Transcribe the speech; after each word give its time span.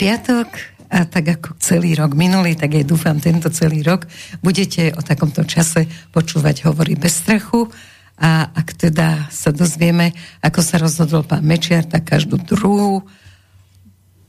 piatok 0.00 0.48
a 0.88 1.04
tak 1.04 1.36
ako 1.36 1.60
celý 1.60 1.92
rok 1.92 2.16
minulý, 2.16 2.56
tak 2.56 2.72
aj 2.72 2.88
dúfam 2.88 3.20
tento 3.20 3.52
celý 3.52 3.84
rok, 3.84 4.08
budete 4.40 4.96
o 4.96 5.04
takomto 5.04 5.44
čase 5.44 5.84
počúvať 6.08 6.64
hovory 6.64 6.96
bez 6.96 7.20
strachu 7.20 7.68
a 8.16 8.48
ak 8.48 8.88
teda 8.88 9.28
sa 9.28 9.52
dozvieme, 9.52 10.16
ako 10.40 10.60
sa 10.64 10.80
rozhodol 10.80 11.28
pán 11.28 11.44
Mečiar, 11.44 11.84
tak 11.84 12.08
každú 12.08 12.40
druhú 12.40 13.04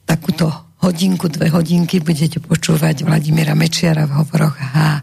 takúto 0.04 0.52
hodinku, 0.84 1.32
dve 1.32 1.48
hodinky 1.48 2.04
budete 2.04 2.44
počúvať 2.44 3.08
Vladimíra 3.08 3.55
Mečiara 3.55 4.04
v 4.10 4.22
hovoroch. 4.22 4.60
A 4.76 4.99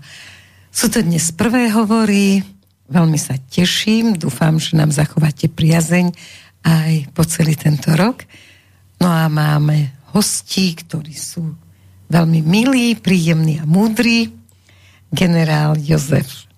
sú 0.68 0.92
to 0.92 1.00
dnes 1.00 1.32
prvé 1.32 1.72
hovory, 1.72 2.44
veľmi 2.92 3.16
sa 3.16 3.40
teším, 3.40 4.20
dúfam, 4.20 4.60
že 4.60 4.76
nám 4.76 4.92
zachováte 4.92 5.48
priazeň 5.48 6.12
aj 6.60 6.92
po 7.16 7.24
celý 7.24 7.56
tento 7.56 7.88
rok. 7.96 8.28
No 8.98 9.08
a 9.08 9.30
máme 9.30 9.97
hostí, 10.18 10.74
ktorí 10.74 11.14
sú 11.14 11.54
veľmi 12.10 12.42
milí, 12.42 12.98
príjemní 12.98 13.62
a 13.62 13.64
múdri. 13.64 14.34
Generál 15.14 15.78
Jozef. 15.78 16.50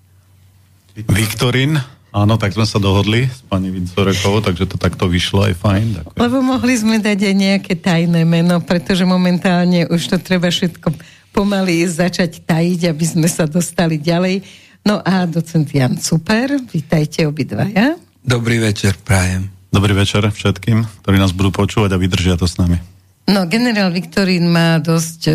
Viktorín. 0.96 1.76
Áno, 2.10 2.34
tak 2.34 2.50
sme 2.50 2.66
sa 2.66 2.82
dohodli 2.82 3.30
s 3.30 3.38
pani 3.46 3.70
Vincorekovou, 3.70 4.42
takže 4.42 4.66
to 4.66 4.74
takto 4.74 5.06
vyšlo 5.06 5.46
aj 5.46 5.54
fajn. 5.62 5.86
Ďakujem. 6.02 6.18
Lebo 6.18 6.36
mohli 6.42 6.74
sme 6.74 6.98
dať 6.98 7.22
aj 7.22 7.34
nejaké 7.38 7.78
tajné 7.78 8.26
meno, 8.26 8.58
pretože 8.58 9.06
momentálne 9.06 9.86
už 9.86 10.10
to 10.10 10.16
treba 10.18 10.50
všetko 10.50 10.90
pomaly 11.30 11.86
začať 11.86 12.42
tajiť, 12.42 12.90
aby 12.90 13.04
sme 13.06 13.30
sa 13.30 13.46
dostali 13.46 14.02
ďalej. 14.02 14.42
No 14.82 14.98
a 14.98 15.22
docent 15.30 15.70
Jan 15.70 16.02
Super, 16.02 16.58
vítajte 16.66 17.22
obidvaja. 17.30 17.94
Dobrý 18.26 18.58
večer, 18.58 18.98
prajem. 18.98 19.46
Dobrý 19.70 19.94
večer 19.94 20.26
všetkým, 20.26 20.82
ktorí 21.06 21.16
nás 21.22 21.30
budú 21.30 21.54
počúvať 21.54 21.94
a 21.94 22.00
vydržia 22.02 22.34
to 22.34 22.50
s 22.50 22.58
nami. 22.58 22.82
No, 23.28 23.44
generál 23.44 23.92
Viktorín 23.92 24.48
má 24.48 24.80
dosť 24.80 25.20
e, 25.28 25.32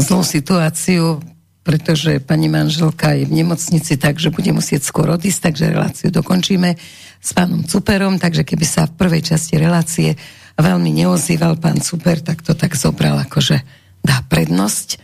zlú 0.00 0.22
situáciu, 0.24 1.20
pretože 1.60 2.18
pani 2.24 2.48
manželka 2.48 3.12
je 3.12 3.28
v 3.28 3.44
nemocnici, 3.44 4.00
takže 4.00 4.32
bude 4.32 4.50
musieť 4.56 4.82
skôr 4.82 5.12
odísť, 5.12 5.52
takže 5.52 5.72
reláciu 5.76 6.08
dokončíme 6.08 6.74
s 7.20 7.30
pánom 7.36 7.60
Cuperom, 7.62 8.16
takže 8.16 8.48
keby 8.48 8.64
sa 8.64 8.88
v 8.88 8.96
prvej 8.96 9.22
časti 9.36 9.60
relácie 9.60 10.16
veľmi 10.56 10.90
neozýval 10.90 11.60
pán 11.60 11.84
Super, 11.84 12.24
tak 12.24 12.40
to 12.40 12.56
tak 12.56 12.72
zobral, 12.74 13.20
akože 13.20 13.60
dá 14.00 14.24
prednosť. 14.26 14.96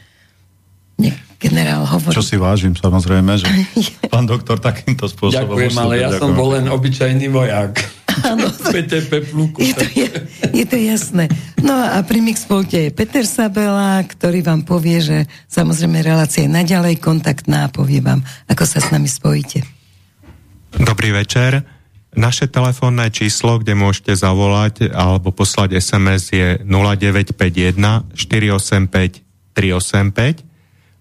Nie, 0.96 1.12
generál 1.36 1.84
hovorí. 1.84 2.16
Čo 2.16 2.24
si 2.24 2.36
vážim, 2.40 2.72
samozrejme, 2.72 3.36
že 3.40 3.48
pán 4.12 4.24
doktor 4.24 4.56
takýmto 4.60 5.06
spôsobom... 5.06 5.56
Ďakujem, 5.56 5.74
ale 5.76 5.94
ja 6.00 6.08
ďakujem. 6.10 6.20
som 6.20 6.30
bol 6.32 6.48
len 6.56 6.66
obyčajný 6.68 7.26
vojak. 7.28 7.72
Áno. 8.24 8.48
PTP 8.74 9.12
pluku. 9.28 9.60
Je 9.60 9.74
to, 9.76 9.86
je, 9.92 10.08
je 10.56 10.64
to 10.64 10.76
jasné. 10.80 11.28
No 11.60 11.76
a 11.76 12.00
pri 12.00 12.24
Mixpolte 12.24 12.88
je 12.88 12.90
Peter 12.94 13.28
Sabela, 13.28 14.00
ktorý 14.00 14.40
vám 14.40 14.64
povie, 14.64 15.04
že 15.04 15.18
samozrejme 15.52 16.00
relácia 16.00 16.48
je 16.48 16.50
naďalej 16.50 16.96
kontaktná 17.00 17.68
a 17.68 17.72
povie 17.72 18.00
vám, 18.00 18.24
ako 18.48 18.64
sa 18.64 18.80
s 18.80 18.88
nami 18.88 19.08
spojíte. 19.10 19.66
Dobrý 20.76 21.12
večer. 21.12 21.64
Naše 22.16 22.48
telefónne 22.48 23.12
číslo, 23.12 23.60
kde 23.60 23.76
môžete 23.76 24.16
zavolať 24.16 24.88
alebo 24.88 25.36
poslať 25.36 25.76
SMS 25.76 26.32
je 26.32 26.48
0951 26.64 27.76
485 28.16 29.20
385 29.52 30.45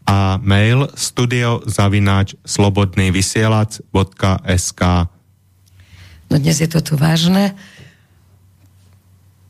a 0.05 0.37
mail 0.41 0.89
studiozavináč 0.93 2.35
slobodnývysielac.sk 2.45 4.81
No 6.25 6.41
dnes 6.41 6.57
je 6.57 6.69
to 6.69 6.81
tu 6.81 6.97
vážne. 6.97 7.53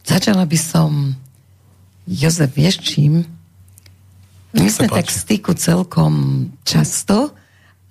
Začala 0.04 0.46
by 0.46 0.58
som 0.60 1.16
Jozef, 2.06 2.54
vieš 2.54 2.84
čím? 2.84 3.26
My 4.56 4.72
sme 4.72 4.88
tak 4.88 5.12
v 5.12 5.16
styku 5.16 5.52
celkom 5.58 6.48
často 6.64 7.36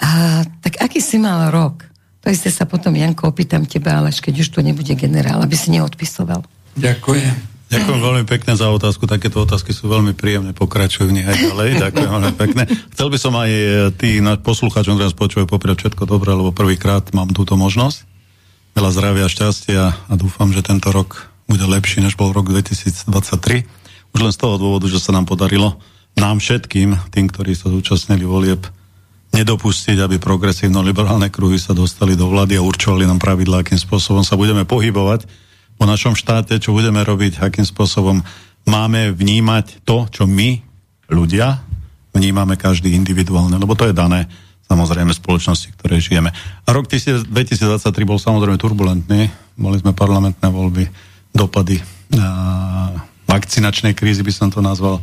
a 0.00 0.42
tak 0.64 0.80
aký 0.80 1.00
si 1.00 1.20
mal 1.20 1.52
rok? 1.52 1.84
To 2.24 2.32
isté 2.32 2.48
sa 2.48 2.64
potom, 2.64 2.96
Janko, 2.96 3.28
opýtam 3.28 3.68
teba, 3.68 4.00
ale 4.00 4.08
keď 4.08 4.40
už 4.40 4.48
to 4.48 4.64
nebude 4.64 4.96
generál, 4.96 5.44
aby 5.44 5.60
si 5.60 5.68
neodpisoval. 5.68 6.40
Ďakujem. 6.72 7.53
Ďakujem 7.72 8.00
veľmi 8.00 8.24
pekne 8.28 8.52
za 8.54 8.68
otázku. 8.68 9.08
Takéto 9.08 9.40
otázky 9.40 9.72
sú 9.72 9.88
veľmi 9.88 10.12
príjemné. 10.12 10.52
Pokračujú 10.52 11.10
v 11.10 11.20
nich 11.20 11.26
aj 11.26 11.38
ďalej. 11.38 11.68
Ďakujem 11.88 12.10
veľmi 12.12 12.34
pekne. 12.36 12.62
Chcel 12.92 13.08
by 13.08 13.18
som 13.18 13.32
aj 13.34 13.50
e, 13.50 13.64
tí 13.96 14.20
poslucháčom, 14.20 14.94
ktorí 14.94 15.06
nás 15.08 15.16
počúvajú, 15.16 15.48
popriať 15.48 15.88
všetko 15.88 16.04
dobré, 16.04 16.36
lebo 16.36 16.52
prvýkrát 16.52 17.08
mám 17.16 17.32
túto 17.32 17.56
možnosť 17.56 18.14
veľa 18.74 18.90
zdravia, 18.90 19.30
šťastia 19.30 19.82
a 20.10 20.14
dúfam, 20.18 20.50
že 20.50 20.66
tento 20.66 20.90
rok 20.90 21.30
bude 21.46 21.62
lepší, 21.62 22.02
než 22.02 22.18
bol 22.18 22.34
rok 22.34 22.50
2023. 22.50 23.06
Už 24.14 24.20
len 24.20 24.34
z 24.34 24.38
toho 24.38 24.58
dôvodu, 24.58 24.90
že 24.90 24.98
sa 24.98 25.14
nám 25.14 25.30
podarilo 25.30 25.78
nám 26.14 26.38
všetkým, 26.38 26.94
tým, 27.10 27.26
ktorí 27.26 27.58
sa 27.58 27.70
zúčastnili 27.70 28.22
volieb, 28.22 28.62
nedopustiť, 29.34 29.98
aby 29.98 30.22
progresívno-liberálne 30.22 31.26
kruhy 31.26 31.58
sa 31.58 31.74
dostali 31.74 32.14
do 32.14 32.30
vlády 32.30 32.54
a 32.54 32.62
určovali 32.62 33.02
nám 33.02 33.18
pravidlá, 33.18 33.66
akým 33.66 33.78
spôsobom 33.78 34.22
sa 34.22 34.38
budeme 34.38 34.62
pohybovať 34.62 35.26
po 35.74 35.84
našom 35.84 36.14
štáte, 36.14 36.56
čo 36.62 36.74
budeme 36.74 37.02
robiť, 37.02 37.42
akým 37.42 37.66
spôsobom 37.66 38.22
máme 38.64 39.12
vnímať 39.12 39.84
to, 39.84 40.08
čo 40.08 40.24
my, 40.24 40.62
ľudia, 41.10 41.60
vnímame 42.14 42.54
každý 42.56 42.94
individuálne, 42.94 43.58
lebo 43.58 43.74
to 43.74 43.90
je 43.90 43.94
dané 43.94 44.30
samozrejme 44.64 45.12
spoločnosti, 45.12 45.76
ktoré 45.76 46.00
žijeme. 46.00 46.32
A 46.64 46.68
rok 46.72 46.88
2023 46.88 47.28
bol 48.08 48.16
samozrejme 48.16 48.56
turbulentný. 48.56 49.28
Boli 49.60 49.76
sme 49.76 49.92
parlamentné 49.92 50.48
voľby, 50.48 50.88
dopady 51.36 51.82
vakcinačnej 53.28 53.98
krízy 53.98 54.22
by 54.22 54.32
som 54.32 54.48
to 54.52 54.62
nazval 54.62 55.02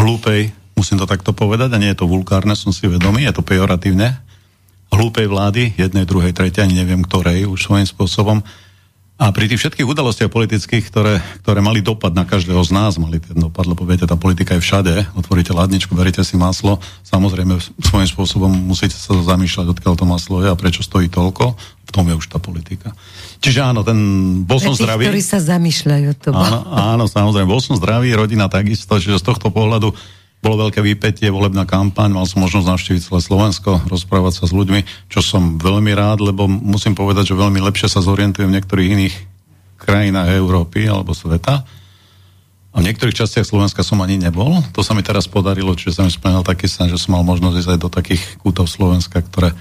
hlúpej, 0.00 0.52
musím 0.76 0.96
to 0.96 1.08
takto 1.08 1.36
povedať, 1.36 1.76
a 1.76 1.80
nie 1.80 1.92
je 1.92 2.00
to 2.00 2.08
vulkárne, 2.08 2.56
som 2.56 2.72
si 2.72 2.88
vedomý, 2.88 3.28
je 3.28 3.36
to 3.36 3.44
pejoratívne, 3.44 4.16
hlúpej 4.92 5.26
vlády, 5.28 5.76
jednej, 5.76 6.08
druhej, 6.08 6.32
tretej, 6.32 6.64
ani 6.64 6.80
neviem 6.80 7.04
ktorej, 7.04 7.48
už 7.48 7.60
svojím 7.68 7.88
spôsobom, 7.88 8.40
a 9.16 9.32
pri 9.32 9.48
tých 9.48 9.64
všetkých 9.64 9.88
udalostiach 9.88 10.28
politických, 10.28 10.92
ktoré, 10.92 11.24
ktoré 11.40 11.64
mali 11.64 11.80
dopad 11.80 12.12
na 12.12 12.28
každého 12.28 12.60
z 12.60 12.70
nás, 12.76 13.00
mali 13.00 13.16
ten 13.16 13.32
dopad, 13.32 13.64
lebo 13.64 13.88
viete, 13.88 14.04
tá 14.04 14.12
politika 14.12 14.52
je 14.56 14.60
všade, 14.60 14.92
otvoríte 15.16 15.56
ladničku, 15.56 15.96
beríte 15.96 16.20
si 16.20 16.36
maslo, 16.36 16.76
samozrejme 17.00 17.56
svojím 17.80 18.08
spôsobom 18.12 18.52
musíte 18.52 18.92
sa 18.92 19.16
zamýšľať, 19.16 19.72
odkiaľ 19.72 19.94
to 19.96 20.04
maslo 20.04 20.44
je 20.44 20.52
a 20.52 20.56
prečo 20.60 20.84
stojí 20.84 21.08
toľko, 21.08 21.56
v 21.56 21.90
tom 21.96 22.04
je 22.12 22.14
už 22.20 22.28
tá 22.28 22.36
politika. 22.36 22.92
Čiže 23.40 23.64
áno, 23.64 23.80
ten, 23.80 23.96
bol 24.44 24.60
som 24.60 24.76
zdravý. 24.76 25.08
ktorí 25.08 25.24
sa 25.24 25.40
zamýšľajú 25.40 26.10
to. 26.20 26.36
Áno, 26.36 26.60
áno, 26.76 27.04
samozrejme, 27.08 27.48
bol 27.48 27.64
som 27.64 27.80
zdravý, 27.80 28.12
rodina 28.12 28.52
takisto, 28.52 29.00
čiže 29.00 29.16
z 29.16 29.24
tohto 29.32 29.48
pohľadu 29.48 29.96
bolo 30.44 30.68
veľké 30.68 30.78
výpetie, 30.84 31.32
volebná 31.32 31.66
kampaň, 31.66 32.12
mal 32.12 32.28
som 32.28 32.44
možnosť 32.44 32.68
navštíviť 32.70 33.02
celé 33.02 33.20
Slovensko, 33.24 33.82
rozprávať 33.88 34.42
sa 34.42 34.44
s 34.46 34.52
ľuďmi, 34.54 35.10
čo 35.10 35.24
som 35.24 35.58
veľmi 35.58 35.90
rád, 35.96 36.22
lebo 36.22 36.46
musím 36.46 36.94
povedať, 36.94 37.32
že 37.32 37.40
veľmi 37.40 37.58
lepšie 37.58 37.90
sa 37.90 38.04
zorientujem 38.04 38.52
v 38.52 38.56
niektorých 38.60 38.92
iných 38.94 39.14
krajinách 39.80 40.36
Európy 40.36 40.86
alebo 40.86 41.16
sveta. 41.16 41.64
A 42.76 42.84
v 42.84 42.92
niektorých 42.92 43.16
častiach 43.16 43.48
Slovenska 43.48 43.80
som 43.80 44.04
ani 44.04 44.20
nebol. 44.20 44.60
To 44.76 44.84
sa 44.84 44.92
mi 44.92 45.00
teraz 45.00 45.24
podarilo, 45.24 45.72
čiže 45.72 45.96
sa 45.96 46.02
mi 46.04 46.12
splnil 46.12 46.44
taký 46.44 46.68
sen, 46.68 46.92
že 46.92 47.00
som 47.00 47.16
mal 47.16 47.24
možnosť 47.24 47.56
ísť 47.64 47.70
aj 47.72 47.80
do 47.80 47.88
takých 47.88 48.22
kútov 48.36 48.68
Slovenska, 48.68 49.24
ktoré 49.24 49.56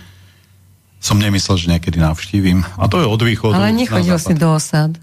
som 0.99 1.15
nemyslel, 1.15 1.55
že 1.55 1.71
niekedy 1.71 2.01
navštívim. 2.01 2.67
A 2.75 2.91
to 2.91 2.99
je 2.99 3.07
od 3.07 3.21
východu. 3.23 3.55
Ale 3.55 3.71
nechodil 3.71 4.19
si 4.19 4.35
do 4.35 4.51
osad. 4.51 4.99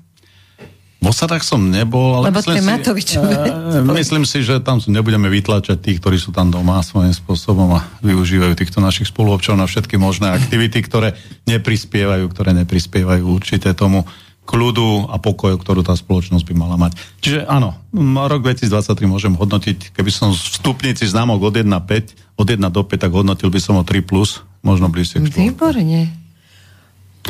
V 1.03 1.11
osadách 1.11 1.43
som 1.43 1.59
nebol, 1.59 2.15
ale 2.15 2.31
Lebo 2.31 2.39
myslím, 2.47 2.79
si, 3.03 3.19
uh, 3.19 3.83
myslím 3.83 4.23
si, 4.23 4.47
že 4.47 4.63
tam 4.63 4.79
nebudeme 4.79 5.27
vytlačať 5.27 5.83
tých, 5.83 5.99
ktorí 5.99 6.15
sú 6.15 6.31
tam 6.31 6.55
doma 6.55 6.79
svojím 6.79 7.11
spôsobom 7.11 7.75
a 7.75 7.83
využívajú 8.07 8.55
týchto 8.55 8.79
našich 8.79 9.11
spoluobčanov 9.11 9.59
na 9.59 9.67
všetky 9.67 9.99
možné 9.99 10.31
aktivity, 10.31 10.79
ktoré 10.79 11.19
neprispievajú, 11.51 12.23
ktoré 12.31 12.55
neprispievajú 12.55 13.27
určite 13.27 13.75
tomu 13.75 14.07
kľudu 14.47 15.11
a 15.11 15.19
pokoju, 15.19 15.59
ktorú 15.59 15.83
tá 15.83 15.95
spoločnosť 15.95 16.47
by 16.47 16.55
mala 16.55 16.79
mať. 16.79 16.99
Čiže 17.23 17.51
áno, 17.51 17.79
rok 18.27 18.43
2023 18.47 19.07
môžem 19.07 19.35
hodnotiť, 19.35 19.95
keby 19.95 20.11
som 20.11 20.35
v 20.35 20.39
stupnici 20.39 21.07
známok 21.07 21.51
od 21.51 21.55
1,5, 21.63 22.39
od 22.39 22.47
1 22.47 22.63
do 22.71 22.83
5, 22.83 23.03
tak 23.07 23.11
hodnotil 23.11 23.51
by 23.51 23.61
som 23.63 23.79
o 23.79 23.83
3+, 23.87 24.03
plus, 24.03 24.43
možno 24.63 24.91
bližšie 24.91 25.23
k 25.23 25.51
Výborne. 25.51 26.22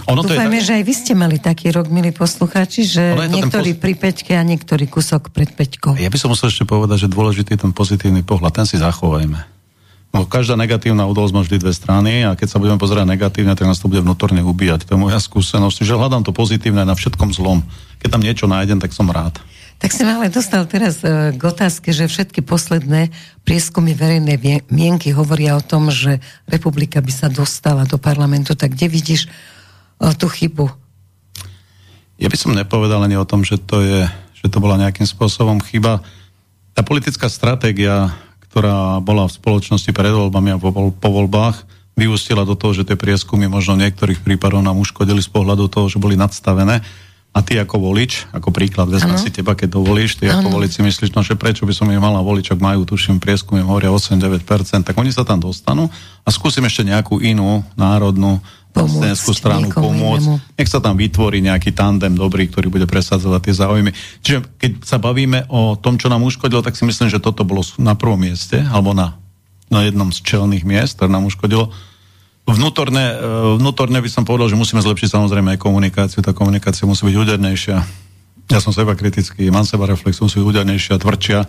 Ono 0.08 0.24
Dúfajme, 0.24 0.58
tak... 0.58 0.66
že 0.66 0.72
aj 0.80 0.84
vy 0.88 0.94
ste 0.96 1.12
mali 1.12 1.36
taký 1.36 1.68
rok, 1.68 1.92
milí 1.92 2.16
poslucháči, 2.16 2.88
že 2.88 3.12
niektorí 3.28 3.76
pos... 3.76 3.80
pri 3.84 3.92
peťke 3.92 4.32
a 4.32 4.42
niektorý 4.42 4.88
kusok 4.88 5.28
pred 5.28 5.52
peťkou. 5.52 6.00
Ja 6.00 6.08
by 6.08 6.16
som 6.16 6.32
musel 6.32 6.48
ešte 6.48 6.64
povedať, 6.64 7.04
že 7.04 7.08
dôležitý 7.12 7.60
je 7.60 7.68
ten 7.68 7.72
pozitívny 7.76 8.24
pohľad, 8.24 8.56
ten 8.56 8.64
si 8.64 8.80
zachovajme. 8.80 9.52
No, 10.12 10.28
každá 10.28 10.60
negatívna 10.60 11.08
udalosť 11.08 11.32
má 11.32 11.40
vždy 11.40 11.56
dve 11.56 11.72
strany 11.72 12.24
a 12.24 12.36
keď 12.36 12.48
sa 12.52 12.60
budeme 12.60 12.76
pozerať 12.76 13.08
negatívne, 13.08 13.56
tak 13.56 13.64
nás 13.64 13.80
to 13.80 13.88
bude 13.88 14.04
vnútorne 14.04 14.44
ubíjať. 14.44 14.84
To 14.84 14.96
je 14.96 15.00
moja 15.00 15.16
skúsenosť, 15.16 15.84
že 15.84 15.96
hľadám 15.96 16.24
to 16.24 16.36
pozitívne 16.36 16.84
na 16.84 16.92
všetkom 16.92 17.32
zlom. 17.32 17.64
Keď 18.04 18.08
tam 18.12 18.20
niečo 18.20 18.44
nájdem, 18.44 18.76
tak 18.76 18.92
som 18.92 19.08
rád. 19.08 19.40
Tak 19.80 19.90
som 19.90 20.06
ale 20.06 20.28
dostal 20.28 20.68
teraz 20.68 21.00
uh, 21.00 21.32
k 21.32 21.42
otázke, 21.42 21.96
že 21.96 22.12
všetky 22.12 22.44
posledné 22.44 23.08
prieskumy 23.42 23.96
verejnej 23.96 24.36
mienky 24.68 25.16
hovoria 25.16 25.56
o 25.56 25.64
tom, 25.64 25.88
že 25.88 26.20
republika 26.44 27.00
by 27.00 27.10
sa 27.10 27.32
dostala 27.32 27.88
do 27.88 27.96
parlamentu. 27.96 28.52
Tak 28.52 28.76
kde 28.76 28.92
vidíš 28.92 29.32
tú 30.16 30.26
chybu? 30.30 30.70
Ja 32.22 32.30
by 32.30 32.36
som 32.38 32.54
nepovedal 32.54 33.02
ani 33.02 33.18
o 33.18 33.26
tom, 33.26 33.42
že 33.42 33.58
to, 33.58 33.82
je, 33.82 34.06
že 34.38 34.46
to 34.46 34.62
bola 34.62 34.78
nejakým 34.78 35.06
spôsobom 35.06 35.58
chyba. 35.58 35.98
tá 36.72 36.86
politická 36.86 37.26
stratégia, 37.26 38.14
ktorá 38.46 39.02
bola 39.02 39.26
v 39.26 39.36
spoločnosti 39.36 39.90
pred 39.90 40.14
voľbami 40.14 40.54
a 40.54 40.60
po, 40.60 40.70
po 40.92 41.08
voľbách, 41.10 41.66
vyústila 41.96 42.46
do 42.48 42.56
toho, 42.56 42.72
že 42.72 42.88
tie 42.88 42.96
prieskumy 42.96 43.48
možno 43.48 43.76
v 43.76 43.88
niektorých 43.88 44.24
prípadoch 44.24 44.64
nám 44.64 44.80
uškodili 44.80 45.20
z 45.20 45.28
pohľadu 45.28 45.68
toho, 45.68 45.86
že 45.88 46.00
boli 46.00 46.16
nadstavené. 46.16 46.80
A 47.32 47.40
ty 47.40 47.56
ako 47.56 47.80
volič, 47.80 48.28
ako 48.28 48.52
príklad, 48.52 48.92
vezme 48.92 49.16
si 49.16 49.32
teba, 49.32 49.56
keď 49.56 49.80
dovolíš, 49.80 50.20
ty 50.20 50.28
ano. 50.28 50.44
ako 50.44 50.60
volič 50.60 50.76
si 50.76 50.84
myslíš, 50.84 51.16
no 51.16 51.24
že 51.24 51.32
prečo 51.32 51.64
by 51.64 51.72
som 51.72 51.88
ich 51.88 51.96
mala 51.96 52.20
volič, 52.20 52.52
ak 52.52 52.60
majú, 52.60 52.84
tuším, 52.84 53.24
prieskumy 53.24 53.64
hovoria 53.64 53.88
8-9%, 53.88 54.84
tak 54.84 54.92
oni 54.92 55.08
sa 55.08 55.24
tam 55.24 55.40
dostanú 55.40 55.88
a 56.22 56.28
skúsim 56.28 56.60
ešte 56.68 56.84
nejakú 56.84 57.24
inú 57.24 57.64
národnú 57.72 58.36
palestinskú 58.72 59.32
stranu 59.36 59.68
pomôcť. 59.68 60.26
Inému. 60.26 60.56
Nech 60.56 60.70
sa 60.72 60.80
tam 60.80 60.96
vytvorí 60.96 61.44
nejaký 61.44 61.76
tandem 61.76 62.16
dobrý, 62.16 62.48
ktorý 62.48 62.72
bude 62.72 62.88
presadzovať 62.88 63.40
tie 63.44 63.54
záujmy. 63.54 63.90
Čiže 64.24 64.38
keď 64.56 64.72
sa 64.82 64.96
bavíme 64.96 65.44
o 65.52 65.76
tom, 65.76 66.00
čo 66.00 66.08
nám 66.08 66.24
uškodilo, 66.24 66.64
tak 66.64 66.74
si 66.74 66.88
myslím, 66.88 67.12
že 67.12 67.20
toto 67.20 67.44
bolo 67.44 67.60
na 67.76 67.92
prvom 67.92 68.18
mieste, 68.18 68.64
alebo 68.64 68.96
na, 68.96 69.20
na 69.68 69.84
jednom 69.84 70.08
z 70.08 70.24
čelných 70.24 70.64
miest, 70.64 70.96
ktoré 70.96 71.12
nám 71.12 71.28
uškodilo 71.28 71.70
Vnútorné, 72.42 73.14
e, 73.14 73.16
vnútorné 73.62 74.02
by 74.02 74.10
som 74.10 74.26
povedal, 74.26 74.50
že 74.50 74.58
musíme 74.58 74.82
zlepšiť 74.82 75.14
samozrejme 75.14 75.54
aj 75.54 75.62
komunikáciu. 75.62 76.26
Tá 76.26 76.34
komunikácia 76.34 76.90
musí 76.90 77.06
byť 77.06 77.14
údernejšia. 77.14 77.76
Ja 78.50 78.58
som 78.58 78.74
seba 78.74 78.98
kritický, 78.98 79.46
mám 79.54 79.62
seba 79.62 79.86
reflex, 79.86 80.18
musí 80.18 80.42
byť 80.42 80.48
údernejšia, 80.50 80.98
tvrdšia 80.98 81.40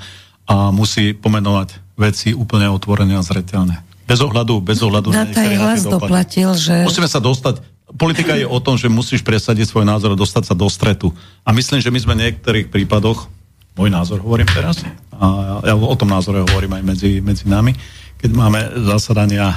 a 0.53 0.69
musí 0.69 1.17
pomenovať 1.17 1.97
veci 1.97 2.37
úplne 2.37 2.69
otvorené 2.69 3.17
a 3.17 3.25
zreteľné. 3.25 3.92
Bez 4.03 4.19
ohľadu, 4.19 4.59
bez 4.59 4.79
ohľadu 4.83 5.15
na, 5.15 5.23
na 5.23 5.43
hlas 5.63 5.87
doplatil, 5.87 6.51
že... 6.59 6.83
Musíme 6.83 7.07
sa 7.07 7.23
dostať, 7.23 7.63
politika 7.95 8.35
je 8.35 8.43
o 8.43 8.59
tom, 8.59 8.75
že 8.75 8.91
musíš 8.91 9.23
presadiť 9.23 9.69
svoj 9.69 9.87
názor 9.87 10.13
a 10.13 10.19
dostať 10.19 10.43
sa 10.51 10.55
do 10.57 10.67
stretu. 10.67 11.15
A 11.47 11.55
myslím, 11.55 11.79
že 11.79 11.87
my 11.87 11.99
sme 12.03 12.13
v 12.19 12.21
niektorých 12.27 12.67
prípadoch, 12.67 13.31
môj 13.79 13.89
názor 13.89 14.19
hovorím 14.19 14.49
teraz, 14.51 14.83
a 15.13 15.25
ja 15.63 15.73
o 15.77 15.95
tom 15.95 16.11
názore 16.11 16.43
hovorím 16.43 16.77
aj 16.77 16.83
medzi, 16.83 17.11
medzi 17.23 17.45
nami, 17.47 17.71
keď 18.19 18.31
máme 18.31 18.59
zasadania 18.87 19.51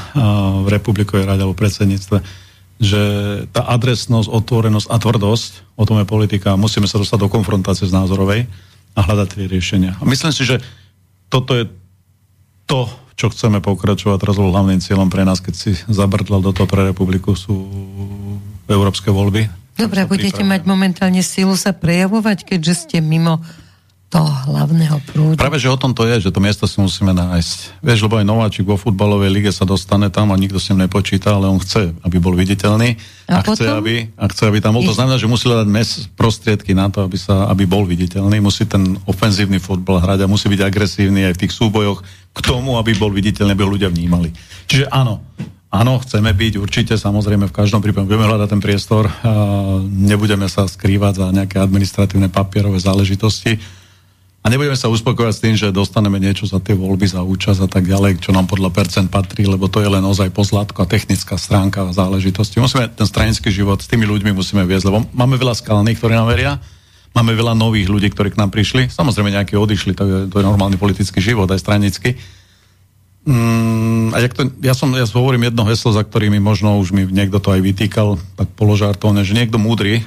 v 0.63 0.67
Republikovej 0.71 1.27
rade 1.27 1.43
alebo 1.43 1.55
predsedníctve, 1.55 2.19
že 2.77 3.03
tá 3.55 3.63
adresnosť, 3.73 4.29
otvorenosť 4.29 4.89
a 4.91 4.97
tvrdosť, 5.01 5.51
o 5.81 5.85
tom 5.89 6.03
je 6.03 6.07
politika, 6.07 6.61
musíme 6.61 6.85
sa 6.85 7.01
dostať 7.01 7.19
do 7.25 7.33
konfrontácie 7.33 7.89
z 7.89 7.95
názorovej 7.95 8.45
a 8.93 8.99
hľadať 9.01 9.27
tie 9.33 9.47
riešenia. 9.49 9.97
A 9.97 10.05
myslím 10.05 10.35
si, 10.35 10.43
že 10.45 10.61
toto 11.33 11.57
je 11.57 11.65
to, 12.69 12.91
čo 13.17 13.33
chceme 13.33 13.65
pokračovať. 13.65 14.21
Teraz 14.21 14.37
bol 14.37 14.53
hlavným 14.53 14.85
cieľom 14.85 15.09
pre 15.09 15.25
nás, 15.25 15.41
keď 15.41 15.55
si 15.57 15.71
zabrdlal 15.89 16.45
do 16.45 16.53
toho 16.53 16.69
pre 16.69 16.85
republiku, 16.85 17.33
sú 17.33 17.57
európske 18.69 19.09
voľby. 19.09 19.49
Dobre, 19.77 20.09
budete 20.09 20.41
mať 20.41 20.65
momentálne 20.65 21.21
sílu 21.21 21.57
sa 21.57 21.73
prejavovať, 21.77 22.49
keďže 22.49 22.75
ste 22.89 22.97
mimo 23.01 23.45
toho 24.07 24.31
hlavného 24.47 25.03
prúdu. 25.03 25.35
Práve, 25.35 25.59
že 25.59 25.67
o 25.67 25.75
tom 25.75 25.91
to 25.91 26.07
je, 26.07 26.31
že 26.31 26.31
to 26.31 26.39
miesto 26.39 26.63
si 26.71 26.79
musíme 26.79 27.11
nájsť. 27.11 27.83
Vieš, 27.83 28.07
lebo 28.07 28.23
aj 28.23 28.27
Nováčik 28.27 28.63
vo 28.63 28.79
futbalovej 28.79 29.35
lige 29.35 29.51
sa 29.51 29.67
dostane 29.67 30.07
tam 30.15 30.31
a 30.31 30.39
nikto 30.39 30.63
s 30.63 30.71
ním 30.71 30.87
nepočíta, 30.87 31.35
ale 31.35 31.51
on 31.51 31.59
chce, 31.59 31.91
aby 32.07 32.17
bol 32.23 32.39
viditeľný 32.39 32.95
a, 33.27 33.43
a 33.43 33.45
chce, 33.45 33.67
aby, 33.67 34.15
a 34.15 34.25
chce, 34.31 34.43
aby 34.47 34.59
tam 34.63 34.79
bol. 34.79 34.87
To 34.87 34.95
znamená, 34.95 35.19
že 35.19 35.27
musí 35.27 35.51
dať 35.51 35.67
mes 35.67 36.07
prostriedky 36.15 36.71
na 36.71 36.87
to, 36.87 37.03
aby, 37.03 37.19
sa, 37.19 37.51
aby 37.51 37.67
bol 37.67 37.83
viditeľný. 37.83 38.39
Musí 38.39 38.63
ten 38.63 38.95
ofenzívny 39.11 39.59
futbal 39.59 39.99
hrať 39.99 40.23
a 40.23 40.31
musí 40.31 40.47
byť 40.47 40.61
agresívny 40.63 41.27
aj 41.27 41.35
v 41.35 41.41
tých 41.43 41.53
súbojoch 41.59 42.07
k 42.31 42.39
tomu, 42.47 42.79
aby 42.79 42.95
bol 42.95 43.11
viditeľný, 43.11 43.59
aby 43.59 43.65
ho 43.67 43.75
ľudia 43.75 43.91
vnímali. 43.91 44.31
Čiže 44.71 44.87
áno, 44.91 45.19
Áno, 45.67 45.99
chceme 45.99 46.31
byť 46.31 46.63
určite, 46.63 46.95
samozrejme, 46.95 47.51
v 47.51 47.57
každom 47.59 47.83
prípade 47.83 48.07
budeme 48.07 48.25
hľadať 48.25 48.49
ten 48.49 48.63
priestor, 48.63 49.11
nebudeme 49.85 50.47
sa 50.47 50.65
skrývať 50.65 51.21
za 51.21 51.27
nejaké 51.35 51.59
administratívne 51.59 52.31
papierové 52.31 52.79
záležitosti 52.81 53.59
a 54.47 54.51
nebudeme 54.55 54.79
sa 54.79 54.87
uspokojať 54.87 55.33
s 55.35 55.43
tým, 55.43 55.55
že 55.59 55.75
dostaneme 55.75 56.23
niečo 56.23 56.47
za 56.47 56.63
tie 56.63 56.79
voľby, 56.79 57.11
za 57.11 57.27
účasť 57.27 57.67
a 57.67 57.69
tak 57.69 57.91
ďalej, 57.91 58.23
čo 58.23 58.31
nám 58.31 58.47
podľa 58.47 58.71
percent 58.71 59.11
patrí, 59.11 59.43
lebo 59.43 59.67
to 59.67 59.83
je 59.83 59.91
len 59.91 60.07
ozaj 60.07 60.31
pozlátko 60.31 60.87
a 60.87 60.87
technická 60.87 61.35
stránka 61.35 61.83
a 61.83 61.91
záležitosti. 61.91 62.63
Musíme 62.63 62.87
ten 62.87 63.11
stranický 63.11 63.51
život 63.51 63.83
s 63.83 63.91
tými 63.91 64.07
ľuďmi 64.07 64.31
musíme 64.31 64.63
viesť, 64.63 64.87
lebo 64.87 65.03
máme 65.11 65.35
veľa 65.35 65.59
skalných, 65.59 65.99
ktorí 65.99 66.15
nám 66.15 66.31
veria, 66.31 66.63
máme 67.11 67.35
veľa 67.35 67.59
nových 67.59 67.91
ľudí, 67.91 68.07
ktorí 68.15 68.39
k 68.39 68.39
nám 68.39 68.55
prišli, 68.55 68.87
samozrejme 68.87 69.35
nejakí 69.35 69.59
odišli, 69.59 69.99
to 69.99 70.03
je, 70.07 70.19
to 70.31 70.39
je 70.39 70.47
normálny 70.47 70.79
politický 70.79 71.19
život, 71.19 71.51
aj 71.51 71.67
stranický. 71.67 72.15
Mm, 73.27 74.15
a 74.15 74.23
to, 74.31 74.47
ja, 74.63 74.79
som, 74.79 74.95
ja 74.95 75.11
hovorím 75.11 75.51
jedno 75.51 75.67
heslo, 75.67 75.91
za 75.91 76.07
ktorými 76.07 76.39
možno 76.39 76.79
už 76.79 76.95
mi 76.95 77.03
niekto 77.03 77.43
to 77.43 77.51
aj 77.51 77.67
vytýkal, 77.67 78.15
tak 78.39 78.47
položartovne, 78.55 79.27
že 79.27 79.35
niekto 79.35 79.59
múdry 79.59 80.07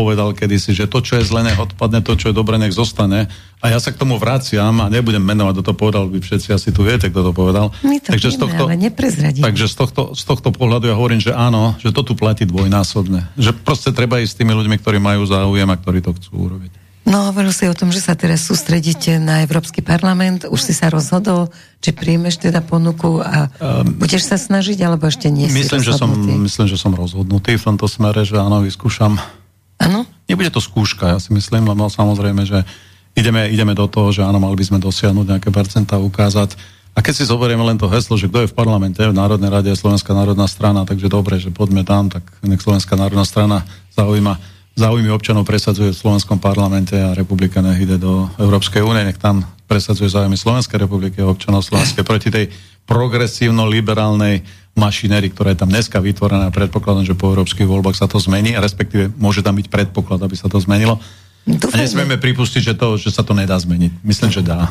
povedal 0.00 0.32
kedysi, 0.32 0.72
že 0.72 0.88
to, 0.88 1.04
čo 1.04 1.20
je 1.20 1.28
zle, 1.28 1.44
nech 1.44 1.60
odpadne, 1.60 2.00
to, 2.00 2.16
čo 2.16 2.32
je 2.32 2.34
dobre, 2.34 2.56
nech 2.56 2.72
zostane. 2.72 3.28
A 3.60 3.68
ja 3.68 3.76
sa 3.76 3.92
k 3.92 4.00
tomu 4.00 4.16
vraciam 4.16 4.72
a 4.80 4.88
nebudem 4.88 5.20
menovať, 5.20 5.60
kto 5.60 5.64
to 5.68 5.74
povedal, 5.76 6.08
vy 6.08 6.24
všetci 6.24 6.48
asi 6.56 6.72
tu 6.72 6.80
viete, 6.80 7.12
kto 7.12 7.20
to 7.20 7.32
povedal. 7.36 7.68
My 7.84 8.00
to 8.00 8.16
takže 8.16 8.32
vieme, 8.32 8.38
z 8.40 8.40
tohto, 8.40 8.62
ale 8.64 9.44
Takže 9.44 9.66
z 9.68 9.74
tohto, 9.76 10.02
z 10.16 10.22
tohto 10.24 10.48
pohľadu 10.56 10.88
ja 10.88 10.96
hovorím, 10.96 11.20
že 11.20 11.36
áno, 11.36 11.76
že 11.76 11.92
to 11.92 12.00
tu 12.00 12.16
platí 12.16 12.48
dvojnásobne. 12.48 13.28
Že 13.36 13.52
proste 13.60 13.92
treba 13.92 14.16
ísť 14.24 14.32
s 14.32 14.38
tými 14.40 14.56
ľuďmi, 14.56 14.80
ktorí 14.80 14.96
majú 14.96 15.28
záujem 15.28 15.68
a 15.68 15.76
ktorí 15.76 16.00
to 16.00 16.16
chcú 16.16 16.48
urobiť. 16.48 16.80
No, 17.10 17.32
hovoril 17.32 17.50
si 17.50 17.64
o 17.66 17.74
tom, 17.74 17.90
že 17.90 17.98
sa 17.98 18.12
teraz 18.12 18.44
sústredíte 18.44 19.16
na 19.18 19.42
Európsky 19.42 19.80
parlament. 19.80 20.44
Už 20.46 20.60
si 20.60 20.76
sa 20.76 20.92
rozhodol, 20.92 21.48
či 21.80 21.96
príjmeš 21.96 22.38
teda 22.38 22.60
ponuku 22.60 23.24
a 23.24 23.48
um, 23.50 23.98
budeš 23.98 24.28
sa 24.28 24.36
snažiť, 24.36 24.78
alebo 24.84 25.08
ešte 25.08 25.32
nie 25.32 25.48
myslím, 25.48 25.80
si 25.80 25.90
že 25.90 25.96
som, 25.96 26.12
myslím, 26.14 26.66
že 26.68 26.76
som 26.76 26.92
rozhodnutý 26.92 27.56
v 27.56 27.64
tomto 27.72 27.88
smere, 27.88 28.22
že 28.22 28.36
áno, 28.36 28.60
vyskúšam 28.62 29.16
Áno? 29.80 30.04
Nebude 30.28 30.52
to 30.52 30.60
skúška, 30.60 31.16
ja 31.16 31.18
si 31.18 31.32
myslím, 31.32 31.66
lebo 31.66 31.88
samozrejme, 31.88 32.44
že 32.44 32.62
ideme, 33.16 33.48
ideme 33.50 33.72
do 33.72 33.88
toho, 33.88 34.12
že 34.12 34.22
áno, 34.22 34.38
mali 34.38 34.54
by 34.54 34.64
sme 34.70 34.78
dosiahnuť 34.78 35.26
nejaké 35.26 35.50
percentá, 35.50 35.96
ukázať. 35.98 36.54
A 36.94 37.00
keď 37.00 37.14
si 37.22 37.24
zoberieme 37.24 37.64
len 37.64 37.80
to 37.80 37.88
heslo, 37.88 38.18
že 38.20 38.28
kto 38.28 38.44
je 38.44 38.50
v 38.52 38.56
parlamente, 38.56 39.00
v 39.00 39.16
Národnej 39.16 39.48
rade 39.48 39.70
je 39.72 39.78
Slovenská 39.78 40.12
národná 40.12 40.44
strana, 40.50 40.84
takže 40.84 41.08
dobre, 41.08 41.40
že 41.40 41.48
poďme 41.48 41.86
tam, 41.86 42.12
tak 42.12 42.22
nech 42.44 42.60
Slovenská 42.60 42.94
národná 42.94 43.24
strana 43.24 43.64
zaujíma 43.96 44.60
záujmy 44.78 45.10
občanov 45.10 45.44
presadzuje 45.44 45.92
v 45.92 46.00
Slovenskom 46.00 46.38
parlamente 46.40 46.94
a 46.94 47.12
republika 47.12 47.60
nech 47.60 47.84
ide 47.84 47.98
do 47.98 48.32
Európskej 48.38 48.80
únie, 48.80 49.04
nech 49.04 49.18
tam 49.18 49.42
presadzuje 49.66 50.08
záujmy 50.08 50.40
Slovenskej 50.40 50.80
republiky 50.80 51.20
a 51.20 51.28
občanov 51.28 51.66
Slovenskej 51.66 52.00
proti 52.00 52.32
tej 52.32 52.48
progresívno-liberálnej 52.88 54.40
mašinéry, 54.78 55.30
ktorá 55.34 55.52
je 55.52 55.60
tam 55.60 55.70
dneska 55.70 55.98
vytvorená. 55.98 56.48
Predpokladám, 56.54 57.06
že 57.06 57.18
po 57.18 57.34
európskych 57.34 57.66
voľbách 57.66 57.98
sa 57.98 58.06
to 58.06 58.22
zmení, 58.22 58.54
a 58.54 58.62
respektíve 58.62 59.10
môže 59.18 59.42
tam 59.42 59.58
byť 59.58 59.66
predpoklad, 59.66 60.22
aby 60.22 60.36
sa 60.38 60.46
to 60.46 60.62
zmenilo. 60.62 61.02
Dúfam, 61.44 61.74
a 61.74 61.82
nesmieme 61.82 62.20
pripustiť, 62.20 62.62
že, 62.62 62.74
to, 62.76 63.00
že 63.00 63.10
sa 63.10 63.26
to 63.26 63.34
nedá 63.34 63.56
zmeniť. 63.58 64.04
Myslím, 64.04 64.30
že 64.30 64.44
dá. 64.44 64.70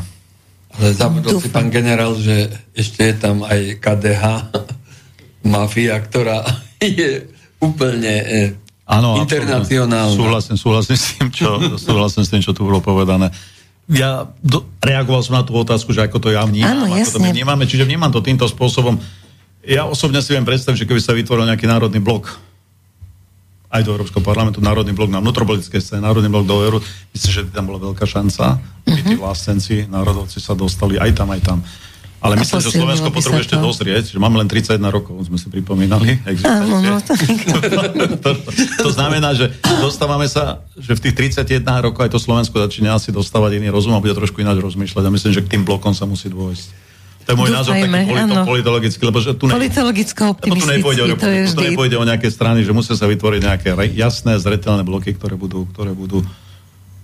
Ale 0.78 0.94
zabudol 0.94 1.42
si 1.42 1.50
pán 1.50 1.74
generál, 1.74 2.14
že 2.16 2.48
ešte 2.78 3.10
je 3.10 3.16
tam 3.18 3.42
aj 3.44 3.82
KDH, 3.82 4.24
mafia, 5.54 5.98
ktorá 6.00 6.46
je 6.80 7.28
úplne 7.60 8.16
ano, 8.88 9.20
e, 9.20 9.28
internacionálna. 9.28 10.16
Súhlasím, 10.16 10.56
súhlasím 10.56 10.96
s 10.96 11.06
tým, 11.18 11.28
čo, 11.34 11.60
súhlasím 11.90 12.24
s 12.24 12.30
tým, 12.32 12.42
čo 12.42 12.56
tu 12.56 12.64
bolo 12.64 12.80
povedané 12.80 13.34
ja 13.90 14.30
do, 14.46 14.70
reagoval 14.78 15.26
som 15.26 15.42
na 15.42 15.42
tú 15.42 15.58
otázku, 15.58 15.90
že 15.90 16.06
ako 16.06 16.22
to 16.22 16.30
ja 16.30 16.46
vnímam, 16.46 16.86
Áno, 16.86 16.94
ako 16.94 17.18
to 17.18 17.26
my 17.26 17.34
vnímame, 17.34 17.66
čiže 17.66 17.90
vnímam 17.90 18.14
to 18.14 18.22
týmto 18.22 18.46
spôsobom. 18.46 19.02
Ja 19.64 19.86
osobne 19.86 20.24
si 20.24 20.32
viem 20.32 20.48
predstaviť, 20.48 20.84
že 20.84 20.88
keby 20.88 21.02
sa 21.04 21.12
vytvoril 21.12 21.48
nejaký 21.48 21.68
národný 21.68 22.00
blok, 22.00 22.40
aj 23.70 23.86
do 23.86 23.94
Európskeho 23.94 24.26
parlamentu, 24.26 24.58
národný 24.66 24.98
blok 24.98 25.14
na 25.14 25.22
vnútropolitické 25.22 25.78
scéne, 25.78 26.02
národný 26.02 26.26
blok 26.26 26.50
do 26.50 26.58
Euro, 26.58 26.82
myslím, 27.14 27.32
že 27.32 27.42
tam 27.54 27.70
bola 27.70 27.78
veľká 27.78 28.02
šanca, 28.02 28.58
aby 28.58 28.90
uh-huh. 28.90 29.10
tí 29.14 29.16
mhm. 29.16 29.22
vlastenci, 29.22 29.76
národovci 29.86 30.42
sa 30.42 30.58
dostali 30.58 30.98
aj 30.98 31.12
tam, 31.14 31.30
aj 31.30 31.42
tam. 31.46 31.60
Ale 32.20 32.36
a 32.36 32.44
myslím, 32.44 32.60
že 32.60 32.76
Slovensko 32.76 33.16
potrebuje 33.16 33.48
ešte 33.48 33.56
dozrieť, 33.56 34.12
že 34.12 34.20
máme 34.20 34.36
len 34.44 34.48
31 34.52 34.76
rokov, 34.92 35.16
sme 35.32 35.40
si 35.40 35.48
pripomínali. 35.48 36.20
Áno, 36.44 36.84
no, 36.84 37.00
to... 37.00 37.16
to, 38.28 38.30
to 38.76 38.90
znamená, 38.92 39.32
že 39.32 39.56
dostávame 39.80 40.28
sa, 40.28 40.60
že 40.76 41.00
v 41.00 41.08
tých 41.08 41.40
31 41.40 41.64
rokov 41.80 42.04
aj 42.04 42.12
to 42.12 42.20
Slovensko 42.20 42.60
začína 42.60 43.00
asi 43.00 43.16
dostávať 43.16 43.64
iný 43.64 43.72
rozum 43.72 43.96
a 43.96 44.04
bude 44.04 44.12
trošku 44.12 44.44
ináč 44.44 44.60
rozmýšľať. 44.60 45.04
A 45.08 45.14
myslím, 45.16 45.32
že 45.32 45.44
k 45.48 45.52
tým 45.56 45.64
blokom 45.64 45.96
sa 45.96 46.04
musí 46.04 46.28
dôjsť. 46.28 46.89
To 47.30 47.38
je 47.38 47.42
môj 47.46 47.54
názor 47.54 47.78
taký 47.78 48.10
polito, 48.10 48.42
politologický, 48.42 49.02
lebo 49.06 49.22
že 49.22 49.38
tu, 49.38 49.46
ne, 49.46 49.54
lebo 50.50 50.58
tu 50.58 50.66
nepôjde, 50.66 51.02
o, 51.06 51.08
to 51.14 51.30
tu 51.54 51.62
nepôjde 51.62 51.96
o 52.02 52.06
nejaké 52.10 52.26
strany, 52.34 52.66
že 52.66 52.74
musia 52.74 52.98
sa 52.98 53.06
vytvoriť 53.06 53.42
nejaké 53.46 53.70
jasné, 53.94 54.42
zretelné 54.42 54.82
bloky, 54.82 55.14
ktoré 55.14 55.38
budú, 55.38 55.70
ktoré 55.70 55.94
budú 55.94 56.26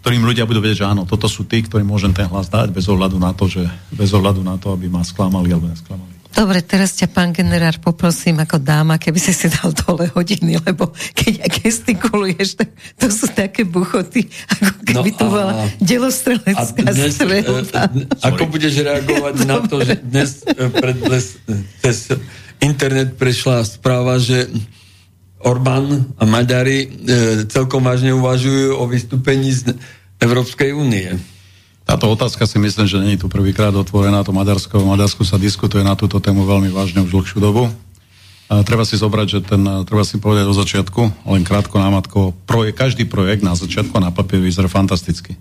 ktorým 0.02 0.22
ľudia 0.22 0.46
budú 0.46 0.62
vedieť, 0.62 0.86
že 0.86 0.90
áno, 0.90 1.06
toto 1.10 1.26
sú 1.26 1.50
tí, 1.50 1.66
ktorým 1.66 1.90
môžem 1.90 2.14
ten 2.14 2.30
hlas 2.30 2.46
dať 2.46 2.70
bez 2.70 2.86
ohľadu 2.86 3.18
na 3.18 3.34
to, 3.34 3.50
že 3.50 3.66
bez 3.90 4.14
ohľadu 4.14 4.42
na 4.46 4.58
to, 4.62 4.70
aby 4.70 4.86
ma 4.86 5.02
sklamali 5.02 5.50
alebo 5.50 5.66
nesklamali. 5.66 6.15
Dobre, 6.36 6.60
teraz 6.60 7.00
ťa, 7.00 7.08
pán 7.08 7.32
generár, 7.32 7.80
poprosím 7.80 8.44
ako 8.44 8.60
dáma, 8.60 9.00
keby 9.00 9.24
si 9.24 9.32
si 9.32 9.48
dal 9.48 9.72
dole 9.72 10.12
hodiny, 10.12 10.60
lebo 10.68 10.92
keď 11.16 11.48
gestikuluješ, 11.64 12.60
tak 12.60 12.76
to 13.00 13.08
sú 13.08 13.32
také 13.32 13.64
buchoty, 13.64 14.28
ako 14.60 14.72
keby 14.84 15.10
no, 15.16 15.18
to 15.18 15.26
bola 15.32 15.54
delostrelecká 15.80 16.84
strelba. 16.92 17.88
E, 17.88 18.04
ako 18.20 18.44
budeš 18.52 18.84
reagovať 18.84 19.34
Dobre. 19.40 19.48
na 19.48 19.58
to, 19.64 19.76
že 19.80 19.94
dnes 20.04 20.44
e, 20.44 20.68
pred 20.68 21.00
les, 21.08 21.26
cez 21.80 22.12
internet 22.60 23.16
prešla 23.16 23.64
správa, 23.64 24.20
že 24.20 24.52
Orbán 25.40 26.12
a 26.20 26.28
Maďari 26.28 26.84
e, 26.84 26.88
celkom 27.48 27.80
vážne 27.80 28.12
uvažujú 28.12 28.76
o 28.76 28.84
vystúpení 28.92 29.56
z 29.56 29.72
Európskej 30.20 30.76
únie. 30.76 31.16
Táto 31.86 32.10
otázka 32.10 32.50
si 32.50 32.58
myslím, 32.58 32.90
že 32.90 32.98
není 32.98 33.14
tu 33.14 33.30
prvýkrát 33.30 33.70
otvorená. 33.70 34.26
To 34.26 34.34
Maďarsko, 34.34 34.82
v 34.82 34.90
Maďarsku 34.90 35.22
sa 35.22 35.38
diskutuje 35.38 35.86
na 35.86 35.94
túto 35.94 36.18
tému 36.18 36.42
veľmi 36.42 36.74
vážne 36.74 37.06
už 37.06 37.14
dlhšiu 37.14 37.38
dobu. 37.38 37.70
A 38.50 38.62
treba 38.66 38.86
si 38.86 38.98
zobrať, 38.98 39.28
že 39.30 39.40
ten, 39.42 39.62
treba 39.86 40.02
si 40.06 40.18
povedať 40.22 40.46
od 40.50 40.58
začiatku, 40.58 41.02
len 41.30 41.42
krátko 41.46 41.82
námatko, 41.82 42.34
projekt, 42.46 42.78
každý 42.78 43.06
projekt 43.06 43.42
na 43.42 43.58
začiatku 43.58 43.94
na 43.98 44.14
papier 44.14 44.42
vyzerá 44.42 44.70
fantasticky. 44.70 45.38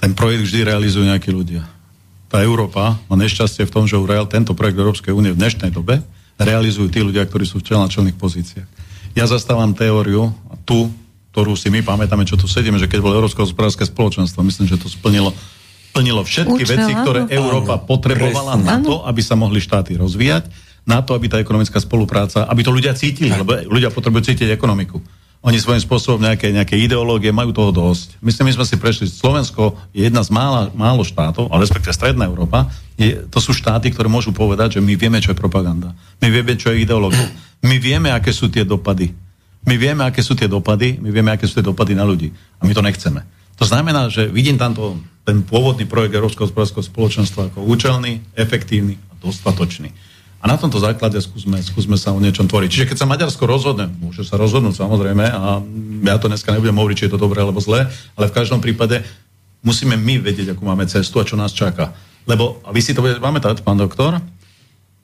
Ten 0.00 0.12
projekt 0.16 0.48
vždy 0.48 0.64
realizujú 0.64 1.04
nejakí 1.04 1.28
ľudia. 1.28 1.68
Tá 2.28 2.44
Európa 2.44 3.00
má 3.08 3.16
nešťastie 3.16 3.64
v 3.64 3.72
tom, 3.72 3.84
že 3.88 3.96
tento 4.28 4.52
projekt 4.52 4.76
Európskej 4.76 5.12
únie 5.12 5.32
v 5.32 5.40
dnešnej 5.40 5.72
dobe 5.72 6.04
realizujú 6.36 6.88
tí 6.92 7.00
ľudia, 7.00 7.24
ktorí 7.24 7.48
sú 7.48 7.60
v 7.60 7.68
čelných 7.68 8.16
pozíciách. 8.20 8.68
Ja 9.16 9.24
zastávam 9.24 9.72
teóriu, 9.72 10.32
tu 10.68 10.92
ktorú 11.38 11.54
si 11.54 11.70
my 11.70 11.86
pamätáme, 11.86 12.26
čo 12.26 12.34
tu 12.34 12.50
sedíme, 12.50 12.82
že 12.82 12.90
keď 12.90 12.98
bolo 12.98 13.22
Európske 13.22 13.38
hospodárske 13.38 13.86
spoločenstvo, 13.86 14.42
myslím, 14.42 14.66
že 14.66 14.74
to 14.74 14.90
splnilo, 14.90 15.30
splnilo 15.94 16.26
všetky 16.26 16.66
Učela, 16.66 16.74
veci, 16.74 16.92
ktoré 16.98 17.20
áno. 17.22 17.30
Európa 17.30 17.78
potrebovala 17.78 18.58
Presne. 18.58 18.66
na 18.66 18.76
to, 18.82 19.06
aby 19.06 19.22
sa 19.22 19.38
mohli 19.38 19.62
štáty 19.62 19.94
rozvíjať, 19.94 20.50
na 20.82 20.98
to, 20.98 21.14
aby 21.14 21.30
tá 21.30 21.38
ekonomická 21.38 21.78
spolupráca, 21.78 22.42
aby 22.50 22.66
to 22.66 22.74
ľudia 22.74 22.90
cítili, 22.98 23.30
lebo 23.30 23.54
ľudia 23.70 23.94
potrebujú 23.94 24.34
cítiť 24.34 24.50
ekonomiku. 24.50 24.98
Oni 25.46 25.62
svojím 25.62 25.78
spôsobom 25.78 26.18
nejaké, 26.18 26.50
nejaké 26.50 26.74
ideológie 26.74 27.30
majú 27.30 27.54
toho 27.54 27.70
dosť. 27.70 28.18
Myslím, 28.18 28.50
my 28.50 28.58
sme 28.58 28.66
si 28.66 28.74
prešli, 28.74 29.06
Slovensko 29.06 29.78
je 29.94 30.10
jedna 30.10 30.26
z 30.26 30.34
mála, 30.34 30.74
málo 30.74 31.06
štátov, 31.06 31.54
ale 31.54 31.62
respektíve 31.62 31.94
Stredná 31.94 32.26
Európa, 32.26 32.66
je, 32.98 33.22
to 33.30 33.38
sú 33.38 33.54
štáty, 33.54 33.94
ktoré 33.94 34.10
môžu 34.10 34.34
povedať, 34.34 34.74
že 34.74 34.80
my 34.82 34.98
vieme, 34.98 35.22
čo 35.22 35.30
je 35.30 35.38
propaganda. 35.38 35.94
My 36.18 36.34
vieme, 36.34 36.58
čo 36.58 36.74
je 36.74 36.82
ideológia. 36.82 37.30
My 37.62 37.78
vieme, 37.78 38.10
aké 38.10 38.34
sú 38.34 38.50
tie 38.50 38.66
dopady 38.66 39.27
my 39.66 39.74
vieme, 39.74 40.02
aké 40.06 40.22
sú 40.22 40.38
tie 40.38 40.46
dopady, 40.46 41.00
my 41.02 41.10
vieme, 41.10 41.30
aké 41.34 41.46
sú 41.48 41.58
tie 41.58 41.66
dopady 41.66 41.96
na 41.96 42.06
ľudí. 42.06 42.30
A 42.60 42.66
my 42.66 42.72
to 42.72 42.82
nechceme. 42.82 43.24
To 43.58 43.66
znamená, 43.66 44.06
že 44.06 44.30
vidím 44.30 44.54
tamto 44.54 44.98
ten 45.26 45.42
pôvodný 45.42 45.84
projekt 45.84 46.14
Európskeho 46.14 46.46
hospodárskeho 46.46 46.86
spoločenstva 46.86 47.52
ako 47.52 47.66
účelný, 47.66 48.22
efektívny 48.38 48.96
a 49.10 49.12
dostatočný. 49.18 49.90
A 50.38 50.46
na 50.46 50.54
tomto 50.54 50.78
základe 50.78 51.18
skúsme, 51.18 51.58
skúsme 51.58 51.98
sa 51.98 52.14
o 52.14 52.22
niečom 52.22 52.46
tvoriť. 52.46 52.70
Čiže 52.70 52.88
keď 52.94 52.96
sa 53.02 53.10
Maďarsko 53.10 53.42
rozhodne, 53.42 53.90
môže 53.98 54.22
sa 54.22 54.38
rozhodnúť 54.38 54.78
samozrejme, 54.78 55.24
a 55.26 55.58
ja 56.06 56.16
to 56.22 56.30
dneska 56.30 56.54
nebudem 56.54 56.78
hovoriť, 56.78 56.96
či 56.96 57.06
je 57.10 57.12
to 57.18 57.20
dobré 57.20 57.42
alebo 57.42 57.58
zlé, 57.58 57.90
ale 58.14 58.30
v 58.30 58.36
každom 58.38 58.62
prípade 58.62 59.02
musíme 59.66 59.98
my 59.98 60.22
vedieť, 60.22 60.54
akú 60.54 60.62
máme 60.62 60.86
cestu 60.86 61.18
a 61.18 61.26
čo 61.26 61.34
nás 61.34 61.50
čaká. 61.50 61.90
Lebo, 62.30 62.62
a 62.62 62.70
vy 62.70 62.78
si 62.78 62.94
to 62.94 63.02
budete 63.02 63.18
pamätať, 63.18 63.66
pán 63.66 63.82
doktor, 63.82 64.22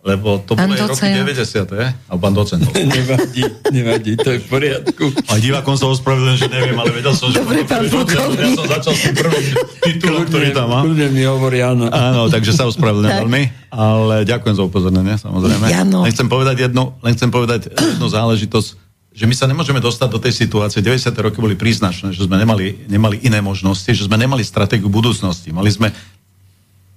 lebo 0.05 0.37
to 0.45 0.53
boli 0.53 0.77
roky 0.77 1.01
90. 1.01 1.65
A 2.13 2.13
pán 2.21 2.37
docent. 2.37 2.61
nevadí, 2.97 3.41
nevadí, 3.73 4.13
to 4.21 4.37
je 4.37 4.39
v 4.45 4.47
poriadku. 4.53 5.09
A 5.33 5.41
divákom 5.41 5.81
sa 5.81 5.89
ospravedlňujem, 5.89 6.39
že 6.45 6.49
neviem, 6.53 6.77
ale 6.77 6.93
vedel 6.93 7.17
som, 7.17 7.33
že 7.33 7.41
Dobre, 7.41 7.65
pán 7.65 7.89
docent. 7.89 8.37
Ja 8.37 8.53
som 8.53 8.69
začal 8.69 8.93
s 8.93 9.01
tým 9.01 9.17
prvým 9.17 9.45
titulom, 9.81 10.23
ktorý 10.29 10.53
tam 10.53 10.69
má. 10.69 10.85
Kľudne 10.85 11.09
mi 11.09 11.25
hovorí 11.25 11.65
áno. 11.65 11.89
Áno, 11.89 12.29
takže 12.29 12.53
sa 12.53 12.69
ospravedlňujem 12.69 13.17
veľmi, 13.25 13.43
ale 13.73 14.29
ďakujem 14.29 14.55
za 14.61 14.65
upozornenie, 14.69 15.17
samozrejme. 15.17 15.73
Jano. 15.73 16.05
Len 16.05 16.13
chcem 16.13 16.29
povedať 16.29 16.69
jednu, 16.69 16.93
len 17.01 17.13
chcem 17.17 17.31
povedať 17.33 17.73
jednu 17.73 18.05
záležitosť, 18.05 18.85
že 19.15 19.25
my 19.25 19.35
sa 19.39 19.49
nemôžeme 19.49 19.81
dostať 19.81 20.09
do 20.11 20.21
tej 20.21 20.37
situácie. 20.37 20.85
90. 20.85 21.15
roky 21.17 21.39
boli 21.41 21.57
príznačné, 21.57 22.13
že 22.13 22.27
sme 22.27 22.37
nemali, 22.37 22.91
nemali 22.91 23.23
iné 23.25 23.41
možnosti, 23.41 23.87
že 23.89 24.05
sme 24.05 24.21
nemali 24.21 24.43
stratégiu 24.43 24.91
budúcnosti. 24.91 25.55
Mali 25.55 25.71
sme 25.71 25.95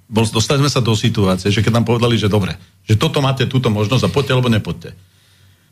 bol, 0.08 0.24
dostali 0.24 0.64
sme 0.64 0.72
sa 0.72 0.80
do 0.80 0.96
situácie, 0.96 1.52
že 1.52 1.60
keď 1.60 1.84
nám 1.84 1.86
povedali, 1.88 2.16
že 2.16 2.32
dobre, 2.32 2.56
že 2.88 2.96
toto 2.96 3.20
máte 3.20 3.44
túto 3.46 3.68
možnosť 3.68 4.08
a 4.08 4.14
poďte 4.14 4.32
alebo 4.36 4.48
nepoďte. 4.52 4.96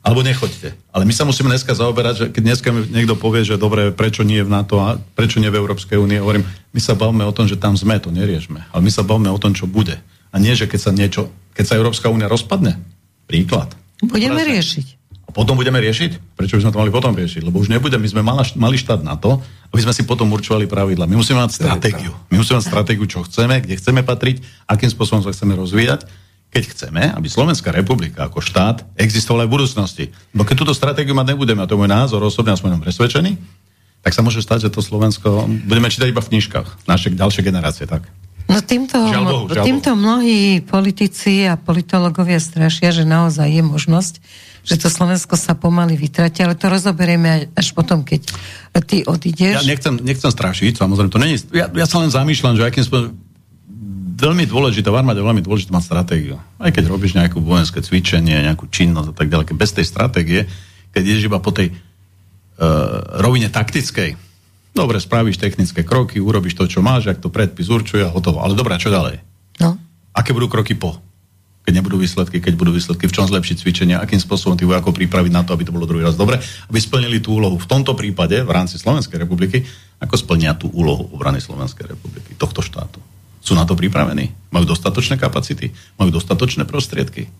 Alebo 0.05 0.21
nechoďte. 0.21 0.77
Ale 0.93 1.01
my 1.01 1.13
sa 1.17 1.25
musíme 1.25 1.49
dneska 1.49 1.73
zaoberať, 1.73 2.13
že 2.13 2.25
keď 2.29 2.41
dneska 2.45 2.69
niekto 2.69 3.17
povie, 3.17 3.41
že 3.41 3.57
dobre, 3.57 3.89
prečo 3.89 4.21
nie 4.21 4.37
v 4.45 4.53
NATO 4.53 4.77
a 4.77 5.01
prečo 5.01 5.41
nie 5.41 5.49
v 5.49 5.57
Európskej 5.57 5.97
únie, 5.97 6.21
hovorím, 6.21 6.45
my 6.45 6.77
sa 6.77 6.93
bavíme 6.93 7.25
o 7.25 7.33
tom, 7.33 7.49
že 7.49 7.57
tam 7.57 7.73
sme, 7.73 7.97
to 7.97 8.13
neriešme. 8.13 8.69
Ale 8.69 8.85
my 8.85 8.91
sa 8.93 9.01
bavíme 9.01 9.33
o 9.33 9.41
tom, 9.41 9.57
čo 9.57 9.65
bude. 9.65 9.97
A 10.29 10.37
nie, 10.37 10.53
že 10.53 10.69
keď 10.69 10.79
sa 10.79 10.91
niečo, 10.93 11.33
keď 11.57 11.65
sa 11.65 11.77
Európska 11.81 12.13
únia 12.13 12.29
rozpadne, 12.29 12.77
príklad. 13.25 13.73
Budeme 14.05 14.45
riešiť 14.45 15.04
potom 15.35 15.59
budeme 15.59 15.75
riešiť? 15.83 16.39
Prečo 16.39 16.55
by 16.55 16.61
sme 16.63 16.71
to 16.71 16.79
mali 16.79 16.91
potom 16.95 17.11
riešiť? 17.11 17.43
Lebo 17.43 17.59
už 17.59 17.67
nebude, 17.67 17.99
my 17.99 18.07
sme 18.07 18.23
mali, 18.23 18.79
štát 18.79 19.03
na 19.03 19.19
to, 19.19 19.43
aby 19.75 19.83
sme 19.83 19.91
si 19.91 20.07
potom 20.07 20.31
určovali 20.31 20.63
pravidla. 20.63 21.11
My 21.11 21.19
musíme 21.19 21.43
mať 21.43 21.59
stratégiu. 21.59 22.15
My 22.31 22.39
musíme 22.39 22.63
mať 22.63 22.71
stratégiu, 22.71 23.03
čo 23.03 23.27
chceme, 23.27 23.59
kde 23.59 23.75
chceme 23.75 23.99
patriť, 24.07 24.39
akým 24.63 24.87
spôsobom 24.87 25.19
sa 25.27 25.35
chceme 25.35 25.59
rozvíjať, 25.59 26.07
keď 26.55 26.63
chceme, 26.71 27.03
aby 27.11 27.27
Slovenská 27.27 27.75
republika 27.75 28.31
ako 28.31 28.39
štát 28.39 28.87
existovala 28.95 29.43
aj 29.43 29.49
v 29.51 29.55
budúcnosti. 29.59 30.05
Bo 30.31 30.47
keď 30.47 30.55
túto 30.63 30.71
stratégiu 30.71 31.11
mať 31.11 31.35
nebudeme, 31.35 31.59
a 31.59 31.67
to 31.67 31.75
je 31.75 31.83
môj 31.83 31.91
názor, 31.91 32.23
osobne 32.23 32.55
a 32.55 32.57
som 32.57 32.71
presvedčený, 32.71 33.35
tak 34.07 34.15
sa 34.15 34.23
môže 34.23 34.39
stať, 34.39 34.71
že 34.71 34.71
to 34.71 34.79
Slovensko 34.79 35.51
budeme 35.67 35.91
čítať 35.91 36.15
iba 36.15 36.23
v 36.23 36.31
knižkách, 36.31 36.87
naše 36.87 37.11
ďalšie 37.11 37.43
generácie, 37.43 37.83
tak. 37.83 38.07
No 38.45 38.61
týmto, 38.61 38.97
žiaľ 39.09 39.25
Bohu, 39.25 39.45
žiaľ 39.49 39.65
týmto 39.65 39.91
mnohí 39.97 40.61
politici 40.61 41.49
a 41.49 41.57
politológovia 41.57 42.37
strašia, 42.37 42.93
že 42.93 43.01
naozaj 43.01 43.49
je 43.49 43.63
možnosť, 43.65 44.13
že 44.65 44.75
to 44.81 44.89
Slovensko 44.89 45.33
sa 45.33 45.57
pomaly 45.57 45.97
vytratí, 45.97 46.45
ale 46.45 46.53
to 46.53 46.69
rozoberieme 46.69 47.49
až 47.53 47.73
potom, 47.73 48.05
keď 48.05 48.21
ty 48.85 49.01
odídeš. 49.01 49.61
Ja 49.61 49.65
nechcem, 49.65 49.97
nechcem 49.97 50.29
strašiť, 50.29 50.77
samozrejme, 50.77 51.09
to 51.09 51.21
není, 51.21 51.37
ja, 51.53 51.69
ja 51.69 51.85
sa 51.89 52.01
len 52.01 52.13
zamýšľam, 52.13 52.57
že 52.57 52.65
akým 52.65 52.85
spôsobom 52.85 53.17
veľmi 54.15 54.45
dôležité, 54.47 54.87
v 54.87 54.97
armáde 54.97 55.19
veľmi 55.19 55.43
dôležité 55.43 55.75
mať 55.75 55.85
stratégiu. 55.85 56.39
Aj 56.57 56.71
keď 56.71 56.87
robíš 56.87 57.19
nejakú 57.19 57.43
vojenské 57.43 57.83
cvičenie, 57.83 58.47
nejakú 58.47 58.71
činnosť 58.71 59.11
a 59.11 59.15
tak 59.15 59.27
ďalej, 59.27 59.53
bez 59.53 59.75
tej 59.75 59.85
stratégie, 59.85 60.41
keď 60.95 61.03
ideš 61.03 61.27
iba 61.27 61.43
po 61.43 61.51
tej 61.51 61.75
uh, 61.75 63.19
rovine 63.19 63.51
taktickej, 63.51 64.24
dobre, 64.75 64.99
spravíš 64.99 65.39
technické 65.39 65.81
kroky, 65.87 66.19
urobíš 66.19 66.59
to, 66.59 66.67
čo 66.67 66.83
máš, 66.83 67.09
ak 67.09 67.23
to 67.23 67.31
predpis 67.31 67.71
určuje 67.71 68.03
a 68.03 68.11
hotovo. 68.11 68.43
Ale 68.43 68.59
dobré, 68.59 68.75
čo 68.75 68.91
ďalej? 68.91 69.23
No. 69.63 69.79
Aké 70.11 70.35
budú 70.35 70.51
kroky 70.51 70.75
po? 70.75 70.99
keď 71.65 71.81
nebudú 71.81 71.97
výsledky, 71.97 72.37
keď 72.37 72.53
budú 72.53 72.77
výsledky, 72.77 73.09
v 73.09 73.15
čom 73.17 73.25
zlepšiť 73.25 73.57
cvičenia, 73.57 73.97
akým 73.97 74.21
spôsobom 74.21 74.53
tých 74.53 74.69
vojakov 74.69 74.93
pripraviť 74.93 75.33
na 75.33 75.41
to, 75.41 75.57
aby 75.57 75.65
to 75.65 75.73
bolo 75.73 75.89
druhý 75.89 76.05
raz 76.05 76.13
dobre, 76.13 76.37
aby 76.69 76.77
splnili 76.77 77.17
tú 77.17 77.41
úlohu. 77.41 77.57
V 77.57 77.65
tomto 77.65 77.97
prípade, 77.97 78.37
v 78.45 78.51
rámci 78.53 78.77
Slovenskej 78.77 79.17
republiky, 79.17 79.65
ako 79.97 80.13
splnia 80.13 80.53
tú 80.53 80.69
úlohu 80.69 81.09
obrany 81.09 81.41
Slovenskej 81.41 81.97
republiky, 81.97 82.37
tohto 82.37 82.61
štátu. 82.61 83.01
Sú 83.41 83.57
na 83.57 83.65
to 83.65 83.73
pripravení? 83.73 84.29
Majú 84.53 84.77
dostatočné 84.77 85.17
kapacity? 85.17 85.73
Majú 85.97 86.13
dostatočné 86.13 86.69
prostriedky? 86.69 87.33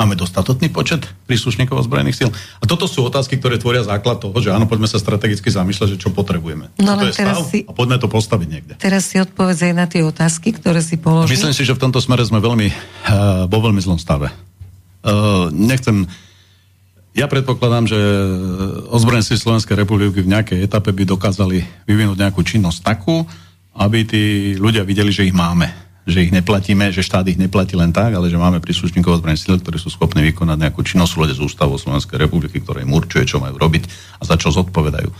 Máme 0.00 0.16
dostatočný 0.16 0.72
počet 0.72 1.04
príslušníkov 1.28 1.84
ozbrojených 1.84 2.16
síl? 2.16 2.32
A 2.32 2.64
toto 2.64 2.88
sú 2.88 3.04
otázky, 3.04 3.36
ktoré 3.36 3.60
tvoria 3.60 3.84
základ 3.84 4.16
toho, 4.16 4.32
že 4.40 4.48
áno, 4.48 4.64
poďme 4.64 4.88
sa 4.88 4.96
strategicky 4.96 5.52
zamýšľať, 5.52 5.88
že 5.92 5.98
čo 6.00 6.08
potrebujeme. 6.08 6.72
No, 6.80 6.96
to 6.96 7.12
je 7.12 7.20
stav 7.20 7.44
si, 7.44 7.68
a 7.68 7.72
poďme 7.76 8.00
to 8.00 8.08
postaviť 8.08 8.48
niekde. 8.48 8.72
Teraz 8.80 9.12
si 9.12 9.20
odpovedz 9.20 9.60
aj 9.68 9.74
na 9.76 9.84
tie 9.84 10.00
otázky, 10.00 10.56
ktoré 10.56 10.80
si 10.80 10.96
položil. 10.96 11.36
Myslím 11.36 11.52
si, 11.52 11.68
že 11.68 11.76
v 11.76 11.84
tomto 11.84 12.00
smere 12.00 12.24
sme 12.24 12.40
veľmi, 12.40 12.72
uh, 12.72 13.44
vo 13.44 13.58
veľmi 13.60 13.76
zlom 13.84 14.00
stave. 14.00 14.32
Uh, 15.04 15.52
nechcem 15.52 16.08
ja 17.12 17.28
predpokladám, 17.28 17.84
že 17.84 18.00
ozbrojené 18.88 19.20
síly 19.20 19.36
Slovenskej 19.36 19.76
republiky 19.84 20.24
v 20.24 20.32
nejakej 20.32 20.64
etape 20.64 20.96
by 20.96 21.04
dokázali 21.04 21.60
vyvinúť 21.84 22.16
nejakú 22.16 22.40
činnosť 22.40 22.80
takú, 22.80 23.28
aby 23.76 24.08
tí 24.08 24.22
ľudia 24.56 24.80
videli, 24.80 25.12
že 25.12 25.28
ich 25.28 25.36
máme 25.36 25.89
že 26.08 26.24
ich 26.24 26.32
neplatíme, 26.32 26.88
že 26.90 27.04
štát 27.04 27.28
ich 27.28 27.36
neplatí 27.36 27.76
len 27.76 27.92
tak, 27.92 28.16
ale 28.16 28.32
že 28.32 28.40
máme 28.40 28.60
príslušníkov 28.64 29.20
ozbrojených 29.20 29.44
síl, 29.44 29.56
ktorí 29.60 29.76
sú 29.76 29.92
schopní 29.92 30.24
vykonať 30.32 30.56
nejakú 30.56 30.80
činnosť 30.80 31.10
súlade 31.12 31.34
z 31.36 31.44
ústavou 31.44 31.76
Slovenskej 31.76 32.16
republiky, 32.16 32.60
ktoré 32.64 32.88
im 32.88 32.92
určuje, 32.96 33.28
čo 33.28 33.36
majú 33.36 33.60
robiť 33.60 33.84
a 34.20 34.22
za 34.24 34.40
čo 34.40 34.48
zodpovedajú. 34.48 35.10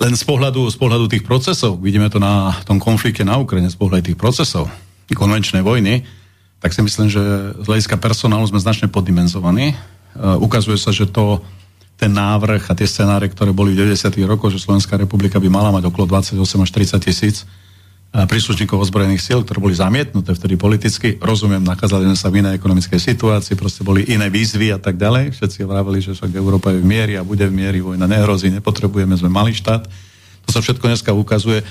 Len 0.00 0.12
z 0.16 0.24
pohľadu, 0.24 0.66
z 0.72 0.76
pohľadu 0.80 1.04
tých 1.12 1.22
procesov, 1.22 1.78
vidíme 1.78 2.08
to 2.08 2.16
na 2.16 2.56
tom 2.64 2.80
konflikte 2.80 3.22
na 3.22 3.36
Ukrajine, 3.36 3.68
z 3.68 3.78
pohľadu 3.78 4.12
tých 4.12 4.18
procesov 4.18 4.66
konvenčnej 5.12 5.60
vojny, 5.60 6.08
tak 6.62 6.72
si 6.72 6.80
myslím, 6.80 7.12
že 7.12 7.20
z 7.58 7.66
hľadiska 7.68 8.00
personálu 8.00 8.48
sme 8.48 8.62
značne 8.62 8.88
poddimenzovaní. 8.88 9.76
Uh, 10.16 10.40
ukazuje 10.40 10.80
sa, 10.80 10.88
že 10.88 11.04
to, 11.04 11.44
ten 12.00 12.08
návrh 12.16 12.70
a 12.70 12.72
tie 12.72 12.88
scenáre, 12.88 13.28
ktoré 13.28 13.52
boli 13.52 13.76
v 13.76 13.92
90. 13.92 14.14
rokoch, 14.24 14.54
že 14.54 14.62
Slovenská 14.62 14.96
republika 14.96 15.36
by 15.36 15.48
mala 15.52 15.70
mať 15.74 15.92
okolo 15.92 16.08
28 16.08 16.38
až 16.38 16.70
30 16.72 16.98
tisíc 17.04 17.36
príslušníkov 18.12 18.76
ozbrojených 18.76 19.24
síl, 19.24 19.40
ktoré 19.40 19.56
boli 19.56 19.72
zamietnuté 19.72 20.36
vtedy 20.36 20.60
politicky. 20.60 21.16
Rozumiem, 21.16 21.64
nakázali 21.64 22.04
sme 22.04 22.18
sa 22.20 22.28
v 22.28 22.44
inej 22.44 22.60
ekonomickej 22.60 23.00
situácii, 23.00 23.56
proste 23.56 23.80
boli 23.80 24.04
iné 24.04 24.28
výzvy 24.28 24.68
a 24.68 24.76
tak 24.76 25.00
ďalej. 25.00 25.32
Všetci 25.32 25.64
vraveli, 25.64 26.04
že 26.04 26.12
však 26.12 26.36
Európa 26.36 26.76
je 26.76 26.84
v 26.84 26.86
miery 26.92 27.16
a 27.16 27.24
bude 27.24 27.48
v 27.48 27.56
miery, 27.56 27.80
vojna 27.80 28.04
nehrozí, 28.04 28.52
nepotrebujeme, 28.52 29.16
sme 29.16 29.32
malý 29.32 29.56
štát. 29.56 29.88
To 30.44 30.50
sa 30.52 30.60
všetko 30.60 30.92
dneska 30.92 31.16
ukazuje 31.16 31.64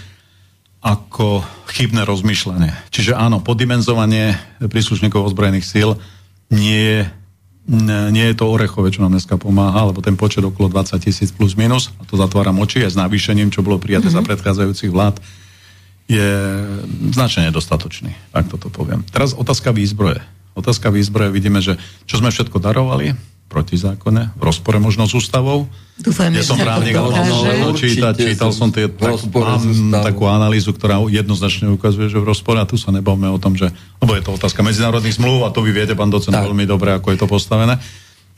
ako 0.82 1.46
chybné 1.70 2.10
rozmýšľanie. 2.10 2.74
Čiže 2.90 3.14
áno, 3.14 3.46
podimenzovanie 3.46 4.34
príslušníkov 4.66 5.30
ozbrojených 5.30 5.70
síl 5.70 5.94
nie 6.50 6.82
je 6.82 7.02
nie 7.70 8.26
je 8.34 8.36
to 8.42 8.50
orechové, 8.50 8.90
čo 8.90 9.06
nám 9.06 9.14
dneska 9.14 9.38
pomáha, 9.38 9.86
lebo 9.86 10.02
ten 10.02 10.18
počet 10.18 10.42
okolo 10.42 10.68
20 10.74 10.98
tisíc 10.98 11.30
plus 11.30 11.54
minus, 11.54 11.94
a 12.02 12.04
to 12.10 12.18
zatváram 12.18 12.58
oči 12.58 12.82
aj 12.82 12.98
s 12.98 13.00
navýšením, 13.00 13.54
čo 13.54 13.62
bolo 13.62 13.78
prijaté 13.78 14.10
mm-hmm. 14.10 14.26
za 14.26 14.28
predchádzajúcich 14.28 14.90
vlád, 14.92 15.22
je 16.12 16.30
značne 17.16 17.48
nedostatočný, 17.48 18.12
ak 18.36 18.52
toto 18.52 18.68
poviem. 18.68 19.08
Teraz 19.16 19.32
otázka 19.32 19.72
výzbroje. 19.72 20.20
Otázka 20.52 20.92
výzbroje, 20.92 21.32
vidíme, 21.32 21.64
že 21.64 21.80
čo 22.04 22.20
sme 22.20 22.28
všetko 22.28 22.60
darovali, 22.60 23.16
protizákonne, 23.52 24.32
v 24.36 24.44
rozpore 24.44 24.80
možno 24.80 25.08
s 25.08 25.16
ústavou. 25.16 25.68
Dúfam, 26.00 26.32
ja 26.32 26.44
som 26.44 26.56
právnik, 26.56 26.96
ale 26.96 27.12
no, 27.60 27.76
čítať, 27.76 28.16
čítal 28.16 28.56
som 28.56 28.72
tie, 28.72 28.88
tak, 28.88 29.28
mám 29.28 29.64
takú 30.04 30.24
analýzu, 30.28 30.72
ktorá 30.72 31.04
jednoznačne 31.12 31.68
ukazuje, 31.72 32.08
že 32.08 32.20
v 32.20 32.32
rozpore, 32.32 32.60
a 32.60 32.66
tu 32.68 32.80
sa 32.80 32.96
nebavme 32.96 33.28
o 33.28 33.40
tom, 33.40 33.60
že, 33.60 33.68
lebo 34.00 34.16
je 34.16 34.24
to 34.24 34.32
otázka 34.40 34.64
medzinárodných 34.64 35.20
zmluv 35.20 35.44
a 35.44 35.52
to 35.52 35.60
vy 35.60 35.76
viete, 35.76 35.96
pán 36.00 36.08
docent, 36.08 36.32
tak. 36.32 36.48
veľmi 36.48 36.64
dobre, 36.64 36.96
ako 36.96 37.12
je 37.12 37.20
to 37.20 37.28
postavené. 37.28 37.76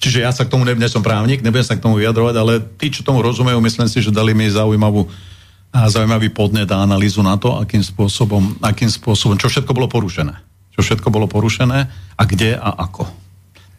Čiže 0.02 0.26
ja 0.26 0.34
sa 0.34 0.44
k 0.44 0.52
tomu 0.52 0.66
nebudem, 0.66 0.90
som 0.90 1.06
právnik, 1.06 1.46
nebudem 1.46 1.64
sa 1.64 1.78
k 1.78 1.84
tomu 1.86 2.02
vyjadrovať, 2.02 2.36
ale 2.36 2.60
tí, 2.82 2.90
čo 2.90 3.06
tomu 3.06 3.22
rozumejú, 3.22 3.62
myslím 3.62 3.88
si, 3.88 4.02
že 4.02 4.10
dali 4.10 4.34
mi 4.34 4.50
zaujímavú 4.50 5.08
zaujímavý 5.74 6.30
podnet 6.30 6.70
a 6.70 6.86
analýzu 6.86 7.26
na 7.26 7.34
to, 7.36 7.58
akým 7.58 7.82
spôsobom, 7.82 8.62
akým 8.62 8.94
spôsobom, 8.94 9.36
čo 9.42 9.50
všetko 9.50 9.74
bolo 9.74 9.90
porušené. 9.90 10.38
Čo 10.78 10.86
všetko 10.86 11.10
bolo 11.10 11.26
porušené 11.26 11.90
a 12.18 12.24
kde 12.30 12.54
a 12.54 12.70
ako. 12.78 13.10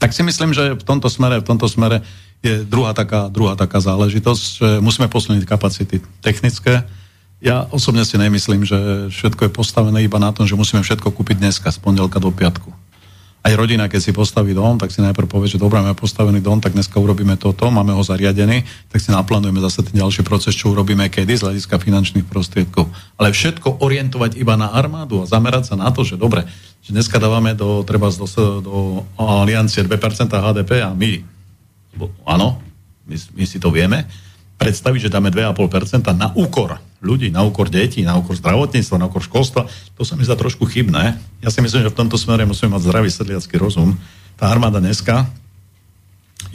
Tak 0.02 0.10
si 0.10 0.26
myslím, 0.26 0.50
že 0.50 0.74
v 0.74 0.84
tomto 0.84 1.06
smere, 1.06 1.38
v 1.38 1.46
tomto 1.46 1.70
smere 1.70 2.02
je 2.44 2.66
druhá 2.66 2.92
taká, 2.92 3.32
druhá 3.32 3.56
taká 3.56 3.80
záležitosť, 3.80 4.42
že 4.42 4.68
musíme 4.82 5.08
posunúť 5.08 5.48
kapacity 5.48 6.02
technické. 6.20 6.84
Ja 7.40 7.64
osobne 7.72 8.04
si 8.04 8.20
nemyslím, 8.20 8.68
že 8.68 9.08
všetko 9.08 9.48
je 9.48 9.56
postavené 9.56 10.04
iba 10.04 10.20
na 10.20 10.34
tom, 10.34 10.44
že 10.44 10.58
musíme 10.58 10.84
všetko 10.84 11.08
kúpiť 11.08 11.40
dneska, 11.40 11.72
z 11.72 11.78
pondelka 11.80 12.20
do 12.20 12.28
piatku. 12.28 12.83
Aj 13.44 13.52
rodina, 13.52 13.92
keď 13.92 14.00
si 14.00 14.16
postaví 14.16 14.56
dom, 14.56 14.80
tak 14.80 14.88
si 14.88 15.04
najprv 15.04 15.28
povie, 15.28 15.52
že 15.52 15.60
dobré, 15.60 15.76
máme 15.84 15.92
postavený 15.92 16.40
dom, 16.40 16.64
tak 16.64 16.72
dneska 16.72 16.96
urobíme 16.96 17.36
toto, 17.36 17.68
máme 17.68 17.92
ho 17.92 18.00
zariadený, 18.00 18.64
tak 18.88 19.04
si 19.04 19.12
naplánujeme 19.12 19.60
zase 19.60 19.84
ten 19.84 20.00
ďalší 20.00 20.24
proces, 20.24 20.56
čo 20.56 20.72
urobíme 20.72 21.12
kedy 21.12 21.36
z 21.36 21.44
hľadiska 21.44 21.76
finančných 21.76 22.24
prostriedkov. 22.24 22.88
Ale 23.20 23.36
všetko 23.36 23.84
orientovať 23.84 24.40
iba 24.40 24.56
na 24.56 24.72
armádu 24.72 25.20
a 25.20 25.28
zamerať 25.28 25.68
sa 25.68 25.74
na 25.76 25.92
to, 25.92 26.08
že 26.08 26.16
dobre, 26.16 26.48
že 26.80 26.96
dneska 26.96 27.20
dávame 27.20 27.52
do, 27.52 27.84
treba 27.84 28.08
do, 28.08 28.24
do 28.64 28.76
aliancie 29.20 29.84
2% 29.84 29.92
HDP 30.32 30.80
a 30.80 30.96
my, 30.96 31.20
áno, 32.24 32.64
my, 33.04 33.16
my 33.36 33.44
si 33.44 33.60
to 33.60 33.68
vieme, 33.68 34.08
predstaviť, 34.64 35.08
že 35.08 35.12
dáme 35.12 35.28
2,5% 35.28 36.00
na 36.16 36.32
úkor 36.32 36.80
ľudí, 37.04 37.28
na 37.28 37.44
úkor 37.44 37.68
detí, 37.68 38.00
na 38.00 38.16
úkor 38.16 38.32
zdravotníctva, 38.40 38.96
na 38.96 39.12
úkor 39.12 39.20
školstva, 39.20 39.68
to 39.92 40.02
sa 40.08 40.16
mi 40.16 40.24
zdá 40.24 40.40
trošku 40.40 40.64
chybné. 40.64 41.20
Ja 41.44 41.52
si 41.52 41.60
myslím, 41.60 41.84
že 41.84 41.92
v 41.92 41.98
tomto 42.00 42.16
smere 42.16 42.48
musíme 42.48 42.72
mať 42.72 42.88
zdravý 42.88 43.12
sedliacký 43.12 43.60
rozum. 43.60 44.00
Tá 44.40 44.48
armáda 44.48 44.80
dneska, 44.80 45.28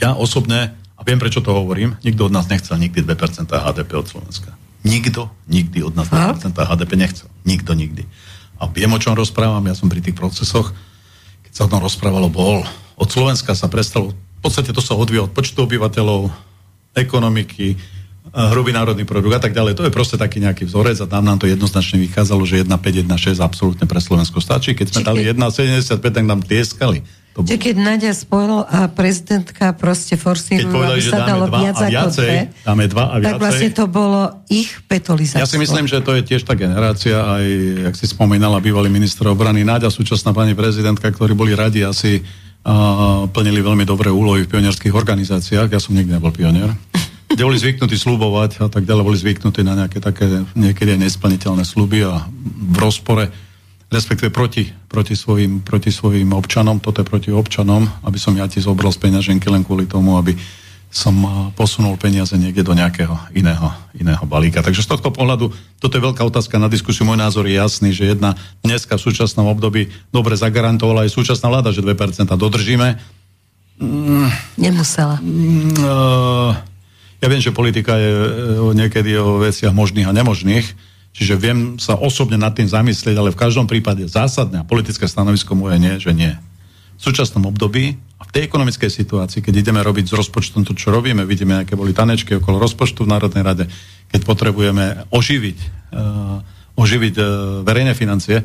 ja 0.02 0.18
osobne, 0.18 0.74
a 0.98 1.02
viem 1.06 1.22
prečo 1.22 1.46
to 1.46 1.54
hovorím, 1.54 1.96
nikto 2.02 2.26
od 2.26 2.34
nás 2.34 2.50
nechcel 2.50 2.82
nikdy 2.82 3.06
2% 3.06 3.46
HDP 3.46 3.92
od 3.94 4.10
Slovenska. 4.10 4.58
Nikto 4.82 5.30
nikdy 5.46 5.86
od 5.86 5.94
nás 5.94 6.10
2% 6.10 6.58
HDP 6.58 6.92
nechcel. 6.98 7.30
Nikto 7.46 7.78
nikdy 7.78 8.10
a 8.60 8.68
viem, 8.68 8.92
o 8.92 9.00
čom 9.00 9.16
rozprávam, 9.16 9.64
ja 9.64 9.74
som 9.74 9.88
pri 9.88 10.04
tých 10.04 10.20
procesoch, 10.20 10.76
keď 11.48 11.52
sa 11.56 11.66
o 11.66 11.72
tom 11.72 11.80
rozprávalo, 11.80 12.28
bol. 12.28 12.68
Od 13.00 13.08
Slovenska 13.08 13.56
sa 13.56 13.72
prestalo, 13.72 14.12
v 14.12 14.42
podstate 14.44 14.76
to 14.76 14.84
sa 14.84 15.00
odvíja 15.00 15.26
od 15.26 15.32
počtu 15.32 15.64
obyvateľov, 15.64 16.28
ekonomiky, 16.94 17.80
hrubý 18.34 18.72
národný 18.72 19.04
produkt 19.04 19.36
a 19.36 19.42
tak 19.42 19.54
ďalej. 19.54 19.74
To 19.80 19.84
je 19.88 19.92
proste 19.94 20.16
taký 20.16 20.42
nejaký 20.42 20.70
vzorec 20.70 20.98
a 21.02 21.08
tam 21.10 21.26
nám 21.26 21.42
to 21.42 21.50
jednoznačne 21.50 21.98
vychádzalo, 22.06 22.46
že 22.46 22.66
1,5, 22.66 23.10
1,6 23.10 23.42
absolútne 23.42 23.86
pre 23.90 24.00
Slovensko 24.00 24.38
stačí. 24.40 24.78
Keď 24.78 24.88
sme 24.94 25.02
dali 25.02 25.22
1,75, 25.26 26.02
tak 26.02 26.24
nám 26.26 26.46
tieskali. 26.46 27.02
To 27.38 27.46
bolo... 27.46 27.62
keď 27.62 27.76
Nadia 27.78 28.14
spojilo 28.14 28.66
a 28.66 28.90
prezidentka 28.90 29.72
proste 29.78 30.18
forsírovala, 30.18 30.98
aby 30.98 31.04
sa 31.06 31.22
dalo 31.24 31.46
viac 31.46 31.78
a 31.78 31.88
viacej, 31.88 32.30
ako 32.36 32.66
dáme 32.66 32.86
dva 32.90 33.06
a 33.06 33.16
viacej, 33.22 33.26
tak 33.30 33.38
vlastne 33.38 33.70
to 33.70 33.86
bolo 33.86 34.22
ich 34.50 34.70
petolizáctvo. 34.90 35.46
Ja 35.46 35.48
si 35.48 35.62
myslím, 35.62 35.86
že 35.86 36.02
to 36.02 36.18
je 36.18 36.26
tiež 36.26 36.42
tá 36.42 36.58
generácia, 36.58 37.22
aj, 37.22 37.46
jak 37.86 37.96
si 37.96 38.06
spomínala, 38.10 38.58
bývalý 38.58 38.90
minister 38.90 39.30
obrany 39.30 39.62
Náďa, 39.62 39.94
súčasná 39.94 40.34
pani 40.34 40.58
prezidentka, 40.58 41.06
ktorí 41.06 41.38
boli 41.38 41.54
radi 41.54 41.86
asi 41.86 42.26
a 42.60 43.24
plnili 43.32 43.64
veľmi 43.64 43.88
dobré 43.88 44.12
úlohy 44.12 44.44
v 44.44 44.52
pionierských 44.52 44.92
organizáciách. 44.92 45.72
Ja 45.72 45.80
som 45.80 45.96
nikdy 45.96 46.20
nebol 46.20 46.36
pionier. 46.36 46.76
Kde 47.30 47.46
boli 47.46 47.62
zvyknutí 47.62 47.94
slúbovať 47.94 48.66
a 48.66 48.68
tak 48.74 48.90
ďalej, 48.90 49.04
boli 49.06 49.18
zvyknutí 49.22 49.62
na 49.62 49.78
nejaké 49.78 50.02
také 50.02 50.44
niekedy 50.58 50.98
nesplniteľné 50.98 51.62
sluby 51.62 52.02
a 52.04 52.26
v 52.74 52.78
rozpore 52.82 53.30
respektíve 53.90 54.30
proti, 54.30 54.70
proti, 54.86 55.18
svojim, 55.18 55.66
proti 55.66 55.90
svojim 55.90 56.30
občanom, 56.34 56.78
toto 56.78 57.02
je 57.02 57.10
proti 57.10 57.30
občanom, 57.34 57.90
aby 58.06 58.22
som 58.22 58.38
ja 58.38 58.46
ti 58.46 58.62
zobral 58.62 58.94
z 58.94 59.02
peňaženky 59.02 59.50
len 59.50 59.66
kvôli 59.66 59.90
tomu, 59.90 60.16
aby 60.16 60.38
som 60.90 61.14
posunul 61.54 62.02
peniaze 62.02 62.34
niekde 62.34 62.66
do 62.66 62.74
nejakého 62.74 63.14
iného, 63.38 63.70
iného 63.94 64.26
balíka. 64.26 64.66
Takže 64.66 64.82
z 64.82 64.90
tohto 64.90 65.14
pohľadu, 65.14 65.54
toto 65.78 65.94
je 65.94 66.02
veľká 66.02 66.26
otázka 66.26 66.58
na 66.58 66.66
diskusiu. 66.66 67.06
Môj 67.06 67.22
názor 67.22 67.46
je 67.46 67.62
jasný, 67.62 67.94
že 67.94 68.10
jedna 68.10 68.34
dneska 68.66 68.98
v 68.98 69.06
súčasnom 69.06 69.46
období 69.54 69.94
dobre 70.10 70.34
zagarantovala 70.34 71.06
aj 71.06 71.14
súčasná 71.14 71.46
vláda, 71.54 71.70
že 71.70 71.86
2% 71.86 71.94
dodržíme. 72.26 72.98
Mm, 73.78 74.34
Nemusela. 74.58 75.22
Uh, 75.22 76.58
ja 77.20 77.28
viem, 77.28 77.44
že 77.44 77.56
politika 77.56 78.00
je 78.00 78.12
uh, 78.12 78.72
niekedy 78.72 79.16
o 79.20 79.44
veciach 79.44 79.76
možných 79.76 80.08
a 80.08 80.16
nemožných, 80.16 80.90
Čiže 81.10 81.36
viem 81.42 81.60
sa 81.82 81.98
osobne 81.98 82.38
nad 82.38 82.54
tým 82.54 82.70
zamyslieť, 82.70 83.18
ale 83.18 83.34
v 83.34 83.42
každom 83.42 83.66
prípade 83.66 84.06
zásadné 84.06 84.62
a 84.62 84.68
politické 84.68 85.10
stanovisko 85.10 85.58
moje 85.58 85.82
nie, 85.82 85.98
že 85.98 86.14
nie. 86.14 86.32
V 87.00 87.12
súčasnom 87.12 87.44
období 87.44 88.00
a 88.20 88.24
v 88.28 88.32
tej 88.32 88.48
ekonomickej 88.48 88.92
situácii, 88.92 89.40
keď 89.44 89.68
ideme 89.68 89.84
robiť 89.84 90.12
s 90.12 90.14
rozpočtom 90.14 90.68
to, 90.68 90.76
čo 90.76 90.96
robíme, 90.96 91.24
vidíme, 91.26 91.64
aké 91.64 91.74
boli 91.74 91.96
tanečky 91.96 92.38
okolo 92.38 92.60
rozpočtu 92.60 93.08
v 93.08 93.12
Národnej 93.12 93.44
rade, 93.44 93.66
keď 94.12 94.22
potrebujeme 94.28 95.08
oživiť, 95.10 95.58
uh, 95.96 96.40
oživiť 96.78 97.16
uh, 97.18 97.26
verejné 97.68 97.96
financie, 97.96 98.40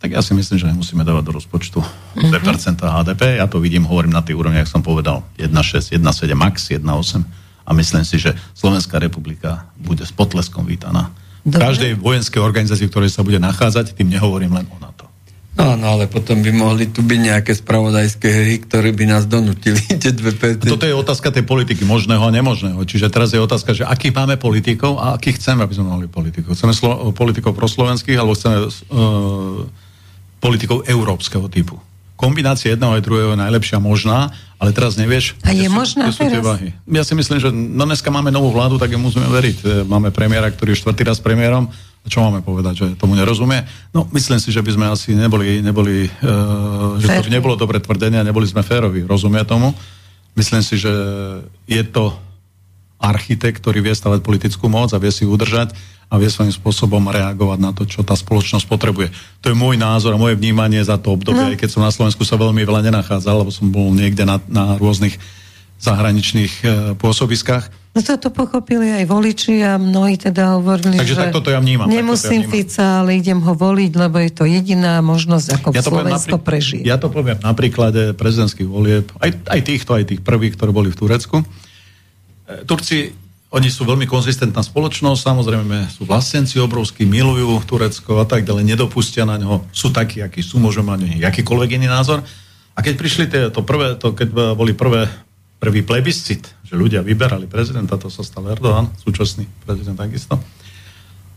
tak 0.00 0.16
ja 0.16 0.22
si 0.24 0.32
myslím, 0.32 0.56
že 0.56 0.70
nemusíme 0.70 1.04
dávať 1.04 1.24
do 1.28 1.32
rozpočtu 1.36 1.78
mm-hmm. 1.82 2.30
2% 2.30 2.78
HDP. 2.78 3.22
Ja 3.36 3.46
to 3.50 3.60
vidím, 3.60 3.84
hovorím 3.84 4.16
na 4.16 4.24
tých 4.24 4.38
úrovniach, 4.38 4.70
som 4.70 4.80
povedal 4.80 5.26
1,6, 5.36 5.98
1,7, 5.98 6.30
max 6.38 6.72
1,8 6.72 7.39
a 7.70 7.74
myslím 7.78 8.02
si, 8.02 8.18
že 8.18 8.34
Slovenská 8.58 8.98
republika 8.98 9.70
bude 9.78 10.02
s 10.02 10.10
potleskom 10.10 10.66
vítaná 10.66 11.14
Dobre. 11.46 11.62
každej 11.62 12.02
vojenskej 12.02 12.42
organizácii, 12.42 12.90
ktorej 12.90 13.14
sa 13.14 13.22
bude 13.22 13.38
nachádzať, 13.38 13.94
tým 13.94 14.10
nehovorím 14.10 14.58
len 14.58 14.66
o 14.74 14.76
NATO. 14.82 15.06
No, 15.54 15.78
no, 15.78 15.98
ale 15.98 16.10
potom 16.10 16.42
by 16.42 16.50
mohli 16.50 16.90
tu 16.90 17.06
byť 17.06 17.20
nejaké 17.20 17.52
spravodajské 17.54 18.26
hry, 18.26 18.54
ktoré 18.66 18.90
by 18.90 19.04
nás 19.06 19.30
donutili 19.30 19.78
tie 20.02 20.10
2%. 20.10 20.66
Toto 20.66 20.82
je 20.82 20.94
otázka 20.94 21.30
tej 21.30 21.46
politiky 21.46 21.86
možného 21.86 22.26
a 22.26 22.34
nemožného. 22.34 22.82
Čiže 22.82 23.06
teraz 23.06 23.30
je 23.30 23.38
otázka, 23.38 23.70
že 23.70 23.86
akých 23.86 24.14
máme 24.18 24.34
politikov 24.34 24.98
a 24.98 25.14
akých 25.14 25.38
chceme, 25.38 25.62
aby 25.62 25.74
sme 25.78 25.86
mali 25.86 26.06
politikov. 26.10 26.58
Chceme 26.58 26.74
slo- 26.74 27.14
politikov 27.14 27.54
proslovenských 27.54 28.18
alebo 28.18 28.34
chceme 28.34 28.56
uh, 28.66 28.70
politikov 30.42 30.86
európskeho 30.90 31.46
typu 31.46 31.78
kombinácia 32.20 32.76
jedného 32.76 32.92
aj 32.92 33.00
druhého 33.00 33.32
je 33.32 33.40
najlepšia 33.40 33.80
možná, 33.80 34.28
ale 34.60 34.76
teraz 34.76 35.00
nevieš... 35.00 35.40
A 35.40 35.56
je 35.56 35.72
možná 35.72 36.12
sú, 36.12 36.20
teraz? 36.20 36.44
Váhy. 36.44 36.76
Ja 36.84 37.00
si 37.00 37.16
myslím, 37.16 37.40
že 37.40 37.48
no 37.48 37.88
dneska 37.88 38.12
máme 38.12 38.28
novú 38.28 38.52
vládu, 38.52 38.76
tak 38.76 38.92
ju 38.92 39.00
musíme 39.00 39.24
veriť. 39.24 39.56
E, 39.64 39.66
máme 39.88 40.12
premiéra, 40.12 40.52
ktorý 40.52 40.76
je 40.76 40.84
štvrtý 40.84 41.08
raz 41.08 41.16
premiérom. 41.16 41.72
A 42.04 42.06
čo 42.12 42.20
máme 42.20 42.44
povedať, 42.44 42.74
že 42.76 42.86
tomu 43.00 43.16
nerozumie? 43.16 43.64
No, 43.96 44.04
myslím 44.12 44.36
si, 44.36 44.52
že 44.52 44.60
by 44.60 44.70
sme 44.72 44.86
asi 44.92 45.12
neboli, 45.12 45.60
neboli 45.60 46.08
uh, 46.08 46.96
že 46.96 47.28
to 47.28 47.28
nebolo 47.28 47.60
dobre 47.60 47.76
tvrdenie 47.76 48.20
a 48.20 48.24
neboli 48.24 48.48
sme 48.48 48.64
férovi. 48.64 49.04
Rozumie 49.04 49.44
tomu? 49.44 49.76
Myslím 50.32 50.64
si, 50.64 50.80
že 50.80 50.88
je 51.68 51.82
to 51.84 52.16
architekt, 53.00 53.64
ktorý 53.64 53.80
vie 53.80 53.96
stavať 53.96 54.20
politickú 54.20 54.68
moc 54.68 54.92
a 54.92 55.00
vie 55.00 55.08
si 55.08 55.24
udržať 55.24 55.72
a 56.10 56.18
vie 56.18 56.28
svojím 56.28 56.52
spôsobom 56.52 57.00
reagovať 57.08 57.58
na 57.62 57.70
to, 57.72 57.88
čo 57.88 58.04
tá 58.04 58.12
spoločnosť 58.18 58.66
potrebuje. 58.66 59.08
To 59.40 59.50
je 59.50 59.56
môj 59.56 59.80
názor 59.80 60.14
a 60.14 60.20
moje 60.20 60.36
vnímanie 60.36 60.82
za 60.82 60.98
to 61.00 61.16
obdobie, 61.16 61.40
no. 61.40 61.50
aj 61.54 61.58
keď 61.58 61.70
som 61.70 61.86
na 61.86 61.94
Slovensku 61.94 62.26
sa 62.26 62.36
veľmi 62.36 62.60
veľa 62.66 62.82
nenachádzal, 62.92 63.46
lebo 63.46 63.50
som 63.54 63.70
bol 63.72 63.88
niekde 63.94 64.26
na, 64.26 64.42
na 64.50 64.76
rôznych 64.76 65.16
zahraničných 65.80 66.54
e, 66.60 66.66
pôsobiskách. 67.00 67.72
No 67.90 68.06
to 68.06 68.30
pochopili 68.30 68.86
aj 68.86 69.04
voliči 69.10 69.66
a 69.66 69.74
mnohí 69.74 70.14
teda 70.14 70.60
hovorili, 70.60 70.94
Takže 70.94 71.14
že 71.16 71.20
takto 71.26 71.42
to 71.42 71.50
ja 71.50 71.58
vnímam. 71.58 71.90
nemusím 71.90 72.46
ja 72.46 72.46
vnímam. 72.46 72.54
Fica, 72.54 72.86
ale 73.02 73.10
idem 73.18 73.40
ho 73.42 73.52
voliť, 73.56 73.92
lebo 73.98 74.16
je 74.22 74.30
to 74.30 74.44
jediná 74.46 75.02
možnosť, 75.02 75.46
ako 75.58 75.68
ja 75.74 75.82
to 75.82 75.90
Slovensko 75.90 76.38
naprí- 76.38 76.46
prežije. 76.46 76.82
Ja 76.86 77.02
to 77.02 77.10
poviem 77.10 77.42
na 77.42 77.50
príklade 77.50 78.14
prezidentských 78.14 78.68
volieb, 78.70 79.10
aj, 79.18 79.30
aj 79.42 79.60
týchto, 79.66 79.90
aj 79.98 80.04
tých 80.06 80.22
prvých, 80.22 80.54
ktorí 80.54 80.70
boli 80.70 80.88
v 80.94 81.00
Turecku. 81.02 81.42
E, 82.50 82.66
Turci 82.66 83.14
oni 83.50 83.66
sú 83.66 83.82
veľmi 83.82 84.06
konzistentná 84.06 84.62
spoločnosť, 84.62 85.26
samozrejme 85.26 85.90
sú 85.90 86.06
vlastenci 86.06 86.62
obrovskí, 86.62 87.02
milujú 87.02 87.58
Turecko 87.66 88.22
a 88.22 88.26
tak 88.26 88.46
ďalej, 88.46 88.62
nedopustia 88.62 89.26
na 89.26 89.42
ňo, 89.42 89.66
sú 89.74 89.90
takí, 89.90 90.22
akí 90.22 90.38
sú, 90.38 90.62
môžu 90.62 90.86
mať 90.86 91.18
akýkoľvek 91.18 91.82
iný 91.82 91.90
názor. 91.90 92.22
A 92.74 92.78
keď 92.78 92.94
prišli 92.94 93.24
tie, 93.26 93.50
to 93.50 93.66
prvé, 93.66 93.98
to, 93.98 94.14
keď 94.14 94.54
boli 94.54 94.70
prvé, 94.70 95.10
prvý 95.58 95.82
plebiscit, 95.82 96.46
že 96.62 96.78
ľudia 96.78 97.02
vyberali 97.02 97.50
prezidenta, 97.50 97.98
to 97.98 98.06
sa 98.06 98.22
stal 98.22 98.46
Erdogan, 98.46 98.86
súčasný 99.02 99.50
prezident 99.66 99.98
takisto. 99.98 100.38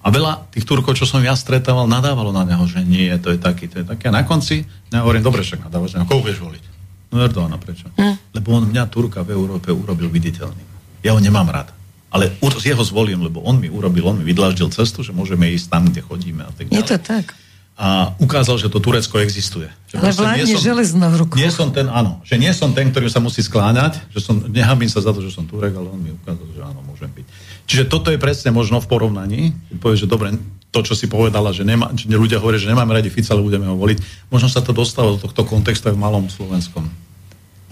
A 0.05 0.07
veľa 0.13 0.53
tých 0.53 0.69
Turkov, 0.69 0.93
čo 0.93 1.09
som 1.09 1.23
ja 1.25 1.33
stretával, 1.33 1.89
nadávalo 1.89 2.29
na 2.29 2.45
neho, 2.45 2.61
že 2.69 2.85
nie, 2.85 3.09
to 3.17 3.33
je 3.33 3.39
taký, 3.41 3.65
to 3.71 3.81
je 3.81 3.85
taký. 3.89 4.13
A 4.13 4.21
na 4.21 4.23
konci 4.27 4.69
ja 4.93 5.01
hovorím, 5.01 5.25
dobre, 5.25 5.41
však 5.41 5.65
nadávaš, 5.65 5.97
koho 6.05 6.21
budeš 6.21 6.45
voliť? 6.45 6.63
No 7.09 7.25
Erdogana, 7.25 7.57
prečo? 7.57 7.89
Hm. 7.97 8.37
Lebo 8.37 8.47
on 8.53 8.69
mňa 8.69 8.83
Turka 8.93 9.25
v 9.25 9.33
Európe 9.33 9.73
urobil 9.73 10.13
viditeľným. 10.13 10.72
Ja 11.03 11.13
ho 11.13 11.19
nemám 11.19 11.51
rád 11.51 11.69
ale 12.13 12.29
jeho 12.61 12.83
zvolím, 12.85 13.25
lebo 13.25 13.41
on 13.41 13.57
mi 13.57 13.73
urobil, 13.73 14.05
on 14.05 14.21
mi 14.21 14.25
vydláždil 14.29 14.69
cestu, 14.69 15.01
že 15.01 15.09
môžeme 15.09 15.49
ísť 15.49 15.73
tam, 15.73 15.89
kde 15.89 16.05
chodíme. 16.05 16.45
A 16.45 16.53
tak 16.53 16.69
Je 16.69 16.85
to 16.85 17.01
tak. 17.01 17.33
a 17.73 18.13
ukázal, 18.21 18.61
že 18.61 18.69
to 18.69 18.77
Turecko 18.77 19.17
existuje. 19.17 19.65
Že 19.89 19.95
Ale 19.97 20.13
vládne 20.13 20.55
železnou 20.61 21.09
rukou. 21.17 21.41
Nie 21.41 21.49
som 21.49 21.73
ten, 21.73 21.89
áno, 21.89 22.21
že 22.21 22.37
nie 22.37 22.53
som 22.53 22.69
ten, 22.69 22.93
ktorý 22.93 23.09
sa 23.09 23.17
musí 23.17 23.41
skláňať, 23.41 23.97
že 24.13 24.21
som, 24.21 24.37
nehábim 24.45 24.85
sa 24.85 25.01
za 25.01 25.09
to, 25.09 25.25
že 25.25 25.33
som 25.33 25.49
Turek, 25.49 25.73
ale 25.73 25.89
on 25.89 25.97
mi 25.97 26.13
ukázal, 26.13 26.45
že 26.53 26.61
áno, 26.61 26.85
môžem 26.85 27.09
byť. 27.09 27.25
Čiže 27.65 27.83
toto 27.89 28.13
je 28.13 28.21
presne 28.21 28.53
možno 28.53 28.77
v 28.77 28.85
porovnaní, 28.93 29.41
povie, 29.81 29.97
že 29.97 30.05
dobre, 30.05 30.37
to, 30.69 30.85
čo 30.85 30.93
si 30.93 31.09
povedala, 31.09 31.49
že, 31.49 31.65
nemá, 31.65 31.89
že 31.97 32.05
ľudia 32.13 32.37
hovoria, 32.37 32.61
že 32.61 32.69
nemáme 32.69 32.93
radi 32.93 33.09
Fica, 33.09 33.33
ale 33.33 33.41
budeme 33.41 33.65
ho 33.65 33.73
voliť, 33.73 34.29
možno 34.29 34.53
sa 34.53 34.61
to 34.61 34.69
dostalo 34.69 35.17
do 35.17 35.25
tohto 35.25 35.41
kontextu 35.49 35.89
aj 35.89 35.97
v 35.97 36.01
malom 36.01 36.29
Slovenskom. 36.29 36.85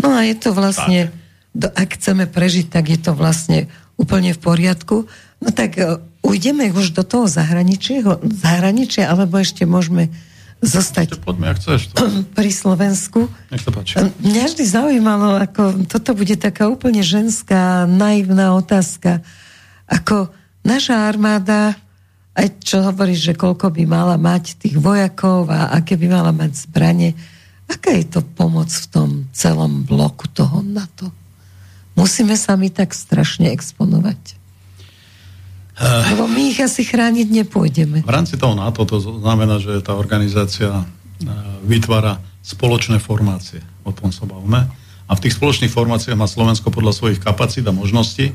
No 0.02 0.18
a 0.18 0.26
je 0.26 0.34
to 0.34 0.50
vlastne, 0.50 1.14
do, 1.52 1.68
ak 1.68 2.00
chceme 2.00 2.28
prežiť, 2.28 2.72
tak 2.72 2.88
je 2.88 3.00
to 3.00 3.12
vlastne 3.12 3.68
úplne 4.00 4.32
v 4.32 4.40
poriadku. 4.40 5.06
No 5.44 5.50
tak 5.52 5.76
uh, 5.78 6.00
ujdeme 6.24 6.72
už 6.72 6.96
do 6.96 7.04
toho 7.04 7.28
zahraničia, 7.28 9.06
alebo 9.10 9.36
ešte 9.42 9.68
môžeme 9.68 10.10
zostať 10.62 11.18
ešte 11.18 11.26
poďme, 11.26 11.46
ak 11.50 11.58
chceš 11.58 11.82
to. 11.92 12.06
pri 12.38 12.52
Slovensku. 12.54 13.20
Nech 13.50 13.66
to 13.66 13.74
páči. 13.74 13.98
Mňa 14.22 14.44
vždy 14.48 14.64
zaujímalo, 14.64 15.42
ako 15.42 15.90
toto 15.90 16.14
bude 16.14 16.38
taká 16.38 16.70
úplne 16.70 17.02
ženská, 17.02 17.90
naivná 17.90 18.54
otázka. 18.54 19.26
Ako 19.90 20.30
naša 20.62 21.10
armáda, 21.10 21.74
aj 22.38 22.48
čo 22.62 22.86
hovorí, 22.86 23.18
že 23.18 23.34
koľko 23.34 23.74
by 23.74 23.84
mala 23.90 24.16
mať 24.16 24.62
tých 24.62 24.78
vojakov 24.78 25.50
a 25.50 25.74
aké 25.76 25.98
by 25.98 26.08
mala 26.08 26.32
mať 26.32 26.70
zbranie, 26.70 27.18
aká 27.66 27.98
je 27.98 28.06
to 28.08 28.22
pomoc 28.22 28.70
v 28.70 28.86
tom 28.88 29.10
celom 29.34 29.82
bloku 29.84 30.30
toho 30.30 30.62
NATO? 30.62 31.21
Musíme 31.96 32.36
sa 32.40 32.56
my 32.56 32.72
tak 32.72 32.96
strašne 32.96 33.52
exponovať. 33.52 34.40
Uh, 35.82 36.14
Lebo 36.14 36.30
my 36.30 36.52
ich 36.54 36.60
asi 36.62 36.86
chrániť 36.86 37.28
nepôjdeme. 37.32 38.06
V 38.06 38.12
rámci 38.12 38.38
toho 38.38 38.54
NATO 38.54 38.86
to 38.86 39.02
znamená, 39.02 39.58
že 39.58 39.82
tá 39.82 39.98
organizácia 39.98 40.70
uh, 40.72 40.86
vytvára 41.66 42.22
spoločné 42.46 43.02
formácie. 43.02 43.62
O 43.86 43.94
tom 43.94 44.14
sa 44.14 44.26
bavíme. 44.30 44.70
A 45.12 45.12
v 45.18 45.24
tých 45.28 45.36
spoločných 45.36 45.74
formáciách 45.74 46.16
má 46.16 46.24
Slovensko 46.24 46.72
podľa 46.72 46.96
svojich 46.96 47.20
kapacít 47.20 47.68
a 47.68 47.76
možností 47.76 48.32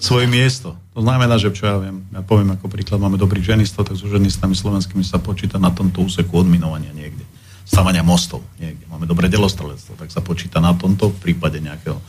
svoje 0.00 0.24
miesto. 0.24 0.72
To 0.96 1.04
znamená, 1.04 1.36
že 1.36 1.52
čo 1.52 1.68
ja 1.68 1.76
viem, 1.76 2.00
ja 2.08 2.24
poviem 2.24 2.56
ako 2.56 2.72
príklad, 2.72 2.96
máme 2.96 3.20
dobrých 3.20 3.52
ženistov, 3.52 3.84
tak 3.84 4.00
so 4.00 4.08
ženistami 4.08 4.56
slovenskými 4.56 5.04
sa 5.04 5.20
počíta 5.20 5.60
na 5.60 5.68
tomto 5.68 6.00
úseku 6.00 6.32
odminovania 6.40 6.96
niekde. 6.96 7.20
Stavania 7.68 8.00
mostov 8.00 8.40
niekde. 8.56 8.88
Máme 8.88 9.04
dobré 9.04 9.28
delostrelectvo, 9.28 10.00
tak 10.00 10.08
sa 10.08 10.24
počíta 10.24 10.64
na 10.64 10.72
tomto 10.72 11.12
v 11.12 11.18
prípade 11.20 11.60
nejakého, 11.60 12.00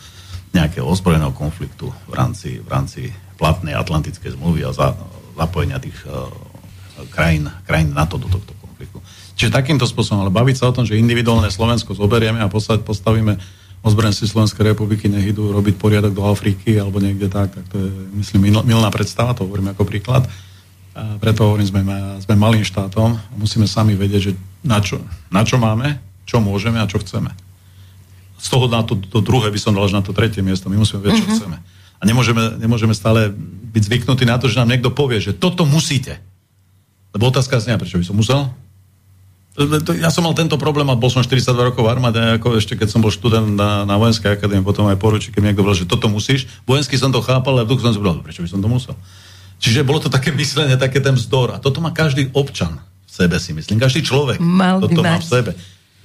nejakého 0.53 0.85
ozbrojeného 0.85 1.33
konfliktu 1.33 1.89
v 2.09 2.13
rámci, 2.13 2.59
v 2.61 2.69
rámci 2.69 3.01
platnej 3.35 3.75
atlantickej 3.75 4.35
zmluvy 4.35 4.67
a 4.67 4.71
za, 4.71 4.95
zapojenia 5.35 5.79
tých 5.79 5.95
uh, 6.07 6.31
krajín, 7.11 7.51
krajín 7.67 7.91
NATO 7.91 8.15
do 8.15 8.31
tohto 8.31 8.55
konfliktu. 8.59 9.03
Čiže 9.35 9.51
takýmto 9.51 9.83
spôsobom, 9.83 10.23
ale 10.23 10.31
baviť 10.31 10.55
sa 10.55 10.71
o 10.71 10.75
tom, 10.75 10.87
že 10.87 10.95
individuálne 10.95 11.51
Slovensko 11.51 11.91
zoberieme 11.91 12.39
a 12.39 12.47
postavíme 12.51 13.35
ozbrojenci 13.85 14.25
Slovenskej 14.25 14.73
republiky, 14.73 15.05
nech 15.05 15.29
idú 15.29 15.53
robiť 15.53 15.77
poriadok 15.77 16.17
do 16.17 16.25
Afriky 16.25 16.81
alebo 16.81 16.97
niekde 16.97 17.29
tak, 17.29 17.53
tak 17.53 17.65
to 17.69 17.77
je, 17.77 17.89
myslím, 18.17 18.49
milná 18.65 18.89
predstava, 18.89 19.37
to 19.37 19.45
hovorím 19.45 19.75
ako 19.75 19.85
príklad. 19.85 20.25
A 20.95 21.19
preto 21.19 21.45
hovorím, 21.45 21.67
sme, 21.69 21.83
sme 22.23 22.35
malým 22.39 22.63
štátom 22.63 23.13
a 23.13 23.33
musíme 23.37 23.67
sami 23.67 23.93
vedieť, 23.93 24.21
že 24.31 24.33
na 24.63 24.81
čo, 24.81 25.03
na 25.29 25.45
čo 25.45 25.59
máme, 25.59 25.99
čo 26.25 26.41
môžeme 26.41 26.81
a 26.81 26.89
čo 26.89 26.97
chceme. 27.03 27.29
Z 28.45 28.53
toho 28.53 28.69
na 28.69 28.85
to, 28.85 28.93
to 28.93 29.25
druhé 29.25 29.49
by 29.49 29.57
som 29.57 29.73
dal 29.73 29.89
na 29.89 30.05
to 30.05 30.13
tretie 30.13 30.45
miesto. 30.45 30.69
My 30.69 30.77
musíme 30.77 31.01
vedieť, 31.01 31.17
čo 31.17 31.25
mm-hmm. 31.25 31.39
chceme. 31.41 31.57
A 31.97 32.03
nemôžeme, 32.05 32.61
nemôžeme 32.61 32.93
stále 32.93 33.33
byť 33.73 33.81
zvyknutí 33.89 34.29
na 34.29 34.37
to, 34.37 34.45
že 34.45 34.61
nám 34.61 34.69
niekto 34.69 34.93
povie, 34.93 35.17
že 35.17 35.33
toto 35.33 35.65
musíte. 35.65 36.21
Lebo 37.17 37.33
otázka 37.33 37.57
znia, 37.57 37.81
prečo 37.81 37.97
by 37.97 38.05
som 38.05 38.13
musel? 38.21 38.53
Ja 39.95 40.11
som 40.11 40.27
mal 40.27 40.35
tento 40.35 40.59
problém 40.59 40.83
a 40.91 40.99
bol 40.99 41.07
som 41.07 41.23
42 41.23 41.55
rokov 41.55 41.87
v 41.87 41.91
armáde, 41.95 42.19
ako 42.19 42.59
ešte 42.59 42.75
keď 42.75 42.91
som 42.91 42.99
bol 42.99 43.07
študent 43.07 43.55
na, 43.55 43.87
na 43.87 43.95
vojenskej 43.95 44.35
akadémii, 44.35 44.67
potom 44.67 44.83
aj 44.91 44.99
poručí, 44.99 45.31
keď 45.31 45.39
mi 45.39 45.47
niekto 45.49 45.63
povedal, 45.63 45.87
že 45.87 45.87
toto 45.87 46.11
musíš. 46.11 46.43
Vojenský 46.67 46.99
som 46.99 47.15
to 47.15 47.23
chápal, 47.23 47.55
ale 47.55 47.63
v 47.63 47.71
duchu 47.71 47.87
som 47.87 47.95
si 47.95 48.03
povedal, 48.03 48.19
prečo 48.19 48.43
by 48.43 48.51
som 48.51 48.59
to 48.59 48.67
musel. 48.67 48.99
Čiže 49.63 49.87
bolo 49.87 50.03
to 50.03 50.11
také 50.11 50.35
myslenie, 50.35 50.75
také 50.75 50.99
ten 50.99 51.15
vzdor. 51.15 51.55
A 51.55 51.63
toto 51.63 51.79
má 51.79 51.95
každý 51.95 52.27
občan 52.35 52.83
v 53.07 53.11
sebe, 53.15 53.39
si 53.39 53.55
myslím. 53.55 53.79
Každý 53.79 54.03
človek 54.03 54.43
Mal 54.43 54.83
toto 54.83 54.99
má 54.99 55.15
v 55.15 55.23
sebe. 55.23 55.51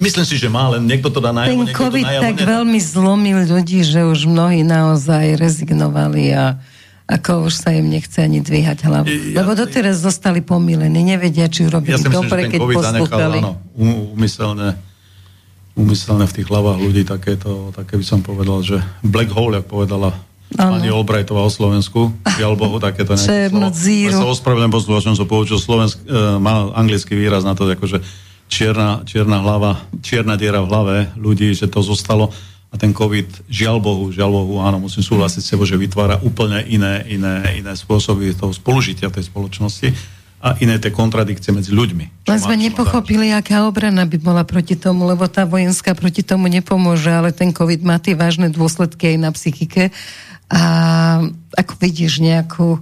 Myslím 0.00 0.24
si, 0.24 0.40
že 0.40 0.48
má, 0.48 0.72
len 0.72 0.88
niekto 0.88 1.12
to 1.12 1.20
dá 1.20 1.28
najavo, 1.28 1.68
Ten 1.68 1.76
COVID 1.76 2.06
tak 2.08 2.36
nedá. 2.40 2.48
veľmi 2.56 2.80
zlomil 2.80 3.44
ľudí, 3.44 3.84
že 3.84 4.08
už 4.08 4.24
mnohí 4.24 4.64
naozaj 4.64 5.36
rezignovali 5.36 6.32
a 6.32 6.56
ako 7.04 7.50
už 7.50 7.52
sa 7.52 7.76
im 7.76 7.92
nechce 7.92 8.16
ani 8.16 8.40
dvíhať 8.40 8.86
hlavu. 8.86 9.10
Ja, 9.10 9.44
Lebo 9.44 9.52
doteraz 9.52 10.00
ja, 10.00 10.08
zostali 10.08 10.40
pomilení, 10.40 11.04
nevedia, 11.04 11.52
či 11.52 11.68
urobili 11.68 12.00
ja 12.00 12.08
dobre, 12.08 12.48
keď 12.48 12.58
COVID 12.64 12.76
poslúchali. 12.80 13.38
Zanechal, 13.44 13.44
áno, 13.44 13.52
umyselne, 14.16 14.68
umyselne 15.76 16.24
v 16.24 16.32
tých 16.32 16.46
hlavách 16.48 16.78
ľudí 16.80 17.02
takéto, 17.04 17.74
také 17.76 18.00
by 18.00 18.04
som 18.06 18.24
povedal, 18.24 18.64
že 18.64 18.80
black 19.04 19.28
hole, 19.36 19.60
jak 19.60 19.68
povedala 19.68 20.16
Ano. 20.58 20.82
Pani 20.82 20.90
Olbrajtová 20.90 21.46
o 21.46 21.52
Slovensku, 21.52 22.10
žiaľ 22.34 22.58
Bohu, 22.58 22.82
takéto 22.82 23.14
nejaké 23.14 23.22
slovo. 23.54 23.70
Ja 23.70 24.18
sa 24.18 24.26
ospravedlňujem 24.34 24.74
poslucháčom, 24.74 25.14
som 25.14 25.30
poučil 25.30 25.62
slovensk, 25.62 26.02
e, 26.02 26.10
má 26.42 26.74
anglický 26.74 27.14
výraz 27.14 27.46
na 27.46 27.54
to, 27.54 27.70
akože 27.70 28.02
čierna, 28.50 29.06
čierna 29.06 29.38
hlava, 29.40 29.80
čierna 30.02 30.34
diera 30.34 30.60
v 30.60 30.68
hlave 30.68 30.96
ľudí, 31.14 31.54
že 31.54 31.70
to 31.70 31.80
zostalo 31.80 32.34
a 32.70 32.78
ten 32.78 32.94
COVID, 32.94 33.50
žiaľ 33.50 33.82
Bohu, 33.82 34.04
žiaľ 34.14 34.30
Bohu, 34.30 34.62
áno, 34.62 34.78
musím 34.78 35.02
súhlasiť 35.02 35.42
s 35.42 35.50
tebou, 35.54 35.66
že 35.66 35.74
vytvára 35.74 36.22
úplne 36.22 36.62
iné, 36.70 37.02
iné, 37.10 37.58
iné 37.58 37.72
spôsoby 37.74 38.30
toho 38.34 38.54
spolužitia 38.54 39.10
tej 39.10 39.26
spoločnosti 39.26 39.90
a 40.40 40.56
iné 40.62 40.78
tie 40.78 40.94
kontradikcie 40.94 41.50
medzi 41.52 41.74
ľuďmi. 41.74 42.30
Len 42.30 42.40
sme 42.40 42.56
nepochopili, 42.56 43.34
aká 43.34 43.66
obrana 43.66 44.06
by 44.06 44.18
bola 44.22 44.42
proti 44.46 44.78
tomu, 44.78 45.04
lebo 45.04 45.26
tá 45.28 45.44
vojenská 45.44 45.98
proti 45.98 46.22
tomu 46.22 46.48
nepomôže, 46.48 47.10
ale 47.10 47.34
ten 47.34 47.50
COVID 47.52 47.82
má 47.84 47.98
tie 47.98 48.16
vážne 48.16 48.48
dôsledky 48.48 49.14
aj 49.14 49.16
na 49.18 49.30
psychike. 49.34 49.92
A 50.48 50.62
ako 51.58 51.74
vidíš 51.76 52.22
nejakú 52.24 52.80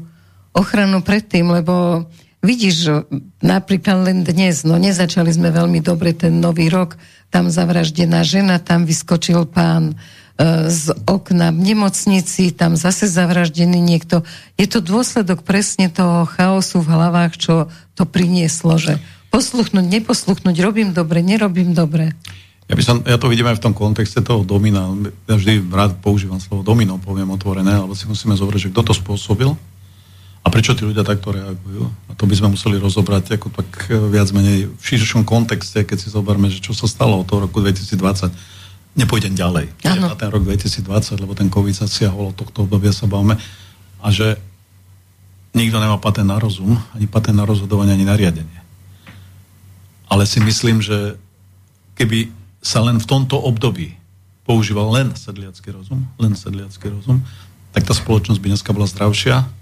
ochranu 0.54 1.02
pred 1.02 1.24
tým, 1.26 1.50
lebo 1.50 2.06
Vidíš, 2.38 3.04
napríklad 3.42 4.06
len 4.06 4.22
dnes, 4.22 4.62
no 4.62 4.78
nezačali 4.78 5.34
sme 5.34 5.50
veľmi 5.50 5.82
dobre 5.82 6.14
ten 6.14 6.38
nový 6.38 6.70
rok, 6.70 6.94
tam 7.34 7.50
zavraždená 7.50 8.22
žena, 8.22 8.62
tam 8.62 8.86
vyskočil 8.86 9.42
pán 9.50 9.98
e, 10.38 10.70
z 10.70 10.94
okna 11.02 11.50
v 11.50 11.74
nemocnici, 11.74 12.54
tam 12.54 12.78
zase 12.78 13.10
zavraždený 13.10 13.82
niekto. 13.82 14.22
Je 14.54 14.70
to 14.70 14.78
dôsledok 14.78 15.42
presne 15.42 15.90
toho 15.90 16.30
chaosu 16.30 16.78
v 16.78 16.94
hlavách, 16.94 17.34
čo 17.42 17.54
to 17.98 18.06
prinieslo, 18.06 18.78
že 18.78 19.02
posluchnúť, 19.34 19.98
neposluchnúť, 19.98 20.56
robím 20.62 20.94
dobre, 20.94 21.26
nerobím 21.26 21.74
dobre. 21.74 22.14
Ja, 22.70 22.78
by 22.78 22.84
som, 22.86 22.96
ja 23.02 23.18
to 23.18 23.26
vidím 23.26 23.50
aj 23.50 23.58
v 23.58 23.64
tom 23.66 23.74
kontexte 23.74 24.22
toho 24.22 24.46
domina. 24.46 24.92
Ja 25.26 25.40
vždy 25.40 25.66
rád 25.74 25.98
používam 26.04 26.38
slovo 26.38 26.62
domino, 26.62 27.02
poviem 27.02 27.34
otvorené, 27.34 27.82
alebo 27.82 27.98
si 27.98 28.06
musíme 28.06 28.38
zobrať, 28.38 28.68
že 28.68 28.70
kto 28.70 28.92
to 28.92 28.94
spôsobil, 28.94 29.58
a 30.48 30.54
prečo 30.54 30.72
tí 30.72 30.80
ľudia 30.88 31.04
takto 31.04 31.28
reagujú? 31.28 31.92
A 32.08 32.16
to 32.16 32.24
by 32.24 32.32
sme 32.32 32.56
museli 32.56 32.80
rozobrať 32.80 33.36
ako 33.36 33.52
tak 33.52 33.68
e, 33.92 34.00
viac 34.08 34.32
menej 34.32 34.72
v 34.72 34.80
širšom 34.80 35.28
kontexte, 35.28 35.84
keď 35.84 36.00
si 36.00 36.08
zoberme, 36.08 36.48
že 36.48 36.64
čo 36.64 36.72
sa 36.72 36.88
stalo 36.88 37.20
od 37.20 37.28
toho 37.28 37.44
roku 37.44 37.60
2020. 37.60 38.32
Nepôjdem 38.96 39.36
ďalej. 39.36 39.68
Na 39.84 40.16
ten 40.16 40.32
rok 40.32 40.48
2020, 40.48 41.20
lebo 41.20 41.36
ten 41.36 41.52
COVID 41.52 41.76
zasiahol 41.76 42.32
od 42.32 42.36
tohto 42.40 42.64
obdobia 42.64 42.96
sa 42.96 43.04
bavíme. 43.04 43.36
A 44.00 44.08
že 44.08 44.40
nikto 45.52 45.76
nemá 45.84 46.00
patent 46.00 46.32
na 46.32 46.40
rozum, 46.40 46.80
ani 46.96 47.04
patent 47.04 47.36
na 47.36 47.44
rozhodovanie, 47.44 47.92
ani 47.92 48.08
nariadenie. 48.08 48.60
Ale 50.08 50.24
si 50.24 50.40
myslím, 50.40 50.80
že 50.80 51.20
keby 51.92 52.32
sa 52.64 52.80
len 52.80 52.96
v 52.96 53.04
tomto 53.04 53.36
období 53.36 54.00
používal 54.48 54.96
len 54.96 55.12
sedliacký 55.12 55.76
rozum, 55.76 56.08
len 56.16 56.32
sedliacký 56.32 56.88
rozum, 56.88 57.20
tak 57.76 57.84
tá 57.84 57.92
spoločnosť 57.92 58.40
by 58.40 58.48
dneska 58.56 58.72
bola 58.72 58.88
zdravšia, 58.88 59.57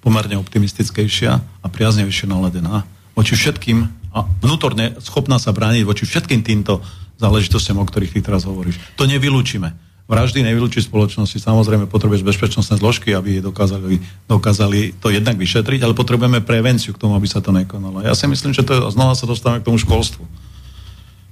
pomerne 0.00 0.40
optimistickejšia 0.40 1.32
a 1.60 1.66
priaznevejšie 1.68 2.26
naladená 2.28 2.88
voči 3.12 3.36
všetkým 3.36 3.84
a 4.16 4.26
vnútorne 4.42 4.98
schopná 4.98 5.38
sa 5.38 5.54
brániť 5.54 5.84
voči 5.86 6.08
všetkým 6.08 6.42
týmto 6.42 6.82
záležitostiam, 7.20 7.78
o 7.78 7.84
ktorých 7.84 8.16
ty 8.16 8.20
teraz 8.24 8.48
hovoríš. 8.48 8.80
To 8.96 9.04
nevylúčime. 9.04 9.76
Vraždy 10.10 10.42
nevylúči 10.42 10.82
spoločnosti. 10.82 11.38
Samozrejme 11.38 11.86
potrebuješ 11.86 12.26
bezpečnostné 12.26 12.82
zložky, 12.82 13.14
aby 13.14 13.38
dokázali, 13.38 14.02
dokázali 14.26 14.98
to 14.98 15.12
jednak 15.12 15.38
vyšetriť, 15.38 15.86
ale 15.86 15.94
potrebujeme 15.94 16.42
prevenciu 16.42 16.90
k 16.90 16.98
tomu, 16.98 17.14
aby 17.14 17.30
sa 17.30 17.38
to 17.38 17.54
nekonalo. 17.54 18.02
Ja 18.02 18.18
si 18.18 18.26
myslím, 18.26 18.50
že 18.50 18.66
to 18.66 18.74
je, 18.74 18.80
znova 18.90 19.14
sa 19.14 19.30
dostávame 19.30 19.62
k 19.62 19.70
tomu 19.70 19.78
školstvu. 19.78 20.26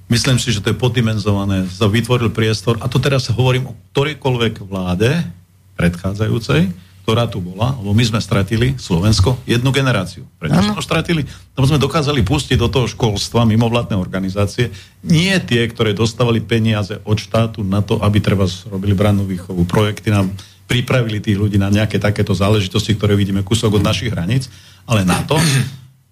Myslím 0.06 0.38
si, 0.38 0.54
že 0.54 0.62
to 0.62 0.70
je 0.70 0.78
poddimenzované. 0.78 1.66
Vytvoril 1.66 2.30
priestor, 2.30 2.78
a 2.78 2.86
to 2.86 3.02
teraz 3.02 3.26
hovorím 3.34 3.74
o 3.74 3.76
ktorýkoľvek 3.90 4.62
vláde 4.62 5.26
predchádzajúcej, 5.74 6.70
ktorá 7.08 7.24
tu 7.24 7.40
bola, 7.40 7.72
lebo 7.80 7.96
my 7.96 8.04
sme 8.04 8.20
stratili 8.20 8.76
Slovensko 8.76 9.40
jednu 9.48 9.72
generáciu. 9.72 10.28
Prečo 10.36 10.60
sme 10.60 10.76
ho 10.76 10.84
stratili? 10.84 11.24
Lebo 11.56 11.64
sme 11.64 11.80
dokázali 11.80 12.20
pustiť 12.20 12.60
do 12.60 12.68
toho 12.68 12.84
školstva 12.84 13.48
mimovládne 13.48 13.96
organizácie, 13.96 14.68
nie 15.00 15.32
tie, 15.48 15.64
ktoré 15.64 15.96
dostávali 15.96 16.44
peniaze 16.44 17.00
od 17.08 17.16
štátu 17.16 17.64
na 17.64 17.80
to, 17.80 17.96
aby 18.04 18.20
treba 18.20 18.44
robili 18.68 18.92
brannú 18.92 19.24
výchovu. 19.24 19.64
Projekty 19.64 20.12
nám 20.12 20.36
pripravili 20.68 21.24
tých 21.24 21.40
ľudí 21.40 21.56
na 21.56 21.72
nejaké 21.72 21.96
takéto 21.96 22.36
záležitosti, 22.36 22.92
ktoré 22.92 23.16
vidíme 23.16 23.40
kúsok 23.40 23.80
od 23.80 23.88
našich 23.88 24.12
hraníc, 24.12 24.52
ale 24.84 25.00
na 25.08 25.24
to, 25.24 25.40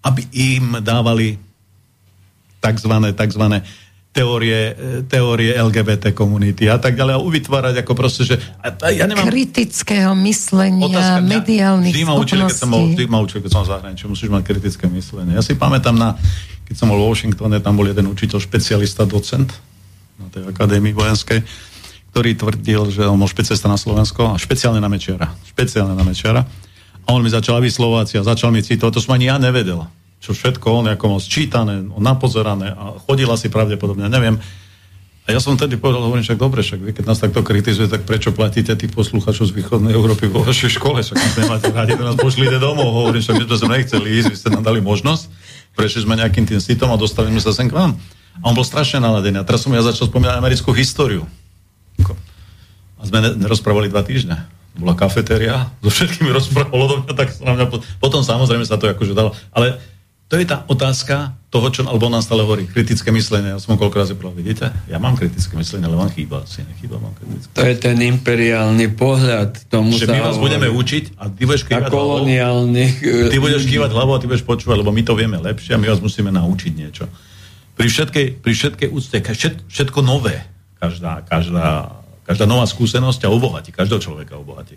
aby 0.01 0.25
im 0.33 0.81
dávali 0.81 1.37
takzvané, 2.57 3.13
takzvané 3.13 3.61
teórie, 4.11 4.73
teórie 5.05 5.53
LGBT 5.53 6.09
komunity 6.11 6.65
a 6.65 6.81
tak 6.81 6.97
ďalej 6.97 7.13
a 7.15 7.19
uvytvárať 7.21 7.75
ako 7.85 7.93
proste, 7.93 8.25
že 8.25 8.35
ja 8.97 9.05
nemám... 9.05 9.29
Kritického 9.29 10.17
myslenia, 10.25 10.89
otázka, 10.89 11.21
mediálnych 11.21 11.93
vždy 11.93 12.03
ma 12.07 12.13
učili, 12.17 12.41
keď 12.49 12.57
som 12.57 12.69
bol, 12.73 12.83
vždy 12.89 13.05
ma 13.05 13.19
učili, 13.21 13.39
keď 13.45 13.51
som 13.53 13.61
v 13.61 13.69
zahraničí, 13.77 14.03
musíš 14.09 14.29
mať 14.33 14.43
kritické 14.47 14.85
myslenie. 14.89 15.37
Ja 15.37 15.43
si 15.45 15.53
pamätám 15.53 15.93
na, 15.93 16.17
keď 16.65 16.75
som 16.75 16.89
bol 16.89 16.97
v 16.97 17.13
Washingtone, 17.13 17.61
tam 17.61 17.77
bol 17.77 17.85
jeden 17.85 18.09
učiteľ, 18.09 18.41
špecialista, 18.41 19.05
docent 19.05 19.53
na 20.17 20.27
tej 20.33 20.49
akadémii 20.49 20.97
vojenskej, 20.97 21.45
ktorý 22.09 22.29
tvrdil, 22.33 22.81
že 22.89 23.05
on 23.05 23.21
bol 23.21 23.29
špecialista 23.29 23.69
na 23.69 23.77
Slovensko 23.77 24.33
a 24.33 24.41
špeciálne 24.41 24.81
na 24.81 24.89
Mečiara. 24.89 25.29
Špeciálne 25.45 25.93
na 25.93 26.01
Mečiara. 26.01 26.41
A 27.05 27.07
on 27.13 27.21
mi 27.21 27.29
začal 27.29 27.61
vyslovať 27.61 28.17
a 28.17 28.25
začal 28.25 28.49
mi 28.49 28.65
citovať, 28.65 28.97
to 28.97 29.01
som 29.05 29.13
ani 29.13 29.29
ja 29.29 29.37
nevedel 29.37 29.85
čo 30.17 30.33
všetko 30.33 30.65
on 30.83 30.85
ako 30.89 31.17
mal 31.17 31.21
sčítané, 31.21 31.81
napozerané 31.97 32.73
a 32.73 32.97
chodila 33.05 33.37
si 33.37 33.53
pravdepodobne, 33.53 34.09
neviem. 34.09 34.41
A 35.27 35.35
ja 35.35 35.43
som 35.43 35.59
tedy 35.59 35.75
povedal, 35.75 36.07
hovorím, 36.07 36.23
však 36.23 36.39
dobre, 36.39 36.63
však 36.63 36.79
vy 36.79 36.91
keď 36.95 37.05
nás 37.11 37.19
takto 37.19 37.43
kritizuje, 37.43 37.91
tak 37.91 38.07
prečo 38.07 38.31
platíte 38.31 38.71
tých 38.79 38.95
posluchačov 38.95 39.51
z 39.51 39.53
východnej 39.59 39.91
Európy 39.91 40.31
vo 40.31 40.39
vašej 40.39 40.79
škole, 40.79 41.03
však 41.03 41.19
nás 41.19 41.35
nemáte 41.35 41.67
rádi, 41.67 41.99
to 41.99 42.03
nás 42.07 42.15
pošlite 42.15 42.55
domov, 42.63 42.95
hovorím, 42.95 43.19
však 43.19 43.35
my 43.35 43.45
sme 43.51 43.71
nechceli 43.75 44.07
ísť, 44.23 44.27
vy 44.31 44.37
ste 44.39 44.49
nám 44.55 44.63
dali 44.63 44.79
možnosť, 44.79 45.27
prešli 45.75 46.07
sme 46.07 46.15
nejakým 46.15 46.47
tým 46.47 46.63
sitom 46.63 46.87
a 46.89 46.97
dostali 46.97 47.27
sme 47.27 47.43
sa 47.43 47.51
sem 47.51 47.67
k 47.67 47.75
vám. 47.75 47.99
A 48.39 48.43
on 48.47 48.55
bol 48.55 48.63
strašne 48.63 49.01
naladený. 49.01 49.41
A 49.41 49.47
teraz 49.49 49.65
som 49.65 49.73
ja 49.73 49.81
začal 49.81 50.13
spomínať 50.13 50.37
americkú 50.37 50.69
históriu. 50.69 51.25
A 52.97 53.01
sme 53.03 53.19
nerozprávali 53.35 53.89
dva 53.91 54.05
týždne 54.05 54.47
bola 54.77 54.93
kafetéria, 54.93 55.73
so 55.81 55.89
všetkými 55.89 56.29
rozprávalo 56.29 56.85
do 56.85 56.95
mňa, 57.01 57.13
tak 57.17 57.33
sa 57.33 57.49
na 57.49 57.57
mňa... 57.57 57.65
Potom 57.97 58.21
samozrejme 58.21 58.61
sa 58.61 58.77
to 58.77 58.85
akože 58.85 59.17
dalo, 59.17 59.33
ale 59.49 59.81
to 60.27 60.35
je 60.35 60.43
tá 60.43 60.67
otázka 60.67 61.39
toho, 61.47 61.71
čo 61.71 61.87
alebo 61.87 62.11
nám 62.11 62.19
stále 62.19 62.43
hovorí, 62.43 62.67
kritické 62.67 63.15
myslenie. 63.15 63.55
Ja 63.55 63.59
som 63.63 63.79
koľko 63.79 64.03
razy 64.03 64.13
povedal, 64.19 64.35
vidíte, 64.43 64.65
ja 64.91 64.99
mám 64.99 65.15
kritické 65.15 65.55
myslenie, 65.55 65.87
ale 65.87 65.95
vám 65.95 66.11
chýba, 66.11 66.43
asi 66.43 66.67
nechýba 66.67 66.99
mám 66.99 67.15
kritické. 67.15 67.55
To 67.55 67.63
je 67.63 67.75
ten 67.79 67.95
imperiálny 67.95 68.91
pohľad. 68.91 69.71
Tomu 69.71 69.95
že 69.95 70.03
my 70.11 70.19
vás 70.19 70.35
hovorí. 70.35 70.51
budeme 70.51 70.67
učiť 70.67 71.15
a 71.15 71.31
ty 71.31 71.47
budeš 71.47 71.63
kývať 71.63 71.87
koloniálny... 71.87 72.83
hlavou. 72.99 73.31
Ty 73.31 73.37
budeš 73.39 73.63
kývať 73.71 73.89
hlavou 73.95 74.13
a 74.13 74.19
ty 74.19 74.27
budeš 74.27 74.43
počúvať, 74.43 74.75
lebo 74.83 74.91
my 74.91 75.01
to 75.07 75.13
vieme 75.15 75.39
lepšie 75.39 75.71
a 75.73 75.79
my 75.79 75.87
vás 75.87 76.03
musíme 76.03 76.27
naučiť 76.35 76.71
niečo. 76.75 77.07
Pri 77.79 77.87
všetkej, 77.87 78.25
pri 78.43 78.53
všetkej 78.53 78.89
úcte, 78.91 79.17
všet, 79.23 79.55
všetko 79.71 79.99
nové, 80.03 80.43
každá, 80.75 81.23
každá, 81.23 81.95
každá 82.27 82.43
nová 82.43 82.67
skúsenosť 82.67 83.23
a 83.23 83.31
obohatí, 83.31 83.71
každého 83.71 84.03
človeka 84.03 84.35
obohatí. 84.35 84.75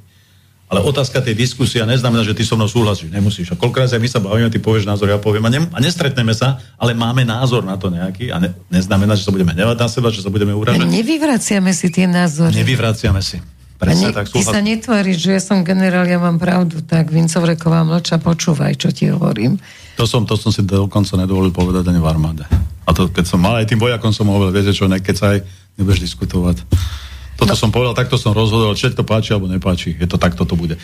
Ale 0.70 0.87
otázka 0.87 1.18
tej 1.18 1.35
diskusie 1.35 1.83
neznamená, 1.83 2.22
že 2.22 2.30
ty 2.30 2.46
so 2.46 2.54
mnou 2.54 2.70
súhlasíš, 2.70 3.11
nemusíš. 3.11 3.50
A 3.50 3.59
koľkokrát 3.59 3.90
aj 3.90 3.98
my 3.98 4.06
sa 4.06 4.22
bavíme, 4.22 4.54
ty 4.54 4.62
povieš 4.62 4.87
názor, 4.87 5.11
ja 5.11 5.18
poviem 5.18 5.42
a, 5.42 5.50
ne, 5.50 5.66
a 5.66 5.78
nestretneme 5.83 6.30
sa, 6.30 6.62
ale 6.78 6.94
máme 6.94 7.26
názor 7.26 7.66
na 7.66 7.74
to 7.74 7.90
nejaký 7.90 8.30
a 8.30 8.38
ne, 8.38 8.54
neznamená, 8.70 9.18
že 9.18 9.26
sa 9.26 9.35
budeme 9.35 9.50
hnevať 9.50 9.76
na 9.83 9.88
seba, 9.90 10.14
že 10.14 10.22
sa 10.22 10.30
budeme 10.30 10.54
uražať. 10.54 10.87
Nevyvraciame 10.87 11.74
si 11.74 11.90
tie 11.90 12.06
názory. 12.06 12.54
Nevyvraciame 12.54 13.18
si. 13.18 13.42
Presne, 13.83 14.12
ne, 14.12 14.14
tak 14.14 14.30
ty 14.30 14.44
sa 14.46 14.62
netváriš, 14.62 15.18
že 15.18 15.30
ja 15.35 15.42
som 15.42 15.66
generál, 15.66 16.06
ja 16.06 16.22
mám 16.22 16.38
pravdu, 16.38 16.87
tak 16.87 17.11
Vincovreková 17.11 17.83
mlča, 17.83 18.22
počúvaj, 18.22 18.78
čo 18.78 18.94
ti 18.94 19.11
hovorím. 19.11 19.59
To 19.98 20.06
som, 20.06 20.22
to 20.22 20.38
som 20.38 20.54
si 20.54 20.62
dokonca 20.62 21.18
nedovolil 21.18 21.50
povedať 21.50 21.90
ani 21.90 21.98
v 21.98 22.06
armáde. 22.06 22.44
A 22.87 22.94
to, 22.94 23.11
keď 23.11 23.26
som 23.26 23.42
mal 23.42 23.59
aj 23.59 23.66
tým 23.66 23.83
vojakom 23.83 24.14
som 24.14 24.30
hovoril, 24.30 24.54
viete 24.54 24.70
čo, 24.70 24.87
nekecaj, 24.87 25.42
nebudeš 25.80 26.06
diskutovať. 26.06 26.62
Toto 27.38 27.55
no. 27.55 27.59
som 27.59 27.71
povedal, 27.71 27.95
takto 27.95 28.16
som 28.19 28.35
rozhodol, 28.35 28.75
či 28.75 28.90
to 28.95 29.07
páči 29.07 29.35
alebo 29.35 29.51
nepáči. 29.51 29.95
Je 29.95 30.07
to 30.09 30.16
takto 30.16 30.49
to 30.49 30.55
bude. 30.57 30.81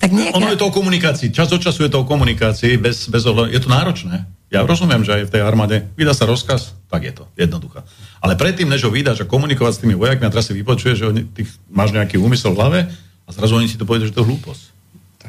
Tak 0.00 0.10
nejaká... 0.16 0.36
Ono 0.40 0.48
je 0.48 0.58
to 0.58 0.66
o 0.68 0.72
komunikácii. 0.72 1.28
Čas 1.28 1.52
od 1.52 1.60
času 1.60 1.84
je 1.84 1.92
to 1.92 2.00
o 2.02 2.08
komunikácii, 2.08 2.80
bez, 2.80 3.12
bez 3.12 3.22
ohľadu. 3.28 3.52
Je 3.52 3.60
to 3.60 3.68
náročné. 3.68 4.24
Ja 4.50 4.66
rozumiem, 4.66 5.06
že 5.06 5.14
aj 5.14 5.30
v 5.30 5.32
tej 5.38 5.42
armáde 5.46 5.86
vydá 5.94 6.10
sa 6.10 6.26
rozkaz, 6.26 6.74
tak 6.90 7.06
je 7.06 7.14
to, 7.14 7.24
jednoducho. 7.38 7.86
Ale 8.18 8.34
predtým, 8.34 8.66
než 8.66 8.82
ho 8.82 8.90
vydáš 8.90 9.22
a 9.22 9.30
komunikovať 9.30 9.72
s 9.78 9.80
tými 9.86 9.94
vojakmi 9.94 10.26
a 10.26 10.32
teraz 10.34 10.50
si 10.50 10.58
vypočuje, 10.58 10.98
že 10.98 11.06
ty 11.30 11.46
máš 11.70 11.94
nejaký 11.94 12.18
úmysel 12.18 12.50
v 12.50 12.58
hlave 12.58 12.78
a 12.90 13.30
zrazu 13.30 13.54
oni 13.54 13.70
si 13.70 13.78
to 13.78 13.86
povedia, 13.86 14.10
že 14.10 14.16
to 14.16 14.26
je 14.26 14.28
hlúposť. 14.34 14.62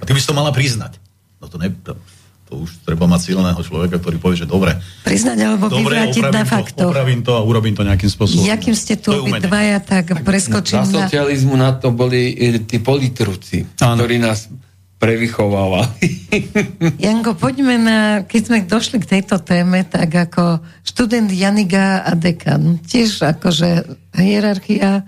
A 0.01 0.09
ty 0.09 0.17
by 0.17 0.19
si 0.23 0.25
to 0.25 0.33
mala 0.33 0.49
priznať. 0.49 0.97
No 1.37 1.45
to 1.45 1.61
ne, 1.61 1.69
to, 1.69 1.93
to 2.51 2.67
už 2.67 2.83
treba 2.83 3.07
mať 3.07 3.31
silného 3.31 3.61
človeka, 3.63 3.95
ktorý 3.95 4.19
povie, 4.19 4.43
že 4.43 4.47
dobre. 4.51 4.75
Priznať 5.07 5.39
alebo 5.39 5.71
dobre, 5.71 5.87
vyvrátiť 5.87 6.23
na 6.35 6.43
faktoch. 6.43 6.91
Opravím 6.91 7.23
to 7.23 7.39
a 7.39 7.41
urobím 7.47 7.71
to 7.71 7.87
nejakým 7.87 8.11
spôsobom. 8.11 8.43
Jakým 8.43 8.75
ste 8.75 8.99
tu 8.99 9.15
dvaja, 9.23 9.79
tak 9.79 10.19
preskočím 10.27 10.83
na... 10.83 11.07
socializmu 11.07 11.55
na 11.55 11.71
to 11.79 11.95
boli 11.95 12.35
tí 12.67 12.83
politruci, 12.83 13.71
ktorí 13.79 14.19
nás 14.19 14.51
prevychovávali. 14.99 16.07
Janko, 17.07 17.39
poďme 17.39 17.79
na, 17.79 17.99
keď 18.27 18.41
sme 18.43 18.57
došli 18.67 18.99
k 18.99 19.17
tejto 19.17 19.39
téme, 19.39 19.87
tak 19.87 20.11
ako 20.11 20.59
študent 20.83 21.31
Janiga 21.31 22.03
a 22.03 22.11
dekan. 22.19 22.83
Tiež 22.83 23.23
akože 23.31 23.87
hierarchia 24.19 25.07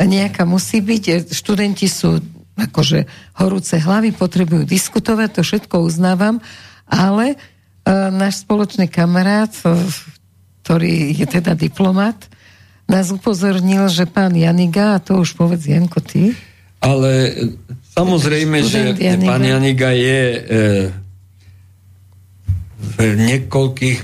nejaká 0.00 0.48
musí 0.48 0.80
byť. 0.80 1.30
Študenti 1.36 1.84
sú 1.84 2.18
akože 2.58 3.06
horúce 3.38 3.78
hlavy, 3.78 4.10
potrebujú 4.10 4.66
diskutovať, 4.66 5.38
to 5.38 5.42
všetko 5.46 5.86
uznávam, 5.86 6.42
ale 6.88 7.36
uh, 7.36 8.10
náš 8.10 8.42
spoločný 8.42 8.88
kamarát, 8.88 9.52
uh, 9.62 9.76
ktorý 10.68 11.16
je 11.16 11.26
teda 11.28 11.56
diplomat, 11.56 12.28
nás 12.88 13.12
upozornil, 13.12 13.88
že 13.92 14.08
pán 14.08 14.32
Janiga, 14.32 14.96
a 14.96 15.02
to 15.02 15.20
už 15.20 15.36
povedz 15.36 15.68
Janko 15.68 16.00
ty. 16.00 16.32
Ale 16.80 17.12
e, 17.28 17.32
samozrejme, 17.92 18.64
že 18.64 18.96
Janiga. 18.96 19.28
pán 19.28 19.44
Janiga 19.44 19.92
je 19.92 20.20
e, 20.24 20.40
v 22.80 22.96
niekoľkých 23.28 23.98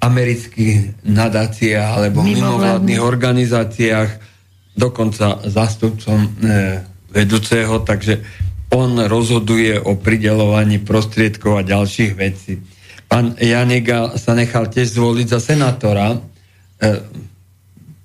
amerických 0.00 1.02
nadáciách 1.02 1.88
alebo 1.90 2.22
mimovládnych 2.22 3.02
organizáciách, 3.02 4.10
dokonca 4.78 5.42
zástupcom 5.46 6.18
e, 6.22 6.28
vedúceho, 7.10 7.82
takže 7.82 8.22
on 8.70 8.94
rozhoduje 9.10 9.82
o 9.82 9.98
pridelovaní 9.98 10.78
prostriedkov 10.78 11.60
a 11.60 11.66
ďalších 11.66 12.12
vecí. 12.14 12.62
Pán 13.10 13.34
Janega 13.42 14.14
sa 14.14 14.38
nechal 14.38 14.70
tiež 14.70 14.94
zvoliť 14.94 15.26
za 15.26 15.42
senátora 15.42 16.14
e, 16.14 16.18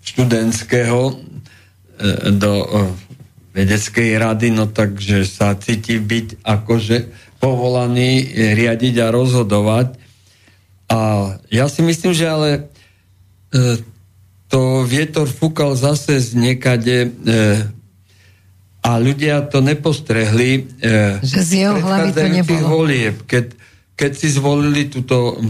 študentského 0.01 1.01
e, 1.06 1.13
do 2.34 2.54
e, 2.58 2.67
vedeckej 3.54 4.17
rady, 4.17 4.49
no 4.49 4.65
takže 4.65 5.30
sa 5.30 5.54
cíti 5.54 6.01
byť 6.01 6.41
akože 6.41 6.97
povolaný 7.38 8.34
riadiť 8.58 8.95
a 9.06 9.13
rozhodovať. 9.13 9.88
A 10.89 10.99
ja 11.54 11.65
si 11.69 11.86
myslím, 11.86 12.12
že 12.12 12.25
ale 12.25 12.49
to 14.51 14.84
vietor 14.84 15.30
fúkal 15.32 15.78
zase 15.80 16.19
z 16.19 16.36
niekade 16.36 17.15
a 18.86 19.02
ľudia 19.02 19.50
to 19.50 19.65
nepostrehli 19.65 20.78
e, 20.78 21.17
že 21.26 21.41
z 21.41 21.52
jeho 21.65 21.82
hlavy 21.82 22.13
to 22.13 22.30
nebolo. 22.30 22.86
volieb, 22.86 23.26
keď, 23.26 23.58
keď 23.98 24.12
si 24.13 24.28
zvolili 24.30 24.86
túto 24.93 25.41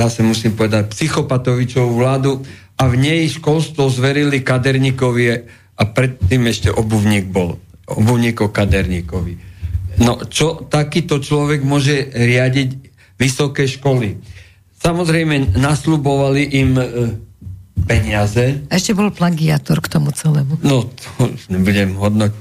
zase 0.00 0.24
musím 0.24 0.56
povedať, 0.56 0.96
psychopatovičovú 0.96 2.00
vládu 2.00 2.40
a 2.80 2.88
v 2.88 2.94
nej 2.96 3.28
školstvo 3.28 3.92
zverili 3.92 4.40
kaderníkovi 4.40 5.24
a 5.76 5.82
predtým 5.84 6.48
ešte 6.48 6.72
obuvník 6.72 7.28
bol. 7.28 7.60
Obuvníko 7.84 8.48
kaderníkovi. 8.48 9.34
No, 10.00 10.24
čo 10.24 10.64
takýto 10.64 11.20
človek 11.20 11.60
môže 11.60 12.08
riadiť 12.16 12.70
vysoké 13.20 13.68
školy? 13.68 14.16
Samozrejme, 14.80 15.60
nasľubovali 15.60 16.42
im 16.56 16.70
e, 16.80 16.84
peniaze. 17.84 18.64
A 18.68 18.76
ešte 18.76 18.96
bol 18.96 19.12
plagiátor 19.12 19.80
k 19.80 19.90
tomu 19.90 20.12
celému. 20.14 20.60
No, 20.64 20.86
to 20.88 21.30
nebudem 21.52 21.96
hodnoť. 21.96 22.32
E, 22.32 22.40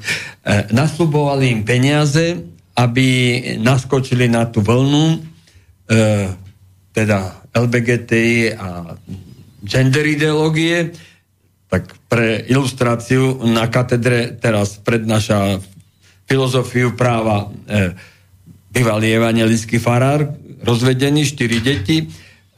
nasľubovali 0.71 1.45
im 1.51 1.61
peniaze, 1.67 2.39
aby 2.79 3.07
naskočili 3.59 4.31
na 4.31 4.47
tú 4.47 4.63
vlnu, 4.63 5.05
e, 5.13 5.17
teda 6.95 7.47
LBGTI 7.51 8.55
a 8.55 8.95
gender 9.63 10.05
ideológie, 10.07 10.95
tak 11.69 11.93
pre 12.09 12.41
ilustráciu 12.49 13.45
na 13.45 13.69
katedre 13.69 14.33
teraz 14.39 14.81
prednáša 14.81 15.61
filozofiu 16.25 16.97
práva 16.97 17.45
e, 17.45 17.93
bývalý 18.73 19.17
evangelický 19.17 19.77
farár, 19.81 20.29
rozvedený, 20.61 21.25
štyri 21.25 21.61
deti, 21.61 22.09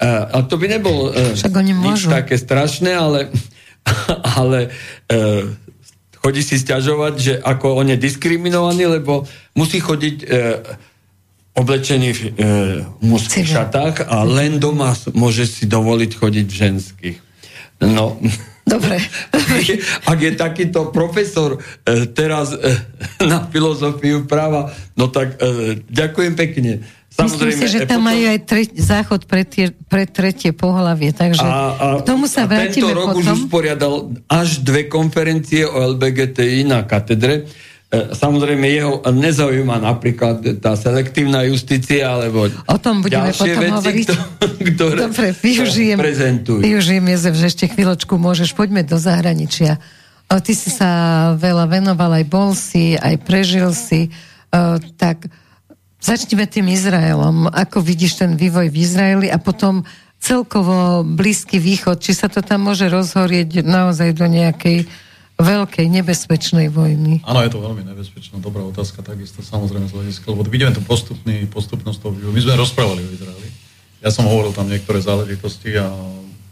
a 0.01 0.41
to 0.49 0.57
by 0.57 0.65
nebolo 0.65 1.13
uh, 1.13 1.37
nič 1.61 2.09
také 2.09 2.33
strašné, 2.33 2.89
ale, 2.89 3.29
ale 4.41 4.73
uh, 5.13 5.45
chodí 6.17 6.41
si 6.41 6.57
stiažovať, 6.57 7.13
že 7.17 7.33
ako 7.37 7.77
on 7.77 7.93
je 7.93 7.97
diskriminovaný, 8.01 8.97
lebo 8.97 9.29
musí 9.53 9.77
chodiť 9.77 10.15
uh, 10.25 10.29
oblečený 11.53 12.09
v 12.17 12.21
uh, 12.21 12.31
mužských 13.05 13.45
šatách 13.45 14.09
a 14.09 14.25
len 14.25 14.57
doma 14.57 14.97
môže 15.13 15.45
si 15.45 15.69
dovoliť 15.69 16.11
chodiť 16.17 16.45
v 16.49 16.55
ženských. 16.55 17.17
No, 17.81 18.17
Dobre. 18.61 19.01
Ak 20.11 20.19
je 20.21 20.31
takýto 20.37 20.93
profesor 20.93 21.57
e, 21.57 22.05
teraz 22.13 22.53
e, 22.53 22.61
na 23.25 23.43
filozofiu 23.49 24.29
práva, 24.29 24.69
no 24.93 25.09
tak 25.09 25.41
e, 25.41 25.81
ďakujem 25.89 26.33
pekne. 26.37 26.85
Myslím 27.27 27.51
si, 27.53 27.65
že 27.67 27.79
tam 27.85 28.01
potom... 28.01 28.09
majú 28.09 28.23
aj 28.29 28.39
tre, 28.47 28.61
záchod 28.71 29.21
pre, 29.27 29.43
tie, 29.43 29.73
pre 29.73 30.07
tretie 30.07 30.55
pohlavie, 30.55 31.11
takže 31.11 31.43
a, 31.43 31.51
a, 31.51 31.87
k 31.99 32.07
tomu 32.07 32.25
sa 32.25 32.47
vrátime 32.47 32.87
tento 32.87 32.97
rok 32.97 33.07
potom. 33.13 33.21
už 33.21 33.25
usporiadal 33.45 33.93
až 34.31 34.63
dve 34.63 34.87
konferencie 34.87 35.67
o 35.67 35.77
LBGTI 35.97 36.65
na 36.65 36.87
katedre. 36.87 37.49
E, 37.91 38.15
samozrejme, 38.15 38.63
jeho 38.71 39.03
nezaujíma 39.03 39.83
napríklad 39.83 40.63
tá 40.63 40.79
selektívna 40.79 41.43
justícia, 41.43 42.07
alebo 42.07 42.47
o 42.47 42.77
tom 42.79 43.03
budeme 43.03 43.35
potom 43.35 43.51
veci, 43.51 43.75
hovoriť. 43.75 44.07
ktoré 44.71 44.97
Dobre, 45.11 45.27
využijem, 45.35 45.97
využijem 46.63 47.05
Jezef, 47.11 47.35
že 47.35 47.45
ešte 47.51 47.65
chvíľočku 47.67 48.15
môžeš, 48.15 48.55
poďme 48.55 48.87
do 48.87 48.95
zahraničia. 48.95 49.83
O, 50.31 50.39
ty 50.39 50.55
si 50.55 50.71
sa 50.71 51.33
veľa 51.35 51.67
venoval, 51.67 52.15
aj 52.15 52.25
bol 52.31 52.55
si, 52.55 52.95
aj 52.95 53.19
prežil 53.27 53.75
si, 53.75 54.07
o, 54.55 54.79
tak 54.95 55.27
začneme 56.01 56.49
tým 56.49 56.67
Izraelom. 56.73 57.47
Ako 57.47 57.79
vidíš 57.79 58.19
ten 58.19 58.33
vývoj 58.35 58.73
v 58.73 58.77
Izraeli 58.81 59.27
a 59.29 59.37
potom 59.37 59.85
celkovo 60.17 61.05
Blízky 61.05 61.61
východ, 61.61 62.01
či 62.01 62.17
sa 62.17 62.29
to 62.29 62.41
tam 62.41 62.67
môže 62.69 62.89
rozhorieť 62.89 63.61
naozaj 63.61 64.17
do 64.17 64.25
nejakej 64.25 64.85
veľkej, 65.41 65.85
nebezpečnej 65.89 66.69
vojny. 66.69 67.25
Áno, 67.25 67.41
je 67.41 67.49
to 67.49 67.57
veľmi 67.57 67.81
nebezpečná, 67.81 68.37
dobrá 68.37 68.61
otázka, 68.61 69.01
takisto 69.01 69.41
samozrejme 69.41 69.89
z 69.89 69.93
hľadiska, 69.97 70.25
lebo 70.29 70.45
vidíme 70.45 70.69
tu 70.69 70.85
postupný, 70.85 71.49
postupnosť 71.49 71.97
toho 71.97 72.13
vývoju. 72.13 72.33
My 72.33 72.41
sme 72.45 72.61
rozprávali 72.61 73.01
o 73.01 73.09
Izraeli. 73.09 73.49
Ja 74.05 74.13
som 74.13 74.29
hovoril 74.29 74.53
tam 74.53 74.69
niektoré 74.69 75.01
záležitosti 75.01 75.77
a 75.81 75.89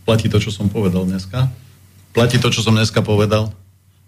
platí 0.09 0.25
to, 0.25 0.41
čo 0.41 0.49
som 0.49 0.73
povedal 0.73 1.05
dneska. 1.05 1.49
Platí 2.17 2.41
to, 2.41 2.49
čo 2.49 2.65
som 2.65 2.73
dneska 2.73 3.05
povedal 3.05 3.53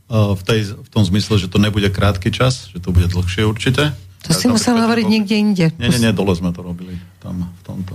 v, 0.09 0.41
tej, 0.41 0.73
v 0.73 0.89
tom 0.89 1.05
zmysle, 1.05 1.37
že 1.37 1.49
to 1.49 1.61
nebude 1.61 1.87
krátky 1.93 2.33
čas, 2.33 2.73
že 2.73 2.81
to 2.81 2.89
bude 2.89 3.13
dlhšie 3.13 3.45
určite. 3.45 3.93
To 4.27 4.37
si 4.37 4.45
musel 4.45 4.77
hovoriť 4.77 5.05
niekde 5.09 5.35
inde. 5.35 5.65
Nie, 5.81 5.89
nie, 5.89 6.09
nie, 6.09 6.11
dole 6.13 6.37
sme 6.37 6.53
to 6.53 6.61
robili, 6.61 6.93
tam, 7.17 7.49
v 7.49 7.61
tomto 7.65 7.93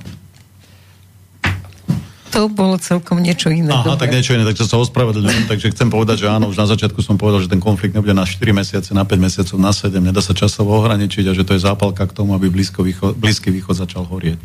to 2.36 2.52
bolo 2.52 2.76
celkom 2.76 3.24
niečo 3.24 3.48
iné. 3.48 3.72
Aha, 3.72 3.96
dobre. 3.96 4.00
tak 4.04 4.12
niečo 4.12 4.36
iné, 4.36 4.44
takže 4.44 4.68
sa 4.68 4.76
ospravedlňujem. 4.76 5.48
takže 5.48 5.72
chcem 5.72 5.88
povedať, 5.88 6.20
že 6.20 6.26
áno, 6.28 6.52
už 6.52 6.60
na 6.60 6.68
začiatku 6.68 7.00
som 7.00 7.16
povedal, 7.16 7.40
že 7.40 7.48
ten 7.48 7.64
konflikt 7.64 7.96
nebude 7.96 8.12
na 8.12 8.28
4 8.28 8.36
mesiace, 8.52 8.92
na 8.92 9.08
5 9.08 9.16
mesiacov, 9.16 9.56
na 9.56 9.72
7, 9.72 9.88
nedá 10.04 10.20
sa 10.20 10.36
časovo 10.36 10.76
ohraničiť 10.76 11.24
a 11.30 11.32
že 11.32 11.48
to 11.48 11.56
je 11.56 11.64
zápalka 11.64 12.04
k 12.04 12.12
tomu, 12.12 12.36
aby 12.36 12.52
Blízko 12.52 12.84
východ, 12.84 13.16
Blízky 13.16 13.48
východ 13.48 13.80
začal 13.80 14.04
horieť. 14.04 14.36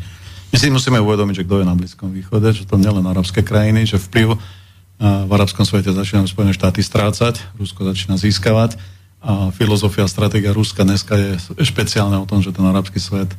My 0.52 0.56
si 0.56 0.72
musíme 0.72 1.04
uvedomiť, 1.04 1.42
že 1.42 1.44
kto 1.44 1.60
je 1.60 1.66
na 1.68 1.76
Blízkom 1.76 2.08
východe, 2.16 2.48
že 2.56 2.64
to 2.64 2.80
nielen 2.80 3.04
arabské 3.04 3.44
krajiny, 3.44 3.84
že 3.84 4.00
vplyv 4.00 4.40
v 5.02 5.30
arabskom 5.36 5.68
svete 5.68 5.92
začínajú 5.92 6.32
Spojené 6.32 6.56
štáty 6.56 6.80
strácať, 6.80 7.44
Rusko 7.60 7.84
začína 7.92 8.16
získavať 8.16 8.80
a 9.22 9.54
filozofia, 9.54 10.10
stratégia 10.10 10.50
Ruska 10.50 10.82
dneska 10.82 11.14
je 11.14 11.38
špeciálne 11.62 12.18
o 12.18 12.26
tom, 12.26 12.42
že 12.42 12.50
ten 12.50 12.66
arabský 12.66 12.98
svet, 12.98 13.30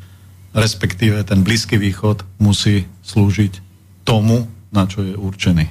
respektíve 0.56 1.19
ten 1.28 1.43
Blízky 1.43 1.76
východ 1.76 2.24
musí 2.39 2.88
slúžiť 3.04 3.60
tomu, 4.08 4.48
na 4.72 4.88
čo 4.88 5.04
je 5.04 5.19
určený. 5.19 5.67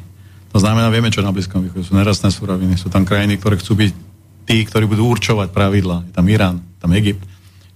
To 0.52 0.60
znamená, 0.60 0.92
vieme, 0.92 1.08
čo 1.08 1.24
na 1.24 1.32
Blízkom 1.32 1.64
východe 1.64 1.88
sú 1.88 1.96
nerastné 1.96 2.28
suroviny, 2.28 2.76
sú 2.76 2.92
tam 2.92 3.08
krajiny, 3.08 3.40
ktoré 3.40 3.56
chcú 3.56 3.72
byť 3.72 3.92
tí, 4.44 4.56
ktorí 4.68 4.84
budú 4.84 5.08
určovať 5.08 5.48
pravidla. 5.48 6.04
Je 6.04 6.12
tam 6.12 6.28
Irán, 6.28 6.60
tam 6.76 6.92
Egypt, 6.92 7.24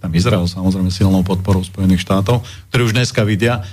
tam 0.05 0.13
Izrael, 0.13 0.45
samozrejme 0.45 0.93
silnou 0.93 1.25
podporou 1.25 1.65
Spojených 1.65 2.05
štátov, 2.05 2.45
ktorí 2.69 2.83
už 2.85 2.95
dneska 3.01 3.25
vidia, 3.25 3.65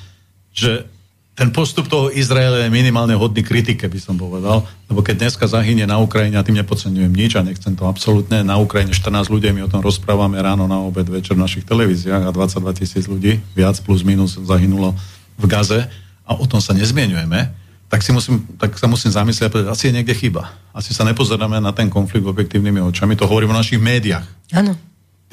že 0.56 0.88
ten 1.34 1.50
postup 1.50 1.90
toho 1.90 2.14
Izraela 2.14 2.62
je 2.62 2.70
minimálne 2.70 3.18
hodný 3.18 3.42
kritike, 3.42 3.90
by 3.90 4.00
som 4.00 4.14
povedal, 4.14 4.70
lebo 4.86 5.02
keď 5.02 5.26
dneska 5.26 5.50
zahynie 5.50 5.90
na 5.90 5.98
Ukrajine, 5.98 6.38
a 6.38 6.46
tým 6.46 6.62
nepodceňujem 6.62 7.10
nič 7.10 7.34
a 7.34 7.42
nechcem 7.42 7.74
to 7.74 7.90
absolútne, 7.90 8.46
na 8.46 8.62
Ukrajine 8.62 8.94
14 8.94 9.34
ľudí, 9.34 9.50
my 9.50 9.66
o 9.66 9.72
tom 9.72 9.82
rozprávame 9.82 10.38
ráno, 10.38 10.70
na 10.70 10.78
obed, 10.78 11.10
večer 11.10 11.34
v 11.34 11.42
našich 11.42 11.66
televíziách 11.66 12.30
a 12.30 12.32
22 12.32 12.78
tisíc 12.78 13.10
ľudí, 13.10 13.42
viac 13.58 13.82
plus 13.82 14.06
minus 14.06 14.38
zahynulo 14.38 14.94
v 15.42 15.46
Gaze, 15.50 15.90
a 16.24 16.38
o 16.38 16.46
tom 16.46 16.62
sa 16.62 16.78
nezmienujeme, 16.78 17.50
tak, 17.90 18.06
si 18.06 18.14
musím, 18.14 18.46
tak 18.58 18.78
sa 18.78 18.86
musím 18.90 19.14
zamyslieť 19.14 19.70
asi 19.70 19.90
je 19.90 19.94
niekde 19.94 20.18
chyba. 20.18 20.50
Asi 20.74 20.98
sa 20.98 21.06
nepozeráme 21.06 21.62
na 21.62 21.70
ten 21.74 21.94
konflikt 21.94 22.26
objektívnymi 22.26 22.82
očami. 22.90 23.14
To 23.22 23.30
hovorím 23.30 23.54
o 23.54 23.60
našich 23.60 23.78
médiách. 23.78 24.26
Áno. 24.50 24.74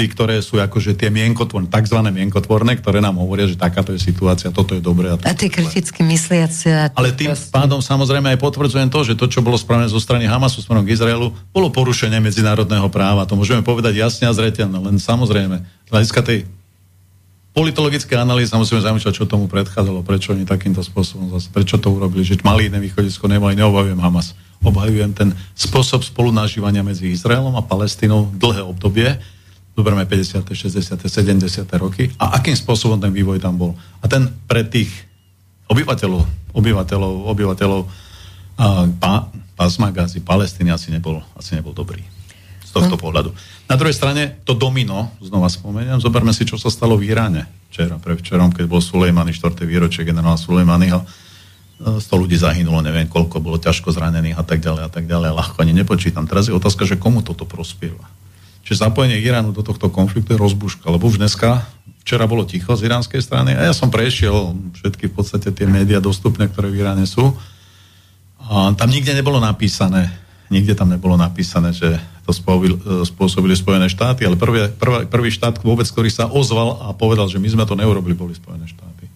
Ktoré 0.06 0.40
sú 0.40 0.56
akože 0.56 0.96
tie 0.96 1.12
mienkotvorné, 1.12 1.68
tzv. 1.68 1.98
mienkotvorné, 2.00 2.78
ktoré 2.78 3.02
nám 3.04 3.20
hovoria, 3.20 3.44
že 3.44 3.58
takáto 3.58 3.92
je 3.92 4.00
situácia, 4.00 4.48
toto 4.54 4.72
je 4.72 4.80
dobré. 4.80 5.12
A, 5.12 5.16
a 5.20 5.34
tie 5.36 5.52
kriticky 5.52 6.00
mysliace. 6.06 6.94
Ale 6.96 7.12
tým 7.12 7.34
proste... 7.34 7.52
pádom 7.52 7.84
samozrejme 7.84 8.32
aj 8.32 8.38
potvrdzujem 8.40 8.88
to, 8.88 9.00
že 9.04 9.14
to, 9.18 9.26
čo 9.28 9.44
bolo 9.44 9.60
spravené 9.60 9.90
zo 9.90 10.00
strany 10.00 10.24
Hamasu 10.24 10.64
smerom 10.64 10.86
k 10.86 10.96
Izraelu, 10.96 11.32
bolo 11.52 11.68
porušenie 11.68 12.22
medzinárodného 12.22 12.88
práva. 12.88 13.28
To 13.28 13.36
môžeme 13.36 13.60
povedať 13.60 13.98
jasne 13.98 14.28
a 14.28 14.32
zretelne, 14.32 14.78
len 14.80 14.96
samozrejme, 14.96 15.60
z 15.60 15.90
hľadiska 15.90 16.20
tej 16.24 16.38
politologické 17.50 18.14
analýzy 18.14 18.54
musíme 18.54 18.78
zamýšľať, 18.78 19.14
čo 19.14 19.26
tomu 19.26 19.50
predchádzalo, 19.50 20.06
prečo 20.06 20.32
oni 20.32 20.46
takýmto 20.46 20.86
spôsobom 20.86 21.34
zase, 21.34 21.50
prečo 21.50 21.82
to 21.82 21.90
urobili, 21.90 22.22
že 22.22 22.38
mali 22.46 22.70
iné 22.70 22.78
východisko, 22.78 23.26
nemali, 23.26 23.58
neobhajujem 23.58 23.98
Hamas. 23.98 24.38
Obhajujem 24.62 25.10
ten 25.16 25.28
spôsob 25.56 26.04
spolunažívania 26.04 26.84
medzi 26.84 27.10
Izraelom 27.10 27.56
a 27.58 27.64
Palestínou 27.64 28.28
dlhé 28.36 28.62
obdobie, 28.62 29.18
zoberme 29.80 30.04
50., 30.04 30.44
60., 30.44 31.00
70. 31.08 31.64
roky 31.80 32.12
a 32.20 32.36
akým 32.36 32.52
spôsobom 32.52 33.00
ten 33.00 33.08
vývoj 33.08 33.40
tam 33.40 33.56
bol. 33.56 33.72
A 34.04 34.06
ten 34.06 34.28
pre 34.44 34.68
tých 34.68 34.92
obyvateľov, 35.72 36.52
obyvateľov, 36.52 37.14
obyvateľov 37.32 37.82
pa, 39.00 39.32
pásma 39.56 39.88
Gazi, 39.88 40.20
Palestíny 40.20 40.68
asi 40.68 40.92
nebol, 40.92 41.24
asi 41.32 41.56
nebol 41.56 41.72
dobrý 41.72 42.04
z 42.60 42.70
tohto 42.76 42.94
hm. 42.94 43.02
pohľadu. 43.02 43.30
Na 43.66 43.74
druhej 43.80 43.96
strane 43.96 44.38
to 44.44 44.52
domino, 44.52 45.10
znova 45.18 45.48
spomeniem, 45.48 45.98
zoberme 45.98 46.30
si, 46.36 46.44
čo 46.44 46.60
sa 46.60 46.68
stalo 46.68 47.00
v 47.00 47.08
Iráne 47.08 47.48
včera, 47.70 47.96
pre 47.98 48.18
včerom, 48.18 48.52
keď 48.52 48.66
bol 48.68 48.82
Sulejmany, 48.82 49.34
4. 49.34 49.62
výročie 49.66 50.02
generála 50.04 50.38
Sulejmanyho. 50.38 51.02
100 51.80 52.04
ľudí 52.12 52.36
zahynulo, 52.36 52.84
neviem 52.84 53.08
koľko, 53.08 53.40
bolo 53.40 53.56
ťažko 53.56 53.88
zranených 53.88 54.36
a 54.36 54.44
tak 54.44 54.60
ďalej 54.60 54.82
a 54.84 54.90
tak 54.92 55.08
ďalej. 55.08 55.32
Ľahko 55.32 55.64
ani 55.64 55.72
nepočítam. 55.72 56.28
Teraz 56.28 56.44
je 56.44 56.52
otázka, 56.52 56.84
že 56.84 57.00
komu 57.00 57.24
toto 57.24 57.48
prospieva. 57.48 58.04
Čiže 58.64 58.86
zapojenie 58.86 59.18
Iránu 59.18 59.50
do 59.56 59.64
tohto 59.64 59.88
konfliktu 59.88 60.36
je 60.36 60.42
rozbuška, 60.42 60.86
lebo 60.92 61.08
už 61.08 61.18
dneska, 61.18 61.66
včera 62.06 62.24
bolo 62.24 62.48
ticho 62.48 62.72
z 62.76 62.88
iránskej 62.88 63.20
strany 63.20 63.52
a 63.52 63.70
ja 63.70 63.74
som 63.76 63.92
prešiel 63.92 64.56
všetky 64.78 65.10
v 65.10 65.14
podstate 65.14 65.52
tie 65.52 65.66
médiá 65.68 66.00
dostupné, 66.00 66.48
ktoré 66.48 66.72
v 66.72 66.80
Iráne 66.80 67.04
sú. 67.04 67.34
A 68.40 68.72
tam 68.74 68.88
nikde 68.90 69.12
nebolo 69.12 69.38
napísané, 69.38 70.10
nikde 70.48 70.74
tam 70.74 70.90
nebolo 70.90 71.14
napísané, 71.14 71.70
že 71.70 72.00
to 72.26 72.32
e, 72.32 73.04
spôsobili 73.06 73.58
Spojené 73.58 73.90
štáty, 73.90 74.22
ale 74.22 74.38
prvý, 74.38 74.70
prvý, 74.70 75.06
prvý 75.10 75.30
štát 75.34 75.58
vôbec, 75.66 75.86
ktorý 75.86 76.10
sa 76.10 76.30
ozval 76.30 76.78
a 76.86 76.94
povedal, 76.94 77.26
že 77.26 77.42
my 77.42 77.48
sme 77.50 77.64
to 77.66 77.74
neurobili, 77.74 78.14
boli 78.14 78.38
Spojené 78.38 78.70
štáty. 78.70 79.09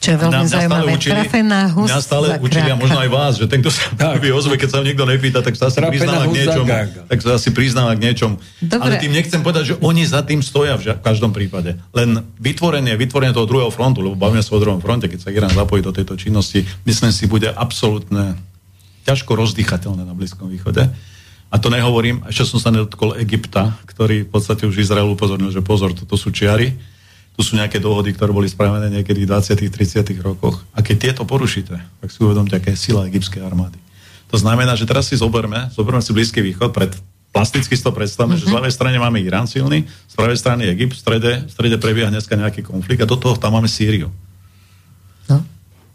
Čo 0.00 0.16
je 0.16 0.18
veľmi 0.24 0.46
zaujímavé. 0.48 0.96
Trafená 0.96 1.68
hus 1.76 1.92
Mňa 1.92 2.00
stále 2.00 2.26
učili, 2.40 2.72
a 2.72 2.76
možno 2.80 2.96
aj 3.04 3.10
vás, 3.12 3.32
že 3.36 3.44
ten, 3.44 3.60
kto 3.60 3.68
sa 3.68 3.84
prvý 4.16 4.32
ozve, 4.32 4.56
keď 4.56 4.68
sa 4.72 4.78
niekto 4.80 5.04
nepýta, 5.04 5.44
tak 5.44 5.60
sa 5.60 5.68
asi 5.68 5.76
priznáva 5.76 6.24
k 6.24 6.40
niečom. 6.40 6.64
Tak 7.04 7.18
sa 7.20 7.30
asi 7.36 7.48
priznáva 7.52 7.92
k 7.92 8.00
niečom. 8.08 8.40
Dobre. 8.64 8.80
Ale 8.80 8.94
tým 8.96 9.12
nechcem 9.12 9.44
povedať, 9.44 9.64
že 9.70 9.74
oni 9.84 10.08
za 10.08 10.24
tým 10.24 10.40
stoja 10.40 10.80
v 10.80 10.96
každom 11.04 11.36
prípade. 11.36 11.76
Len 11.92 12.24
vytvorenie, 12.40 12.96
vytvorenie 12.96 13.36
toho 13.36 13.44
druhého 13.44 13.68
frontu, 13.68 14.00
lebo 14.00 14.16
bavíme 14.16 14.40
sa 14.40 14.56
o 14.56 14.62
druhom 14.64 14.80
fronte, 14.80 15.04
keď 15.04 15.20
sa 15.20 15.28
Irán 15.28 15.52
zapojí 15.52 15.84
do 15.84 15.92
tejto 15.92 16.16
činnosti, 16.16 16.64
myslím 16.88 17.12
si, 17.12 17.28
bude 17.28 17.52
absolútne 17.52 18.40
ťažko 19.04 19.36
rozdýchateľné 19.36 20.08
na 20.08 20.16
Blízkom 20.16 20.48
východe. 20.48 20.88
A 21.50 21.58
to 21.58 21.68
nehovorím, 21.68 22.24
ešte 22.30 22.56
som 22.56 22.62
sa 22.62 22.72
nedotkol 22.72 23.18
Egypta, 23.20 23.76
ktorý 23.84 24.24
v 24.24 24.30
podstate 24.32 24.64
už 24.64 24.80
Izrael 24.80 25.10
upozornil, 25.10 25.52
že 25.52 25.60
pozor, 25.60 25.92
toto 25.92 26.14
sú 26.16 26.32
čiary, 26.32 26.78
tu 27.40 27.48
sú 27.48 27.56
nejaké 27.56 27.80
dohody, 27.80 28.12
ktoré 28.12 28.36
boli 28.36 28.52
spravené 28.52 28.92
niekedy 28.92 29.24
v 29.24 29.32
20 29.32 29.72
30 29.72 30.04
rokoch. 30.20 30.60
A 30.76 30.84
keď 30.84 31.08
tieto 31.08 31.22
porušíte, 31.24 31.72
tak 31.72 32.08
si 32.12 32.20
uvedomte, 32.20 32.52
aké 32.52 32.76
je 32.76 32.84
sila 32.84 33.08
egyptskej 33.08 33.40
armády. 33.40 33.80
To 34.28 34.36
znamená, 34.36 34.76
že 34.76 34.84
teraz 34.84 35.08
si 35.08 35.16
zoberme, 35.16 35.72
zoberme 35.72 36.04
si 36.04 36.12
Blízky 36.12 36.44
východ, 36.44 36.68
pred, 36.68 36.92
plasticky 37.32 37.72
si 37.72 37.80
to 37.80 37.96
predstavme, 37.96 38.36
mm-hmm. 38.36 38.44
že 38.44 38.52
z 38.52 38.52
mhm. 38.52 38.58
ľavej 38.60 38.72
strane 38.76 39.00
máme 39.00 39.24
Irán 39.24 39.48
silný, 39.48 39.88
z 39.88 40.14
pravej 40.20 40.36
strany 40.36 40.68
Egypt, 40.68 40.92
v 40.92 41.00
strede, 41.00 41.32
v 41.48 41.50
strede 41.50 41.76
prebieha 41.80 42.12
dneska 42.12 42.36
nejaký 42.36 42.60
konflikt 42.60 43.00
a 43.00 43.08
do 43.08 43.16
toho 43.16 43.40
tam 43.40 43.56
máme 43.56 43.72
Sýriu. 43.72 44.12
No. 45.24 45.40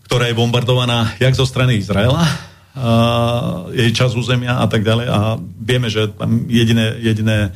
Ktorá 0.10 0.26
je 0.26 0.34
bombardovaná 0.34 1.14
jak 1.22 1.38
zo 1.38 1.46
strany 1.46 1.78
Izraela, 1.78 2.26
jej 3.70 3.94
čas 3.94 4.18
územia 4.18 4.58
a 4.58 4.66
tak 4.66 4.82
ďalej. 4.82 5.08
A 5.14 5.38
vieme, 5.62 5.94
že 5.94 6.10
tam 6.10 6.50
jediné, 6.50 6.98
jediné 7.06 7.54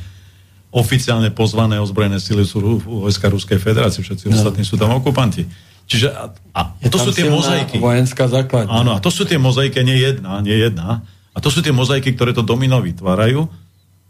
oficiálne 0.70 1.34
pozvané 1.34 1.82
ozbrojené 1.82 2.22
sily 2.22 2.46
sú 2.46 2.78
vojska 2.78 3.26
Ruskej 3.26 3.58
federácie, 3.58 4.06
všetci 4.06 4.30
no. 4.30 4.38
ostatní 4.38 4.62
sú 4.62 4.78
tam 4.78 4.94
okupanti. 4.94 5.42
Čiže 5.90 6.14
a, 6.14 6.30
a 6.54 6.60
to 6.86 7.02
sú 7.02 7.10
tie 7.10 7.26
mozaiky. 7.26 7.82
Vojenská 7.82 8.30
základňa. 8.30 8.70
Áno, 8.70 8.94
a 8.94 9.02
to 9.02 9.10
sú 9.10 9.26
tie 9.26 9.42
mozaiky, 9.42 9.82
nie 9.82 9.98
jedna, 9.98 10.38
nie 10.38 10.54
jedna. 10.54 11.02
A 11.34 11.38
to 11.42 11.50
sú 11.50 11.66
tie 11.66 11.74
mozaiky, 11.74 12.14
ktoré 12.14 12.30
to 12.30 12.46
domino 12.46 12.78
vytvárajú 12.78 13.50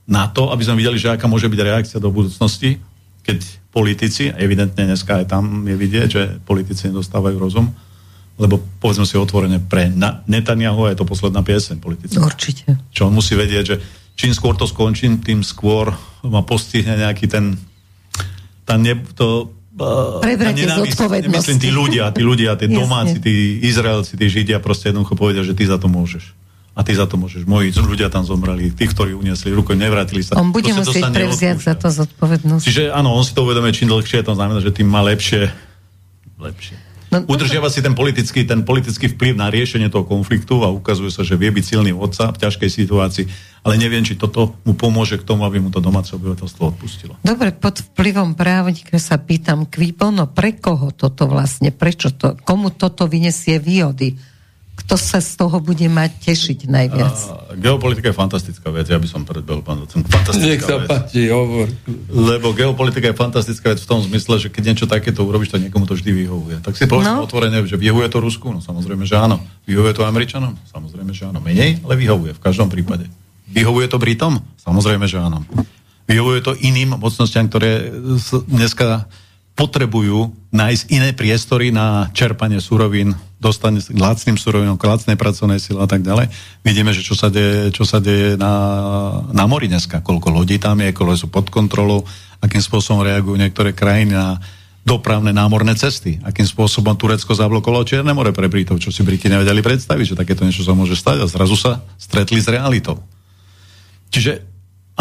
na 0.05 0.29
to, 0.29 0.53
aby 0.53 0.61
sme 0.61 0.77
videli, 0.77 1.01
že 1.01 1.17
aká 1.17 1.25
môže 1.25 1.49
byť 1.49 1.61
reakcia 1.65 1.99
do 2.03 2.13
budúcnosti, 2.13 2.77
keď 3.25 3.41
politici, 3.73 4.29
evidentne 4.29 4.85
dneska 4.85 5.25
aj 5.25 5.27
tam 5.31 5.65
je 5.65 5.77
vidieť, 5.79 6.09
že 6.11 6.23
politici 6.45 6.91
nedostávajú 6.93 7.37
rozum, 7.41 7.73
lebo 8.41 8.61
povedzme 8.81 9.05
si 9.05 9.21
otvorene, 9.21 9.61
pre 9.61 9.93
Netanyahu 10.27 10.89
je 10.91 10.97
to 10.99 11.05
posledná 11.05 11.45
pieseň 11.45 11.77
politická. 11.79 12.21
Určite. 12.25 12.77
Čo 12.91 13.09
on 13.09 13.17
musí 13.17 13.37
vedieť, 13.37 13.65
že 13.65 13.77
čím 14.21 14.37
skôr 14.37 14.53
to 14.53 14.69
skončím, 14.69 15.25
tým 15.25 15.41
skôr 15.41 15.97
ma 16.21 16.45
postihne 16.45 16.93
nejaký 16.93 17.25
ten 17.25 17.57
tá 18.69 18.77
ne, 18.77 18.93
to, 19.17 19.57
Prebrate 20.21 20.61
zodpovednosť. 20.61 21.33
Nemyslím 21.33 21.59
tí 21.59 21.71
ľudia, 21.73 22.13
tí 22.13 22.21
ľudia, 22.21 22.53
tí 22.61 22.69
domáci, 22.69 23.17
tí 23.17 23.65
Izraelci, 23.65 24.21
tí 24.21 24.29
Židia 24.29 24.61
proste 24.61 24.93
jednoducho 24.93 25.17
povedia, 25.17 25.41
že 25.41 25.57
ty 25.57 25.65
za 25.65 25.81
to 25.81 25.89
môžeš. 25.89 26.37
A 26.77 26.85
ty 26.85 26.93
za 26.93 27.09
to 27.09 27.17
môžeš. 27.17 27.49
Moji 27.49 27.73
ľudia 27.73 28.13
tam 28.13 28.29
zomreli, 28.29 28.77
tí, 28.77 28.85
ktorí 28.85 29.17
uniesli 29.17 29.49
ruku, 29.57 29.73
nevrátili 29.73 30.21
sa. 30.21 30.37
On 30.37 30.53
bude 30.53 30.69
musieť 30.77 31.09
prevziať 31.09 31.65
za 31.65 31.75
to 31.81 31.89
zodpovednosť. 31.89 32.65
Čiže 32.67 32.85
áno, 32.93 33.17
on 33.17 33.25
si 33.25 33.33
to 33.33 33.41
uvedomuje 33.41 33.73
čím 33.73 33.89
dlhšie, 33.89 34.21
to 34.21 34.37
znamená, 34.37 34.61
že 34.61 34.69
tým 34.69 34.91
má 34.91 35.01
lepšie, 35.01 35.49
lepšie 36.37 36.90
No, 37.11 37.27
Udržiava 37.27 37.67
si 37.67 37.83
ten 37.83 37.99
politický, 37.99 38.47
ten 38.47 38.63
politický 38.63 39.11
vplyv 39.11 39.35
na 39.35 39.51
riešenie 39.51 39.91
toho 39.91 40.07
konfliktu 40.07 40.63
a 40.63 40.71
ukazuje 40.71 41.11
sa, 41.11 41.27
že 41.27 41.35
vie 41.35 41.51
byť 41.51 41.65
silný 41.67 41.91
otca 41.91 42.31
v 42.31 42.39
ťažkej 42.39 42.71
situácii, 42.71 43.25
ale 43.67 43.75
neviem, 43.83 44.07
či 44.07 44.15
toto 44.15 44.55
mu 44.63 44.79
pomôže 44.79 45.19
k 45.19 45.27
tomu, 45.27 45.43
aby 45.43 45.59
mu 45.59 45.75
to 45.75 45.83
domáce 45.83 46.15
obyvateľstvo 46.15 46.63
odpustilo. 46.71 47.19
Dobre, 47.27 47.51
pod 47.51 47.83
vplyvom 47.83 48.39
právnika 48.39 49.03
sa 49.03 49.19
pýtam, 49.19 49.67
kvípono, 49.67 50.31
pre 50.31 50.55
koho 50.55 50.95
toto 50.95 51.27
vlastne, 51.27 51.75
prečo 51.75 52.15
to, 52.15 52.39
komu 52.47 52.71
toto 52.71 53.11
vyniesie 53.11 53.59
výhody? 53.59 54.15
Kto 54.81 54.97
sa 54.97 55.21
z 55.21 55.37
toho 55.37 55.61
bude 55.61 55.85
mať 55.87 56.11
tešiť 56.25 56.67
najviac? 56.67 57.17
A, 57.31 57.55
geopolitika 57.55 58.11
je 58.11 58.17
fantastická 58.17 58.73
vec, 58.73 58.89
ja 58.89 58.97
by 58.97 59.09
som 59.09 59.29
predbehol 59.29 59.61
pán 59.61 59.85
docent. 59.85 60.09
Fantastická 60.09 60.49
Nech 60.49 60.65
sa 60.65 60.77
páči, 60.89 61.29
hovor. 61.29 61.69
Lebo 62.09 62.57
geopolitika 62.57 63.13
je 63.13 63.17
fantastická 63.17 63.77
vec 63.77 63.81
v 63.85 63.89
tom 63.89 64.01
zmysle, 64.01 64.41
že 64.41 64.49
keď 64.49 64.63
niečo 64.73 64.87
takéto 64.89 65.23
urobíš, 65.23 65.53
tak 65.53 65.61
niekomu 65.61 65.85
to 65.85 65.95
vždy 65.95 66.11
vyhovuje. 66.25 66.65
Tak 66.65 66.75
si 66.75 66.89
povedzme 66.89 67.21
no. 67.21 67.29
otvorene, 67.29 67.61
že 67.69 67.77
vyhovuje 67.77 68.09
to 68.09 68.19
Rusku, 68.25 68.49
no 68.49 68.65
samozrejme, 68.65 69.05
že 69.05 69.21
áno. 69.21 69.39
Vyhovuje 69.69 69.93
to 69.93 70.09
Američanom? 70.09 70.57
Samozrejme, 70.73 71.13
že 71.13 71.29
áno. 71.29 71.45
Menej, 71.45 71.85
ale 71.85 71.95
vyhovuje 72.01 72.33
v 72.33 72.41
každom 72.41 72.73
prípade. 72.73 73.07
Vyhovuje 73.51 73.87
to 73.91 74.01
Britom? 74.01 74.41
Samozrejme, 74.59 75.05
že 75.05 75.21
áno. 75.21 75.45
Vyhovuje 76.11 76.41
to 76.43 76.59
iným 76.59 76.99
mocnostiam, 76.99 77.47
ktoré 77.47 77.93
dneska 78.51 79.07
potrebujú 79.55 80.33
nájsť 80.51 80.83
iné 80.89 81.13
priestory 81.13 81.69
na 81.69 82.09
čerpanie 82.17 82.59
surovín, 82.65 83.13
dostane 83.41 83.81
k 83.81 83.97
lacným 83.97 84.37
surovinom, 84.37 84.77
k 84.77 84.85
lacnej 84.85 85.17
pracovnej 85.17 85.57
sile 85.57 85.81
a 85.81 85.89
tak 85.89 86.05
ďalej. 86.05 86.29
Vidíme, 86.61 86.93
že 86.93 87.01
čo 87.01 87.17
sa 87.17 87.33
deje, 87.33 87.73
čo 87.73 87.89
sa 87.89 87.97
deje 87.97 88.37
na, 88.37 88.53
na 89.33 89.49
mori 89.49 89.67
dneska, 89.67 90.05
koľko 90.05 90.29
lodí 90.29 90.61
tam 90.61 90.85
je, 90.85 90.93
koľko 90.93 91.15
sú 91.17 91.27
pod 91.33 91.49
kontrolou, 91.49 92.05
akým 92.45 92.61
spôsobom 92.61 93.01
reagujú 93.01 93.41
niektoré 93.41 93.73
krajiny 93.73 94.13
na 94.13 94.37
dopravné 94.85 95.33
námorné 95.33 95.77
cesty, 95.77 96.21
akým 96.21 96.45
spôsobom 96.45 96.97
Turecko 96.97 97.33
zablokovalo 97.33 97.85
Čierne 97.85 98.13
more 98.13 98.33
pre 98.33 98.49
Britov, 98.49 98.81
čo 98.81 98.93
si 98.93 99.05
Briti 99.05 99.29
nevedeli 99.29 99.61
predstaviť, 99.61 100.13
že 100.13 100.19
takéto 100.21 100.45
niečo 100.45 100.65
sa 100.65 100.77
môže 100.77 100.97
stať 100.97 101.25
a 101.25 101.27
zrazu 101.29 101.57
sa 101.57 101.85
stretli 101.97 102.41
s 102.41 102.49
realitou. 102.49 103.01
Čiže 104.13 104.51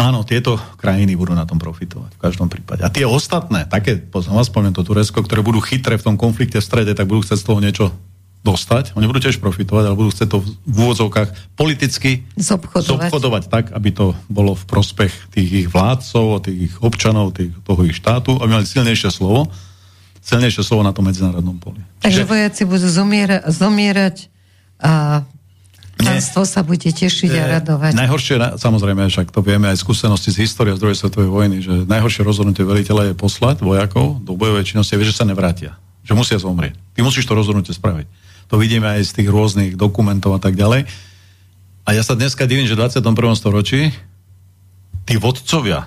Áno, 0.00 0.24
tieto 0.24 0.56
krajiny 0.80 1.12
budú 1.12 1.36
na 1.36 1.44
tom 1.44 1.60
profitovať 1.60 2.16
v 2.16 2.22
každom 2.24 2.48
prípade. 2.48 2.80
A 2.80 2.88
tie 2.88 3.04
ostatné, 3.04 3.68
také, 3.68 4.00
aspoň 4.08 4.72
to 4.72 4.80
Turecko, 4.80 5.20
ktoré 5.20 5.44
budú 5.44 5.60
chytré 5.60 6.00
v 6.00 6.06
tom 6.08 6.16
konflikte 6.16 6.56
v 6.56 6.64
strede, 6.64 6.96
tak 6.96 7.04
budú 7.04 7.20
chcieť 7.20 7.36
z 7.36 7.44
toho 7.44 7.60
niečo 7.60 7.84
dostať. 8.40 8.96
Oni 8.96 9.04
budú 9.04 9.20
tiež 9.20 9.36
profitovať, 9.36 9.84
ale 9.84 9.96
budú 10.00 10.10
chcieť 10.16 10.28
to 10.32 10.40
v 10.40 10.76
úvodzovkách 10.80 11.28
politicky 11.60 12.24
zobchodovať. 12.40 13.12
zobchodovať 13.12 13.42
tak, 13.52 13.64
aby 13.76 13.90
to 13.92 14.16
bolo 14.32 14.56
v 14.56 14.64
prospech 14.64 15.12
tých 15.28 15.48
ich 15.64 15.68
vládcov, 15.68 16.48
tých 16.48 16.72
ich 16.72 16.74
občanov, 16.80 17.36
tých, 17.36 17.52
toho 17.68 17.80
ich 17.84 17.96
štátu, 18.00 18.40
aby 18.40 18.48
mali 18.48 18.64
silnejšie 18.64 19.12
slovo, 19.12 19.52
silnejšie 20.24 20.64
slovo 20.64 20.80
na 20.80 20.96
tom 20.96 21.04
medzinárodnom 21.04 21.60
poli. 21.60 21.84
Takže 22.00 22.24
Čiže... 22.24 22.30
vojaci 22.32 22.62
budú 22.64 22.88
zomiera, 22.88 23.44
zomierať 23.44 24.32
a 24.80 25.24
Pánstvo 26.00 26.48
sa 26.48 26.64
bude 26.64 26.88
tešiť 26.88 27.28
a 27.36 27.60
radovať. 27.60 27.92
Najhoršie, 27.92 28.56
samozrejme, 28.56 29.04
však 29.12 29.28
to 29.28 29.44
vieme 29.44 29.68
aj 29.68 29.76
skúsenosti 29.84 30.32
z 30.32 30.48
histórie 30.48 30.72
z 30.72 30.80
druhej 30.80 30.96
svetovej 30.96 31.28
vojny, 31.28 31.60
že 31.60 31.84
najhoršie 31.84 32.24
rozhodnutie 32.24 32.64
veliteľa 32.64 33.12
je 33.12 33.14
poslať 33.20 33.60
vojakov 33.60 34.16
do 34.24 34.32
bojovej 34.32 34.64
činnosti 34.64 34.96
a 34.96 34.98
vie, 35.00 35.04
že 35.04 35.16
sa 35.16 35.28
nevrátia. 35.28 35.76
Že 36.08 36.16
musia 36.16 36.38
zomrieť. 36.40 36.74
Ty 36.96 37.00
musíš 37.04 37.28
to 37.28 37.36
rozhodnutie 37.36 37.76
spraviť. 37.76 38.08
To 38.50 38.58
vidíme 38.58 38.86
aj 38.90 39.14
z 39.14 39.22
tých 39.22 39.28
rôznych 39.30 39.78
dokumentov 39.78 40.34
a 40.34 40.40
tak 40.42 40.58
ďalej. 40.58 40.90
A 41.86 41.94
ja 41.94 42.02
sa 42.02 42.18
dneska 42.18 42.44
divím, 42.50 42.66
že 42.66 42.74
v 42.74 42.86
21. 42.86 43.14
storočí 43.38 43.94
tí 45.06 45.14
vodcovia, 45.18 45.86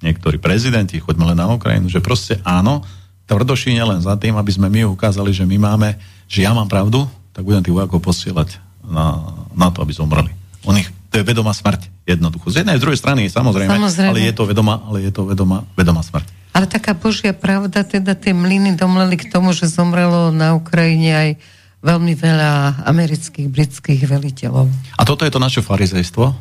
niektorí 0.00 0.40
prezidenti, 0.40 1.00
choďme 1.00 1.32
len 1.32 1.38
na 1.38 1.52
Ukrajinu, 1.52 1.92
že 1.92 2.00
proste 2.00 2.40
áno, 2.44 2.84
tvrdošíne 3.28 3.80
len 3.84 4.00
za 4.00 4.16
tým, 4.16 4.40
aby 4.40 4.50
sme 4.50 4.72
my 4.72 4.88
ukázali, 4.88 5.36
že 5.36 5.44
my 5.44 5.56
máme, 5.60 6.00
že 6.24 6.48
ja 6.48 6.56
mám 6.56 6.66
pravdu, 6.66 7.04
tak 7.36 7.44
budem 7.44 7.60
tých 7.60 7.76
vojakov 7.76 8.00
posielať 8.00 8.56
na, 8.88 9.36
na 9.52 9.68
to, 9.68 9.84
aby 9.84 9.92
zomreli. 9.92 10.32
On 10.64 10.74
ich, 10.74 10.88
to 11.12 11.20
je 11.20 11.24
vedomá 11.28 11.52
smrť, 11.52 11.92
jednoducho. 12.08 12.48
Z 12.48 12.64
jednej 12.64 12.80
z 12.80 12.84
druhej 12.88 12.98
strany, 12.98 13.28
samozrejme, 13.28 13.68
samozrejme. 13.68 14.10
ale 14.16 14.24
je 14.24 14.34
to 14.34 14.48
vedomá, 14.48 14.80
ale 14.88 15.04
je 15.04 15.12
to 15.12 15.28
vedomá, 15.28 15.68
vedomá 15.76 16.00
smrť. 16.00 16.24
Ale 16.56 16.64
taká 16.64 16.96
Božia 16.96 17.36
pravda, 17.36 17.84
teda 17.84 18.16
tie 18.16 18.32
mlyny 18.32 18.74
domleli 18.74 19.20
k 19.20 19.28
tomu, 19.28 19.52
že 19.52 19.68
zomrelo 19.68 20.32
na 20.32 20.56
Ukrajine 20.56 21.12
aj 21.14 21.30
veľmi 21.78 22.14
veľa 22.18 22.82
amerických, 22.86 23.46
britských 23.46 24.02
veliteľov. 24.10 24.66
A 24.98 25.02
toto 25.06 25.22
je 25.22 25.30
to 25.30 25.38
naše 25.38 25.62
farizejstvo. 25.62 26.34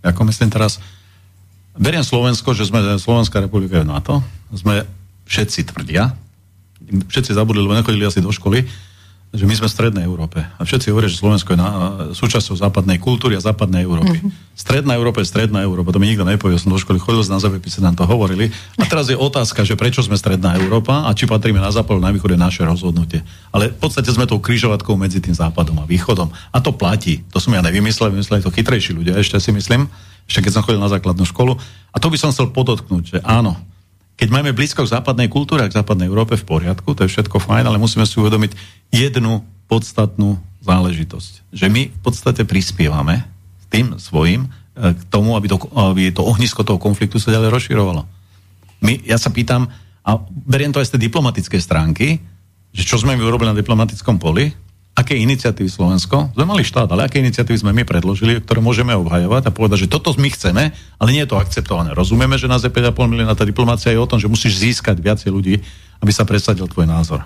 Ako 0.00 0.24
myslím 0.24 0.48
teraz, 0.48 0.80
beriem 1.76 2.04
Slovensko, 2.04 2.56
že 2.56 2.64
sme 2.64 2.80
Slovenská 2.96 3.44
republika 3.44 3.84
v 3.84 3.88
NATO, 3.88 4.24
sme 4.56 4.88
všetci 5.28 5.68
tvrdia, 5.68 6.16
všetci 6.80 7.36
zabudli, 7.36 7.60
lebo 7.60 7.76
nechodili 7.76 8.08
asi 8.08 8.24
do 8.24 8.32
školy, 8.32 8.64
že 9.30 9.46
my 9.46 9.54
sme 9.54 9.70
v 9.70 9.74
Strednej 9.78 10.04
Európe. 10.10 10.42
A 10.42 10.66
všetci 10.66 10.90
hovoria, 10.90 11.06
že 11.06 11.22
Slovensko 11.22 11.54
je 11.54 11.58
na, 11.62 11.70
súčasťou 12.10 12.58
západnej 12.58 12.98
kultúry 12.98 13.38
a 13.38 13.40
západnej 13.40 13.86
Európy. 13.86 14.18
Mm-hmm. 14.18 14.58
Stredná 14.58 14.98
Európa 14.98 15.22
je 15.22 15.30
Stredná 15.30 15.62
Európa. 15.62 15.94
To 15.94 16.02
mi 16.02 16.10
nikto 16.10 16.26
nepovie. 16.26 16.58
Som 16.58 16.74
do 16.74 16.82
školy 16.82 16.98
chodil 16.98 17.22
na 17.30 17.38
zápise, 17.38 17.78
nám 17.78 17.94
to 17.94 18.02
hovorili. 18.10 18.50
A 18.74 18.82
teraz 18.90 19.06
je 19.06 19.14
otázka, 19.14 19.62
že 19.62 19.78
prečo 19.78 20.02
sme 20.02 20.18
Stredná 20.18 20.58
Európa 20.58 21.06
a 21.06 21.14
či 21.14 21.30
patríme 21.30 21.62
na 21.62 21.70
západ, 21.70 22.02
na 22.02 22.10
východ 22.10 22.34
je 22.34 22.40
naše 22.42 22.66
rozhodnutie. 22.66 23.22
Ale 23.54 23.70
v 23.70 23.78
podstate 23.78 24.10
sme 24.10 24.26
tou 24.26 24.42
križovatkou 24.42 24.98
medzi 24.98 25.22
tým 25.22 25.38
západom 25.38 25.78
a 25.78 25.86
východom. 25.86 26.26
A 26.50 26.58
to 26.58 26.74
platí. 26.74 27.22
To 27.30 27.38
som 27.38 27.54
ja 27.54 27.62
nevymyslel, 27.62 28.10
vymysleli 28.10 28.42
to 28.42 28.50
chytrejší 28.50 28.98
ľudia, 28.98 29.14
ešte 29.14 29.38
si 29.38 29.54
myslím, 29.54 29.86
ešte 30.26 30.42
keď 30.42 30.52
som 30.58 30.64
chodil 30.66 30.82
na 30.82 30.90
základnú 30.90 31.22
školu. 31.22 31.54
A 31.94 31.96
to 32.02 32.10
by 32.10 32.18
som 32.18 32.34
chcel 32.34 32.50
podotknúť, 32.50 33.04
že 33.14 33.18
áno, 33.22 33.54
keď 34.20 34.28
máme 34.28 34.52
blízko 34.52 34.84
k 34.84 34.92
západnej 34.92 35.32
kultúre 35.32 35.64
k 35.64 35.72
západnej 35.72 36.12
Európe 36.12 36.36
v 36.36 36.44
poriadku, 36.44 36.92
to 36.92 37.08
je 37.08 37.12
všetko 37.16 37.40
fajn, 37.40 37.64
ale 37.64 37.80
musíme 37.80 38.04
si 38.04 38.20
uvedomiť 38.20 38.52
jednu 38.92 39.40
podstatnú 39.64 40.36
záležitosť. 40.60 41.56
Že 41.56 41.66
my 41.72 41.82
v 41.88 42.00
podstate 42.04 42.44
prispievame 42.44 43.24
tým 43.72 43.96
svojim 43.96 44.44
e, 44.44 44.48
k 44.92 45.00
tomu, 45.08 45.40
aby 45.40 45.48
to, 45.48 45.56
aby 45.72 46.12
to 46.12 46.20
ohnisko 46.20 46.60
toho 46.68 46.76
konfliktu 46.76 47.16
sa 47.16 47.32
ďalej 47.32 47.48
rozširovalo. 47.48 48.04
My, 48.84 49.00
ja 49.08 49.16
sa 49.16 49.32
pýtam, 49.32 49.72
a 50.04 50.20
beriem 50.28 50.68
to 50.68 50.84
aj 50.84 50.92
z 50.92 51.00
tej 51.00 51.08
diplomatickej 51.08 51.60
stránky, 51.64 52.20
že 52.76 52.84
čo 52.84 53.00
sme 53.00 53.16
my 53.16 53.24
urobili 53.24 53.48
na 53.48 53.56
diplomatickom 53.56 54.20
poli, 54.20 54.52
aké 55.00 55.16
iniciatívy 55.16 55.72
Slovensko, 55.72 56.30
sme 56.36 56.44
mali 56.44 56.60
štát, 56.60 56.92
ale 56.92 57.08
aké 57.08 57.24
iniciatívy 57.24 57.56
sme 57.64 57.72
my 57.72 57.88
predložili, 57.88 58.44
ktoré 58.44 58.60
môžeme 58.60 58.92
obhajovať 58.92 59.48
a 59.48 59.54
povedať, 59.54 59.88
že 59.88 59.92
toto 59.92 60.12
my 60.14 60.28
chceme, 60.28 60.70
ale 61.00 61.08
nie 61.10 61.24
je 61.24 61.30
to 61.32 61.40
akceptované. 61.40 61.96
Rozumieme, 61.96 62.36
že 62.36 62.46
na 62.46 62.60
je 62.60 62.68
5,5 62.68 62.94
milióna, 63.08 63.32
tá 63.34 63.48
diplomácia 63.48 63.90
je 63.90 63.98
o 63.98 64.06
tom, 64.06 64.20
že 64.20 64.28
musíš 64.28 64.60
získať 64.60 65.00
viacej 65.00 65.32
ľudí, 65.32 65.64
aby 66.04 66.12
sa 66.12 66.28
presadil 66.28 66.68
tvoj 66.68 66.84
názor. 66.84 67.24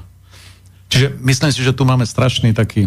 Čiže 0.95 1.19
myslím 1.27 1.51
si, 1.51 1.61
že 1.67 1.75
tu 1.75 1.83
máme 1.83 2.07
strašný 2.07 2.55
taký 2.55 2.87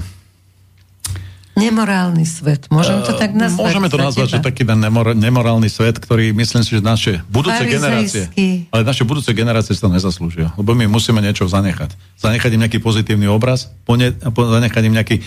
Nemorálny 1.57 2.21
svet. 2.21 2.69
Môžem 2.69 3.01
to 3.01 3.17
tak 3.17 3.33
nazvať? 3.33 3.65
Môžeme 3.65 3.89
to 3.89 3.97
nazvať, 3.97 4.37
že 4.37 4.45
taký 4.45 4.61
ten 4.61 4.77
nemor- 4.77 5.17
nemorálny 5.17 5.65
svet, 5.73 5.97
ktorý 5.97 6.29
myslím 6.37 6.61
si, 6.61 6.77
že 6.77 6.85
naše 6.85 7.25
budúce 7.25 7.65
generácie, 7.65 8.29
ale 8.69 8.85
naše 8.85 9.01
budúce 9.01 9.33
generácie 9.33 9.73
to 9.73 9.89
nezaslúžia. 9.89 10.53
Lebo 10.53 10.77
my 10.77 10.85
musíme 10.85 11.17
niečo 11.17 11.49
zanechať. 11.49 11.97
Zanechať 12.21 12.49
im 12.53 12.61
nejaký 12.61 12.77
pozitívny 12.77 13.25
obraz, 13.25 13.73
pone- 13.89 14.13
zanechať 14.21 14.83
im 14.85 14.93
nejaký 14.93 15.17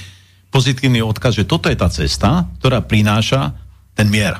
pozitívny 0.54 1.02
odkaz, 1.02 1.34
že 1.34 1.44
toto 1.44 1.66
je 1.66 1.74
tá 1.74 1.90
cesta, 1.90 2.46
ktorá 2.62 2.78
prináša 2.82 3.58
ten 3.98 4.06
mier. 4.06 4.38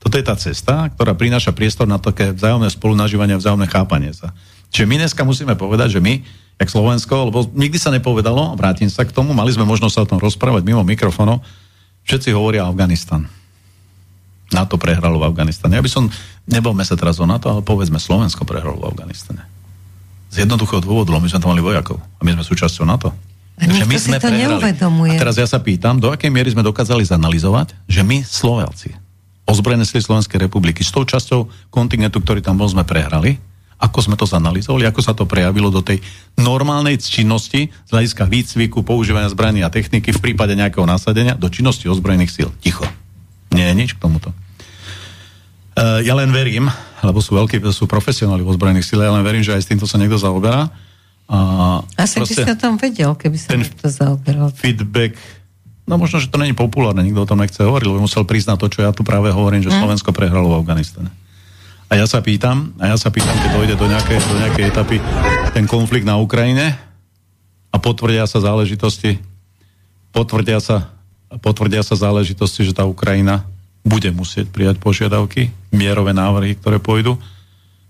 Toto 0.00 0.16
je 0.16 0.24
tá 0.24 0.36
cesta, 0.40 0.88
ktorá 0.94 1.12
prináša 1.18 1.52
priestor 1.52 1.84
na 1.84 2.00
také 2.00 2.32
vzájomné 2.32 2.70
spolunažívanie 2.72 3.36
a 3.36 3.40
vzájomné 3.42 3.66
chápanie 3.68 4.14
sa. 4.16 4.32
Čiže 4.70 4.86
my 4.86 4.94
dneska 5.02 5.22
musíme 5.26 5.54
povedať, 5.58 5.98
že 5.98 6.00
my 6.00 6.22
jak 6.56 6.68
Slovensko, 6.72 7.28
lebo 7.28 7.44
nikdy 7.52 7.76
sa 7.76 7.92
nepovedalo, 7.92 8.56
vrátim 8.56 8.88
sa 8.88 9.04
k 9.04 9.12
tomu, 9.12 9.36
mali 9.36 9.52
sme 9.52 9.68
možnosť 9.68 9.94
sa 9.94 10.02
o 10.04 10.10
tom 10.16 10.18
rozprávať 10.20 10.64
mimo 10.64 10.80
mikrofónu, 10.82 11.44
všetci 12.08 12.32
hovoria 12.32 12.64
Afganistan. 12.64 13.28
NATO 14.54 14.78
prehralo 14.78 15.18
v 15.18 15.26
Afganistane. 15.26 15.74
Ja 15.74 15.82
by 15.82 15.90
som, 15.90 16.06
nebavme 16.46 16.86
sa 16.86 16.94
teraz 16.94 17.18
o 17.18 17.26
NATO, 17.26 17.50
ale 17.50 17.66
povedzme, 17.66 17.98
Slovensko 17.98 18.46
prehralo 18.46 18.78
v 18.78 18.88
Afganistane. 18.94 19.42
Z 20.30 20.46
jednoduchého 20.46 20.80
dôvodu, 20.80 21.12
my 21.12 21.28
sme 21.28 21.42
tam 21.42 21.50
mali 21.52 21.62
vojakov 21.62 21.98
a 21.98 22.20
my 22.22 22.38
sme 22.38 22.44
súčasťou 22.46 22.86
NATO. 22.86 23.10
A 23.56 23.66
my 23.66 23.96
sme 23.96 24.20
to 24.20 24.28
prehrali. 24.28 24.60
neuvedomuje. 24.60 25.16
A 25.16 25.20
teraz 25.20 25.40
ja 25.40 25.48
sa 25.48 25.58
pýtam, 25.58 25.96
do 25.98 26.12
akej 26.12 26.28
miery 26.28 26.52
sme 26.52 26.62
dokázali 26.62 27.02
zanalizovať, 27.02 27.74
že 27.88 28.04
my, 28.04 28.22
Slovelci, 28.22 28.92
ozbrojené 29.48 29.82
sily 29.88 30.04
Slovenskej 30.04 30.38
republiky, 30.46 30.84
s 30.84 30.92
tou 30.92 31.02
časťou 31.02 31.72
kontingentu, 31.72 32.20
ktorý 32.20 32.44
tam 32.44 32.60
bol, 32.60 32.68
sme 32.68 32.84
prehrali 32.84 33.40
Ako 33.76 34.00
sme 34.00 34.16
to 34.16 34.24
zanalizovali, 34.24 34.88
ako 34.88 35.00
sa 35.04 35.12
to 35.12 35.28
prejavilo 35.28 35.68
do 35.68 35.84
tej 35.84 36.00
normálnej 36.40 36.96
činnosti 36.96 37.68
z 37.68 37.90
hľadiska 37.92 38.24
výcviku, 38.24 38.80
používania 38.80 39.28
zbraní 39.28 39.60
a 39.60 39.68
techniky 39.68 40.16
v 40.16 40.20
prípade 40.20 40.56
nejakého 40.56 40.88
nasadenia 40.88 41.36
do 41.36 41.52
činnosti 41.52 41.84
ozbrojených 41.84 42.32
síl. 42.32 42.48
Ticho. 42.64 42.88
Nie 43.52 43.72
je 43.72 43.74
nič 43.76 43.96
k 43.96 44.00
tomuto. 44.00 44.32
Uh, 45.76 46.00
ja 46.00 46.16
len 46.16 46.32
verím, 46.32 46.72
lebo 47.04 47.20
sú 47.20 47.36
veľkí, 47.36 47.60
sú 47.68 47.84
profesionáli 47.84 48.40
v 48.40 48.48
ozbrojených 48.48 48.88
síl, 48.88 49.04
ja 49.04 49.12
len 49.12 49.20
verím, 49.20 49.44
že 49.44 49.52
aj 49.52 49.60
s 49.60 49.68
týmto 49.68 49.84
sa 49.84 50.00
niekto 50.00 50.16
zaoberá. 50.16 50.72
A 51.28 51.38
Asi 52.00 52.22
by 52.22 52.32
si 52.32 52.48
o 52.48 52.56
tom 52.56 52.80
vedel, 52.80 53.12
keby 53.12 53.36
sa 53.36 53.52
niekto 53.52 53.92
zaoberal. 53.92 54.48
Feedback 54.56 55.20
No 55.86 56.02
možno, 56.02 56.18
že 56.18 56.26
to 56.26 56.42
není 56.42 56.50
populárne, 56.50 56.98
nikto 57.06 57.22
o 57.22 57.30
tom 57.30 57.38
nechce 57.38 57.62
hovoriť, 57.62 57.86
lebo 57.86 58.02
musel 58.02 58.26
priznať 58.26 58.58
to, 58.58 58.66
čo 58.66 58.80
ja 58.82 58.90
tu 58.90 59.06
práve 59.06 59.30
hovorím, 59.30 59.62
že 59.62 59.70
hm. 59.70 59.78
Slovensko 59.78 60.10
prehralo 60.10 60.50
v 60.50 60.58
Afganistane. 60.58 61.14
A 61.86 61.94
ja 61.94 62.06
sa 62.10 62.18
pýtam, 62.18 62.74
a 62.82 62.90
ja 62.90 62.96
sa 62.98 63.14
pýtam, 63.14 63.36
keď 63.38 63.50
dojde 63.54 63.74
do 63.78 63.86
nejakej, 63.86 64.18
do 64.18 64.36
nejakej 64.42 64.64
etapy 64.74 64.96
ten 65.54 65.70
konflikt 65.70 66.02
na 66.02 66.18
Ukrajine 66.18 66.74
a 67.70 67.76
potvrdia 67.78 68.26
sa 68.26 68.42
záležitosti, 68.42 69.22
potvrdia 70.10 70.58
sa, 70.58 70.90
potvrdia 71.38 71.86
sa 71.86 71.94
záležitosti, 71.94 72.66
že 72.66 72.74
tá 72.74 72.82
Ukrajina 72.82 73.46
bude 73.86 74.10
musieť 74.10 74.50
prijať 74.50 74.82
požiadavky, 74.82 75.54
mierové 75.70 76.10
návrhy, 76.10 76.58
ktoré 76.58 76.82
pôjdu, 76.82 77.22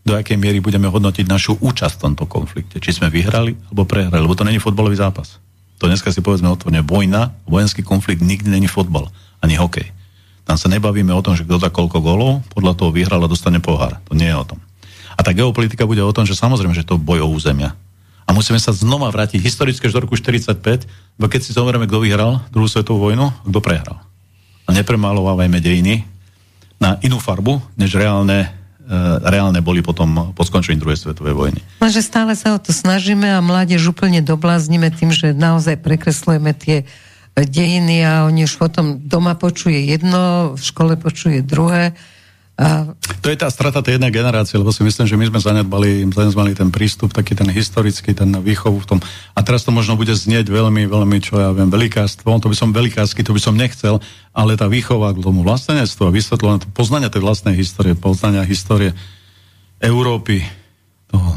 do 0.05 0.13
akej 0.13 0.37
miery 0.37 0.61
budeme 0.61 0.93
hodnotiť 0.93 1.25
našu 1.25 1.57
účasť 1.57 1.97
v 1.97 2.03
tomto 2.13 2.29
konflikte. 2.29 2.77
Či 2.77 3.01
sme 3.01 3.09
vyhrali 3.09 3.57
alebo 3.73 3.89
prehrali, 3.89 4.21
lebo 4.21 4.37
to 4.37 4.45
není 4.45 4.61
fotbalový 4.61 5.01
zápas. 5.01 5.41
To 5.81 5.89
dneska 5.89 6.13
si 6.13 6.21
povedzme 6.21 6.53
otvorene, 6.53 6.85
vojna, 6.85 7.33
vojenský 7.49 7.81
konflikt 7.81 8.21
nikdy 8.21 8.53
není 8.53 8.69
fotbal, 8.69 9.09
ani 9.41 9.57
hokej. 9.57 9.96
Tam 10.47 10.55
sa 10.55 10.71
nebavíme 10.71 11.11
o 11.11 11.25
tom, 11.27 11.35
že 11.35 11.43
kto 11.43 11.59
dá 11.59 11.75
koľko 11.75 11.99
golov, 11.99 12.39
podľa 12.55 12.79
toho 12.79 12.95
vyhral 12.95 13.19
a 13.19 13.29
dostane 13.29 13.59
pohár. 13.59 13.99
To 14.07 14.15
nie 14.15 14.31
je 14.31 14.39
o 14.39 14.47
tom. 14.47 14.63
A 15.19 15.21
tá 15.27 15.35
geopolitika 15.35 15.83
bude 15.91 15.99
o 16.07 16.15
tom, 16.15 16.23
že 16.23 16.39
samozrejme, 16.39 16.71
že 16.71 16.87
to 16.87 17.03
boj 17.03 17.27
o 17.27 17.29
územia. 17.35 17.75
A 18.27 18.31
musíme 18.31 18.59
sa 18.63 18.71
znova 18.71 19.11
vrátiť 19.11 19.43
historicky 19.43 19.91
až 19.91 19.99
do 19.99 20.07
roku 20.07 20.15
45, 20.15 20.87
bo 21.19 21.27
keď 21.27 21.41
si 21.43 21.51
zoberieme, 21.51 21.91
kto 21.91 21.99
vyhral 21.99 22.47
druhú 22.55 22.71
svetovú 22.71 23.11
vojnu, 23.11 23.35
kto 23.43 23.59
prehral. 23.59 23.99
A 24.67 24.75
nepremalovávajme 24.75 25.59
dejiny 25.59 26.07
na 26.79 26.99
inú 27.03 27.19
farbu, 27.19 27.63
než 27.79 27.95
reálne, 27.95 28.51
e, 28.83 28.99
reálne 29.27 29.63
boli 29.63 29.83
potom 29.83 30.35
po 30.35 30.43
skončení 30.43 30.79
druhej 30.79 30.99
svetovej 30.99 31.35
vojny. 31.35 31.61
Lenže 31.79 32.03
stále 32.03 32.35
sa 32.35 32.55
o 32.55 32.63
to 32.63 32.75
snažíme 32.75 33.31
a 33.31 33.39
mládež 33.43 33.83
úplne 33.95 34.23
dobláznime 34.23 34.91
tým, 34.91 35.15
že 35.15 35.31
naozaj 35.31 35.79
prekreslujeme 35.81 36.51
tie 36.55 36.83
dejiny 37.45 38.01
a 38.01 38.25
oni 38.25 38.49
už 38.49 38.57
potom 38.57 38.97
doma 39.05 39.37
počuje 39.37 39.85
jedno, 39.85 40.55
v 40.57 40.63
škole 40.63 40.97
počuje 40.97 41.45
druhé. 41.45 41.93
A... 42.57 42.89
To 43.21 43.29
je 43.29 43.37
tá 43.37 43.53
strata 43.53 43.85
tej 43.85 44.01
jednej 44.01 44.09
generácie, 44.09 44.57
lebo 44.57 44.73
si 44.73 44.81
myslím, 44.81 45.05
že 45.05 45.21
my 45.21 45.29
sme 45.29 45.41
zanedbali, 45.45 46.09
zanedbali 46.09 46.57
ten 46.57 46.73
prístup, 46.73 47.13
taký 47.13 47.37
ten 47.37 47.53
historický, 47.53 48.17
ten 48.17 48.33
výchovu 48.33 48.81
v 48.81 48.89
tom. 48.97 48.99
A 49.37 49.45
teraz 49.45 49.69
to 49.69 49.77
možno 49.77 50.01
bude 50.01 50.17
znieť 50.17 50.49
veľmi, 50.49 50.89
veľmi, 50.89 51.21
čo 51.21 51.37
ja 51.37 51.53
viem, 51.53 51.69
velikárstvo, 51.69 52.33
to 52.41 52.49
by 52.49 52.57
som 52.57 52.73
velikársky, 52.73 53.21
to 53.21 53.37
by 53.37 53.43
som 53.45 53.61
nechcel, 53.61 54.01
ale 54.33 54.57
tá 54.57 54.73
výchova 54.73 55.13
k 55.13 55.21
tomu 55.21 55.45
vlastenectvu 55.45 56.09
a 56.09 56.15
vysvetľovanie, 56.17 56.73
poznania 56.73 57.13
tej 57.13 57.21
vlastnej 57.21 57.53
histórie, 57.53 57.93
poznania 57.93 58.41
histórie 58.49 58.97
Európy, 59.85 60.41
toho 61.13 61.37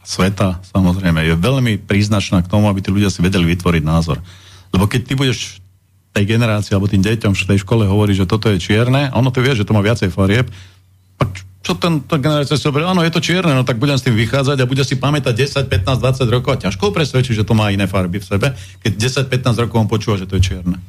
sveta, 0.00 0.64
samozrejme, 0.72 1.28
je 1.28 1.36
veľmi 1.36 1.84
príznačná 1.84 2.40
k 2.40 2.48
tomu, 2.48 2.72
aby 2.72 2.80
tí 2.80 2.88
ľudia 2.88 3.12
si 3.12 3.20
vedeli 3.20 3.52
vytvoriť 3.52 3.84
názor. 3.84 4.16
Lebo 4.74 4.84
keď 4.86 5.00
ty 5.04 5.12
budeš 5.16 5.38
tej 6.12 6.24
generácii 6.24 6.74
alebo 6.74 6.90
tým 6.90 7.04
deťom 7.04 7.32
v 7.36 7.48
tej 7.54 7.60
škole 7.62 7.84
hovorí, 7.86 8.16
že 8.16 8.26
toto 8.26 8.50
je 8.50 8.58
čierne, 8.58 9.08
a 9.08 9.14
ono 9.14 9.30
to 9.30 9.44
vie, 9.44 9.54
že 9.54 9.64
to 9.64 9.76
má 9.76 9.84
viacej 9.84 10.10
farieb, 10.10 10.50
čo 11.68 11.76
ten, 11.76 12.00
tá 12.00 12.16
generácia 12.16 12.56
si 12.56 12.64
hovorí, 12.64 12.86
áno, 12.86 13.04
je 13.04 13.12
to 13.12 13.20
čierne, 13.20 13.52
no 13.52 13.66
tak 13.66 13.76
budem 13.76 13.98
s 13.98 14.06
tým 14.06 14.16
vychádzať 14.16 14.56
a 14.62 14.70
bude 14.70 14.80
si 14.88 14.96
pamätať 14.96 15.34
10, 15.36 15.68
15, 15.68 16.00
20 16.00 16.34
rokov 16.34 16.50
a 16.56 16.62
ťažko 16.64 16.96
presvedčí, 16.96 17.36
že 17.36 17.44
to 17.44 17.52
má 17.52 17.68
iné 17.68 17.84
farby 17.84 18.22
v 18.22 18.26
sebe, 18.26 18.56
keď 18.80 18.92
10, 19.28 19.28
15 19.28 19.62
rokov 19.68 19.76
on 19.76 19.90
počúva, 19.90 20.16
že 20.16 20.24
to 20.24 20.40
je 20.40 20.48
čierne. 20.48 20.80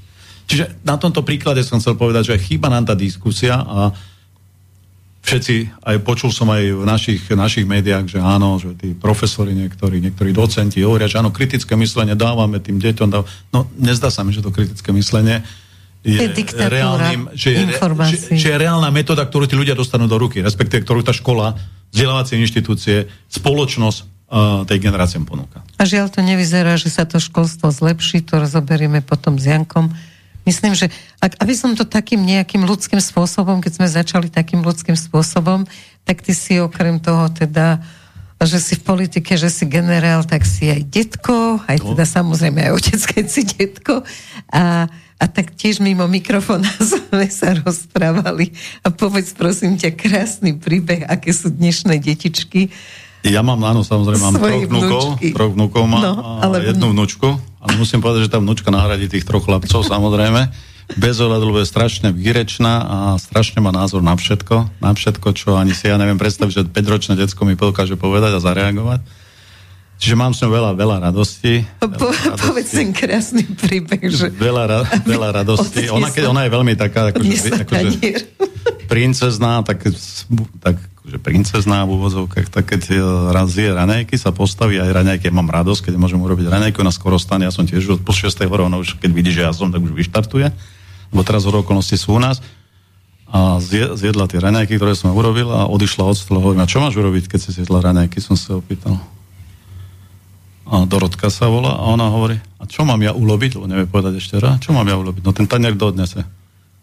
Čiže 0.49 0.82
na 0.82 0.95
tomto 0.95 1.21
príklade 1.21 1.61
som 1.61 1.77
chcel 1.77 1.99
povedať, 1.99 2.34
že 2.34 2.41
chýba 2.41 2.71
nám 2.71 2.88
tá 2.88 2.95
diskusia 2.97 3.59
a 3.59 3.93
všetci, 5.20 5.84
aj 5.84 5.97
počul 6.01 6.32
som 6.32 6.47
aj 6.49 6.63
v 6.74 6.84
našich, 6.88 7.22
našich 7.30 7.67
médiách, 7.67 8.07
že 8.07 8.20
áno, 8.24 8.57
že 8.57 8.74
tí 8.80 8.95
profesori 8.95 9.51
niektorí, 9.51 9.99
niektorí 9.99 10.32
docenti 10.32 10.82
hovoria, 10.82 11.11
že 11.11 11.20
áno, 11.20 11.30
kritické 11.30 11.76
myslenie 11.76 12.15
dávame 12.15 12.63
tým 12.63 12.80
deťom. 12.80 13.07
Dáv... 13.11 13.28
No, 13.51 13.67
nezdá 13.78 14.09
sa 14.09 14.24
mi, 14.24 14.32
že 14.32 14.41
to 14.41 14.49
kritické 14.49 14.89
myslenie 14.95 15.43
je, 15.99 16.32
je 16.32 16.67
reálnym, 16.72 17.28
že 17.36 17.51
je, 17.51 17.63
že, 17.76 18.17
že 18.39 18.47
je 18.55 18.57
reálna 18.57 18.88
metóda, 18.88 19.28
ktorú 19.28 19.51
tí 19.51 19.59
ľudia 19.59 19.76
dostanú 19.76 20.07
do 20.07 20.15
ruky, 20.15 20.39
respektíve 20.39 20.88
ktorú 20.88 21.03
tá 21.03 21.11
škola, 21.11 21.59
vzdelávacie 21.91 22.39
inštitúcie, 22.39 23.11
spoločnosť 23.28 24.20
tej 24.70 24.78
generáciám 24.78 25.26
ponúka. 25.26 25.65
A 25.82 25.84
žiaľ 25.89 26.13
to 26.13 26.22
nevyzerá, 26.22 26.78
že 26.78 26.93
sa 26.93 27.03
to 27.03 27.17
školstvo 27.17 27.74
zlepší, 27.74 28.22
to 28.22 28.38
rozoberieme 28.38 29.01
potom 29.01 29.41
s 29.41 29.49
Jankom 29.49 29.89
Myslím, 30.49 30.73
že 30.73 30.89
ak, 31.21 31.37
aby 31.37 31.53
som 31.53 31.77
to 31.77 31.85
takým 31.85 32.25
nejakým 32.25 32.65
ľudským 32.65 32.97
spôsobom, 32.97 33.61
keď 33.61 33.71
sme 33.77 33.85
začali 33.85 34.33
takým 34.33 34.65
ľudským 34.65 34.97
spôsobom, 34.97 35.69
tak 36.09 36.25
ty 36.25 36.33
si 36.33 36.57
okrem 36.57 36.97
toho 36.97 37.29
teda 37.29 37.77
že 38.39 38.55
si 38.63 38.73
v 38.79 38.87
politike, 38.87 39.35
že 39.35 39.51
si 39.51 39.67
generál, 39.67 40.23
tak 40.23 40.47
si 40.47 40.71
aj 40.71 40.87
detko, 40.87 41.59
aj 41.67 41.83
no. 41.83 41.91
teda 41.91 42.07
samozrejme 42.07 42.71
aj 42.71 42.71
otec, 42.71 43.01
keď 43.11 43.25
si 43.27 43.43
detko. 43.43 43.99
A, 44.47 44.87
a 45.19 45.25
tak 45.27 45.51
tiež 45.59 45.83
mimo 45.83 46.07
mikrofóna 46.07 46.71
sme 46.91 47.27
sa 47.27 47.51
rozprávali. 47.51 48.55
A 48.87 48.95
povedz 48.95 49.35
prosím 49.35 49.75
ťa 49.75 49.91
krásny 49.91 50.55
príbeh, 50.55 51.03
aké 51.03 51.35
sú 51.35 51.51
dnešné 51.51 51.99
detičky. 51.99 52.71
Ja 53.27 53.43
mám, 53.43 53.59
áno, 53.67 53.83
samozrejme, 53.83 54.23
mám 54.23 54.39
troch 54.39 54.63
vnúkov, 54.71 55.03
troch 55.35 55.51
vnúkov 55.51 55.83
mám 55.91 55.99
no, 55.99 56.13
ale... 56.39 56.71
jednu 56.71 56.95
vnúčku. 56.95 57.35
Ale 57.60 57.76
musím 57.76 57.99
povedať, 57.99 58.28
že 58.28 58.32
tá 58.32 58.39
vnúčka 58.39 58.72
nahradí 58.72 59.12
tých 59.12 59.28
troch 59.28 59.43
chlapcov, 59.43 59.84
samozrejme. 59.84 60.47
Bez 60.97 61.22
ohľadu, 61.22 61.53
je 61.62 61.70
strašne 61.70 62.10
výrečná 62.10 62.82
a 62.82 62.97
strašne 63.22 63.62
má 63.62 63.70
názor 63.70 64.01
na 64.01 64.18
všetko. 64.18 64.82
Na 64.82 64.95
všetko, 64.95 65.28
čo 65.38 65.53
ani 65.53 65.78
si 65.78 65.86
ja 65.86 66.01
neviem 66.01 66.18
predstaviť, 66.18 66.53
že 66.55 66.64
5-ročné 66.66 67.14
detsko 67.14 67.45
mi 67.45 67.53
dokáže 67.53 67.93
povedať 67.93 68.39
a 68.39 68.41
zareagovať. 68.41 69.05
Čiže 69.99 70.16
mám 70.16 70.32
s 70.32 70.39
ňou 70.39 70.55
veľa, 70.55 70.72
veľa 70.80 70.97
radosti. 71.12 71.68
Po, 71.84 71.91
radosti. 71.91 72.39
Povedz 72.39 72.72
ten 72.72 72.89
krásny 72.95 73.43
príbeh, 73.43 74.07
že... 74.07 74.32
Veľa, 74.32 74.64
ra, 74.66 74.80
veľa 75.03 75.43
radosti. 75.43 75.91
Ona, 75.91 76.07
keď 76.07 76.32
ona 76.32 76.47
je 76.47 76.51
veľmi 76.55 76.74
taká, 76.80 77.12
akože, 77.12 77.68
akože 77.68 77.99
princezná, 78.89 79.62
tak, 79.62 79.86
tak 80.64 80.76
že 81.10 81.18
princezná 81.18 81.84
v 81.89 81.97
úvozovkách, 81.97 82.53
tak 82.53 82.70
keď 82.70 82.82
e, 82.93 82.95
raz 83.34 83.49
je 83.57 83.66
raňajky, 83.66 84.16
sa 84.16 84.30
postaví 84.30 84.78
aj 84.78 84.93
raňajky, 84.93 85.34
mám 85.34 85.49
radosť, 85.49 85.89
keď 85.89 85.93
môžem 85.97 86.22
urobiť 86.22 86.47
raňajku 86.47 86.80
na 86.86 86.93
skoro 86.93 87.18
stane, 87.18 87.49
ja 87.49 87.53
som 87.53 87.66
tiež 87.66 87.97
od 87.97 88.01
po 88.05 88.14
6. 88.14 88.30
hore, 88.45 88.64
ona 88.64 88.78
už 88.78 89.01
keď 89.01 89.12
vidí, 89.12 89.34
že 89.34 89.43
ja 89.43 89.51
som, 89.51 89.74
tak 89.74 89.82
už 89.82 89.97
vyštartuje, 89.97 90.53
lebo 91.10 91.22
teraz 91.26 91.49
hore 91.49 91.66
okolnosti 91.66 91.97
sú 91.97 92.16
u 92.16 92.22
nás 92.22 92.39
a 93.30 93.62
zjedla 93.62 94.26
tie 94.26 94.41
raňajky, 94.41 94.82
ktoré 94.82 94.97
som 94.97 95.14
urobil 95.14 95.53
a 95.53 95.70
odišla 95.70 96.01
od 96.01 96.18
stola. 96.18 96.41
Hovorím, 96.41 96.66
a 96.66 96.70
čo 96.70 96.82
máš 96.82 96.97
urobiť, 96.97 97.30
keď 97.30 97.39
si 97.45 97.49
zjedla 97.62 97.86
raňajky? 97.86 98.18
Som 98.18 98.34
sa 98.34 98.57
opýtal. 98.57 98.97
A 100.70 100.86
Dorotka 100.89 101.30
sa 101.30 101.45
volá 101.45 101.78
a 101.78 101.86
ona 101.93 102.10
hovorí, 102.10 102.41
a 102.57 102.66
čo 102.66 102.86
mám 102.86 103.01
ja 103.01 103.14
ulobiť? 103.14 103.57
Lebo 103.57 103.70
nevie 103.70 103.86
povedať 103.86 104.18
ešte 104.18 104.41
raz, 104.41 104.62
čo 104.66 104.74
mám 104.74 104.86
ja 104.89 104.97
ulobiť? 104.97 105.22
No 105.22 105.34
ten 105.34 105.45
tanier 105.45 105.78
dodnese. 105.78 106.26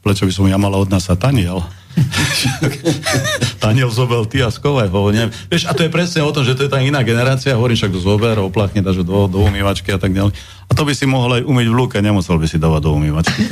Prečo 0.07 0.23
by 0.27 0.33
som 0.35 0.47
ja 0.47 0.59
mala 0.59 0.79
odnasa 0.79 1.19
taniel? 1.19 1.67
Taniel 3.65 3.89
zobel 3.89 4.29
ty 4.29 4.45
a 4.45 4.53
skovaj 4.53 4.93
ho, 4.93 5.09
neviem. 5.09 5.33
Vieš, 5.49 5.69
a 5.69 5.73
to 5.73 5.89
je 5.89 5.91
presne 5.91 6.21
o 6.23 6.31
tom, 6.33 6.45
že 6.45 6.53
to 6.53 6.69
je 6.69 6.71
tá 6.71 6.85
iná 6.85 7.01
generácia, 7.01 7.57
hovorím 7.57 7.79
však 7.81 7.93
do 7.93 8.01
zober, 8.01 8.37
oplachne 8.39 8.85
dáš 8.85 9.01
do, 9.01 9.27
do 9.27 9.39
umývačky 9.41 9.91
a 9.93 9.99
tak 9.99 10.13
ďalej. 10.13 10.37
A 10.69 10.73
to 10.77 10.83
by 10.85 10.93
si 10.93 11.09
mohol 11.09 11.41
aj 11.41 11.43
umyť 11.49 11.67
v 11.67 11.75
lúke, 11.75 11.97
nemusel 12.05 12.37
by 12.37 12.47
si 12.47 12.61
dávať 12.61 12.81
do 12.85 12.91
umývačky. 12.93 13.49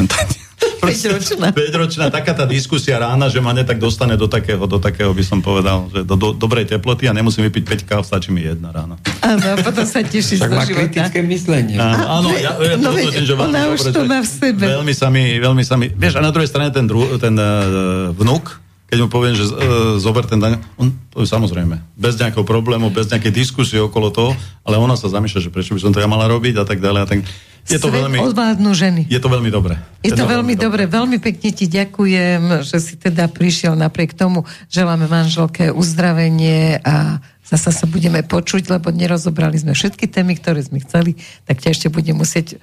Ten 0.85 0.97
taniel. 0.97 1.51
5-ročná. 1.53 2.07
taká 2.13 2.33
tá 2.37 2.45
diskusia 2.45 3.01
rána, 3.01 3.33
že 3.33 3.41
ma 3.41 3.57
netak 3.57 3.81
dostane 3.81 4.15
do 4.19 4.29
takého, 4.29 4.65
do 4.69 4.77
takého 4.77 5.11
by 5.15 5.25
som 5.25 5.39
povedal, 5.41 5.89
že 5.89 6.05
do, 6.05 6.15
do 6.15 6.29
dobrej 6.37 6.69
teploty 6.69 7.09
a 7.09 7.13
nemusím 7.17 7.49
vypiť 7.49 7.87
5 7.87 7.89
káv, 7.89 8.01
stačí 8.05 8.31
mi 8.35 8.45
jedna 8.45 8.71
rána. 8.75 9.01
Áno, 9.25 9.45
a 9.45 9.57
potom 9.61 9.85
sa 9.89 10.05
tešíš 10.05 10.45
do 10.45 10.53
života. 10.53 10.69
kritické 10.69 11.19
myslenie. 11.25 11.77
Áno, 11.81 12.29
ja, 12.37 12.57
ja 12.61 12.77
no, 12.77 12.93
to 12.93 13.25
že 13.25 13.35
ona 13.35 13.73
už 13.73 13.95
to 13.95 14.03
má 14.05 14.21
v 14.21 14.29
sebe. 14.29 14.65
Veľmi 14.65 14.95
sa 14.95 15.09
mi, 15.09 15.41
veľmi 15.41 15.63
sa 15.65 15.75
mi, 15.81 15.89
vieš, 15.89 16.19
a 16.19 16.23
na 16.23 16.31
druhej 16.31 16.49
strane 16.51 16.69
ten, 16.71 16.85
dru, 16.85 17.17
ten 17.17 17.35
uh, 17.37 18.13
vnúk, 18.13 18.61
keď 18.89 18.99
mu 19.01 19.09
poviem, 19.11 19.35
že 19.35 19.49
uh, 19.49 19.97
zober 19.99 20.29
ten 20.29 20.39
daň, 20.39 20.61
on, 20.79 20.93
to 21.11 21.25
je 21.25 21.29
samozrejme, 21.29 21.81
bez 21.97 22.15
nejakého 22.21 22.47
problému, 22.47 22.93
bez 22.93 23.11
nejakej 23.11 23.33
diskusie 23.33 23.81
okolo 23.81 24.13
toho, 24.13 24.31
ale 24.63 24.79
ona 24.79 24.95
sa 24.95 25.11
zamýšľa, 25.11 25.41
že 25.49 25.51
prečo 25.51 25.75
by 25.75 25.81
som 25.83 25.91
to 25.91 25.99
ja 25.99 26.07
mala 26.07 26.31
robiť 26.31 26.61
a 26.61 26.65
tak 26.69 26.79
ďalej. 26.79 27.01
A 27.03 27.07
tak, 27.09 27.21
je 27.65 27.81
to 27.81 27.89
veľmi, 27.89 28.21
odvládnu 28.21 28.71
ženy. 28.77 29.03
Je 29.09 29.17
to 29.17 29.33
veľmi 29.33 29.49
dobre. 29.49 29.81
Je, 30.05 30.13
je 30.13 30.21
to, 30.21 30.25
to 30.25 30.31
veľmi 30.31 30.55
dobre. 30.55 30.85
Veľmi 30.85 31.17
pekne 31.17 31.49
ti 31.49 31.65
ďakujem, 31.65 32.61
že 32.61 32.77
si 32.77 32.95
teda 33.01 33.25
prišiel 33.33 33.73
napriek 33.73 34.13
tomu. 34.13 34.45
Želáme 34.69 35.09
manželke 35.09 35.73
uzdravenie 35.73 36.85
a 36.85 37.25
zasa 37.41 37.73
sa 37.73 37.89
budeme 37.89 38.21
počuť, 38.21 38.69
lebo 38.69 38.93
nerozobrali 38.93 39.57
sme 39.57 39.73
všetky 39.73 40.05
témy, 40.13 40.37
ktoré 40.37 40.61
sme 40.61 40.85
chceli, 40.85 41.17
tak 41.49 41.65
ťa 41.65 41.73
ešte 41.73 41.89
budem 41.89 42.21
musieť 42.21 42.61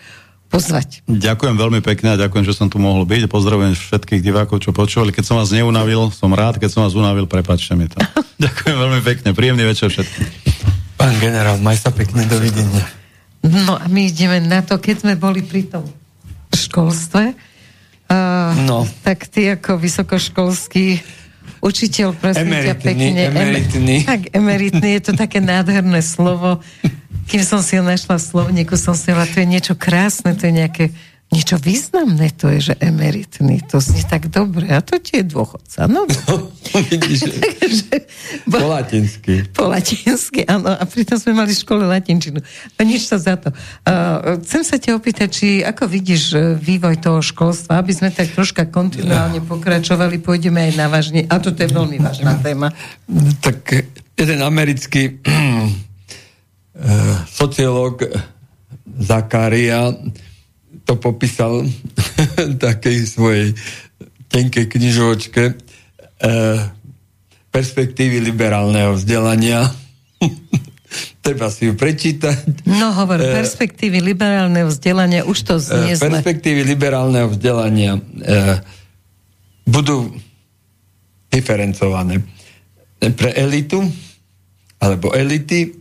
pozvať. 0.52 1.02
Ďakujem 1.08 1.56
veľmi 1.56 1.80
pekne 1.80 2.14
a 2.14 2.20
ďakujem, 2.20 2.44
že 2.44 2.54
som 2.54 2.68
tu 2.68 2.78
mohol 2.78 3.08
byť. 3.08 3.32
Pozdravujem 3.32 3.74
všetkých 3.74 4.22
divákov, 4.22 4.62
čo 4.62 4.76
počúvali. 4.76 5.16
Keď 5.16 5.24
som 5.24 5.40
vás 5.40 5.50
neunavil, 5.50 6.12
som 6.12 6.30
rád, 6.36 6.60
keď 6.60 6.70
som 6.76 6.82
vás 6.84 6.94
unavil, 6.94 7.26
prepačte 7.26 7.74
mi 7.74 7.88
to. 7.88 7.98
ďakujem 8.46 8.76
veľmi 8.78 9.02
pekne. 9.02 9.32
Príjemný 9.34 9.64
večer 9.64 9.90
všetkým. 9.90 10.28
Pán 11.00 11.18
generál, 11.18 11.58
maj 11.58 11.82
sa 11.82 11.90
pekne, 11.90 12.28
dovidenia. 12.28 13.01
No 13.42 13.74
a 13.78 13.86
my 13.90 14.06
ideme 14.06 14.38
na 14.46 14.62
to, 14.62 14.78
keď 14.78 15.02
sme 15.02 15.14
boli 15.18 15.42
pri 15.42 15.66
tom 15.66 15.90
školstve, 16.54 17.34
uh, 17.34 18.54
no. 18.70 18.86
tak 19.02 19.26
ty 19.26 19.50
ako 19.50 19.82
vysokoškolský 19.82 21.02
učiteľ, 21.62 22.18
prosím 22.18 22.54
ťa 22.54 22.76
pekne. 22.78 23.30
Emeritný. 23.30 23.96
Em, 24.02 24.06
tak, 24.06 24.22
emeritný, 24.34 24.90
je 24.98 25.02
to 25.10 25.14
také 25.18 25.42
nádherné 25.42 26.02
slovo. 26.06 26.62
Kým 27.30 27.42
som 27.46 27.62
si 27.64 27.78
ho 27.80 27.84
našla 27.86 28.18
v 28.18 28.28
slovníku, 28.28 28.76
som 28.76 28.94
si 28.94 29.10
hovorila, 29.10 29.30
to 29.30 29.40
je 29.42 29.48
niečo 29.48 29.74
krásne, 29.78 30.36
to 30.36 30.50
je 30.50 30.54
nejaké 30.54 30.86
niečo 31.32 31.56
významné 31.56 32.36
to 32.36 32.52
je, 32.52 32.72
že 32.72 32.74
emeritný, 32.84 33.64
to 33.64 33.80
znie 33.80 34.04
tak 34.04 34.28
dobre, 34.28 34.68
a 34.68 34.84
to 34.84 35.00
tie 35.00 35.24
je 35.24 35.32
dôchodca. 35.32 35.88
No, 35.88 36.04
no 36.04 36.52
vidíš, 36.92 37.40
po 38.52 38.68
latinsky. 38.68 39.48
Po 39.56 39.72
latinsky, 39.72 40.44
áno, 40.44 40.76
a 40.76 40.84
pritom 40.84 41.16
sme 41.16 41.32
mali 41.32 41.56
v 41.56 41.64
škole 41.64 41.88
latinčinu. 41.88 42.44
A 42.76 42.80
nič 42.84 43.08
sa 43.08 43.16
za 43.16 43.40
to. 43.40 43.48
Uh, 43.88 44.44
chcem 44.44 44.62
sa 44.68 44.76
ťa 44.76 44.92
opýtať, 45.00 45.30
či 45.32 45.48
ako 45.64 45.88
vidíš 45.88 46.24
uh, 46.36 46.42
vývoj 46.60 47.00
toho 47.00 47.24
školstva, 47.24 47.80
aby 47.80 47.96
sme 47.96 48.12
tak 48.12 48.36
troška 48.36 48.68
kontinuálne 48.68 49.40
pokračovali, 49.40 50.20
pôjdeme 50.20 50.68
aj 50.68 50.74
na 50.76 50.92
vážne, 50.92 51.24
a 51.32 51.40
toto 51.40 51.64
je 51.64 51.72
veľmi 51.72 51.96
vážna 52.04 52.36
téma. 52.44 52.76
Tak 53.40 53.88
jeden 54.20 54.44
americký 54.44 55.24
uh, 55.24 55.72
sociológ 57.40 58.04
Zakaria 59.00 59.96
to 60.92 61.00
popísal 61.00 61.64
takej 62.68 63.08
svojej 63.08 63.56
tenkej 64.28 64.68
knižočke 64.68 65.44
e, 65.48 65.54
perspektívy 67.48 68.20
liberálneho 68.20 69.00
vzdelania. 69.00 69.72
Treba 71.24 71.48
si 71.48 71.72
ju 71.72 71.80
prečítať. 71.80 72.68
No 72.68 72.92
hovor, 72.92 73.24
e, 73.24 73.32
perspektívy 73.40 74.04
liberálneho 74.04 74.68
vzdelania, 74.68 75.24
už 75.24 75.40
to 75.48 75.56
znie 75.64 75.96
e, 75.96 76.00
Perspektívy 76.00 76.68
liberálneho 76.68 77.32
vzdelania 77.32 77.96
e, 77.96 78.02
budú 79.64 80.12
diferencované 81.32 82.20
pre 83.00 83.32
elitu 83.40 83.80
alebo 84.84 85.16
elity 85.16 85.72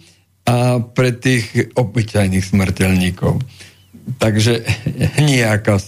a 0.47 0.79
pre 0.79 1.19
tých 1.19 1.75
obyčajných 1.75 2.47
smrteľníkov. 2.47 3.43
Takže 4.19 4.67
nejaká 5.31 5.79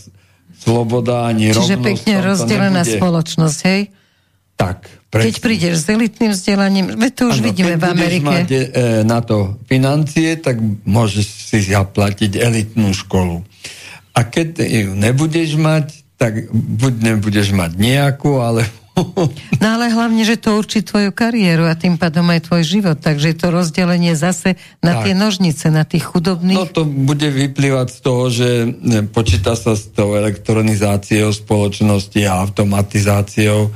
sloboda 0.62 1.26
ani 1.26 1.50
Čiže 1.50 1.74
rovnosť. 1.74 1.82
pekne 1.82 2.14
rozdelená 2.22 2.82
spoločnosť, 2.86 3.58
hej? 3.66 3.80
Tak. 4.54 4.78
Presne. 5.12 5.28
Keď 5.28 5.34
prídeš 5.44 5.74
s 5.84 5.86
elitným 5.92 6.32
vzdelaním, 6.32 6.86
to 7.12 7.28
už 7.28 7.44
ano, 7.44 7.46
vidíme 7.52 7.74
v 7.76 7.84
Amerike. 7.84 8.24
Keď 8.24 8.32
mať 8.32 8.48
e, 8.48 8.64
na 9.04 9.20
to 9.20 9.60
financie, 9.68 10.40
tak 10.40 10.56
môžeš 10.88 11.52
si 11.52 11.58
zaplatiť 11.68 12.40
elitnú 12.40 12.96
školu. 12.96 13.44
A 14.16 14.24
keď 14.24 14.64
ju 14.64 14.96
nebudeš 14.96 15.60
mať, 15.60 15.92
tak 16.16 16.48
buď 16.52 17.12
nebudeš 17.12 17.52
mať 17.52 17.76
nejakú, 17.76 18.40
ale 18.40 18.64
No 19.62 19.78
ale 19.78 19.94
hlavne, 19.94 20.26
že 20.26 20.36
to 20.36 20.58
určí 20.58 20.82
tvoju 20.82 21.14
kariéru 21.14 21.64
a 21.70 21.78
tým 21.78 21.96
pádom 21.96 22.26
aj 22.28 22.50
tvoj 22.50 22.62
život. 22.66 22.98
Takže 22.98 23.32
je 23.32 23.36
to 23.38 23.48
rozdelenie 23.54 24.12
zase 24.18 24.58
na 24.82 24.98
tak. 24.98 25.02
tie 25.08 25.14
nožnice, 25.14 25.64
na 25.70 25.86
tých 25.86 26.02
chudobných. 26.02 26.58
No 26.58 26.66
to 26.66 26.82
bude 26.84 27.24
vyplývať 27.24 27.88
z 27.88 27.98
toho, 28.02 28.24
že 28.28 28.48
počíta 29.14 29.54
sa 29.54 29.78
s 29.78 29.86
tou 29.94 30.18
elektronizáciou 30.18 31.30
spoločnosti 31.30 32.20
a 32.26 32.42
automatizáciou. 32.42 33.70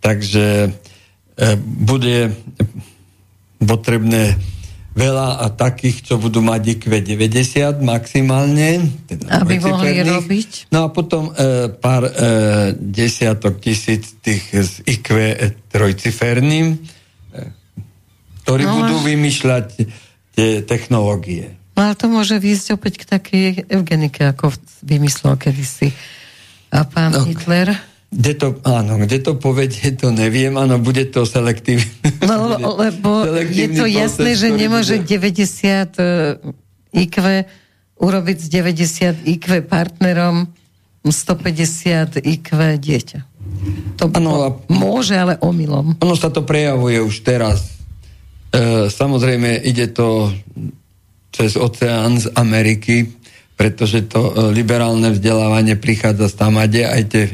Takže 0.00 0.46
e, 0.66 1.48
bude 1.58 2.30
potrebné 3.58 4.38
veľa 4.96 5.44
a 5.44 5.46
takých, 5.52 6.08
čo 6.08 6.14
budú 6.16 6.40
mať 6.40 6.80
IQ 6.80 6.88
90 6.88 7.84
maximálne. 7.84 8.88
Teda 9.04 9.44
Aby 9.44 9.60
mohli 9.60 10.00
robiť. 10.00 10.72
No 10.72 10.84
a 10.84 10.88
potom 10.88 11.30
e, 11.36 11.68
pár 11.68 12.08
e, 12.08 12.12
desiatok 12.72 13.60
tisíc 13.60 14.16
tých 14.24 14.42
s 14.56 14.80
IQ 14.88 15.12
trojciferným, 15.68 16.66
e, 16.72 16.76
ktorí 18.42 18.64
no, 18.64 18.72
budú 18.80 18.96
vymýšľať 19.04 19.66
tie 20.32 20.64
technológie. 20.64 21.52
No 21.76 21.92
ale 21.92 21.94
to 21.94 22.08
môže 22.08 22.40
výjsť 22.40 22.66
opäť 22.72 23.04
k 23.04 23.04
takej 23.04 23.46
eugenike, 23.68 24.24
ako 24.24 24.56
vymyslel 24.80 25.36
kedysi 25.36 25.92
a 26.72 26.88
pán 26.88 27.12
no, 27.12 27.28
Hitler. 27.28 27.76
Kde 28.06 28.32
to, 28.38 28.46
áno, 28.62 29.02
kde 29.02 29.18
to 29.18 29.34
povedie, 29.34 29.92
to 30.00 30.14
neviem, 30.14 30.54
áno, 30.54 30.78
bude 30.78 31.04
to 31.10 31.26
selektívne. 31.26 31.90
No, 32.22 32.54
lebo 32.86 33.26
je 33.50 33.68
to 33.74 33.84
jasné, 33.86 34.38
že 34.38 34.52
nemôže 34.52 35.02
bude... 35.02 35.18
90 35.18 35.98
e, 35.98 36.04
IQ 36.96 37.16
urobiť 37.96 38.36
z 38.40 38.48
90 39.24 39.26
IQ 39.36 39.46
partnerom 39.66 40.46
150 41.06 42.18
IQ 42.22 42.48
dieťa. 42.82 43.20
To 44.02 44.10
ano, 44.10 44.32
a... 44.42 44.48
môže, 44.68 45.14
ale 45.14 45.38
omylom. 45.38 45.96
Ono 46.02 46.16
sa 46.18 46.28
to 46.28 46.42
prejavuje 46.42 46.98
už 46.98 47.22
teraz. 47.22 47.78
E, 48.50 48.90
samozrejme, 48.90 49.62
ide 49.62 49.86
to 49.90 50.34
cez 51.30 51.54
oceán 51.54 52.18
z 52.18 52.32
Ameriky, 52.34 53.12
pretože 53.54 54.04
to 54.10 54.20
e, 54.20 54.32
liberálne 54.52 55.14
vzdelávanie 55.14 55.78
prichádza 55.78 56.32
z 56.32 56.34
tamade, 56.36 56.82
aj 56.84 57.02
tie 57.06 57.24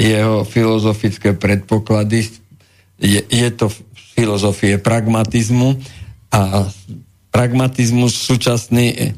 jeho 0.00 0.48
filozofické 0.48 1.36
predpoklady. 1.36 2.24
Je, 2.96 3.20
je 3.20 3.48
to 3.52 3.68
filozofie 4.16 4.80
pragmatizmu 4.80 5.76
a 6.32 6.68
pragmatizmus 7.28 8.16
súčasný 8.16 8.86
eh, 8.96 9.12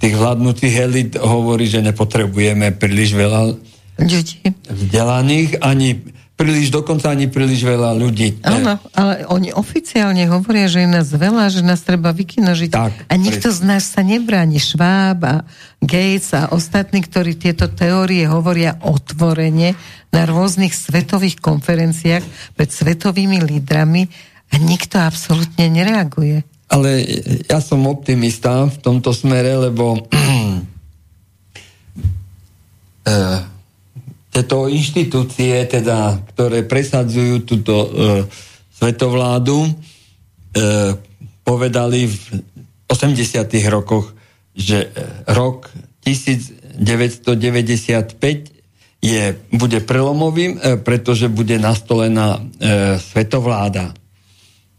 tých 0.00 0.14
vládnutých 0.16 0.74
elit 0.82 1.10
hovorí, 1.20 1.70
že 1.70 1.84
nepotrebujeme 1.84 2.74
príliš 2.74 3.14
veľa 3.14 3.54
vzdelaných, 4.66 5.62
ani 5.62 6.02
príliš, 6.36 6.72
dokonca 6.72 7.12
ani 7.12 7.28
príliš 7.28 7.62
veľa 7.62 7.94
ľudí. 7.94 8.42
Áno, 8.42 8.80
ale 8.96 9.28
oni 9.28 9.52
oficiálne 9.54 10.26
hovoria, 10.26 10.66
že 10.66 10.82
je 10.82 10.90
nás 10.90 11.08
veľa, 11.12 11.52
že 11.52 11.62
nás 11.62 11.84
treba 11.84 12.10
vykinožiť. 12.10 12.70
Tak, 12.72 12.92
a 13.06 13.14
nikto 13.14 13.52
z 13.52 13.60
nás 13.62 13.92
sa 13.92 14.02
nebráni. 14.02 14.58
Schwab 14.58 15.20
a 15.22 15.44
Gates 15.78 16.34
a 16.34 16.50
ostatní, 16.50 17.04
ktorí 17.04 17.36
tieto 17.36 17.68
teórie 17.70 18.26
hovoria 18.26 18.80
otvorene 18.80 19.76
na 20.12 20.22
rôznych 20.26 20.72
svetových 20.72 21.38
konferenciách 21.38 22.24
pred 22.56 22.68
svetovými 22.68 23.40
lídrami 23.42 24.08
a 24.52 24.60
nikto 24.60 25.00
absolútne 25.00 25.68
nereaguje. 25.68 26.44
Ale 26.72 27.04
ja 27.48 27.60
som 27.60 27.84
optimista 27.84 28.64
v 28.64 28.76
tomto 28.80 29.12
smere, 29.12 29.68
lebo 29.68 30.00
uh, 30.00 30.00
tieto 34.32 34.64
inštitúcie, 34.64 35.68
teda, 35.68 36.24
ktoré 36.32 36.64
presadzujú 36.64 37.44
túto 37.44 37.74
e, 37.76 37.88
svetovládu, 38.72 39.68
e, 39.68 39.76
povedali 41.44 42.08
v 42.08 42.16
80. 42.88 43.12
rokoch, 43.68 44.16
že 44.56 44.88
rok 45.28 45.68
1995 46.00 46.80
je, 49.02 49.34
bude 49.52 49.80
prelomovým, 49.84 50.56
e, 50.56 50.80
pretože 50.80 51.28
bude 51.28 51.60
nastolená 51.60 52.40
e, 52.40 52.96
svetovláda 52.96 53.92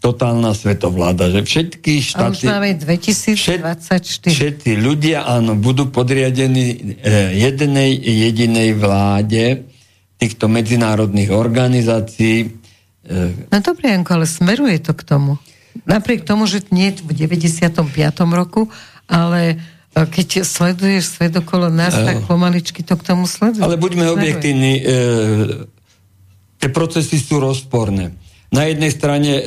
totálna 0.04 0.51
svetovláda, 0.51 1.32
že 1.32 1.47
všetky 1.47 2.04
štáty... 2.04 2.43
A 2.43 2.60
už 2.60 2.60
máme 2.60 2.76
2024. 2.76 4.36
Všetci 4.36 4.72
ľudia, 4.76 5.24
áno, 5.24 5.56
budú 5.56 5.88
podriadení 5.88 6.99
e, 6.99 7.39
jednej 7.39 7.95
jedinej 7.95 8.76
vláde 8.76 9.64
týchto 10.20 10.51
medzinárodných 10.51 11.32
organizácií. 11.32 12.51
E, 13.08 13.47
no 13.47 13.58
dobre, 13.64 13.95
Janko, 13.95 14.20
ale 14.20 14.28
smeruje 14.28 14.84
to 14.84 14.91
k 14.91 15.08
tomu. 15.08 15.39
Napriek 15.88 16.28
tomu, 16.28 16.51
že 16.51 16.68
nie 16.76 16.91
v 16.91 17.16
95. 17.16 17.88
roku, 18.36 18.68
ale 19.08 19.56
e, 19.95 20.04
keď 20.04 20.43
sleduješ 20.43 21.16
svet 21.16 21.32
okolo 21.39 21.72
nás, 21.72 21.95
tak 21.95 22.28
pomaličky 22.28 22.84
to 22.84 22.99
k 22.99 23.08
tomu 23.08 23.24
sleduje. 23.24 23.64
Ale 23.64 23.80
buďme 23.80 24.12
objektívni, 24.12 24.74
e, 24.76 24.84
tie 26.60 26.68
procesy 26.68 27.16
sú 27.24 27.39
rozporné 27.39 28.20
na 28.54 28.70
jednej 28.70 28.91
strane 28.93 29.32
e, 29.41 29.43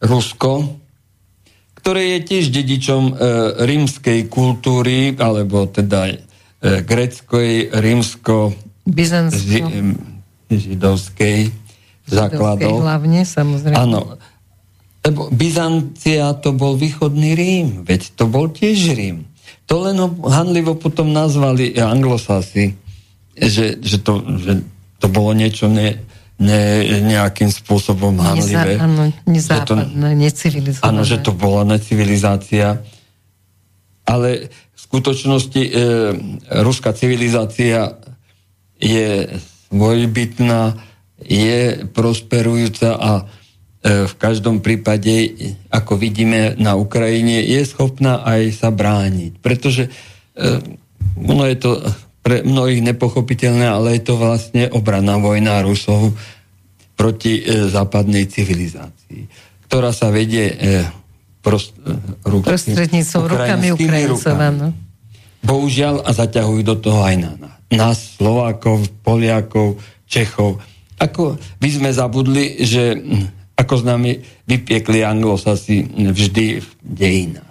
Rusko, 0.00 0.80
ktoré 1.74 2.16
je 2.16 2.18
tiež 2.22 2.44
dedičom 2.54 3.02
e, 3.10 3.14
rímskej 3.66 4.30
kultúry, 4.30 5.18
alebo 5.18 5.66
teda 5.66 6.08
e, 6.08 6.16
greckej, 6.86 7.74
rímsko 7.74 8.54
zi, 9.34 9.60
židovskej 10.50 11.50
základov. 12.06 12.82
hlavne, 12.82 13.26
samozrejme. 13.26 13.76
Áno. 13.76 14.18
Lebo 15.00 15.32
Byzancia 15.32 16.36
to 16.38 16.52
bol 16.52 16.76
východný 16.76 17.32
Rím, 17.32 17.68
veď 17.88 18.14
to 18.14 18.28
bol 18.28 18.52
tiež 18.52 18.92
Rím. 18.92 19.24
to 19.64 19.80
len 19.80 19.96
handlivo 20.26 20.76
potom 20.76 21.14
nazvali 21.14 21.72
anglosasi, 21.78 22.76
že, 23.38 23.80
že, 23.80 23.96
to, 24.02 24.20
že 24.36 24.60
to 25.00 25.06
bolo 25.08 25.32
niečo 25.32 25.72
ne, 25.72 25.96
ne, 26.40 26.64
nejakým 27.04 27.52
spôsobom 27.52 28.16
hanlivé. 28.16 28.80
Neza, 28.80 28.84
áno, 28.88 29.02
nezápadné, 29.28 30.08
necivilizované. 30.16 30.88
Áno, 30.88 31.02
že 31.04 31.20
to 31.20 31.36
bola 31.36 31.68
necivilizácia. 31.68 32.80
Ale 34.08 34.48
v 34.48 34.78
skutočnosti 34.80 35.62
e, 35.62 35.70
ruská 36.64 36.96
civilizácia 36.96 38.00
je 38.80 39.36
svojbytná, 39.68 40.80
je 41.20 41.84
prosperujúca 41.92 42.96
a 42.96 43.12
e, 43.20 43.24
v 44.08 44.14
každom 44.16 44.64
prípade, 44.64 45.36
ako 45.68 46.00
vidíme 46.00 46.56
na 46.56 46.74
Ukrajine, 46.74 47.44
je 47.44 47.60
schopná 47.68 48.24
aj 48.24 48.56
sa 48.56 48.72
brániť. 48.72 49.38
Pretože 49.44 49.86
e, 49.86 49.90
ono 51.20 51.44
je 51.44 51.56
to 51.60 51.70
pre 52.30 52.46
mnohých 52.46 52.86
nepochopiteľné, 52.94 53.66
ale 53.66 53.98
je 53.98 54.06
to 54.06 54.14
vlastne 54.14 54.70
obranná 54.70 55.18
vojna 55.18 55.66
Rusov 55.66 56.14
proti 56.94 57.42
e, 57.42 57.66
západnej 57.66 58.30
civilizácii, 58.30 59.26
ktorá 59.66 59.90
sa 59.90 60.14
vedie 60.14 60.54
prost, 61.42 61.74
ruk, 62.22 62.46
prostredníctvom 62.46 63.24
rukami 63.26 63.66
Ukrajincov. 63.74 64.38
Bohužiaľ 65.42 66.06
a 66.06 66.10
zaťahujú 66.14 66.62
do 66.62 66.76
toho 66.78 67.02
aj 67.02 67.16
na 67.18 67.32
nás, 67.74 68.14
Slovákov, 68.14 68.86
Poliakov, 69.02 69.82
Čechov 70.06 70.62
ako 71.00 71.40
by 71.56 71.68
sme 71.72 71.90
zabudli, 71.90 72.60
že 72.60 72.92
hm, 72.92 73.56
ako 73.56 73.74
s 73.80 73.84
nami 73.88 74.20
vypiekli 74.44 75.00
anglosasi 75.00 75.88
vždy 76.12 76.60
v 76.60 76.68
dejinách. 76.84 77.48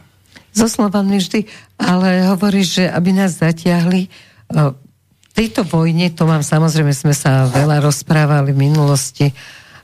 So 0.53 0.69
slovami 0.69 1.17
vždy, 1.17 1.45
ale 1.81 2.29
hovorí, 2.29 2.65
že 2.65 2.89
aby 2.89 3.13
nás 3.13 3.37
zatiahli 3.37 4.09
v 4.49 5.31
tejto 5.37 5.61
vojne, 5.61 6.09
to 6.09 6.25
mám 6.25 6.41
samozrejme, 6.41 6.89
sme 6.91 7.13
sa 7.13 7.45
veľa 7.45 7.85
rozprávali 7.85 8.51
v 8.51 8.61
minulosti, 8.69 9.27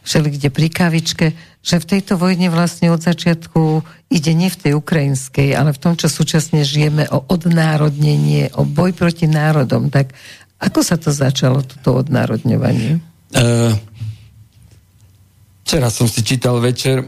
všeli 0.05 0.37
kde 0.37 0.49
pri 0.53 0.67
kavičke, 0.69 1.25
že 1.65 1.81
v 1.81 1.89
tejto 1.97 2.17
vojne 2.17 2.53
vlastne 2.53 2.93
od 2.93 3.01
začiatku 3.01 3.81
ide 4.13 4.31
nie 4.37 4.53
v 4.53 4.59
tej 4.61 4.73
ukrajinskej, 4.77 5.57
ale 5.57 5.73
v 5.73 5.81
tom, 5.81 5.97
čo 5.97 6.09
súčasne 6.09 6.61
žijeme, 6.61 7.09
o 7.09 7.25
odnárodnenie, 7.25 8.53
o 8.53 8.65
boj 8.69 8.93
proti 8.93 9.25
národom. 9.25 9.89
Tak 9.89 10.13
ako 10.61 10.79
sa 10.85 11.01
to 11.01 11.09
začalo, 11.09 11.65
toto 11.65 12.05
odnárodňovanie? 12.05 13.01
Uh, 13.33 13.73
včera 15.65 15.89
som 15.89 16.05
si 16.05 16.21
čítal 16.21 16.61
večer 16.61 17.01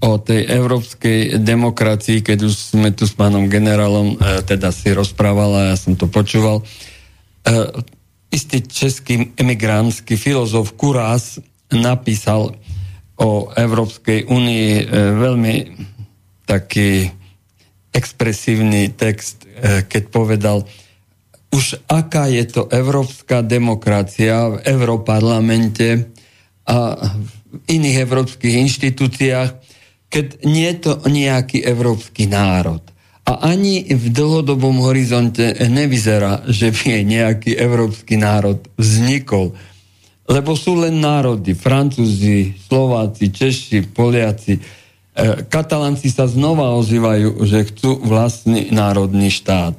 o 0.00 0.16
tej 0.16 0.48
európskej 0.48 1.36
demokracii, 1.44 2.24
keď 2.24 2.48
už 2.48 2.54
sme 2.56 2.88
tu 2.96 3.04
s 3.04 3.12
pánom 3.12 3.52
generálom 3.52 4.16
uh, 4.16 4.40
teda 4.40 4.72
si 4.72 4.96
rozprával 4.96 5.60
a 5.60 5.62
ja 5.72 5.76
som 5.76 5.92
to 5.92 6.08
počúval. 6.08 6.64
Uh, 6.64 6.89
istý 8.30 8.58
český 8.62 9.34
emigrantský 9.34 10.14
filozof 10.14 10.76
Kurás 10.78 11.42
napísal 11.70 12.54
o 13.20 13.52
Európskej 13.52 14.30
únii 14.30 14.68
veľmi 15.18 15.54
taký 16.46 17.10
expresívny 17.90 18.94
text, 18.94 19.44
keď 19.90 20.02
povedal, 20.08 20.64
už 21.50 21.82
aká 21.90 22.30
je 22.30 22.46
to 22.46 22.70
európska 22.70 23.42
demokracia 23.42 24.54
v 24.54 24.56
Európarlamente 24.62 26.14
a 26.70 26.94
v 26.94 27.30
iných 27.66 28.06
európskych 28.06 28.54
inštitúciách, 28.62 29.50
keď 30.06 30.26
nie 30.46 30.70
je 30.70 30.78
to 30.78 30.92
nejaký 31.10 31.66
európsky 31.66 32.30
národ. 32.30 32.82
A 33.28 33.52
ani 33.52 33.84
v 33.86 34.06
dlhodobom 34.10 34.80
horizonte 34.82 35.54
nevyzerá, 35.68 36.42
že 36.48 36.72
by 36.72 37.04
nejaký 37.04 37.54
európsky 37.54 38.16
národ 38.16 38.64
vznikol. 38.80 39.54
Lebo 40.30 40.54
sú 40.54 40.78
len 40.78 41.02
národy, 41.02 41.58
Francúzi, 41.58 42.54
Slováci, 42.70 43.34
Češi, 43.34 43.90
Poliaci. 43.90 44.54
E, 44.56 44.60
Katalanci 45.46 46.06
sa 46.06 46.30
znova 46.30 46.78
ozývajú, 46.78 47.42
že 47.44 47.66
chcú 47.66 47.98
vlastný 47.98 48.70
národný 48.70 49.34
štát. 49.34 49.74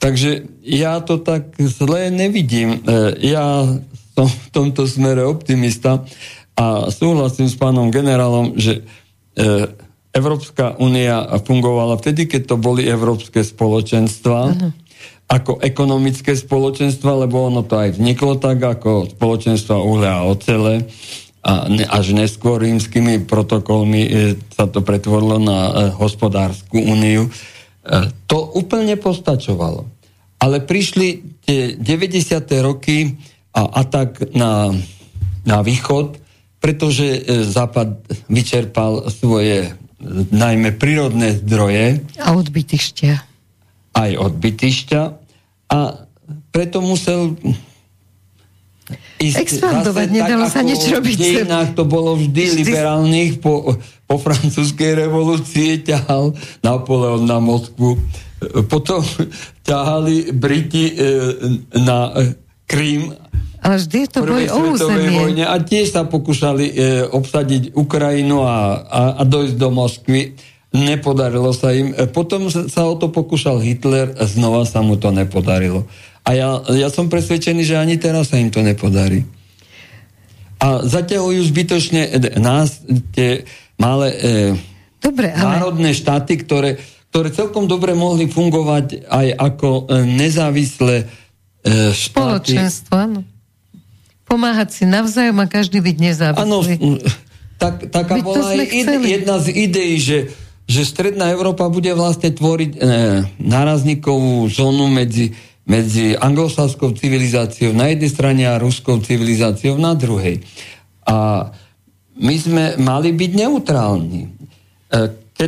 Takže 0.00 0.48
ja 0.64 1.04
to 1.04 1.20
tak 1.20 1.52
zle 1.60 2.08
nevidím. 2.08 2.80
E, 2.80 3.12
ja 3.28 3.68
som 4.16 4.26
v 4.26 4.48
tomto 4.48 4.88
smere 4.88 5.20
optimista 5.20 6.04
a 6.56 6.88
súhlasím 6.88 7.52
s 7.52 7.56
pánom 7.60 7.92
generálom, 7.92 8.56
že 8.56 8.80
e, 8.80 8.82
Európska 10.10 10.74
únia 10.82 11.22
fungovala 11.46 11.94
vtedy, 11.98 12.26
keď 12.26 12.54
to 12.54 12.56
boli 12.58 12.82
európske 12.86 13.46
spoločenstva, 13.46 14.40
uh-huh. 14.50 14.70
ako 15.30 15.62
ekonomické 15.62 16.34
spoločenstva, 16.34 17.26
lebo 17.26 17.46
ono 17.46 17.62
to 17.62 17.78
aj 17.78 17.94
vzniklo 17.94 18.42
tak, 18.42 18.58
ako 18.58 19.06
spoločenstva 19.06 19.78
uhlia 19.78 20.18
a 20.18 20.26
ocele 20.26 20.90
a 21.40 21.70
ne, 21.70 21.86
až 21.86 22.12
neskôr 22.12 22.60
rímskymi 22.60 23.24
protokolmi 23.24 24.02
e, 24.04 24.10
sa 24.52 24.68
to 24.68 24.84
pretvorilo 24.84 25.40
na 25.40 25.88
hospodárskú 25.96 26.76
úniu. 26.76 27.32
To 28.28 28.38
úplne 28.60 29.00
postačovalo. 29.00 29.88
Ale 30.36 30.60
prišli 30.60 31.40
tie 31.44 31.80
90. 31.80 32.44
roky 32.60 33.16
a 33.56 33.82
atak 33.84 34.36
na, 34.36 34.72
na 35.48 35.58
východ, 35.64 36.20
pretože 36.60 37.04
e, 37.08 37.20
Západ 37.48 38.04
vyčerpal 38.28 39.08
svoje 39.08 39.72
e, 39.72 39.79
najmä 40.32 40.74
prírodné 40.80 41.36
zdroje. 41.44 42.00
A 42.16 42.32
odbytišťa. 42.32 43.12
Aj 43.96 44.10
odbytišťa. 44.16 45.00
A 45.70 45.78
preto 46.50 46.80
musel 46.80 47.36
ísť 49.20 49.36
Expandovať, 49.38 50.08
nedalo 50.10 50.48
tak, 50.48 50.54
sa 50.56 50.60
nič 50.64 50.80
robiť. 50.88 51.16
V 51.16 51.20
dejinách 51.20 51.70
to 51.76 51.84
bolo 51.86 52.16
vždy, 52.16 52.32
vždy 52.32 52.58
liberálnych, 52.64 53.32
po, 53.38 53.76
po 54.08 54.16
francúzskej 54.16 55.06
revolúcii 55.06 55.84
ťahal 55.84 56.34
Napoleon 56.64 57.22
na 57.28 57.38
Moskvu. 57.38 58.00
Potom 58.66 59.04
ťahali 59.68 60.32
Briti 60.32 60.90
e, 60.90 60.94
na 61.76 62.10
Krím 62.64 63.12
ale 63.60 63.76
vždy 63.76 63.96
je 64.04 64.08
to 64.08 64.20
boj 64.24 64.44
o 64.48 64.58
vojne 65.20 65.44
a 65.44 65.56
tiež 65.60 65.92
sa 65.92 66.08
pokúšali 66.08 66.66
e, 66.72 66.74
obsadiť 67.12 67.76
Ukrajinu 67.76 68.40
a, 68.40 68.80
a, 68.80 69.02
a 69.20 69.22
dojsť 69.28 69.56
do 69.60 69.68
Moskvy. 69.68 70.32
Nepodarilo 70.72 71.52
sa 71.52 71.76
im. 71.76 71.92
E, 71.92 72.08
potom 72.08 72.48
sa 72.48 72.82
o 72.88 72.96
to 72.96 73.12
pokúšal 73.12 73.60
Hitler 73.60 74.16
a 74.16 74.24
znova 74.24 74.64
sa 74.64 74.80
mu 74.80 74.96
to 74.96 75.12
nepodarilo. 75.12 75.84
A 76.24 76.32
ja, 76.32 76.60
ja 76.72 76.88
som 76.88 77.12
presvedčený, 77.12 77.64
že 77.64 77.76
ani 77.76 78.00
teraz 78.00 78.32
sa 78.32 78.40
im 78.40 78.48
to 78.48 78.64
nepodarí. 78.64 79.28
A 80.60 80.84
zaťahujú 80.84 81.40
zbytočne 81.48 82.02
nás, 82.36 82.84
tie 83.16 83.48
malé 83.80 84.08
e, 84.12 84.28
Dobre, 85.00 85.32
ale... 85.32 85.56
národné 85.56 85.96
štáty, 85.96 86.36
ktoré, 86.36 86.76
ktoré 87.08 87.32
celkom 87.32 87.64
dobre 87.64 87.96
mohli 87.96 88.28
fungovať 88.28 89.08
aj 89.08 89.26
ako 89.36 89.68
e, 89.88 90.04
nezávislé 90.04 90.96
e, 91.00 91.04
štáty. 91.96 92.56
Spoločenstvo, 92.56 92.92
áno. 92.96 93.20
Pomáhať 94.30 94.68
si 94.70 94.84
navzájom 94.86 95.42
a 95.42 95.46
každý 95.50 95.82
byť 95.82 95.96
nezávislý. 95.98 96.46
Áno, 96.46 96.62
tak, 97.58 97.90
taká 97.90 98.22
bola 98.22 98.54
aj 98.54 98.70
jedna 99.02 99.36
z 99.42 99.46
ideí, 99.50 99.98
že 99.98 100.18
že 100.70 100.86
Stredná 100.86 101.34
Európa 101.34 101.66
bude 101.66 101.90
vlastne 101.98 102.30
tvoriť 102.30 102.78
e, 102.78 102.80
nárazníkovú 103.42 104.46
zónu 104.46 104.86
medzi 104.86 105.34
medzi 105.70 106.18
anglosaskou 106.18 106.98
civilizáciou 106.98 107.70
na 107.70 107.94
jednej 107.94 108.10
strane 108.10 108.42
a 108.42 108.58
ruskou 108.58 108.98
civilizáciou 108.98 109.78
na 109.78 109.94
druhej. 109.94 110.42
A 111.06 111.46
my 112.18 112.36
sme 112.38 112.64
mali 112.82 113.14
byť 113.14 113.30
neutrálni. 113.38 114.26
E, 114.26 114.30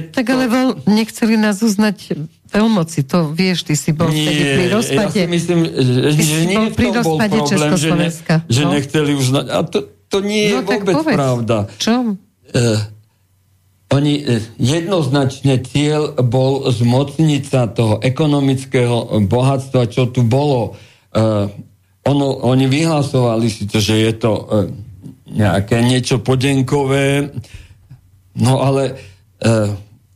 tak 0.00 0.24
ale 0.32 0.48
veľ, 0.48 0.68
nechceli 0.88 1.36
nás 1.36 1.60
uznať 1.60 2.16
veľmoci, 2.48 3.04
to 3.04 3.28
vieš, 3.32 3.68
ty 3.68 3.74
si 3.76 3.92
bol 3.92 4.08
Nie, 4.08 4.24
vtedy 4.24 4.42
pri 4.56 4.66
rozpade. 4.72 5.20
Ja 5.20 5.28
si 5.28 5.34
myslím, 5.36 5.60
že, 5.68 5.98
že 6.16 6.36
nie 6.48 6.56
bol 6.56 6.68
pri 6.72 6.88
to 6.88 7.00
bol 7.04 7.16
problém, 7.20 7.70
že, 7.76 7.90
ne, 7.92 8.08
že 8.48 8.62
no. 8.64 8.70
nechceli 8.72 9.12
uznať. 9.16 9.44
A 9.52 9.58
to, 9.68 9.78
to 10.12 10.18
nie 10.20 10.52
no, 10.52 10.60
je 10.60 10.64
vôbec 10.64 10.96
pravda. 11.12 11.56
Čo? 11.76 12.16
Uh, 12.52 12.80
oni 13.92 14.24
e, 14.24 14.40
jednoznačne 14.56 15.60
cieľ 15.68 16.16
bol 16.24 16.64
zmocniť 16.72 17.42
sa 17.44 17.68
toho 17.68 18.00
ekonomického 18.00 19.20
bohatstva, 19.28 19.92
čo 19.92 20.08
tu 20.08 20.24
bolo. 20.24 20.76
Uh, 21.12 21.52
ono, 22.08 22.40
oni 22.48 22.64
vyhlasovali 22.72 23.52
si 23.52 23.68
to, 23.68 23.84
že 23.84 23.94
je 24.00 24.12
to 24.16 24.32
uh, 24.32 24.44
nejaké 25.28 25.84
niečo 25.84 26.24
podenkové, 26.24 27.36
no 28.36 28.64
ale 28.64 29.11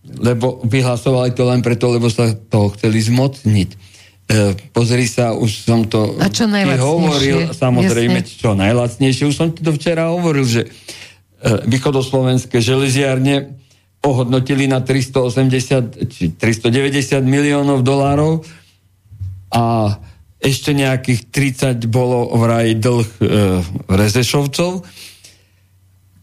lebo 0.06 0.62
vyhlasovali 0.62 1.34
to 1.34 1.50
len 1.50 1.60
preto, 1.60 1.90
lebo 1.90 2.06
sa 2.06 2.30
toho 2.34 2.70
chceli 2.78 3.02
zmocniť. 3.02 3.70
Uh, 4.26 4.58
pozri 4.74 5.06
sa, 5.06 5.38
už 5.38 5.66
som 5.66 5.86
to 5.86 6.18
A 6.18 6.26
čo 6.26 6.50
hovoril, 6.82 7.54
samozrejme, 7.54 8.26
Jasne. 8.26 8.38
čo 8.42 8.50
najlacnejšie. 8.58 9.30
Už 9.30 9.36
som 9.38 9.54
ti 9.54 9.62
to 9.62 9.70
včera 9.70 10.10
hovoril, 10.10 10.42
že 10.42 10.66
uh, 10.66 11.62
východoslovenské 11.66 12.58
železiarne 12.58 13.54
ohodnotili 14.06 14.70
na 14.70 14.82
380 14.82 16.10
či 16.10 16.24
390 16.38 17.22
miliónov 17.26 17.82
dolárov 17.82 18.46
a 19.50 19.96
ešte 20.38 20.76
nejakých 20.76 21.20
30 21.82 21.90
bolo 21.90 22.30
vraj 22.36 22.76
dlh 22.76 23.08
e, 23.18 23.24
Rezešovcov. 23.88 24.84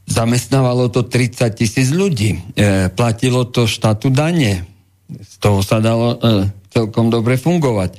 Zamestnávalo 0.04 0.92
to 0.92 1.08
30 1.08 1.54
tisíc 1.56 1.90
ľudí. 1.96 2.40
E, 2.56 2.92
platilo 2.92 3.48
to 3.48 3.64
štátu 3.66 4.12
dane. 4.12 4.68
Z 5.08 5.34
toho 5.40 5.64
sa 5.64 5.80
dalo 5.80 6.20
e, 6.20 6.48
celkom 6.74 7.08
dobre 7.08 7.40
fungovať. 7.40 7.96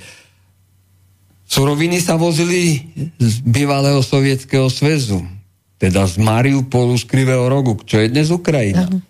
Suroviny 1.45 2.03
sa 2.03 2.19
vozili 2.19 2.83
z 3.21 3.35
bývalého 3.47 4.03
sovietského 4.03 4.67
sväzu, 4.73 5.23
teda 5.79 6.09
z 6.09 6.19
Mariupolu, 6.19 6.99
z 6.99 7.05
Krivého 7.07 7.47
rogu, 7.47 7.79
čo 7.87 8.03
je 8.03 8.11
dnes 8.11 8.33
Ukrajina. 8.35 8.91
Uh-huh. 8.91 9.01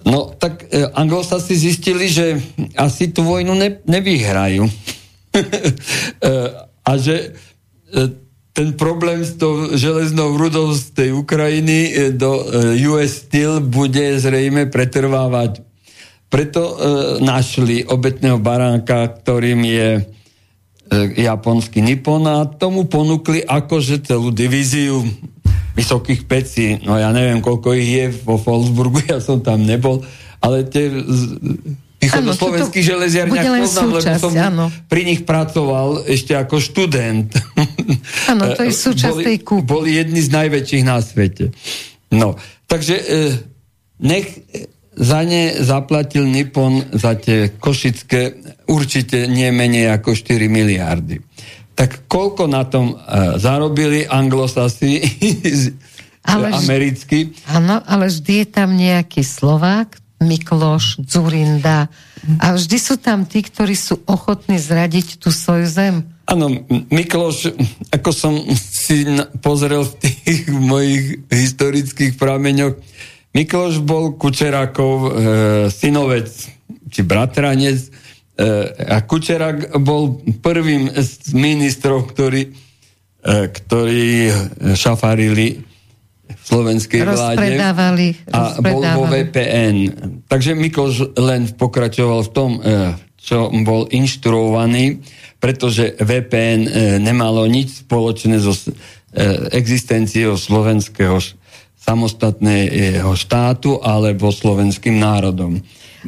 No, 0.00 0.32
tak 0.32 0.64
e, 0.72 0.88
anglosasi 0.96 1.52
zistili, 1.58 2.08
že 2.08 2.40
asi 2.78 3.12
tú 3.12 3.26
vojnu 3.26 3.52
ne, 3.52 3.82
nevyhrajú. 3.84 4.64
e, 5.36 6.32
a 6.80 6.92
že 6.96 7.36
e, 7.92 8.00
ten 8.52 8.74
problém 8.74 9.22
s 9.22 9.38
tou 9.38 9.72
železnou 9.78 10.36
rudou 10.36 10.74
z 10.74 10.90
tej 10.90 11.10
Ukrajiny 11.14 11.78
e, 11.86 11.92
do 12.10 12.42
e, 12.42 12.76
US 12.90 13.26
Steel 13.26 13.62
bude 13.62 14.18
zrejme 14.18 14.66
pretrvávať. 14.66 15.62
Preto 16.30 16.62
e, 16.62 16.74
našli 17.22 17.86
obetného 17.86 18.38
baránka, 18.38 19.06
ktorým 19.22 19.60
je 19.66 19.88
e, 19.98 20.02
japonský 21.22 21.82
Nippon 21.82 22.26
a 22.26 22.46
tomu 22.46 22.90
ponúkli 22.90 23.42
akože 23.46 24.02
celú 24.02 24.34
divíziu 24.34 25.02
vysokých 25.74 26.26
pecí, 26.26 26.66
no 26.82 26.98
ja 26.98 27.14
neviem, 27.14 27.38
koľko 27.38 27.74
ich 27.78 27.88
je 27.88 28.06
vo 28.26 28.38
Wolfsburgu, 28.38 29.02
ja 29.14 29.18
som 29.22 29.42
tam 29.42 29.62
nebol, 29.62 30.02
ale 30.42 30.66
tie 30.66 30.90
východoslovenských 32.00 32.84
železiarniach 32.84 33.44
poznám, 33.44 33.90
lebo 34.00 34.16
som 34.16 34.32
áno. 34.32 34.66
pri 34.88 35.02
nich 35.04 35.22
pracoval 35.28 36.08
ešte 36.08 36.32
ako 36.32 36.56
študent. 36.56 37.28
Áno, 38.32 38.56
to 38.56 38.64
je 38.64 38.72
súčasť 38.88 39.16
boli, 39.20 39.24
tej 39.28 39.38
kúpy. 39.44 39.68
Boli 39.68 39.90
jedni 40.00 40.24
z 40.24 40.30
najväčších 40.32 40.84
na 40.84 40.98
svete. 41.04 41.52
No, 42.10 42.40
takže 42.66 42.94
e, 42.96 43.04
nech 44.00 44.26
za 44.96 45.22
ne 45.22 45.54
zaplatil 45.60 46.26
Nippon 46.26 46.82
za 46.96 47.14
tie 47.14 47.52
košické 47.54 48.42
určite 48.66 49.28
nie 49.30 49.52
menej 49.54 49.92
ako 49.94 50.16
4 50.16 50.50
miliardy 50.50 51.22
tak 51.80 52.04
koľko 52.12 52.44
na 52.44 52.68
tom 52.68 52.92
uh, 52.92 53.40
zarobili 53.40 54.04
anglosasi 54.04 55.00
ale 56.32 56.52
americky? 56.52 57.32
Áno, 57.48 57.80
ale 57.80 58.12
vždy 58.12 58.44
je 58.44 58.46
tam 58.52 58.76
nejaký 58.76 59.24
Slovák, 59.24 59.96
Mikloš, 60.20 61.00
Zurinda 61.04 61.88
a 62.36 62.52
vždy 62.52 62.76
sú 62.76 63.00
tam 63.00 63.24
tí, 63.24 63.40
ktorí 63.40 63.72
sú 63.72 64.04
ochotní 64.04 64.60
zradiť 64.60 65.16
tú 65.16 65.32
svoju 65.32 65.66
zem. 65.66 65.94
Áno, 66.28 66.62
Mikloš, 66.92 67.56
ako 67.90 68.10
som 68.12 68.36
si 68.54 69.08
pozrel 69.40 69.88
v 69.88 69.94
tých 70.04 70.52
mojich 70.52 71.24
historických 71.32 72.20
prameňoch, 72.20 72.76
Mikloš 73.32 73.80
bol 73.80 74.18
Kučerákov 74.18 74.94
e, 75.00 75.10
synovec, 75.70 76.28
či 76.90 77.00
bratranec, 77.06 77.78
a 78.88 79.04
Kučerak 79.04 79.76
bol 79.84 80.24
prvým 80.40 80.88
z 80.96 81.36
ministrov, 81.36 82.08
ktorí, 82.08 82.42
e, 82.48 82.52
ktorí 83.52 84.32
šafarili 84.72 85.69
slovenskej 86.50 87.06
vláde 87.06 87.62
a 88.34 88.58
bol 88.58 88.82
vo 88.82 89.04
VPN. 89.06 89.76
Takže 90.26 90.58
Mikloš 90.58 91.14
len 91.14 91.46
pokračoval 91.54 92.26
v 92.26 92.30
tom, 92.34 92.50
e, 92.58 92.60
čo 93.14 93.54
bol 93.62 93.86
inštruovaný, 93.86 94.98
pretože 95.38 95.94
VPN 96.02 96.60
e, 96.66 96.70
nemalo 96.98 97.46
nič 97.46 97.86
spoločné 97.86 98.42
so 98.42 98.52
existenciou 99.50 100.38
slovenského 100.38 101.18
samostatného 101.80 103.10
štátu 103.18 103.82
alebo 103.82 104.30
slovenským 104.30 104.94
národom. 105.00 105.58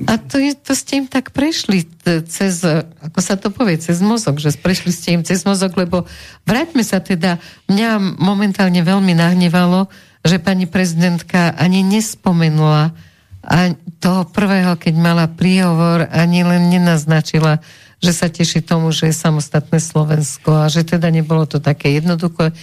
A 0.08 0.16
to, 0.16 0.40
je, 0.40 0.56
to 0.56 0.72
ste 0.72 1.04
im 1.04 1.06
tak 1.08 1.36
prešli 1.36 1.84
cez, 2.24 2.64
ako 3.04 3.20
sa 3.20 3.36
to 3.36 3.52
povie, 3.52 3.76
cez 3.76 4.00
mozog, 4.00 4.40
že 4.40 4.56
prešli 4.56 4.88
ste 4.88 5.20
im 5.20 5.22
cez 5.24 5.44
mozog, 5.44 5.76
lebo 5.76 6.08
vráťme 6.48 6.80
sa 6.80 6.96
teda, 7.04 7.36
mňa 7.68 8.16
momentálne 8.16 8.80
veľmi 8.80 9.12
nahnevalo, 9.12 9.92
že 10.22 10.38
pani 10.38 10.70
prezidentka 10.70 11.54
ani 11.58 11.82
nespomenula 11.82 12.94
a 13.42 13.74
toho 13.98 14.22
prvého, 14.30 14.78
keď 14.78 14.94
mala 14.94 15.26
príhovor, 15.26 16.06
ani 16.14 16.46
len 16.46 16.70
nenaznačila, 16.70 17.58
že 17.98 18.14
sa 18.14 18.30
teší 18.30 18.62
tomu, 18.62 18.94
že 18.94 19.10
je 19.10 19.14
samostatné 19.18 19.82
Slovensko 19.82 20.62
a 20.62 20.70
že 20.70 20.86
teda 20.86 21.10
nebolo 21.10 21.42
to 21.46 21.58
také 21.58 21.98
jednoduché. 21.98 22.54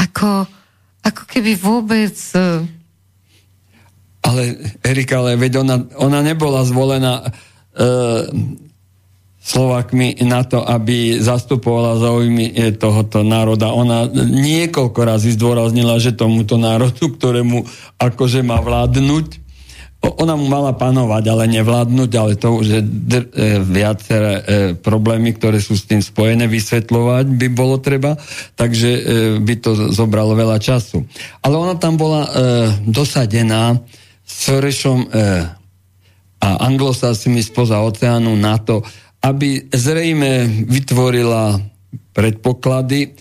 Ako, 0.00 0.48
ako 1.04 1.22
keby 1.28 1.60
vôbec 1.60 2.16
ale 4.22 4.54
Erika, 4.86 5.18
ale 5.18 5.34
veď 5.34 5.66
ona, 5.66 5.76
ona 5.98 6.22
nebola 6.22 6.62
zvolená 6.62 7.26
e, 7.26 7.30
Slovakmi 9.42 10.22
na 10.22 10.46
to, 10.46 10.62
aby 10.62 11.18
zastupovala 11.18 11.98
záujmy 11.98 12.54
e, 12.54 12.78
tohoto 12.78 13.26
národa. 13.26 13.74
Ona 13.74 14.06
niekoľko 14.14 15.00
razy 15.02 15.34
zdôraznila, 15.34 15.98
že 15.98 16.14
tomuto 16.14 16.54
národu, 16.62 17.10
ktorému 17.10 17.66
akože 17.98 18.46
má 18.46 18.62
vládnuť, 18.62 19.42
ona 20.02 20.34
mu 20.34 20.50
mala 20.50 20.74
panovať, 20.74 21.24
ale 21.30 21.44
nevládnuť, 21.62 22.10
ale 22.18 22.34
to 22.34 22.58
už 22.58 22.66
je 22.66 22.80
dr- 22.82 23.30
e, 23.38 23.62
viaceré 23.62 24.32
e, 24.34 24.42
problémy, 24.74 25.30
ktoré 25.38 25.62
sú 25.62 25.78
s 25.78 25.86
tým 25.86 26.02
spojené, 26.02 26.50
vysvetľovať 26.50 27.30
by 27.38 27.46
bolo 27.54 27.78
treba, 27.78 28.18
takže 28.58 28.90
e, 28.90 29.00
by 29.38 29.54
to 29.62 29.94
zobralo 29.94 30.34
veľa 30.34 30.58
času. 30.58 31.06
Ale 31.38 31.54
ona 31.54 31.78
tam 31.78 31.94
bola 31.94 32.26
e, 32.26 32.30
dosadená 32.82 33.78
Sorešom 34.26 35.06
e, 35.06 35.08
a 36.42 36.48
anglosasmi 36.66 37.38
spoza 37.38 37.78
oceánu 37.78 38.34
na 38.34 38.58
to, 38.58 38.82
aby 39.22 39.70
zrejme 39.70 40.66
vytvorila 40.66 41.62
predpoklady, 42.12 43.14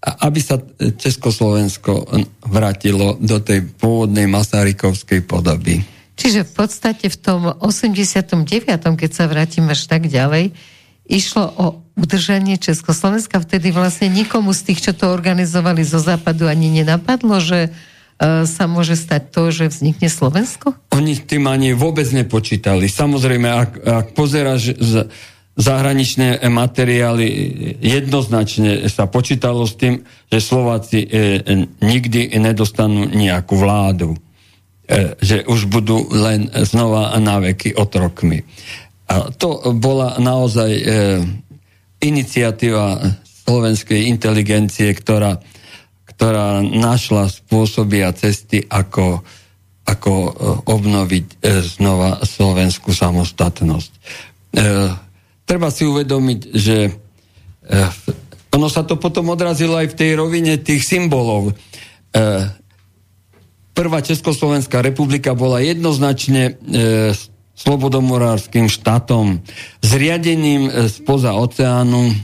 aby 0.00 0.40
sa 0.40 0.56
Československo 0.78 2.08
vrátilo 2.48 3.20
do 3.20 3.42
tej 3.42 3.68
pôvodnej 3.76 4.24
Masarykovskej 4.30 5.26
podoby. 5.28 5.84
Čiže 6.16 6.48
v 6.48 6.52
podstate 6.64 7.06
v 7.12 7.18
tom 7.20 7.50
89., 7.50 8.46
keď 8.96 9.10
sa 9.10 9.24
vrátim 9.28 9.68
až 9.68 9.90
tak 9.90 10.08
ďalej, 10.08 10.56
išlo 11.04 11.44
o 11.58 11.66
udržanie 11.98 12.56
Československa. 12.56 13.42
Vtedy 13.42 13.74
vlastne 13.74 14.08
nikomu 14.08 14.56
z 14.56 14.72
tých, 14.72 14.80
čo 14.88 14.92
to 14.96 15.12
organizovali 15.12 15.84
zo 15.84 16.00
západu, 16.00 16.48
ani 16.48 16.70
nenapadlo, 16.80 17.42
že 17.42 17.74
E, 18.20 18.44
sa 18.44 18.68
môže 18.68 19.00
stať 19.00 19.32
to, 19.32 19.48
že 19.48 19.72
vznikne 19.72 20.12
Slovensko? 20.12 20.76
Oni 20.92 21.16
tým 21.16 21.48
ani 21.48 21.72
vôbec 21.72 22.04
nepočítali. 22.12 22.84
Samozrejme, 22.84 23.48
ak, 23.48 23.70
ak 23.80 24.06
pozeráš 24.12 24.76
zahraničné 25.60 26.40
materiály, 26.48 27.28
jednoznačne 27.84 28.88
sa 28.88 29.04
počítalo 29.04 29.68
s 29.68 29.76
tým, 29.76 30.00
že 30.32 30.40
Slováci 30.40 31.04
e, 31.04 31.08
nikdy 31.84 32.40
nedostanú 32.40 33.12
nejakú 33.12 33.60
vládu. 33.60 34.16
E, 34.88 35.14
že 35.20 35.44
už 35.44 35.68
budú 35.68 36.08
len 36.16 36.48
znova 36.64 37.12
na 37.20 37.44
veky 37.44 37.76
otrokmi. 37.76 38.40
A 39.12 39.28
to 39.36 39.76
bola 39.76 40.16
naozaj 40.16 40.70
e, 40.72 40.84
iniciatíva 42.00 43.04
slovenskej 43.44 44.08
inteligencie, 44.08 44.88
ktorá 44.96 45.36
ktorá 46.20 46.60
našla 46.60 47.32
spôsoby 47.32 48.04
a 48.04 48.12
cesty, 48.12 48.60
ako, 48.68 49.24
ako 49.88 50.12
e, 50.12 50.30
obnoviť 50.68 51.26
e, 51.32 51.36
znova 51.64 52.20
slovenskú 52.20 52.92
samostatnosť. 52.92 53.90
E, 53.96 54.00
treba 55.50 55.74
si 55.74 55.82
uvedomiť, 55.82 56.40
že 56.54 56.76
e, 56.86 56.90
ono 58.54 58.70
sa 58.70 58.86
to 58.86 58.94
potom 58.94 59.34
odrazilo 59.34 59.74
aj 59.74 59.90
v 59.90 59.98
tej 59.98 60.10
rovine 60.14 60.62
tých 60.62 60.86
symbolov. 60.86 61.50
E, 61.50 61.52
prvá 63.74 63.98
Československá 63.98 64.78
republika 64.78 65.34
bola 65.34 65.58
jednoznačne 65.58 66.54
e, 66.54 67.12
slobodomorárským 67.58 68.70
štátom, 68.70 69.42
zriadením 69.82 70.70
spoza 70.86 71.34
oceánu, 71.34 72.14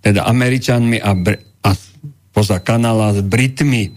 teda 0.00 0.24
Američanmi 0.24 0.96
a, 0.96 1.12
Br- 1.12 1.44
a 1.62 1.76
poza 2.32 2.58
kanála 2.58 3.14
s 3.14 3.20
Britmi. 3.22 3.94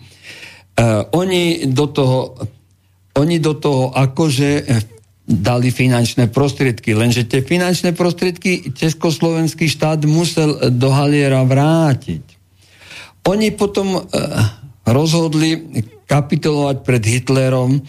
Oni 1.10 1.66
do 1.66 1.90
toho 1.90 2.38
oni 3.16 3.40
do 3.40 3.56
toho 3.56 3.96
akože 3.96 4.50
eh, 4.62 4.95
dali 5.26 5.74
finančné 5.74 6.30
prostriedky, 6.30 6.94
lenže 6.94 7.26
tie 7.26 7.42
finančné 7.42 7.98
prostriedky 7.98 8.72
Československý 8.78 9.66
štát 9.66 10.06
musel 10.06 10.70
do 10.70 10.94
Haliera 10.94 11.42
vrátiť. 11.42 12.22
Oni 13.26 13.50
potom 13.50 13.98
uh, 13.98 14.06
rozhodli 14.86 15.82
kapitulovať 16.06 16.78
pred 16.86 17.02
Hitlerom 17.02 17.82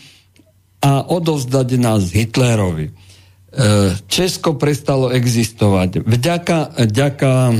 a 0.80 1.05
odovzdať 1.05 1.68
nás 1.76 2.09
Hitlerovi. 2.09 2.97
Česko 4.09 4.61
prestalo 4.61 5.09
existovať. 5.09 6.05
Vďaka, 6.05 6.76
vďaka 6.76 7.32
e, 7.49 7.55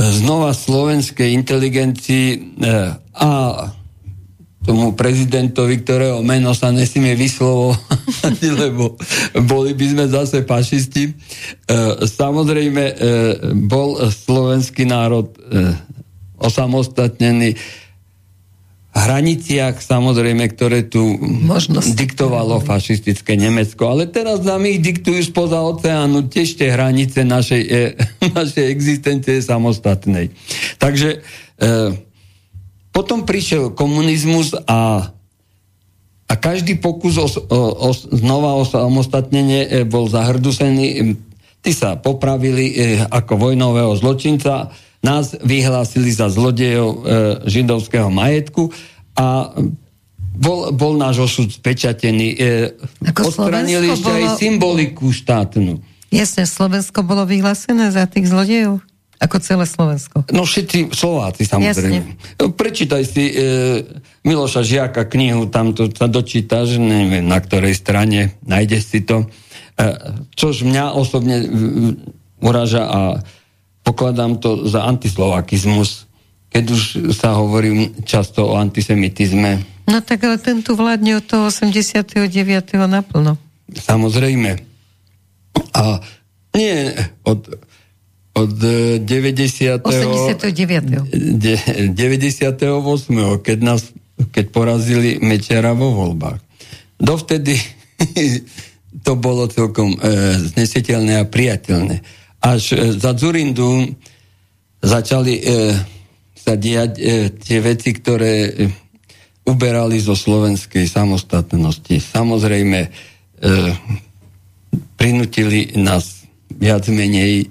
znova 0.00 0.56
slovenskej 0.56 1.36
inteligencii 1.36 2.56
a 3.12 3.30
tomu 4.62 4.94
prezidentovi, 4.94 5.82
ktorého 5.82 6.22
meno 6.22 6.54
sa 6.54 6.70
nesmie 6.70 7.18
vyslovovať, 7.18 8.38
lebo 8.62 8.94
boli 9.44 9.74
by 9.74 9.86
sme 9.90 10.04
zase 10.06 10.46
fašisti. 10.46 11.10
E, 11.10 11.12
samozrejme, 12.06 12.84
e, 12.86 12.94
bol 13.66 13.98
slovenský 14.06 14.86
národ 14.86 15.34
e, 15.34 15.74
osamostatnený 16.38 17.58
v 18.92 18.98
hraniciach, 19.00 19.80
samozrejme, 19.80 20.52
ktoré 20.52 20.84
tu 20.84 21.16
Možnosť. 21.16 21.96
diktovalo 21.96 22.60
fašistické 22.60 23.40
Nemecko. 23.40 23.88
Ale 23.88 24.04
teraz 24.12 24.44
nám 24.44 24.68
ich 24.68 24.84
diktujú 24.84 25.32
spoza 25.32 25.64
oceánu 25.64 26.28
tiež 26.28 26.60
tie 26.60 26.76
hranice 26.76 27.24
našej, 27.24 27.62
e, 27.72 27.96
našej 28.36 28.64
existencie 28.68 29.40
samostatnej. 29.40 30.36
Takže 30.76 31.24
e, 31.56 32.11
potom 32.92 33.24
prišiel 33.24 33.72
komunizmus 33.72 34.52
a, 34.68 35.10
a 36.28 36.34
každý 36.36 36.76
pokus 36.76 37.16
o, 37.16 37.26
o, 37.26 37.60
o 37.88 37.90
znova 37.96 38.60
o 38.60 38.68
samostatnenie 38.68 39.60
e, 39.64 39.68
bol 39.88 40.12
zahrdusený. 40.12 41.16
Tí 41.64 41.72
sa 41.72 41.96
popravili 41.96 42.76
e, 42.76 43.00
ako 43.08 43.48
vojnového 43.48 43.96
zločinca, 43.96 44.68
nás 45.02 45.34
vyhlásili 45.40 46.12
za 46.12 46.28
zlodejov 46.30 46.90
e, 46.92 46.98
židovského 47.48 48.12
majetku 48.12 48.70
a 49.18 49.50
bol, 50.32 50.72
bol 50.72 50.96
náš 50.96 51.32
osud 51.32 51.48
spečatený. 51.48 52.28
E, 52.36 53.10
odstranili 53.10 53.92
ešte 53.92 54.08
bolo... 54.08 54.16
aj 54.16 54.26
symboliku 54.36 55.06
štátnu. 55.10 55.80
Jasne, 56.12 56.44
Slovensko 56.44 57.00
bolo 57.00 57.24
vyhlásené 57.24 57.88
za 57.88 58.04
tých 58.04 58.28
zlodejov? 58.28 58.84
Ako 59.22 59.38
celé 59.38 59.62
Slovensko. 59.70 60.26
No 60.34 60.42
všetci 60.42 60.90
Slováci 60.90 61.46
samozrejme. 61.46 62.18
Jasne. 62.18 62.50
Prečítaj 62.58 63.02
si 63.06 63.30
e, 63.30 63.34
Miloša 64.26 64.66
Žiaka 64.66 65.06
knihu, 65.06 65.46
tam 65.46 65.70
to 65.70 65.86
sa 65.94 66.10
dočítaš, 66.10 66.82
neviem 66.82 67.22
na 67.22 67.38
ktorej 67.38 67.78
strane, 67.78 68.34
nájdeš 68.42 68.82
si 68.90 69.00
to. 69.06 69.30
E, 69.78 69.86
čož 70.34 70.66
mňa 70.66 70.98
osobne 70.98 71.38
uraža 72.42 72.82
a 72.82 73.00
pokladám 73.86 74.42
to 74.42 74.66
za 74.66 74.82
antislovakizmus, 74.90 76.10
keď 76.50 76.64
už 76.74 76.82
sa 77.14 77.38
hovorí 77.38 77.94
často 78.02 78.50
o 78.50 78.58
antisemitizme. 78.58 79.62
No 79.86 80.02
tak 80.02 80.26
ale 80.26 80.42
ten 80.42 80.66
tu 80.66 80.74
vládne 80.74 81.22
od 81.22 81.24
toho 81.26 81.46
89. 81.46 82.26
naplno. 82.90 83.38
Samozrejme. 83.70 84.58
A 85.78 86.02
nie 86.58 86.90
od 87.22 87.46
od 88.32 88.56
90. 89.04 89.84
89. 89.84 91.92
98. 91.92 93.44
keď 93.44 93.58
nás 93.60 93.92
keď 94.30 94.44
porazili 94.54 95.18
Mečera 95.18 95.74
vo 95.74 95.90
voľbách. 95.90 96.38
Dovtedy 97.00 97.58
to 99.06 99.18
bolo 99.18 99.50
celkom 99.50 99.96
e, 99.96 99.98
znesiteľné 100.54 101.18
a 101.18 101.26
priateľné. 101.26 101.96
Až 102.38 102.76
e, 102.76 102.94
za 102.94 103.16
Zurindu 103.18 103.90
začali 104.78 105.34
e, 105.40 105.42
sa 106.36 106.54
diať 106.54 106.92
e, 106.98 107.02
tie 107.34 107.58
veci, 107.58 107.90
ktoré 107.90 108.34
e, 108.46 108.50
uberali 109.42 109.98
zo 109.98 110.14
slovenskej 110.14 110.86
samostatnosti. 110.86 111.98
Samozrejme, 111.98 112.80
e, 112.86 112.88
prinutili 114.94 115.74
nás 115.74 116.22
viac 116.52 116.86
menej 116.92 117.48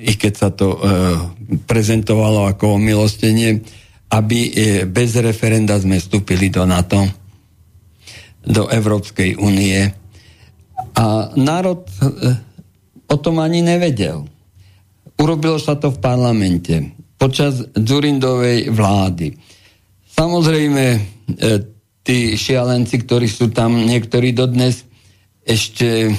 i 0.00 0.12
keď 0.16 0.32
sa 0.32 0.48
to 0.48 0.74
e, 0.74 0.78
prezentovalo 1.68 2.48
ako 2.48 2.80
milostenie, 2.80 3.60
aby 4.10 4.38
e, 4.48 4.52
bez 4.88 5.14
referenda 5.20 5.76
sme 5.76 6.00
vstúpili 6.00 6.48
do 6.48 6.64
NATO, 6.64 7.04
do 8.40 8.66
Európskej 8.72 9.36
únie. 9.36 9.84
A 10.96 11.30
národ 11.36 11.84
e, 11.84 11.92
o 13.06 13.16
tom 13.20 13.44
ani 13.44 13.60
nevedel. 13.60 14.24
Urobilo 15.20 15.60
sa 15.60 15.76
to 15.76 15.92
v 15.92 16.00
parlamente 16.00 16.74
počas 17.20 17.60
Dzurindovej 17.76 18.72
vlády. 18.72 19.36
Samozrejme, 20.16 20.84
e, 20.96 21.00
tí 22.00 22.40
šialenci, 22.40 23.04
ktorí 23.04 23.28
sú 23.28 23.52
tam 23.52 23.84
niektorí 23.84 24.32
dodnes, 24.32 24.88
ešte 25.44 26.16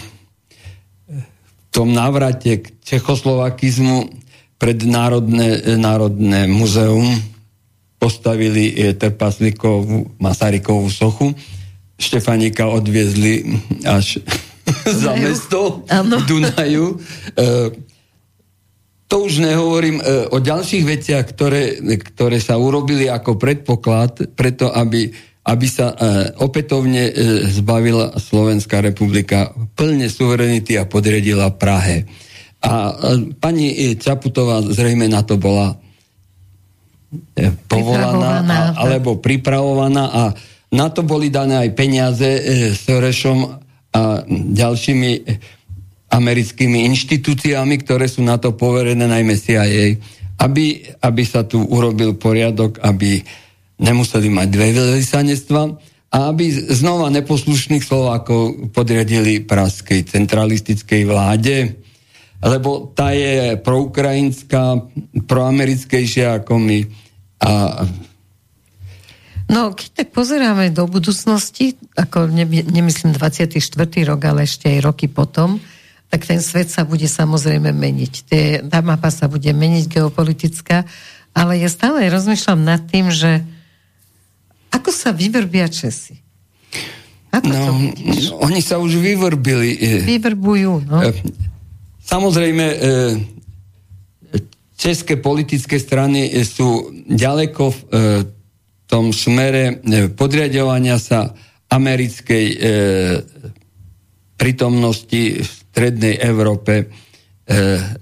tom 1.72 1.96
návrate 1.96 2.62
k 2.62 2.68
Čechoslovakizmu 2.84 4.10
pred 4.62 4.78
Národné, 4.86 5.78
Národné 5.78 6.46
muzeum 6.46 7.06
postavili 8.02 8.74
e, 8.74 8.94
trpaslíkovú 8.98 10.18
Masarykovú 10.18 10.90
sochu. 10.90 11.34
Štefanika 11.98 12.66
odviezli 12.70 13.46
až 13.86 14.22
za 15.02 15.14
mesto 15.18 15.86
v 15.86 16.22
Dunaju. 16.26 16.86
E, 16.94 16.96
to 19.06 19.16
už 19.28 19.44
nehovorím 19.44 20.02
e, 20.02 20.04
o 20.34 20.38
ďalších 20.42 20.84
veciach, 20.86 21.26
ktoré, 21.30 21.78
ktoré 22.14 22.42
sa 22.42 22.58
urobili 22.58 23.12
ako 23.12 23.38
predpoklad 23.38 24.34
preto, 24.34 24.72
aby 24.74 25.12
aby 25.42 25.66
sa 25.66 25.90
e, 25.90 25.96
opätovne 26.38 27.10
e, 27.10 27.14
zbavila 27.50 28.14
Slovenská 28.22 28.78
republika 28.78 29.50
plne 29.74 30.06
suverenity 30.06 30.78
a 30.78 30.86
podriedila 30.86 31.50
Prahe. 31.58 32.06
A 32.62 32.94
pani 33.42 33.98
Čaputová 33.98 34.62
zrejme 34.62 35.10
na 35.10 35.26
to 35.26 35.42
bola 35.42 35.74
e, 37.34 37.50
povolaná 37.66 38.78
a, 38.78 38.86
alebo 38.86 39.18
pripravovaná 39.18 40.06
a 40.14 40.24
na 40.72 40.88
to 40.94 41.02
boli 41.04 41.28
dané 41.34 41.68
aj 41.68 41.70
peniaze 41.74 42.30
e, 42.30 42.42
s 42.72 42.86
Rešom 42.86 43.40
a 43.92 44.24
ďalšími 44.32 45.12
americkými 46.12 46.88
inštitúciami, 46.92 47.76
ktoré 47.84 48.08
sú 48.08 48.24
na 48.24 48.40
to 48.40 48.56
poverené, 48.56 49.04
najmä 49.04 49.36
CIA, 49.36 50.00
aby, 50.40 50.84
aby 51.04 51.24
sa 51.24 51.44
tu 51.48 51.64
urobil 51.64 52.16
poriadok, 52.16 52.80
aby 52.84 53.20
nemuseli 53.80 54.28
mať 54.32 54.48
dve 54.52 54.68
veľvyslanectva 54.76 55.62
a 56.12 56.18
aby 56.28 56.52
znova 56.72 57.08
neposlušných 57.12 57.84
Slovákov 57.84 58.72
podriadili 58.76 59.44
praskej 59.44 60.12
centralistickej 60.12 61.02
vláde, 61.08 61.80
lebo 62.42 62.90
tá 62.92 63.14
je 63.14 63.56
proukrajinská, 63.62 64.82
proamerickejšia 65.30 66.42
ako 66.42 66.54
my. 66.58 66.80
A 67.42 67.50
No, 69.52 69.76
keď 69.76 69.90
tak 69.92 70.10
pozeráme 70.16 70.72
do 70.72 70.88
budúcnosti, 70.88 71.76
ako 72.00 72.32
ne, 72.32 72.48
nemyslím 72.48 73.12
24. 73.12 73.60
rok, 74.08 74.22
ale 74.24 74.48
ešte 74.48 74.72
aj 74.72 74.80
roky 74.80 75.12
potom, 75.12 75.60
tak 76.08 76.24
ten 76.24 76.40
svet 76.40 76.72
sa 76.72 76.88
bude 76.88 77.04
samozrejme 77.04 77.76
meniť. 77.76 78.14
tá 78.72 78.80
mapa 78.80 79.12
sa 79.12 79.28
bude 79.28 79.52
meniť 79.52 79.92
geopolitická, 79.92 80.88
ale 81.36 81.60
ja 81.60 81.68
stále 81.68 82.08
rozmýšľam 82.08 82.64
nad 82.64 82.80
tým, 82.88 83.12
že 83.12 83.44
ako 84.72 84.88
sa 84.96 85.12
vyvrbia 85.12 85.68
Česi? 85.68 86.16
Ako 87.32 87.48
no, 87.48 87.64
oni 88.48 88.64
sa 88.64 88.80
už 88.80 89.04
vyvrbili. 89.04 89.76
E, 89.80 90.00
Vyvrbujú, 90.04 90.84
no. 90.88 91.00
E, 91.00 91.12
samozrejme, 92.12 92.66
e, 92.68 92.78
české 94.76 95.16
politické 95.16 95.80
strany 95.80 96.28
sú 96.44 96.92
ďaleko 97.08 97.64
v 97.70 97.80
tom 98.90 99.14
smere 99.14 99.78
podriadovania 100.18 100.98
sa 100.98 101.30
americkej 101.70 102.46
prítomnosti 104.34 105.22
v 105.38 105.46
strednej 105.46 106.18
Európe 106.18 106.90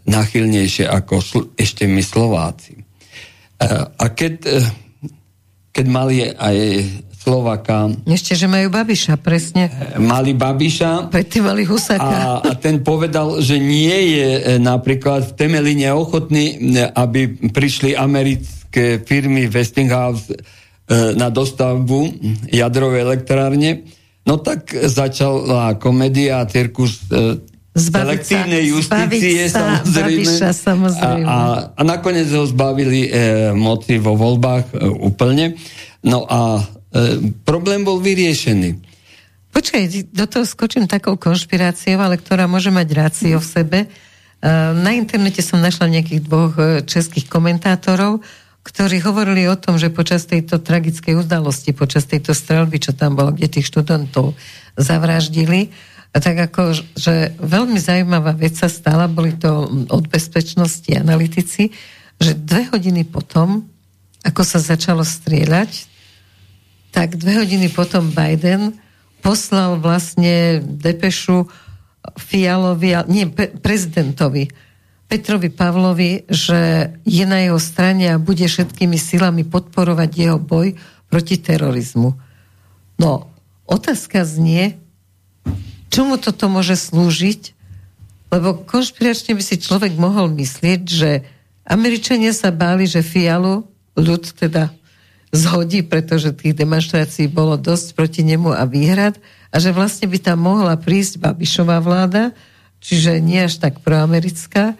nachylnejšie 0.07 0.87
ako 0.87 1.19
ešte 1.59 1.83
my 1.83 1.99
Slováci. 1.99 2.79
A 3.99 4.05
keď 4.15 4.33
keď 5.79 5.85
mali 5.87 6.27
aj 6.27 6.57
Slovaka. 7.19 7.91
Ešte, 8.07 8.31
že 8.31 8.47
majú 8.47 8.71
Babiša, 8.71 9.19
presne. 9.19 9.67
Mali 9.99 10.31
Babiša. 10.31 11.11
Predtým 11.11 11.43
mali 11.51 11.67
Husaka. 11.67 12.39
A, 12.39 12.47
a 12.47 12.51
ten 12.55 12.79
povedal, 12.79 13.43
že 13.43 13.59
nie 13.59 14.15
je 14.15 14.29
e, 14.39 14.41
napríklad 14.55 15.27
v 15.27 15.35
Temeline 15.35 15.91
ochotný, 15.91 16.55
e, 16.55 16.87
aby 16.87 17.51
prišli 17.51 17.91
americké 17.91 19.03
firmy 19.03 19.51
Westinghouse 19.51 20.31
e, 20.31 20.39
na 21.19 21.27
dostavbu 21.27 22.07
jadrovej 22.55 23.03
elektrárne. 23.03 23.83
No 24.23 24.39
tak 24.39 24.71
začala 24.71 25.75
komédia 25.75 26.39
a 26.39 26.47
cirkus 26.47 27.03
selektívnej 27.79 28.63
justície, 28.69 29.47
sa, 29.47 29.79
samozrejme. 29.83 30.23
Babiša, 30.23 30.49
samozrejme. 30.51 31.25
A, 31.25 31.35
a, 31.35 31.37
a 31.77 31.81
nakoniec 31.85 32.27
ho 32.33 32.43
zbavili 32.43 33.07
e, 33.07 33.09
moci 33.55 34.01
vo 34.01 34.17
voľbách 34.17 34.65
e, 34.73 34.89
úplne. 34.99 35.55
No 36.03 36.27
a 36.27 36.59
e, 36.59 36.78
problém 37.45 37.85
bol 37.85 38.01
vyriešený. 38.01 38.81
Počkaj, 39.49 40.13
do 40.13 40.25
toho 40.29 40.45
skočím 40.45 40.85
takou 40.85 41.17
konšpiráciou, 41.17 41.97
ale 41.97 42.21
ktorá 42.21 42.45
môže 42.45 42.69
mať 42.69 42.87
rácio 42.93 43.37
v 43.41 43.49
sebe. 43.49 43.79
Na 44.77 44.93
internete 44.93 45.41
som 45.41 45.57
našla 45.59 45.89
nejakých 45.89 46.21
dvoch 46.23 46.53
českých 46.85 47.25
komentátorov, 47.27 48.21
ktorí 48.61 49.01
hovorili 49.01 49.49
o 49.49 49.57
tom, 49.57 49.81
že 49.81 49.89
počas 49.89 50.29
tejto 50.29 50.61
tragickej 50.61 51.17
udalosti, 51.17 51.73
počas 51.73 52.05
tejto 52.05 52.37
strelby, 52.37 52.77
čo 52.77 52.93
tam 52.93 53.17
bolo, 53.17 53.33
kde 53.33 53.57
tých 53.57 53.67
študentov 53.67 54.37
zavraždili, 54.77 55.73
tak 56.13 56.53
ako, 56.53 56.77
že 56.93 57.33
veľmi 57.41 57.81
zaujímavá 57.81 58.37
vec 58.37 58.53
sa 58.53 58.69
stala, 58.69 59.09
boli 59.09 59.33
to 59.33 59.65
od 59.89 60.05
bezpečnosti 60.09 60.89
analytici, 60.93 61.73
že 62.21 62.37
dve 62.37 62.69
hodiny 62.69 63.09
potom, 63.09 63.65
ako 64.21 64.41
sa 64.45 64.61
začalo 64.61 65.01
strieľať, 65.01 65.88
tak 66.89 67.17
dve 67.17 67.45
hodiny 67.45 67.69
potom 67.69 68.09
Biden 68.09 68.77
poslal 69.19 69.77
vlastne 69.77 70.63
depešu 70.63 71.47
Fialovi, 72.15 72.95
nie, 73.11 73.27
prezidentovi, 73.59 74.49
Petrovi 75.09 75.49
Pavlovi, 75.49 76.29
že 76.29 76.93
je 77.01 77.25
na 77.25 77.41
jeho 77.41 77.57
strane 77.57 78.13
a 78.13 78.21
bude 78.21 78.45
všetkými 78.45 78.95
silami 78.95 79.41
podporovať 79.41 80.09
jeho 80.13 80.37
boj 80.37 80.77
proti 81.09 81.41
terorizmu. 81.41 82.13
No, 83.01 83.25
otázka 83.65 84.21
znie, 84.21 84.77
čomu 85.89 86.21
toto 86.21 86.45
môže 86.45 86.77
slúžiť? 86.77 87.57
Lebo 88.29 88.61
konšpiračne 88.61 89.33
by 89.33 89.41
si 89.41 89.57
človek 89.57 89.97
mohol 89.97 90.29
myslieť, 90.29 90.81
že 90.85 91.25
Američania 91.65 92.29
sa 92.29 92.53
báli, 92.53 92.85
že 92.85 93.01
Fialu 93.01 93.65
ľud 93.97 94.23
teda 94.37 94.69
zhodí, 95.29 95.85
pretože 95.85 96.33
tých 96.33 96.57
demonstrácií 96.57 97.29
bolo 97.29 97.57
dosť 97.57 97.93
proti 97.93 98.21
nemu 98.25 98.53
a 98.53 98.65
výhrad 98.65 99.17
a 99.53 99.55
že 99.61 99.73
vlastne 99.73 100.09
by 100.09 100.17
tam 100.21 100.45
mohla 100.45 100.77
prísť 100.77 101.21
Babišová 101.21 101.81
vláda, 101.81 102.33
čiže 102.81 103.21
nie 103.21 103.45
až 103.45 103.61
tak 103.61 103.81
proamerická, 103.81 104.73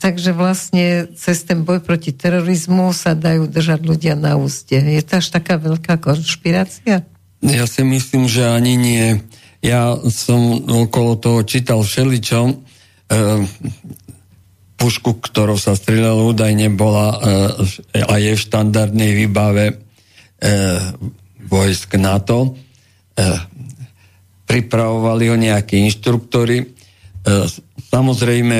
takže 0.00 0.32
vlastne 0.32 1.08
cez 1.16 1.44
ten 1.44 1.64
boj 1.64 1.84
proti 1.84 2.12
terorizmu 2.12 2.92
sa 2.96 3.12
dajú 3.12 3.48
držať 3.48 3.80
ľudia 3.84 4.14
na 4.16 4.40
úste. 4.40 4.80
Je 4.80 5.02
to 5.04 5.20
až 5.20 5.26
taká 5.32 5.60
veľká 5.60 6.00
konšpirácia? 6.00 7.04
Ja 7.42 7.64
si 7.66 7.82
myslím, 7.82 8.30
že 8.30 8.46
ani 8.46 8.78
nie. 8.78 9.06
Ja 9.62 9.98
som 10.10 10.62
okolo 10.66 11.18
toho 11.18 11.40
čítal 11.42 11.82
všeličo. 11.82 12.40
E, 12.48 12.54
pušku, 14.82 15.22
ktorou 15.22 15.54
sa 15.54 15.78
strieľalo, 15.78 16.34
údajne 16.34 16.74
bola 16.74 17.14
e, 17.14 17.18
a 18.02 18.14
je 18.18 18.34
v 18.34 18.44
štandardnej 18.50 19.14
výbave 19.14 19.64
e, 19.70 19.74
vojsk 21.46 21.94
NATO. 22.02 22.58
E, 23.14 23.22
pripravovali 24.50 25.24
ho 25.30 25.36
nejakí 25.38 25.78
inštruktori. 25.86 26.58
E, 26.58 26.66
samozrejme, 27.94 28.56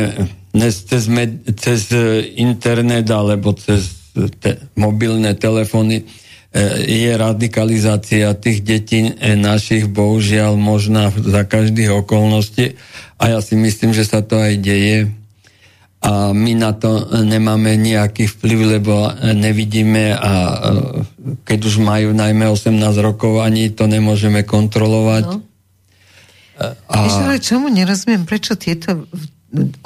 cez, 0.71 1.11
med, 1.11 1.43
cez 1.59 1.91
internet 2.39 3.11
alebo 3.11 3.59
cez 3.59 4.15
te, 4.39 4.63
mobilné 4.79 5.35
telefóny 5.35 6.07
E, 6.53 6.85
je 6.85 7.13
radikalizácia 7.17 8.37
tých 8.37 8.61
detí 8.61 9.09
e, 9.09 9.33
našich 9.41 9.89
bohužiaľ 9.89 10.61
možná 10.61 11.09
za 11.09 11.49
každých 11.49 12.05
okolností 12.05 12.77
a 13.17 13.33
ja 13.33 13.41
si 13.41 13.57
myslím, 13.57 13.97
že 13.97 14.05
sa 14.05 14.21
to 14.21 14.37
aj 14.37 14.61
deje 14.61 15.09
a 16.03 16.35
my 16.35 16.53
na 16.59 16.75
to 16.75 17.07
nemáme 17.23 17.79
nejaký 17.79 18.27
vplyv, 18.27 18.59
lebo 18.79 19.07
nevidíme 19.23 20.11
a 20.19 20.33
e, 20.35 20.57
keď 21.47 21.59
už 21.63 21.79
majú 21.79 22.11
najmä 22.11 22.51
18 22.51 22.75
rokov, 22.99 23.39
ani 23.39 23.71
to 23.71 23.87
nemôžeme 23.87 24.43
kontrolovať. 24.43 25.25
No. 25.31 25.39
A... 26.91 26.97
Víš, 27.07 27.19
ale 27.23 27.39
čomu 27.39 27.71
nerozumiem, 27.71 28.27
prečo 28.27 28.59
tieto, 28.59 29.07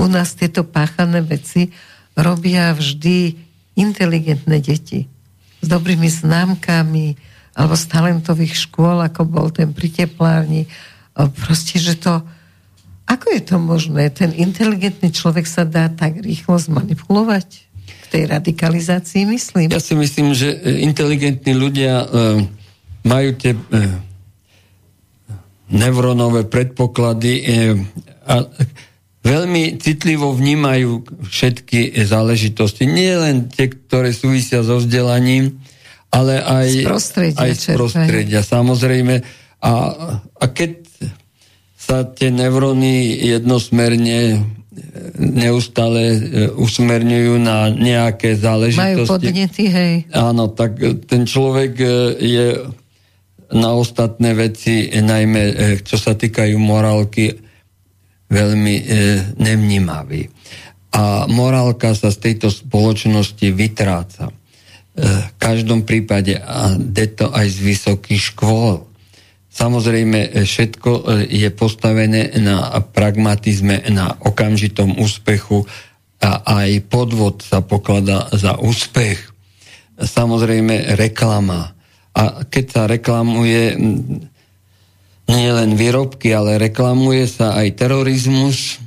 u 0.00 0.06
nás 0.08 0.32
tieto 0.32 0.64
páchané 0.64 1.20
veci 1.20 1.68
robia 2.16 2.72
vždy 2.72 3.36
inteligentné 3.76 4.56
deti 4.64 5.04
s 5.60 5.66
dobrými 5.68 6.08
známkami 6.08 7.06
alebo 7.56 7.76
z 7.76 7.84
talentových 7.92 8.56
škôl, 8.56 9.04
ako 9.04 9.28
bol 9.28 9.48
ten 9.52 9.76
pri 9.76 9.92
teplárni. 9.92 10.64
Proste, 11.12 11.76
že 11.76 12.00
to... 12.00 12.24
Ako 13.06 13.30
je 13.30 13.42
to 13.42 13.56
možné? 13.62 14.10
Ten 14.10 14.34
inteligentný 14.34 15.14
človek 15.14 15.46
sa 15.46 15.62
dá 15.62 15.86
tak 15.86 16.18
rýchlo 16.18 16.58
zmanipulovať 16.58 17.48
k 17.86 18.04
tej 18.10 18.22
radikalizácii, 18.26 19.22
myslím? 19.30 19.70
Ja 19.70 19.78
si 19.78 19.94
myslím, 19.94 20.34
že 20.34 20.58
e, 20.58 20.82
inteligentní 20.82 21.54
ľudia 21.54 22.02
uh, 22.02 22.42
majú 23.06 23.30
tie 23.38 23.54
uh, 23.54 23.62
neurónové 25.70 26.50
predpoklady 26.50 27.32
uh, 27.42 27.46
a 28.26 28.34
veľmi 29.22 29.78
citlivo 29.78 30.34
vnímajú 30.34 31.06
všetky 31.30 31.94
záležitosti. 32.06 32.90
Nie 32.90 33.18
len 33.18 33.46
tie, 33.50 33.70
ktoré 33.70 34.10
súvisia 34.10 34.66
so 34.66 34.82
vzdelaním, 34.82 35.62
ale 36.10 36.38
aj 36.42 36.68
z 36.70 36.86
prostredia. 36.86 37.38
Aj 37.42 37.52
z 37.54 37.64
prostredia 37.74 38.40
samozrejme. 38.42 39.14
A, 39.62 39.72
a 40.38 40.44
keď 40.50 40.85
sa 41.86 42.02
tie 42.02 42.34
neuróny 42.34 43.22
jednosmerne 43.22 44.18
e, 44.34 44.36
neustále 45.22 46.02
e, 46.02 46.18
usmerňujú 46.50 47.34
na 47.38 47.70
nejaké 47.70 48.34
záležitosti. 48.34 49.06
Majú 49.06 49.06
podnety, 49.06 49.64
hej. 49.70 49.94
Áno, 50.10 50.50
tak 50.50 50.82
ten 51.06 51.22
človek 51.22 51.72
e, 51.78 51.86
je 52.18 52.46
na 53.54 53.78
ostatné 53.78 54.34
veci, 54.34 54.90
najmä 54.90 55.78
čo 55.86 55.94
sa 55.94 56.18
týkajú 56.18 56.58
morálky, 56.58 57.46
veľmi 58.30 58.74
e, 58.74 58.84
nevnímavý. 59.38 60.26
A 60.96 61.28
morálka 61.28 61.94
sa 61.94 62.10
z 62.10 62.30
tejto 62.30 62.48
spoločnosti 62.50 63.46
vytráca. 63.54 64.30
E, 64.30 64.34
v 65.02 65.32
každom 65.38 65.86
prípade 65.86 66.34
a 66.40 66.74
to 67.14 67.26
aj 67.30 67.46
z 67.46 67.58
vysokých 67.62 68.22
škôl. 68.34 68.82
Samozrejme, 69.56 70.20
e, 70.20 70.44
všetko 70.44 70.90
e, 70.92 71.02
je 71.32 71.48
postavené 71.48 72.36
na 72.36 72.76
pragmatizme, 72.84 73.88
na 73.88 74.12
okamžitom 74.20 75.00
úspechu 75.00 75.64
a 76.20 76.44
aj 76.60 76.84
podvod 76.92 77.40
sa 77.40 77.64
pokladá 77.64 78.28
za 78.36 78.60
úspech. 78.60 79.16
Samozrejme, 79.96 81.00
reklama. 81.00 81.72
A 82.12 82.44
keď 82.44 82.64
sa 82.68 82.82
reklamuje 82.84 83.76
nie 85.26 85.48
len 85.50 85.72
výrobky, 85.74 86.36
ale 86.36 86.60
reklamuje 86.60 87.24
sa 87.24 87.56
aj 87.56 87.80
terorizmus 87.80 88.78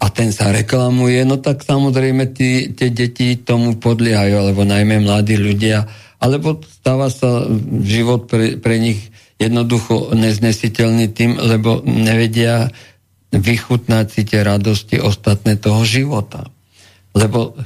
a 0.00 0.10
ten 0.10 0.34
sa 0.34 0.50
reklamuje, 0.50 1.22
no 1.22 1.38
tak 1.38 1.62
samozrejme 1.62 2.34
tie 2.36 2.72
deti 2.72 3.38
tomu 3.40 3.78
podliehajú, 3.78 4.34
alebo 4.36 4.62
najmä 4.64 5.00
mladí 5.00 5.36
ľudia, 5.38 5.86
alebo 6.20 6.60
stáva 6.68 7.08
sa 7.08 7.48
život 7.80 8.28
pre, 8.28 8.60
pre 8.60 8.76
nich 8.76 9.08
jednoducho 9.40 10.12
neznesiteľný 10.12 11.08
tým, 11.16 11.40
lebo 11.40 11.80
nevedia 11.82 12.68
vychutnať 13.32 14.06
si 14.12 14.22
tie 14.28 14.44
radosti 14.44 15.00
ostatné 15.00 15.56
toho 15.56 15.80
života. 15.88 16.44
Lebo 17.16 17.56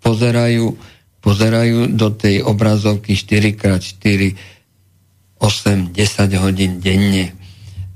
pozerajú, 0.00 0.72
pozerajú 1.20 1.92
do 1.92 2.08
tej 2.16 2.40
obrazovky 2.42 3.12
4x4 3.12 4.56
8-10 5.38 6.42
hodín 6.42 6.82
denne. 6.82 7.37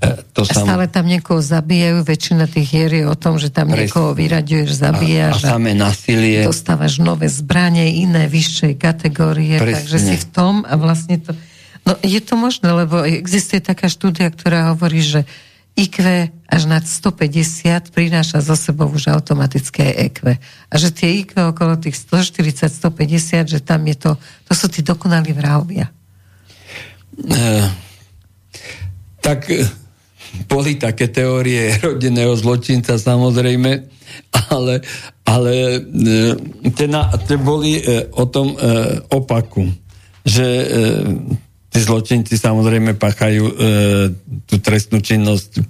E, 0.03 0.19
to 0.35 0.43
sam... 0.43 0.67
Stále 0.67 0.85
tam 0.91 1.07
niekoho 1.07 1.39
zabijajú, 1.39 2.03
väčšina 2.03 2.51
tých 2.51 2.67
hier 2.67 2.91
je 2.91 3.05
o 3.07 3.15
tom, 3.15 3.39
že 3.39 3.47
tam 3.47 3.71
Presne. 3.71 3.87
niekoho 3.87 4.11
vyraďuješ, 4.11 4.69
zabíjaš. 4.75 5.39
A, 5.47 5.47
a 5.47 5.51
samé 5.55 5.71
nasilie. 5.71 6.43
Dostávaš 6.43 6.99
nové 6.99 7.31
zbranie, 7.31 8.03
iné 8.03 8.27
vyššej 8.27 8.75
kategórie, 8.75 9.55
Presne. 9.55 9.79
takže 9.79 9.97
si 10.03 10.15
v 10.19 10.25
tom 10.27 10.53
a 10.67 10.75
vlastne 10.75 11.23
to... 11.23 11.31
No 11.87 11.95
je 12.03 12.19
to 12.19 12.35
možné, 12.35 12.67
lebo 12.71 13.03
existuje 13.03 13.63
taká 13.63 13.87
štúdia, 13.87 14.27
ktorá 14.31 14.75
hovorí, 14.75 15.03
že 15.03 15.23
IQ 15.73 16.29
až 16.45 16.69
nad 16.69 16.85
150 16.85 17.89
prináša 17.89 18.45
zo 18.45 18.53
sebou 18.53 18.85
už 18.93 19.09
automatické 19.09 20.05
EQ. 20.05 20.37
A 20.69 20.73
že 20.77 20.93
tie 20.93 21.25
IQ 21.25 21.33
okolo 21.49 21.81
tých 21.81 21.97
140-150, 21.97 23.49
že 23.49 23.59
tam 23.59 23.81
je 23.89 23.95
to, 23.97 24.11
to 24.45 24.53
sú 24.53 24.69
tí 24.69 24.85
dokonalí 24.85 25.33
vrahovia. 25.33 25.89
Eh, 27.17 27.67
tak 29.21 29.49
eh, 29.49 29.65
boli 30.49 30.77
také 30.77 31.09
teórie 31.09 31.73
rodinného 31.85 32.33
zločinca 32.37 32.97
samozrejme, 32.97 33.71
ale, 34.53 34.81
ale 35.25 35.53
tie, 36.73 36.87
na, 36.89 37.09
tie 37.17 37.37
boli 37.37 37.81
o 38.13 38.25
tom 38.29 38.53
opaku, 39.09 39.69
že 40.21 40.47
tí 41.73 41.79
zločinci 41.81 42.37
samozrejme 42.37 42.95
pachajú 42.95 43.45
tú 44.45 44.55
trestnú 44.61 45.01
činnosť 45.01 45.61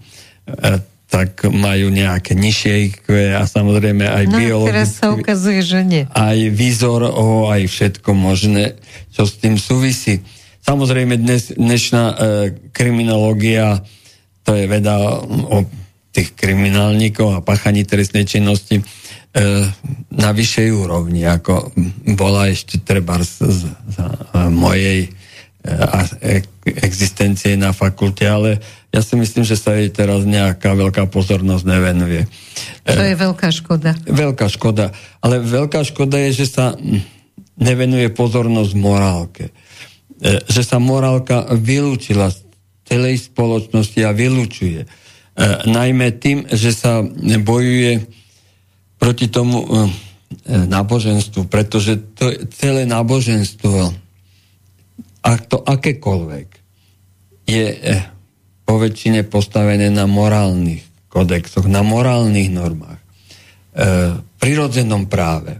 tak 1.13 1.45
majú 1.45 1.93
nejaké 1.93 2.33
nižšie 2.33 2.71
IQ 2.89 3.05
a 3.37 3.45
samozrejme 3.45 4.01
aj 4.01 4.25
no, 4.33 4.37
biologické. 4.41 4.73
teraz 4.73 4.91
sa 4.97 5.13
ukazuje, 5.13 5.61
že 5.61 5.85
nie. 5.85 6.03
Aj 6.09 6.33
výzor, 6.33 7.05
o, 7.05 7.53
aj 7.53 7.69
všetko 7.69 8.17
možné, 8.17 8.81
čo 9.13 9.29
s 9.29 9.37
tým 9.37 9.61
súvisí. 9.61 10.25
samozrejme 10.65 11.21
dnes, 11.21 11.53
dnešná 11.53 12.03
e, 12.09 12.15
kriminológia, 12.73 13.85
to 14.43 14.51
je 14.55 14.65
veda 14.67 14.95
o 15.27 15.63
tých 16.13 16.37
kriminálnikov 16.37 17.41
a 17.41 17.41
pachaní 17.41 17.89
trestnej 17.89 18.29
činnosti 18.29 18.77
e, 18.77 18.83
na 20.13 20.29
vyššej 20.29 20.69
úrovni, 20.69 21.25
ako 21.25 21.73
bola 22.13 22.53
ešte 22.53 22.77
treba 22.85 23.17
z, 23.17 23.49
z, 23.49 23.61
z 23.65 23.97
mojej 24.53 25.09
e, 25.09 26.43
existencie 26.85 27.57
na 27.57 27.73
fakulte, 27.73 28.29
ale 28.29 28.61
ja 28.93 29.01
si 29.01 29.17
myslím, 29.17 29.41
že 29.41 29.57
sa 29.57 29.73
jej 29.73 29.89
teraz 29.89 30.21
nejaká 30.21 30.77
veľká 30.77 31.09
pozornosť 31.09 31.65
nevenuje. 31.65 32.29
To 32.85 33.01
je 33.01 33.15
veľká 33.17 33.49
škoda. 33.49 33.97
Veľká 34.05 34.45
škoda. 34.53 34.93
Ale 35.17 35.41
veľká 35.41 35.81
škoda 35.81 36.21
je, 36.29 36.45
že 36.45 36.47
sa 36.53 36.77
nevenuje 37.57 38.13
pozornosť 38.13 38.71
morálke. 38.77 39.49
E, 40.21 40.45
že 40.45 40.61
sa 40.61 40.77
morálka 40.77 41.49
vylúčila 41.57 42.29
z 42.29 42.52
celej 42.83 43.31
spoločnosti 43.31 43.99
a 44.03 44.11
vylúčuje. 44.11 44.81
E, 44.83 44.87
najmä 45.67 46.15
tým, 46.19 46.45
že 46.51 46.71
sa 46.75 47.01
bojuje 47.41 48.05
proti 48.99 49.27
tomu 49.27 49.63
e, 49.63 49.67
náboženstvu, 50.47 51.47
pretože 51.47 51.99
to 52.15 52.31
celé 52.51 52.87
náboženstvo, 52.87 53.91
ak 55.23 55.39
to 55.47 55.57
akékoľvek, 55.63 56.47
je 57.43 57.65
po 58.63 58.79
väčšine 58.79 59.27
postavené 59.27 59.91
na 59.91 60.07
morálnych 60.07 61.11
kodexoch, 61.11 61.67
na 61.67 61.83
morálnych 61.83 62.49
normách, 62.49 62.99
e, 62.99 63.05
prirodzenom 64.39 65.05
práve. 65.11 65.59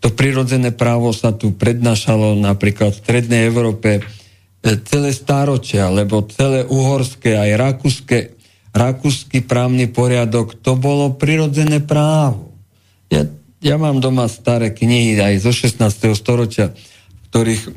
To 0.00 0.08
prirodzené 0.10 0.72
právo 0.72 1.12
sa 1.12 1.36
tu 1.36 1.52
prednášalo 1.52 2.34
napríklad 2.40 2.96
v 2.96 3.02
Strednej 3.04 3.46
Európe 3.46 4.00
e, 4.00 4.02
celé 4.60 5.10
stáročia, 5.16 5.88
lebo 5.88 6.24
celé 6.28 6.68
uhorské, 6.68 7.36
aj 7.36 7.50
rakúske, 7.56 8.18
rakúsky 8.76 9.40
právny 9.40 9.88
poriadok, 9.88 10.60
to 10.60 10.76
bolo 10.76 11.16
prirodzené 11.16 11.80
právo. 11.80 12.52
Ja, 13.08 13.24
ja 13.64 13.76
mám 13.80 13.98
doma 14.04 14.28
staré 14.28 14.70
knihy 14.70 15.16
aj 15.16 15.34
zo 15.42 15.52
16. 15.52 16.12
storočia, 16.12 16.70
v 16.70 17.24
ktorých 17.32 17.62
e, 17.66 17.70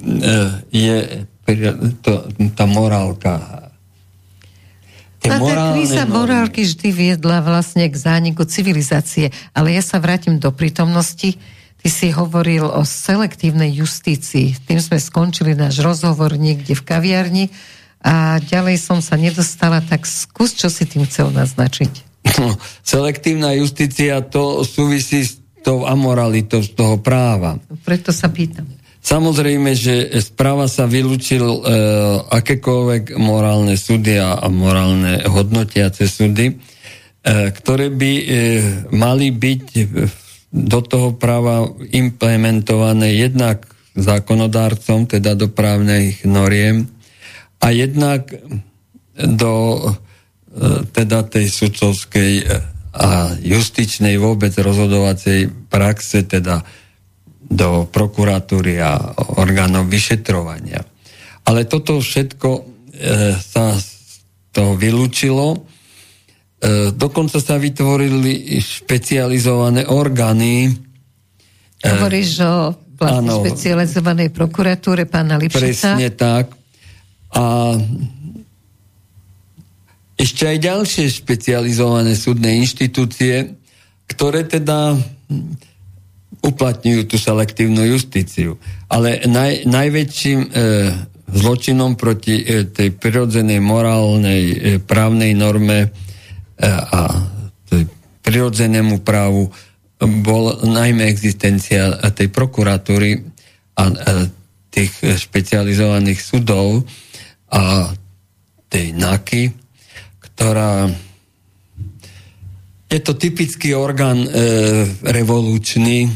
je 0.70 0.98
to, 2.04 2.28
tá 2.54 2.66
morálka 2.68 3.64
a 5.24 5.40
tá 5.40 5.40
kríza 5.40 6.04
morálky 6.04 6.68
vždy 6.68 6.90
viedla 6.92 7.40
vlastne 7.40 7.88
k 7.88 7.96
zániku 7.96 8.44
civilizácie. 8.44 9.32
Ale 9.56 9.72
ja 9.72 9.80
sa 9.80 10.04
vrátim 10.04 10.36
do 10.36 10.52
prítomnosti. 10.52 11.40
Ty 11.84 11.90
si 11.92 12.16
hovoril 12.16 12.64
o 12.64 12.88
selektívnej 12.88 13.68
justícii. 13.76 14.56
Tým 14.56 14.80
sme 14.80 15.04
skončili 15.04 15.52
náš 15.52 15.84
rozhovor 15.84 16.40
niekde 16.40 16.80
v 16.80 16.84
kaviarni 16.88 17.46
a 18.00 18.40
ďalej 18.40 18.80
som 18.80 19.04
sa 19.04 19.20
nedostala, 19.20 19.84
tak 19.84 20.08
skús, 20.08 20.56
čo 20.56 20.72
si 20.72 20.88
tým 20.88 21.04
chcel 21.04 21.36
naznačiť. 21.36 21.92
No, 22.40 22.56
selektívna 22.88 23.52
justícia 23.60 24.24
to 24.24 24.64
súvisí 24.64 25.28
s 25.28 25.44
tou 25.60 25.84
amoralitou 25.84 26.64
z 26.64 26.72
toho 26.72 27.04
práva. 27.04 27.60
Preto 27.84 28.16
sa 28.16 28.32
pýtam. 28.32 28.64
Samozrejme, 29.04 29.76
že 29.76 30.08
správa 30.24 30.72
sa 30.72 30.88
vylúčil 30.88 31.44
e, 31.44 31.60
akékoľvek 32.32 33.20
morálne 33.20 33.76
súdy 33.76 34.16
a, 34.16 34.40
a 34.40 34.48
morálne 34.48 35.20
hodnotiace 35.28 36.08
súdy, 36.08 36.48
e, 36.48 36.54
ktoré 37.52 37.92
by 37.92 38.12
e, 38.16 38.26
mali 38.96 39.36
byť 39.36 39.64
do 40.54 40.80
toho 40.86 41.18
práva 41.18 41.66
implementované 41.90 43.18
jednak 43.18 43.66
zákonodárcom, 43.98 45.10
teda 45.10 45.34
do 45.34 45.50
právnych 45.50 46.22
noriem, 46.30 46.86
a 47.58 47.74
jednak 47.74 48.30
do 49.18 49.54
e, 49.82 49.90
teda 50.94 51.26
tej 51.26 51.50
sudcovskej 51.50 52.34
a 52.94 53.34
justičnej 53.42 54.22
vôbec 54.22 54.54
rozhodovacej 54.54 55.50
praxe, 55.74 56.30
teda 56.30 56.62
do 57.42 57.90
prokuratúry 57.90 58.78
a 58.78 59.18
orgánov 59.42 59.90
vyšetrovania. 59.90 60.86
Ale 61.50 61.66
toto 61.66 61.98
všetko 61.98 62.50
e, 62.54 62.62
sa 63.38 63.74
z 63.74 63.90
toho 64.54 64.78
vylúčilo. 64.78 65.66
E, 66.64 66.96
dokonca 66.96 67.44
sa 67.44 67.60
vytvorili 67.60 68.56
špecializované 68.64 69.84
orgány. 69.92 70.72
E, 70.72 71.88
Hovoríš 71.92 72.40
o 72.40 72.72
vlastne 72.96 73.32
špecializovanej 73.44 74.32
prokuratúre 74.32 75.04
pána 75.04 75.36
Lipšica? 75.36 76.00
Presne 76.00 76.08
tak. 76.16 76.56
A 77.36 77.76
ešte 80.16 80.48
aj 80.48 80.58
ďalšie 80.64 81.06
špecializované 81.12 82.16
súdne 82.16 82.56
inštitúcie, 82.64 83.60
ktoré 84.08 84.48
teda 84.48 84.96
uplatňujú 86.44 87.02
tú 87.12 87.20
selektívnu 87.20 87.84
justíciu. 87.92 88.56
Ale 88.88 89.20
naj, 89.28 89.68
najväčším 89.68 90.40
e, 90.40 90.50
zločinom 91.28 92.00
proti 92.00 92.40
e, 92.40 92.68
tej 92.72 92.96
prirodzenej 92.96 93.60
morálnej 93.60 94.44
e, 94.44 94.56
právnej 94.80 95.36
norme 95.36 95.92
a 96.68 97.12
tej 97.68 97.84
prirodzenému 98.24 99.04
právu 99.04 99.52
bol 100.00 100.64
najmä 100.64 101.08
existencia 101.08 102.00
tej 102.12 102.32
prokuratúry 102.32 103.24
a, 103.76 103.84
a 103.84 104.12
tých 104.74 104.92
špecializovaných 105.00 106.20
sudov 106.20 106.88
a 107.54 107.94
tej 108.74 108.90
NAKY, 108.98 109.54
ktorá 110.18 110.90
je 112.90 113.00
to 113.02 113.14
typický 113.18 113.74
orgán 113.74 114.26
e, 114.26 114.30
revolučný, 115.02 116.10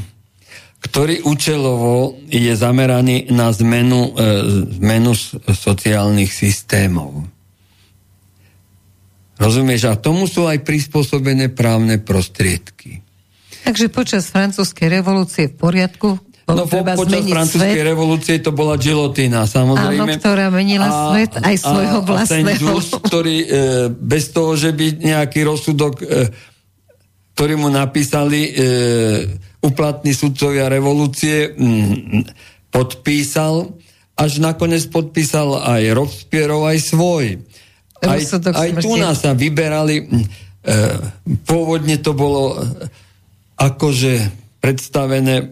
ktorý 0.78 1.26
účelovo 1.26 2.18
je 2.30 2.54
zameraný 2.54 3.34
na 3.34 3.50
zmenu, 3.50 4.14
e, 4.14 4.22
zmenu 4.78 5.14
sociálnych 5.50 6.30
systémov. 6.30 7.26
Rozumieš? 9.38 9.90
A 9.90 9.96
tomu 9.98 10.26
sú 10.26 10.50
aj 10.50 10.66
prispôsobené 10.66 11.54
právne 11.54 12.02
prostriedky. 12.02 13.06
Takže 13.64 13.92
počas 13.92 14.30
francúzskej 14.32 14.88
revolúcie 15.02 15.52
v 15.52 15.56
poriadku 15.58 16.10
No 16.48 16.64
po, 16.64 16.80
počas 16.80 17.28
francúzskej 17.28 17.84
svet. 17.84 17.92
revolúcie 17.92 18.36
to 18.40 18.56
bola 18.56 18.80
gilotína, 18.80 19.44
samozrejme. 19.44 20.16
Áno, 20.16 20.16
ktorá 20.16 20.48
menila 20.48 20.88
a, 20.88 21.12
svet 21.12 21.36
aj 21.44 21.56
svojho 21.60 22.00
a, 22.00 22.06
vlastného. 22.08 22.48
A 22.48 22.56
ten 22.56 22.64
Just, 22.64 22.92
ktorý 23.04 23.38
e, 23.44 23.48
bez 23.92 24.32
toho, 24.32 24.56
že 24.56 24.72
by 24.72 25.12
nejaký 25.12 25.44
rozsudok, 25.44 26.00
e, 26.00 26.32
ktorý 27.36 27.60
mu 27.60 27.68
napísali 27.68 28.48
e, 28.48 28.52
uplatní 29.60 30.16
sudcovia 30.16 30.72
revolúcie 30.72 31.52
mm, 31.52 32.32
podpísal, 32.72 33.68
až 34.16 34.40
nakoniec 34.40 34.88
podpísal 34.88 35.60
aj 35.60 36.00
Robespierrov, 36.00 36.64
aj 36.64 36.80
svoj. 36.80 37.44
Aj, 38.04 38.22
aj 38.22 38.70
tu 38.84 38.94
nás 39.00 39.18
sa 39.22 39.34
vyberali, 39.34 40.06
e, 40.06 40.06
pôvodne 41.48 41.98
to 41.98 42.14
bolo 42.14 42.54
e, 42.54 42.58
akože 43.58 44.14
predstavené 44.62 45.36
e, 45.42 45.46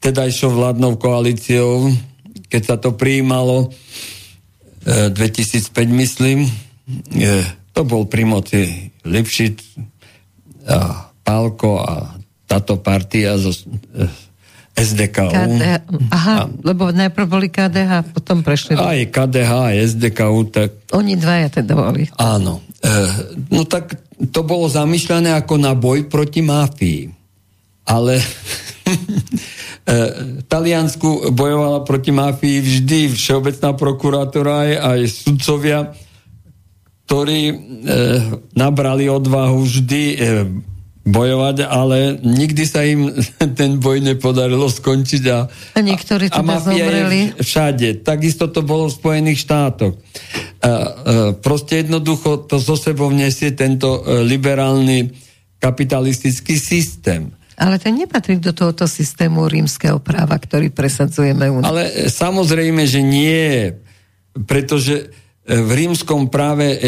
tedajšou 0.00 0.50
vládnou 0.50 0.98
koalíciou, 0.98 1.92
keď 2.50 2.62
sa 2.66 2.76
to 2.80 2.98
prijímalo 2.98 3.70
e, 4.82 5.10
2005, 5.14 5.70
myslím, 6.02 6.48
e, 7.14 7.30
to 7.70 7.86
bol 7.86 8.10
pri 8.10 8.26
moci 8.26 8.90
Lipšic 9.06 9.56
a 10.66 11.10
Pálko 11.22 11.78
a 11.78 12.20
táto 12.50 12.82
partia 12.82 13.38
zo 13.38 13.54
eh, 13.54 14.10
SDKU. 14.80 15.30
KDH, 15.30 15.72
aha, 16.10 16.36
a, 16.44 16.48
lebo 16.64 16.88
najprv 16.88 17.26
boli 17.28 17.48
KDH, 17.52 18.16
potom 18.16 18.40
prešli. 18.40 18.74
Aj 18.74 18.96
KDH, 18.96 19.50
aj 19.72 19.76
SDKU, 19.94 20.38
tak... 20.48 20.70
Oni 20.96 21.14
dvaja 21.20 21.60
teda 21.60 21.76
boli. 21.76 22.08
Áno. 22.16 22.64
E, 22.80 22.92
no 23.52 23.68
tak 23.68 23.96
to 24.32 24.40
bolo 24.44 24.68
zamýšľané 24.68 25.36
ako 25.36 25.54
na 25.60 25.76
boj 25.76 26.08
proti 26.08 26.40
máfii. 26.40 27.12
Ale 27.88 28.18
e, 28.20 28.24
Taliansku 30.44 31.32
bojovala 31.32 31.84
proti 31.84 32.12
máfii 32.12 32.58
vždy 32.60 33.00
Všeobecná 33.12 33.76
prokurátora 33.76 34.54
aj, 34.64 34.72
aj 34.76 35.00
sudcovia, 35.08 35.80
ktorí 37.08 37.40
e, 37.50 37.54
nabrali 38.54 39.10
odvahu 39.10 39.60
vždy 39.66 40.02
e, 40.14 40.16
bojovať, 41.10 41.66
ale 41.66 42.16
nikdy 42.22 42.62
sa 42.64 42.86
im 42.86 43.10
ten 43.58 43.82
boj 43.82 44.00
nepodarilo 44.00 44.70
skončiť 44.70 45.22
a, 45.28 45.38
a 45.50 45.80
niektorí 45.82 46.30
a, 46.30 46.40
a 46.40 46.56
zomreli. 46.62 47.34
všade. 47.36 48.06
Takisto 48.06 48.48
to 48.48 48.62
bolo 48.62 48.86
v 48.88 48.96
Spojených 48.96 49.42
štátoch. 49.42 49.98
A, 49.98 50.00
a, 50.00 50.72
proste 51.36 51.84
jednoducho 51.84 52.46
to 52.46 52.62
zo 52.62 52.78
sebou 52.78 53.10
nesie 53.10 53.52
tento 53.52 54.00
e, 54.00 54.22
liberálny 54.24 55.10
kapitalistický 55.60 56.56
systém. 56.56 57.34
Ale 57.60 57.76
ten 57.76 57.92
nepatrí 57.92 58.40
do 58.40 58.56
tohoto 58.56 58.88
systému 58.88 59.44
rímskeho 59.44 60.00
práva, 60.00 60.40
ktorý 60.40 60.72
presadzujeme 60.72 61.52
u 61.52 61.60
nás. 61.60 61.68
Ale 61.68 61.82
e, 61.90 62.08
samozrejme, 62.08 62.86
že 62.86 63.04
nie, 63.04 63.74
pretože 64.46 65.12
e, 65.44 65.54
v 65.58 65.70
rímskom 65.74 66.32
práve 66.32 66.80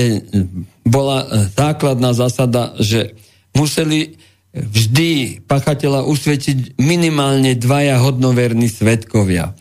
bola 0.86 1.48
základná 1.52 2.14
zásada, 2.14 2.72
že 2.80 3.18
museli 3.56 4.16
vždy 4.52 5.42
pachateľa 5.48 6.04
usvedčiť 6.04 6.76
minimálne 6.76 7.56
dvaja 7.56 8.04
hodnoverní 8.04 8.68
svetkovia. 8.68 9.56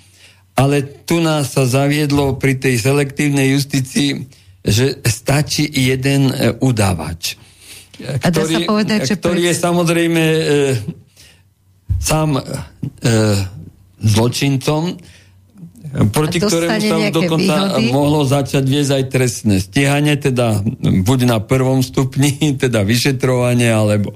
Ale 0.55 0.83
tu 1.07 1.23
nás 1.23 1.55
sa 1.55 1.63
zaviedlo 1.63 2.35
pri 2.35 2.59
tej 2.59 2.75
selektívnej 2.75 3.55
justícii, 3.55 4.27
že 4.61 4.99
stačí 5.07 5.65
jeden 5.65 6.27
udávač. 6.59 7.39
Ktorý, 7.97 8.67
povedať, 8.67 9.15
ktorý 9.15 9.47
je 9.47 9.55
samozrejme 9.55 10.23
sám 12.01 12.35
e, 12.35 12.41
zločincom, 14.01 14.97
proti 15.91 16.39
ktorému 16.39 16.79
sa 16.79 16.97
dokonca 17.11 17.55
výhody? 17.77 17.91
mohlo 17.91 18.23
začať 18.23 18.63
viesť 18.63 18.91
aj 18.95 19.03
trestné 19.11 19.55
stíhanie, 19.59 20.15
teda 20.15 20.63
buď 21.05 21.19
na 21.27 21.37
prvom 21.43 21.83
stupni, 21.83 22.33
teda 22.63 22.87
vyšetrovanie, 22.87 23.69
alebo, 23.69 24.15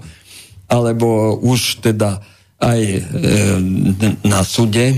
alebo 0.71 1.35
už 1.35 1.83
teda 1.83 2.23
aj 2.63 2.81
e, 2.81 2.99
na 4.23 4.41
súde, 4.47 4.95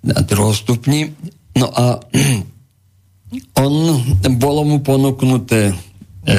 na 0.00 0.24
druhom 0.24 0.56
stupni. 0.56 1.12
No 1.54 1.68
a 1.68 2.00
on, 3.62 3.72
bolo 4.40 4.62
mu 4.64 4.80
ponúknuté 4.80 5.70
e, 5.70 6.34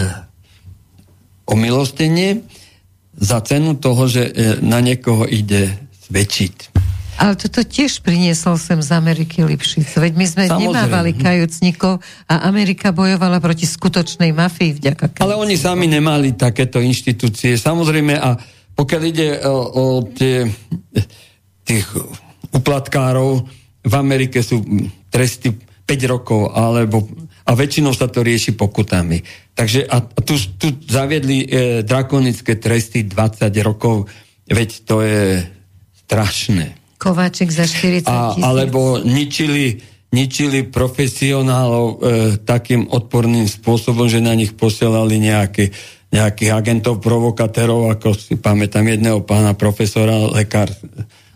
omilostenie, 1.45 2.41
za 3.15 3.39
cenu 3.39 3.79
toho, 3.79 4.11
že 4.11 4.27
e, 4.27 4.31
na 4.59 4.83
niekoho 4.83 5.23
ide 5.23 5.79
svedčiť. 6.07 6.74
Ale 7.15 7.39
toto 7.39 7.63
tiež 7.63 8.03
priniesol 8.03 8.59
sem 8.59 8.75
z 8.83 8.91
Ameriky 8.91 9.47
Lipšic. 9.47 9.87
Veď 9.95 10.13
my 10.19 10.25
sme 10.27 10.43
Samozrejme. 10.45 10.61
nemávali 10.67 11.11
kajúcnikov 11.15 12.03
a 12.27 12.43
Amerika 12.43 12.91
bojovala 12.91 13.39
proti 13.39 13.63
skutočnej 13.63 14.35
mafii 14.35 14.75
vďaka 14.75 15.15
kajúcnikov. 15.15 15.23
Ale 15.23 15.39
oni 15.39 15.55
sami 15.55 15.87
nemali 15.87 16.35
takéto 16.35 16.83
inštitúcie. 16.83 17.55
Samozrejme 17.55 18.19
a 18.19 18.35
pokiaľ 18.75 19.01
ide 19.07 19.39
o, 19.47 19.55
o 19.55 19.83
tie, 20.11 20.43
tých 21.63 21.87
uplatkárov, 22.51 23.47
v 23.85 23.93
Amerike 23.95 24.43
sú 24.43 24.59
tresty 25.07 25.55
5 25.87 26.11
rokov 26.11 26.51
alebo 26.51 27.07
a 27.45 27.51
väčšinou 27.53 27.93
sa 27.93 28.09
to 28.09 28.25
rieši 28.25 28.57
pokutami. 28.57 29.21
Takže 29.53 29.85
a 29.85 30.01
tu, 30.01 30.33
tu 30.57 30.73
zaviedli 30.89 31.45
e, 31.45 31.47
drakonické 31.85 32.57
tresty 32.57 33.05
20 33.05 33.53
rokov, 33.61 34.09
veď 34.49 34.69
to 34.81 35.05
je 35.05 35.45
strašné. 36.09 36.84
Kováčik 37.05 37.53
za 37.53 37.69
40 37.69 38.09
a, 38.09 38.33
Alebo 38.33 38.97
ničili, 38.97 39.77
ničili 40.09 40.65
profesionálov 40.65 41.85
e, 41.85 41.95
takým 42.41 42.89
odporným 42.89 43.45
spôsobom, 43.45 44.09
že 44.09 44.25
na 44.25 44.33
nich 44.33 44.57
posielali 44.57 45.21
nejaké, 45.21 45.69
nejakých 46.09 46.49
agentov, 46.49 46.97
provokatérov, 47.05 47.93
ako 47.93 48.17
si 48.17 48.41
pamätám 48.41 48.89
jedného 48.89 49.21
pána 49.21 49.53
profesora, 49.53 50.17
lekár, 50.33 50.73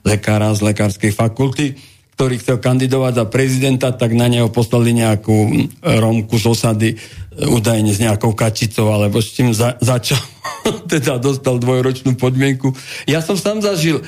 lekára 0.01 0.49
z 0.57 0.73
lekárskej 0.73 1.13
fakulty, 1.13 1.77
ktorý 2.17 2.41
chcel 2.41 2.57
kandidovať 2.57 3.13
za 3.21 3.25
prezidenta, 3.29 3.93
tak 3.93 4.17
na 4.17 4.25
neho 4.25 4.49
poslali 4.49 4.89
nejakú 4.89 5.69
romku 5.85 6.41
z 6.41 6.45
osady, 6.49 6.89
e, 6.91 7.45
údajne 7.45 7.93
s 7.93 8.01
nejakou 8.01 8.33
kačicou, 8.33 8.89
alebo 8.89 9.21
s 9.21 9.37
tým 9.37 9.53
za, 9.53 9.77
začal, 9.85 10.17
teda 10.97 11.21
dostal 11.21 11.61
dvojročnú 11.61 12.17
podmienku. 12.17 12.73
Ja 13.05 13.21
som 13.21 13.37
sám 13.37 13.61
zažil, 13.61 14.01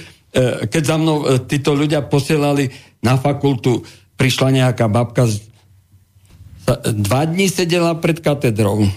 keď 0.68 0.84
za 0.84 0.96
mnou 0.96 1.18
e, 1.28 1.44
títo 1.44 1.76
ľudia 1.76 2.08
posielali 2.08 2.72
na 3.04 3.20
fakultu, 3.20 3.84
prišla 4.16 4.56
nejaká 4.64 4.88
babka, 4.88 5.28
dva 6.96 7.22
dní 7.28 7.52
sedela 7.52 7.98
pred 8.00 8.22
katedrou 8.22 8.88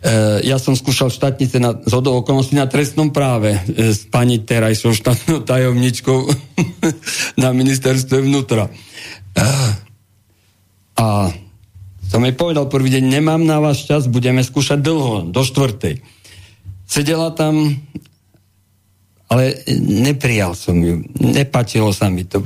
E, 0.00 0.40
ja 0.48 0.56
som 0.56 0.72
skúšal 0.72 1.12
štátnice 1.12 1.60
na, 1.60 1.76
z 1.76 1.92
okolností 1.92 2.56
na 2.56 2.64
trestnom 2.64 3.12
práve 3.12 3.52
e, 3.52 3.92
s 3.92 4.08
pani 4.08 4.40
terajšou 4.40 4.96
štátnou 4.96 5.44
tajomničkou 5.44 6.18
na 7.44 7.52
ministerstve 7.52 8.24
vnútra. 8.24 8.72
E, 9.36 9.44
a 10.96 11.28
som 12.08 12.24
jej 12.24 12.32
povedal 12.32 12.72
prvý 12.72 12.96
deň, 12.96 13.12
nemám 13.12 13.44
na 13.44 13.60
vás 13.60 13.84
čas, 13.84 14.08
budeme 14.08 14.40
skúšať 14.40 14.80
dlho, 14.80 15.28
do 15.28 15.44
štvrtej. 15.44 16.00
Sedela 16.88 17.28
tam, 17.36 17.76
ale 19.30 19.62
neprijal 19.78 20.58
som 20.58 20.74
ju, 20.74 21.06
nepačilo 21.22 21.94
sa 21.94 22.10
mi 22.10 22.26
to. 22.26 22.42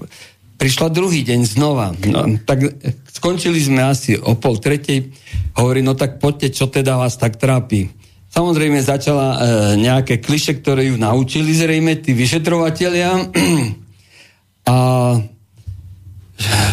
Prišla 0.60 0.92
druhý 0.92 1.24
deň 1.24 1.40
znova. 1.48 1.96
No, 2.06 2.38
tak 2.44 2.60
skončili 3.08 3.58
sme 3.58 3.88
asi 3.88 4.20
o 4.20 4.36
pol 4.36 4.60
tretej. 4.60 5.08
Hovorí, 5.56 5.80
no 5.80 5.96
tak 5.96 6.20
poďte, 6.20 6.52
čo 6.52 6.68
teda 6.68 7.00
vás 7.00 7.16
tak 7.16 7.40
trápi. 7.40 7.88
Samozrejme 8.34 8.82
začala 8.82 9.28
e, 9.30 9.38
nejaké 9.80 10.18
kliše, 10.18 10.58
ktoré 10.60 10.90
ju 10.90 10.98
naučili 10.98 11.54
zrejme 11.54 12.02
tí 12.02 12.12
vyšetrovatelia 12.12 13.14
a 14.74 14.76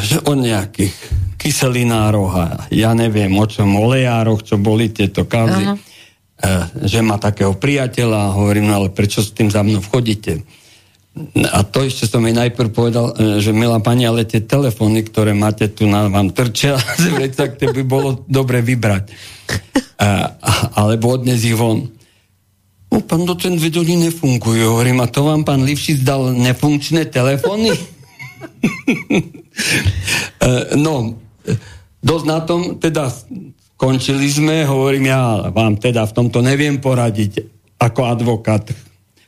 že 0.01 0.17
o 0.25 0.33
nejakých 0.33 0.93
kyselinároch 1.37 2.33
a 2.33 2.47
ja 2.73 2.97
neviem 2.97 3.29
o 3.37 3.45
čom, 3.45 3.77
olejároch, 3.77 4.41
čo 4.41 4.57
boli 4.57 4.89
tieto 4.89 5.29
kauzy, 5.29 5.69
e, 5.69 5.90
že 6.81 6.99
má 7.05 7.21
takého 7.21 7.53
priateľa 7.53 8.19
a 8.29 8.35
hovorím, 8.35 8.69
no 8.69 8.81
ale 8.81 8.89
prečo 8.89 9.21
s 9.21 9.29
tým 9.29 9.53
za 9.53 9.61
mnou 9.61 9.81
vchodíte? 9.81 10.41
A 11.51 11.67
to 11.67 11.83
ešte 11.83 12.07
som 12.07 12.23
jej 12.23 12.31
najprv 12.31 12.71
povedal, 12.71 13.11
e, 13.19 13.43
že 13.43 13.51
milá 13.51 13.83
pani, 13.83 14.07
ale 14.07 14.23
tie 14.23 14.39
telefóny, 14.39 15.03
ktoré 15.03 15.35
máte 15.35 15.67
tu 15.67 15.83
na 15.83 16.07
vám 16.07 16.31
trčia, 16.31 16.79
tak 17.39 17.59
to 17.59 17.67
by 17.75 17.83
bolo 17.83 18.23
dobre 18.31 18.63
vybrať. 18.63 19.11
A, 19.99 20.39
alebo 20.79 21.11
odnes 21.11 21.43
ich 21.43 21.53
von. 21.53 21.91
No, 22.91 22.97
pán 23.03 23.27
docent, 23.27 23.59
veď 23.59 23.83
oni 23.83 24.07
nefungujú. 24.07 24.71
Hovorím, 24.71 25.03
a 25.03 25.11
to 25.11 25.27
vám 25.27 25.43
pán 25.43 25.67
Livšic 25.67 26.03
dal 26.03 26.31
nefunkčné 26.31 27.11
telefóny? 27.11 27.75
E, 30.41 30.73
no, 30.73 31.21
dosť 32.01 32.25
na 32.25 32.39
tom, 32.41 32.81
teda 32.81 33.13
skončili 33.81 34.29
sme, 34.29 34.61
hovorím, 34.61 35.09
ja 35.09 35.49
vám 35.49 35.73
teda 35.73 36.05
v 36.05 36.13
tomto 36.13 36.45
neviem 36.45 36.77
poradiť 36.77 37.49
ako 37.81 38.13
advokát. 38.13 38.69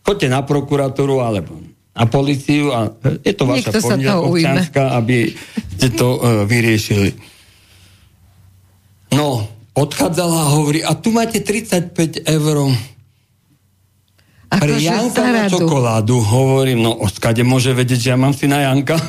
Choďte 0.05 0.29
na 0.29 0.45
prokuratúru, 0.45 1.25
alebo 1.25 1.57
a 1.97 2.05
policiu 2.05 2.69
a 2.69 2.93
je 3.25 3.33
to 3.33 3.49
vaša 3.49 3.73
povinnosť 3.73 4.21
občianská, 4.29 4.93
aby 4.93 5.33
ste 5.73 5.89
to 5.97 6.21
uh, 6.21 6.45
vyriešili. 6.45 7.17
No, 9.17 9.41
odchádzala 9.73 10.37
a 10.37 10.47
hovorí, 10.53 10.85
a 10.85 10.93
tu 11.01 11.09
máte 11.09 11.41
35 11.41 12.21
eur 12.21 12.57
pre 14.53 14.77
Janka 14.77 15.33
na 15.33 15.49
čokoládu. 15.49 16.21
Hovorím, 16.21 16.85
no 16.85 16.93
odkade 17.01 17.41
môže 17.41 17.73
vedieť, 17.73 17.99
že 18.05 18.09
ja 18.13 18.17
mám 18.21 18.37
si 18.37 18.45
na 18.45 18.69
Janka? 18.69 19.01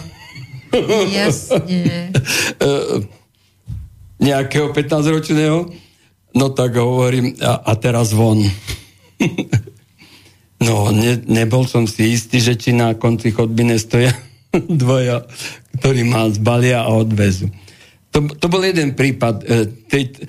Jasne. 1.13 2.09
nejakého 4.25 4.73
15-ročného? 4.73 5.69
No 6.35 6.51
tak 6.51 6.81
hovorím, 6.81 7.37
a, 7.45 7.61
a 7.61 7.73
teraz 7.77 8.17
von. 8.17 8.41
No, 10.65 10.89
ne, 10.89 11.21
nebol 11.29 11.69
som 11.69 11.85
si 11.85 12.17
istý, 12.17 12.41
že 12.41 12.57
či 12.57 12.73
na 12.73 12.97
konci 12.97 13.37
chodby 13.37 13.69
nestoja 13.69 14.17
dvoja, 14.81 15.29
ktorí 15.77 16.09
ma 16.09 16.31
zbalia 16.33 16.89
a 16.89 16.91
odvezu. 16.95 17.53
To, 18.17 18.25
to 18.39 18.47
bol 18.49 18.63
jeden 18.65 18.97
prípad 18.97 19.45
e, 19.45 19.69
tej, 19.91 20.25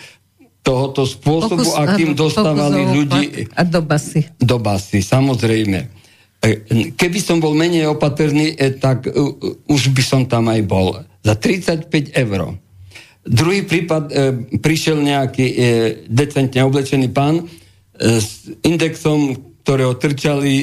tohoto 0.66 1.06
spôsobu, 1.06 1.62
Pokus, 1.62 1.78
akým 1.78 2.18
áno, 2.18 2.20
dostávali 2.26 2.82
ľudí... 2.82 3.46
A 3.54 3.62
do 3.62 3.86
basy. 3.86 4.26
Do 4.42 4.58
basy, 4.58 5.06
samozrejme. 5.06 5.80
E, 6.42 6.50
keby 6.98 7.20
som 7.22 7.38
bol 7.38 7.54
menej 7.54 7.86
opatrný, 7.94 8.58
e, 8.58 8.74
tak 8.74 9.06
uh, 9.06 9.38
už 9.70 9.94
by 9.94 10.02
som 10.02 10.22
tam 10.26 10.50
aj 10.50 10.66
bol. 10.66 11.06
Za 11.22 11.38
35 11.38 12.18
eur. 12.18 12.58
Druhý 13.26 13.66
prípad, 13.66 14.04
e, 14.08 14.14
prišiel 14.62 15.02
nejaký 15.02 15.46
e, 15.50 15.56
decentne 16.06 16.62
oblečený 16.62 17.10
pán 17.10 17.42
e, 17.42 17.44
s 18.22 18.54
indexom 18.62 19.54
ktorého 19.66 19.98
trčali 19.98 20.54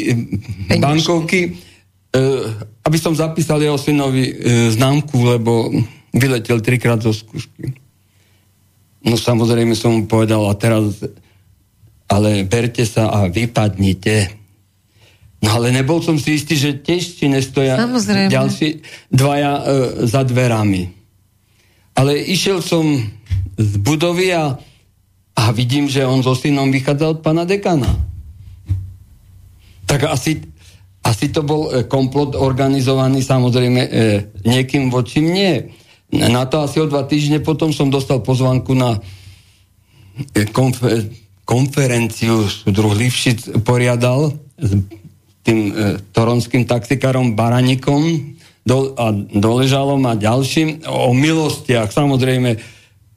eh, 0.70 0.78
bankovky, 0.78 1.40
e, 1.42 1.50
aby 2.86 2.96
som 3.02 3.18
zapísal 3.18 3.58
jeho 3.58 3.74
synovi 3.74 4.30
e, 4.30 4.34
známku, 4.70 5.18
lebo 5.18 5.74
vyletel 6.14 6.62
trikrát 6.62 7.02
zo 7.02 7.10
skúšky. 7.10 7.74
No 9.02 9.18
samozrejme 9.18 9.74
som 9.74 9.90
mu 9.98 10.02
povedal, 10.06 10.46
a 10.46 10.54
teraz 10.54 11.02
ale 12.06 12.46
berte 12.46 12.86
sa 12.86 13.10
a 13.10 13.26
vypadnite. 13.26 14.38
No 15.42 15.58
ale 15.58 15.74
nebol 15.74 15.98
som 15.98 16.14
si 16.14 16.38
istý, 16.38 16.54
že 16.54 16.78
tiež 16.78 17.18
si 17.18 17.26
nestoja 17.26 17.74
Samozrejme. 17.74 18.30
ďalší 18.30 18.68
dvaja 19.10 19.52
e, 19.58 19.62
za 20.06 20.22
dverami. 20.22 21.01
Ale 21.92 22.16
išiel 22.16 22.64
som 22.64 22.84
z 23.56 23.72
budovy 23.80 24.32
a, 24.32 24.56
a 25.36 25.42
vidím, 25.52 25.88
že 25.88 26.08
on 26.08 26.24
so 26.24 26.32
synom 26.32 26.72
vychádzal 26.72 27.18
od 27.18 27.20
pana 27.20 27.44
dekana 27.44 28.12
tak 29.92 30.08
asi 30.08 30.40
asi 31.04 31.28
to 31.28 31.44
bol 31.44 31.68
e, 31.68 31.84
komplot 31.84 32.32
organizovaný 32.38 33.20
samozrejme 33.20 33.80
e, 33.84 33.90
niekým 34.46 34.88
voči 34.88 35.20
mne. 35.20 35.68
Na 36.14 36.46
to 36.48 36.64
asi 36.64 36.78
o 36.80 36.86
dva 36.88 37.04
týždne 37.04 37.42
potom 37.44 37.74
som 37.74 37.92
dostal 37.92 38.24
pozvanku 38.24 38.72
na 38.72 39.02
e, 40.32 40.48
konfer- 40.48 41.10
konferenciu 41.44 42.48
súdruh 42.48 42.94
Livšic 42.96 43.60
poriadal 43.66 44.32
s 44.56 44.70
tým 45.44 45.74
e, 45.74 45.98
toronským 46.14 46.64
taxikárom 46.64 47.34
Baranikom 47.36 48.32
do, 48.62 48.94
a 48.94 49.10
Doležalom 49.14 50.02
a 50.06 50.14
ďalším 50.14 50.86
o 50.86 51.10
milostiach. 51.10 51.90
Samozrejme 51.90 52.62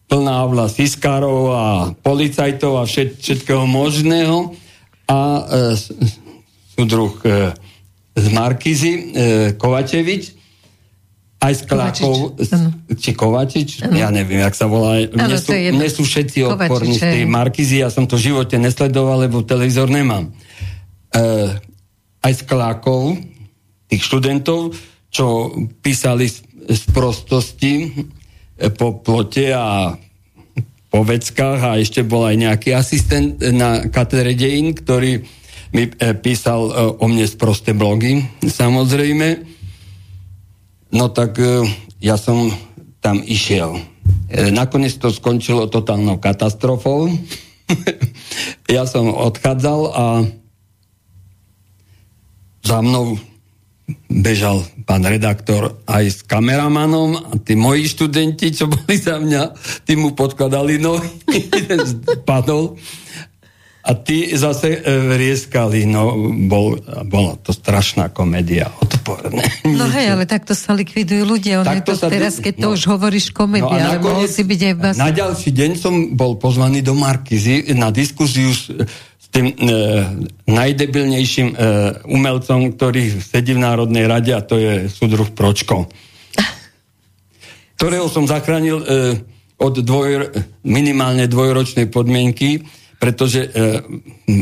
plná 0.09 0.33
avla 0.45 0.69
siskárov 0.69 1.39
a 1.53 1.63
policajtov 2.01 2.81
a 2.81 2.83
všet, 2.85 3.21
všetkého 3.21 3.65
možného 3.65 4.53
a 5.09 5.19
e, 5.19 5.41
súdruh 6.77 7.13
e, 7.25 7.53
z 8.15 8.25
Markizy 8.33 8.91
e, 8.93 9.01
Kovačevič 9.57 10.45
aj 11.45 11.53
z 11.53 11.61
Klákov, 11.69 12.41
či 12.97 13.11
Kovačič, 13.13 13.85
ano. 13.85 13.93
ja 13.93 14.09
neviem, 14.09 14.41
jak 14.41 14.55
sa 14.57 14.65
volá. 14.65 15.05
Mne 15.05 15.37
sú, 15.37 15.53
mne 15.53 15.89
sú 15.93 16.01
všetci 16.01 16.41
odporní 16.41 16.97
z 16.97 17.21
tej 17.21 17.25
Markizy, 17.29 17.85
ja 17.85 17.93
som 17.93 18.09
to 18.09 18.17
v 18.17 18.33
živote 18.33 18.57
nesledoval, 18.57 19.29
lebo 19.29 19.45
televízor 19.45 19.85
nemám. 19.91 20.33
E, 21.13 21.21
aj 22.25 22.33
z 22.33 22.41
Klákov, 22.49 23.21
tých 23.85 24.01
študentov, 24.01 24.73
čo 25.15 25.47
písali 25.79 26.27
z, 26.27 26.83
prostosti 26.91 27.87
e, 27.87 28.67
po 28.75 28.99
plote 28.99 29.55
a 29.55 29.95
po 30.91 31.07
veckách 31.07 31.59
a 31.63 31.79
ešte 31.79 32.03
bol 32.03 32.27
aj 32.27 32.35
nejaký 32.35 32.75
asistent 32.75 33.39
na 33.55 33.87
katedre 33.87 34.35
dejín, 34.35 34.75
ktorý 34.75 35.23
mi 35.71 35.87
e, 35.87 36.11
písal 36.19 36.67
e, 36.67 36.71
o 36.99 37.05
mne 37.07 37.23
z 37.23 37.35
prosté 37.39 37.71
blogy, 37.71 38.27
samozrejme. 38.43 39.55
No 40.91 41.07
tak 41.11 41.39
ja 41.99 42.15
som 42.15 42.51
tam 43.03 43.19
išiel. 43.19 43.75
Nakoniec 44.31 44.95
to 44.95 45.11
skončilo 45.11 45.67
totálnou 45.67 46.23
katastrofou. 46.23 47.11
ja 48.75 48.87
som 48.87 49.11
odchádzal 49.11 49.81
a 49.91 50.05
za 52.63 52.79
mnou 52.79 53.19
bežal 54.09 54.65
pán 54.85 55.05
redaktor 55.05 55.77
aj 55.85 56.05
s 56.09 56.19
kameramanom 56.25 57.17
a 57.21 57.33
tí 57.37 57.53
moji 57.53 57.85
študenti, 57.85 58.49
čo 58.53 58.65
boli 58.65 58.97
za 58.97 59.21
mňa, 59.21 59.53
tí 59.85 59.93
mu 59.93 60.17
podkladali 60.17 60.81
nohy, 60.81 61.09
padol. 62.29 62.77
A 63.85 63.93
tí 63.93 64.33
zase 64.33 64.81
e, 64.81 65.85
no 65.85 66.17
bol, 66.49 66.81
bola 67.05 67.37
to 67.37 67.53
strašná 67.53 68.09
komédia, 68.09 68.73
odporné. 68.81 69.45
No 69.61 69.85
hej, 69.85 70.17
ale 70.17 70.25
takto 70.25 70.57
sa 70.57 70.73
likvidujú 70.73 71.21
ľudia, 71.21 71.61
on 71.61 71.69
je 71.69 71.85
to 71.85 71.93
sa 71.93 72.09
teraz, 72.09 72.41
keď 72.41 72.53
no, 72.57 72.61
to 72.73 72.81
už 72.81 72.83
hovoríš 72.89 73.29
komédia, 73.29 73.69
no 73.69 73.85
ale 73.93 74.01
mohol 74.01 74.25
si 74.25 74.41
byť 74.41 74.61
aj 74.65 74.73
Na 74.97 75.13
ďalší 75.13 75.53
deň 75.53 75.71
som 75.77 75.93
bol 76.17 76.33
pozvaný 76.41 76.81
do 76.81 76.97
Markizy 76.97 77.77
na 77.77 77.93
diskuziu 77.93 78.49
s, 78.49 78.73
tým 79.35 79.51
e, 79.51 79.55
najdebilnejším 80.47 81.47
e, 81.51 81.55
umelcom, 82.07 82.71
ktorý 82.71 83.19
sedí 83.19 83.51
v 83.51 83.67
Národnej 83.67 84.07
rade 84.07 84.31
a 84.31 84.39
to 84.39 84.55
je 84.55 84.87
súdruh 84.87 85.27
Pročko. 85.35 85.91
ktorého 87.75 88.07
som 88.07 88.23
zachránil 88.23 88.79
e, 88.79 88.85
od 89.59 89.75
dvoj, 89.83 90.31
minimálne 90.63 91.27
dvojročnej 91.27 91.91
podmienky, 91.91 92.63
pretože 92.95 93.43
e, 93.43 93.49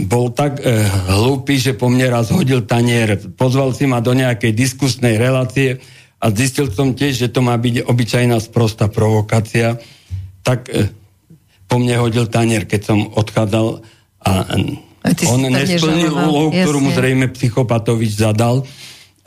bol 0.05 0.29
tak 0.29 0.61
e, 0.61 0.85
hlúpy, 1.09 1.57
že 1.57 1.73
po 1.73 1.89
mne 1.89 2.13
raz 2.13 2.29
hodil 2.29 2.61
tanier. 2.61 3.17
Pozval 3.33 3.73
si 3.73 3.89
ma 3.89 3.97
do 3.97 4.13
nejakej 4.13 4.53
diskusnej 4.53 5.17
relácie 5.17 5.81
a 6.21 6.29
zistil 6.29 6.69
som 6.69 6.93
tiež, 6.93 7.17
že 7.17 7.33
to 7.33 7.41
má 7.41 7.57
byť 7.57 7.81
obyčajná 7.89 8.37
sprostá 8.37 8.93
provokácia. 8.93 9.81
Tak 10.45 10.69
e, 10.69 10.85
po 11.65 11.81
mne 11.81 11.97
hodil 11.97 12.29
tanier, 12.29 12.69
keď 12.69 12.81
som 12.93 13.09
odchádzal 13.09 13.81
a 14.23 14.31
on 15.27 15.39
nesplnil 15.51 16.15
úlohu, 16.15 16.49
ktorú 16.55 16.79
mu 16.79 16.91
zrejme 16.95 17.27
psychopatovič 17.35 18.23
zadal, 18.23 18.63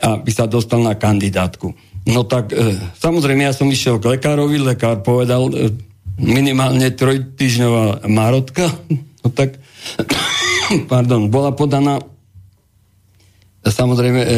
aby 0.01 0.29
sa 0.33 0.49
dostal 0.49 0.81
na 0.81 0.97
kandidátku. 0.97 1.73
No 2.07 2.25
tak 2.25 2.55
e, 2.55 2.77
samozrejme, 2.97 3.45
ja 3.45 3.53
som 3.53 3.67
išiel 3.67 3.99
k 4.01 4.17
lekárovi, 4.17 4.57
lekár 4.57 5.03
povedal 5.03 5.51
e, 5.51 5.75
minimálne 6.17 6.87
trojtyžňová 6.95 8.07
márotka, 8.07 8.71
no 9.21 9.27
tak 9.29 9.59
pardon, 10.91 11.29
bola 11.29 11.53
podaná 11.53 12.01
samozrejme 13.67 14.21
e, 14.23 14.29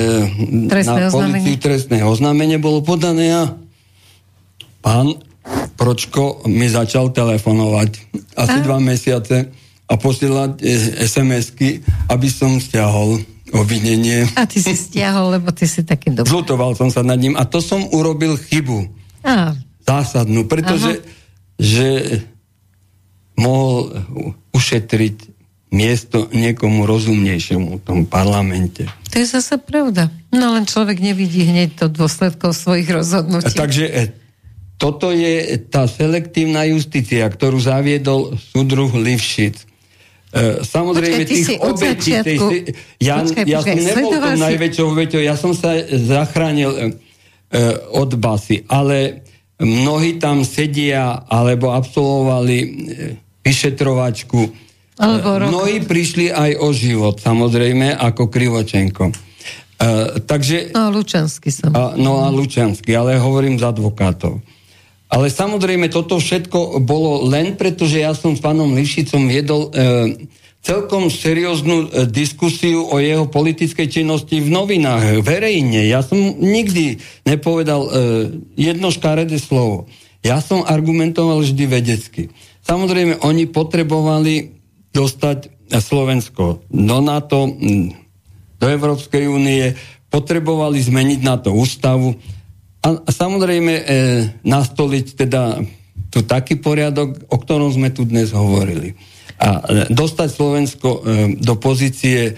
trestné 0.65 1.01
na 1.05 1.13
policiu 1.13 1.55
trestné 1.61 1.97
oznámenie 2.01 2.57
bolo 2.57 2.81
podané 2.81 3.29
a 3.29 3.53
pán 4.81 5.13
Pročko 5.79 6.45
mi 6.45 6.69
začal 6.69 7.09
telefonovať. 7.09 7.89
Asi 8.37 8.57
a? 8.59 8.65
dva 8.65 8.77
mesiace 8.77 9.49
a 9.89 9.93
posielať 9.97 10.61
e, 10.61 10.65
SMS-ky, 11.03 11.81
aby 12.13 12.29
som 12.29 12.61
stiahol 12.61 13.17
obvinenie. 13.49 14.29
A 14.37 14.45
ty 14.45 14.61
si 14.61 14.77
stiahol, 14.77 15.41
lebo 15.41 15.49
ty 15.49 15.65
si 15.65 15.81
taký 15.81 16.13
dobrý. 16.13 16.29
Zlutoval 16.29 16.77
som 16.77 16.93
sa 16.93 17.01
nad 17.01 17.17
ním 17.17 17.33
a 17.33 17.43
to 17.49 17.57
som 17.57 17.81
urobil 17.89 18.37
chybu. 18.37 18.85
A. 19.25 19.57
Zásadnú, 19.81 20.45
pretože 20.45 21.01
že 21.59 22.21
mohol 23.35 23.91
ušetriť 24.55 25.15
miesto 25.69 26.29
niekomu 26.33 26.89
rozumnejšiemu 26.89 27.77
v 27.77 27.83
tom 27.85 27.99
parlamente. 28.09 28.89
To 29.13 29.15
je 29.21 29.27
zase 29.27 29.61
pravda. 29.61 30.09
No 30.33 30.57
len 30.57 30.65
človek 30.65 30.97
nevidí 30.97 31.45
hneď 31.45 31.77
to 31.77 31.85
dôsledkov 31.89 32.57
svojich 32.57 32.89
rozhodnutí. 32.89 33.53
Takže 33.53 33.85
e, 33.85 33.93
toto 34.81 35.13
je 35.13 35.61
tá 35.69 35.85
selektívna 35.85 36.65
justícia, 36.65 37.21
ktorú 37.29 37.61
zaviedol 37.61 38.33
súdruh 38.39 38.89
Livšic. 38.89 39.68
Uh, 40.29 40.61
samozrejme, 40.61 41.25
počkaj, 41.25 41.33
tých 41.33 41.49
obetí, 41.57 42.11
tej, 42.21 42.37
ja, 43.01 43.17
počkaj, 43.25 43.49
ja 43.49 43.65
počkaj, 43.65 43.75
nebol 43.81 44.13
tou 44.13 44.37
najväčšou 44.37 44.85
obeťou, 44.93 45.21
ja 45.25 45.33
som 45.33 45.57
sa 45.57 45.73
zachránil 45.89 46.69
uh, 46.69 46.93
od 47.97 48.13
basy, 48.13 48.61
ale 48.69 49.25
mnohí 49.57 50.21
tam 50.21 50.45
sedia 50.45 51.25
alebo 51.25 51.73
absolvovali 51.73 52.57
uh, 52.61 52.69
vyšetrovačku. 53.41 54.41
Alebo 55.01 55.49
mnohí 55.49 55.81
prišli 55.81 56.29
aj 56.29 56.61
o 56.61 56.69
život, 56.77 57.17
samozrejme, 57.17 57.97
ako 57.97 58.29
Krivočenko. 58.29 59.09
Uh, 59.09 60.21
takže, 60.29 60.75
no, 60.77 60.93
Lučanský 60.93 61.49
som. 61.49 61.73
Uh, 61.73 61.97
no 61.97 62.21
a 62.21 62.29
Lučanský, 62.29 62.93
ale 62.93 63.17
hovorím 63.17 63.57
za 63.57 63.73
advokátov. 63.73 64.45
Ale 65.09 65.33
samozrejme, 65.33 65.89
toto 65.89 66.21
všetko 66.21 66.85
bolo 66.85 67.25
len 67.25 67.57
preto, 67.57 67.89
že 67.89 68.05
ja 68.05 68.13
som 68.13 68.37
s 68.37 68.45
pánom 68.45 68.77
Lišicom 68.77 69.25
viedol 69.25 69.73
e, 69.73 69.81
celkom 70.61 71.09
serióznu 71.09 71.75
e, 71.75 71.87
diskusiu 72.05 72.85
o 72.85 73.01
jeho 73.01 73.25
politickej 73.25 73.89
činnosti 73.89 74.37
v 74.37 74.53
novinách, 74.53 75.25
verejne. 75.25 75.89
Ja 75.89 76.05
som 76.05 76.37
nikdy 76.37 77.01
nepovedal 77.25 77.81
e, 77.81 77.91
jedno 78.53 78.93
škaredé 78.93 79.41
slovo. 79.41 79.89
Ja 80.21 80.45
som 80.45 80.61
argumentoval 80.61 81.41
vždy 81.41 81.63
vedecky. 81.65 82.29
Samozrejme, 82.61 83.25
oni 83.25 83.49
potrebovali 83.49 84.61
dostať 84.93 85.73
Slovensko 85.73 86.69
do 86.69 86.97
NATO, 87.01 87.49
do 88.61 88.65
Európskej 88.69 89.25
únie, 89.25 89.73
potrebovali 90.13 90.77
zmeniť 90.81 91.19
na 91.25 91.41
to 91.41 91.53
ústavu 91.53 92.13
a, 92.79 92.87
samozrejme 93.11 93.73
e, 93.75 93.83
nastoliť 94.43 95.05
teda 95.19 95.59
tu 96.09 96.25
taký 96.25 96.57
poriadok, 96.57 97.29
o 97.29 97.37
ktorom 97.37 97.69
sme 97.69 97.93
tu 97.93 98.03
dnes 98.03 98.33
hovorili. 98.33 98.97
A 99.39 99.47
e, 99.47 99.93
dostať 99.93 100.29
Slovensko 100.31 100.89
e, 100.89 100.99
do 101.37 101.55
pozície 101.55 102.19
e, 102.27 102.33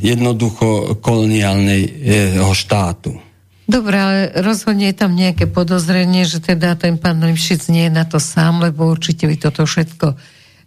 jednoducho 0.00 1.00
koloniálneho 1.02 2.50
štátu. 2.54 3.18
Dobre, 3.64 3.96
ale 3.96 4.20
rozhodne 4.44 4.92
je 4.92 4.96
tam 5.00 5.16
nejaké 5.16 5.48
podozrenie, 5.48 6.28
že 6.28 6.44
teda 6.44 6.76
ten 6.76 7.00
pán 7.00 7.16
Lipšic 7.24 7.72
nie 7.72 7.88
je 7.88 7.96
na 7.96 8.04
to 8.04 8.20
sám, 8.20 8.60
lebo 8.60 8.84
určite 8.84 9.24
by 9.24 9.36
toto 9.40 9.64
všetko 9.64 10.12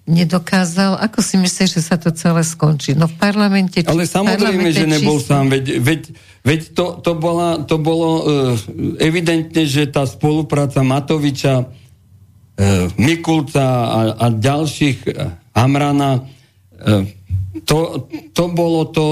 nedokázal. 0.07 0.95
Ako 1.03 1.19
si 1.19 1.35
myslíš, 1.35 1.77
že 1.77 1.81
sa 1.83 1.99
to 1.99 2.15
celé 2.15 2.41
skončí? 2.41 2.95
No 2.95 3.11
v 3.11 3.15
parlamente... 3.19 3.83
Ale 3.83 4.07
samozrejme, 4.07 4.71
parlamente, 4.71 4.79
že 4.79 4.87
nebol 4.87 5.19
či... 5.19 5.27
sám. 5.27 5.51
Veď, 5.51 5.65
veď, 5.83 6.01
veď 6.47 6.61
to, 6.71 6.85
to, 7.03 7.11
bola, 7.19 7.59
to 7.67 7.75
bolo 7.75 8.09
uh, 8.17 8.23
evidentne, 9.03 9.67
že 9.67 9.91
tá 9.91 10.07
spolupráca 10.07 10.79
Matoviča, 10.79 11.67
uh, 11.67 11.67
Mikulca 12.95 13.67
a, 13.67 13.99
a 14.15 14.25
ďalších 14.31 15.11
Hamrana, 15.51 16.23
uh, 16.23 17.03
to, 17.67 18.07
to 18.31 18.43
bolo 18.47 18.87
to 18.87 19.05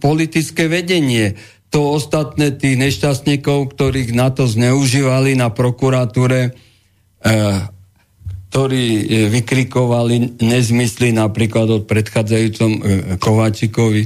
politické 0.00 0.64
vedenie. 0.64 1.36
To 1.68 2.00
ostatné 2.00 2.56
tých 2.56 2.80
nešťastníkov, 2.80 3.76
ktorých 3.76 4.16
na 4.16 4.32
to 4.32 4.48
zneužívali 4.48 5.36
na 5.36 5.52
prokuratúre, 5.52 6.56
uh, 6.56 7.68
ktorí 8.48 8.84
e, 8.88 9.02
vykrikovali 9.28 10.40
nezmysly 10.40 11.12
napríklad 11.12 11.68
od 11.68 11.82
predchádzajúcom 11.84 12.70
e, 12.72 12.80
Kováčikovi. 13.20 14.02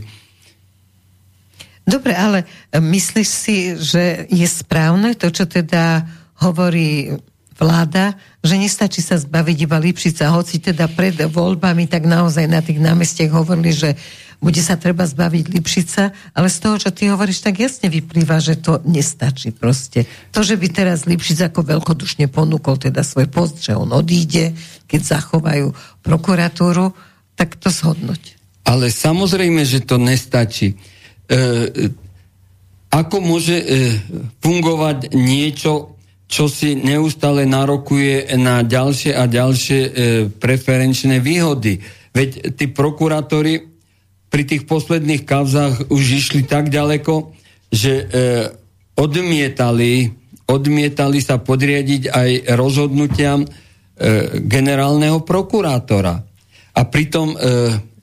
Dobre, 1.83 2.15
ale 2.15 2.47
myslíš 2.75 3.29
si, 3.29 3.57
že 3.75 4.27
je 4.31 4.47
správne 4.47 5.19
to, 5.19 5.35
čo 5.35 5.51
teda 5.51 6.07
hovorí 6.43 7.11
vláda, 7.57 8.17
že 8.43 8.59
nestačí 8.59 9.01
sa 9.05 9.21
zbaviť 9.21 9.57
iba 9.65 9.79
Lipšica, 9.79 10.33
hoci 10.33 10.59
teda 10.59 10.89
pred 10.91 11.15
voľbami 11.15 11.87
tak 11.87 12.05
naozaj 12.09 12.47
na 12.49 12.61
tých 12.65 12.83
námestiach 12.83 13.33
hovorili, 13.33 13.73
že 13.73 13.91
bude 14.43 14.59
sa 14.59 14.75
treba 14.75 15.07
zbaviť 15.07 15.55
Lipšica, 15.55 16.35
ale 16.35 16.51
z 16.51 16.59
toho, 16.59 16.75
čo 16.75 16.91
ty 16.91 17.07
hovoríš, 17.07 17.47
tak 17.47 17.63
jasne 17.63 17.87
vyplýva, 17.87 18.43
že 18.43 18.59
to 18.59 18.83
nestačí 18.83 19.55
proste. 19.55 20.03
To, 20.35 20.43
že 20.43 20.59
by 20.59 20.67
teraz 20.67 21.07
Lipšic 21.07 21.47
ako 21.47 21.63
veľkodušne 21.63 22.27
ponúkol 22.27 22.75
teda 22.75 23.07
svoj 23.07 23.31
post, 23.31 23.63
že 23.63 23.79
on 23.79 23.95
odíde, 23.95 24.51
keď 24.91 25.01
zachovajú 25.23 25.71
prokuratúru, 26.03 26.91
tak 27.39 27.55
to 27.55 27.71
zhodnoť. 27.71 28.43
Ale 28.67 28.91
samozrejme, 28.91 29.63
že 29.63 29.87
to 29.87 30.03
nestačí. 30.03 30.75
E, 30.75 30.77
ako 32.91 33.17
môže 33.23 33.57
e, 33.63 33.67
fungovať 34.43 35.15
niečo, 35.15 35.95
čo 36.33 36.49
si 36.49 36.73
neustále 36.73 37.45
narokuje 37.45 38.33
na 38.41 38.65
ďalšie 38.65 39.13
a 39.13 39.29
ďalšie 39.29 39.81
e, 39.85 39.91
preferenčné 40.33 41.21
výhody. 41.21 41.85
Veď 42.17 42.57
tí 42.57 42.73
prokurátori 42.73 43.69
pri 44.33 44.43
tých 44.49 44.65
posledných 44.65 45.29
kavzách 45.29 45.93
už 45.93 46.05
išli 46.25 46.49
tak 46.49 46.73
ďaleko, 46.73 47.37
že 47.69 47.93
e, 47.93 48.05
odmietali, 48.97 50.09
odmietali 50.49 51.21
sa 51.21 51.37
podriadiť 51.37 52.09
aj 52.09 52.31
rozhodnutiam 52.57 53.45
e, 53.45 53.49
generálneho 54.41 55.21
prokurátora. 55.29 56.17
A 56.73 56.81
pritom 56.89 57.37
e, 57.37 57.39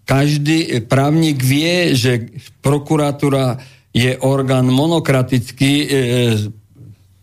každý 0.06 0.86
právnik 0.86 1.42
vie, 1.42 1.98
že 1.98 2.30
prokuratúra 2.62 3.58
je 3.90 4.14
orgán 4.22 4.70
monokratický 4.70 5.74
e, 5.82 5.88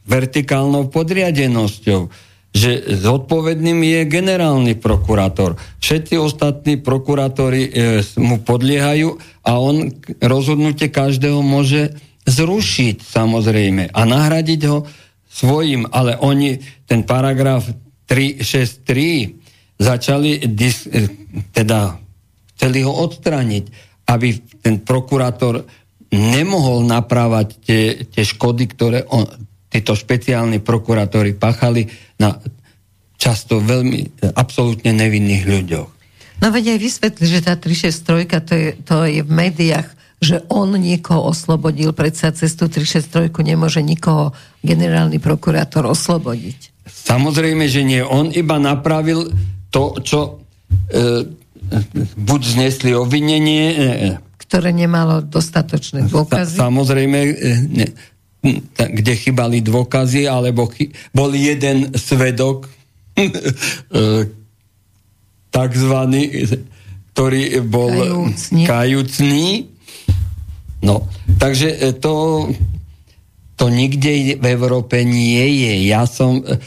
vertikálnou 0.07 0.89
podriadenosťou, 0.89 2.09
že 2.57 2.89
zodpovedným 2.89 3.85
je 3.85 4.01
generálny 4.09 4.81
prokurátor. 4.81 5.61
Všetci 5.77 6.17
ostatní 6.17 6.81
prokurátori 6.81 7.69
e, 7.69 8.01
mu 8.17 8.41
podliehajú 8.41 9.21
a 9.45 9.61
on 9.61 9.93
rozhodnutie 10.25 10.89
každého 10.89 11.45
môže 11.45 11.93
zrušiť 12.25 13.05
samozrejme 13.05 13.93
a 13.93 14.01
nahradiť 14.09 14.61
ho 14.73 14.89
svojim, 15.29 15.85
ale 15.93 16.17
oni 16.17 16.57
ten 16.89 17.05
paragraf 17.05 17.69
363 18.09 19.77
začali 19.77 20.49
dis, 20.49 20.89
e, 20.89 21.13
teda 21.53 22.01
chceli 22.57 22.81
ho 22.81 22.93
odstrániť, 23.05 23.65
aby 24.09 24.29
ten 24.65 24.81
prokurátor 24.81 25.69
nemohol 26.09 26.89
naprávať 26.89 27.49
tie, 27.61 27.83
tie 28.09 28.25
škody, 28.25 28.65
ktoré 28.71 29.05
on, 29.13 29.29
títo 29.77 29.93
špeciálni 29.93 30.65
prokurátori 30.65 31.37
pachali 31.37 31.85
na 32.17 32.41
často 33.21 33.61
veľmi 33.61 34.25
absolútne 34.33 34.93
nevinných 34.97 35.45
ľuďoch. 35.45 35.89
No 36.41 36.53
veď 36.53 36.77
aj 36.77 36.79
vysvetli, 36.81 37.25
že 37.29 37.41
tá 37.45 37.57
363 37.57 38.45
to 38.45 38.55
je, 38.57 38.69
to 38.85 38.97
je 39.09 39.21
v 39.25 39.31
médiách, 39.33 39.89
že 40.21 40.45
on 40.49 40.73
niekoho 40.77 41.29
oslobodil, 41.29 41.93
predsa 41.93 42.33
cez 42.33 42.57
tú 42.57 42.69
363 42.73 43.33
nemôže 43.45 43.85
nikoho 43.85 44.33
generálny 44.65 45.21
prokurátor 45.21 45.85
oslobodiť. 45.89 46.73
Samozrejme, 46.89 47.69
že 47.69 47.85
nie. 47.85 48.01
On 48.01 48.33
iba 48.33 48.57
napravil 48.57 49.29
to, 49.69 49.97
čo 50.01 50.41
e, 50.89 51.25
buď 52.17 52.41
znesli 52.41 52.97
obvinenie, 52.97 53.65
e, 53.73 53.77
ktoré 54.41 54.71
nemalo 54.73 55.21
dostatočné 55.21 56.07
dôkazy. 56.07 56.57
Sa, 56.57 56.71
samozrejme, 56.71 57.19
e, 57.19 57.53
ne, 57.67 57.87
kde 58.77 59.13
chybali 59.17 59.61
dôkazy, 59.63 60.31
alebo 60.31 60.71
chy, 60.71 60.93
bol 61.11 61.33
jeden 61.35 61.95
svedok, 61.97 62.71
e, 63.17 63.29
takzvaný, 65.51 66.23
ktorý 67.17 67.65
bol 67.65 67.93
kajúcný. 67.93 68.63
kajúcný. 68.69 69.47
No, 70.85 71.09
takže 71.41 71.69
e, 71.73 71.79
to, 71.97 72.47
to 73.57 73.73
nikde 73.73 74.37
v 74.37 74.47
Európe 74.53 75.01
nie 75.01 75.65
je. 75.65 75.75
Ja 75.89 76.05
som 76.05 76.45
e, 76.45 76.61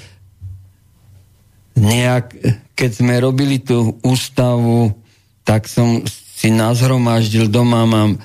nejak, 1.77 2.34
keď 2.73 2.89
sme 2.91 3.22
robili 3.22 3.61
tú 3.61 4.01
ústavu, 4.01 4.91
tak 5.45 5.69
som 5.69 6.03
si 6.10 6.49
nazhromaždil 6.49 7.51
doma, 7.51 7.85
mám 7.85 8.18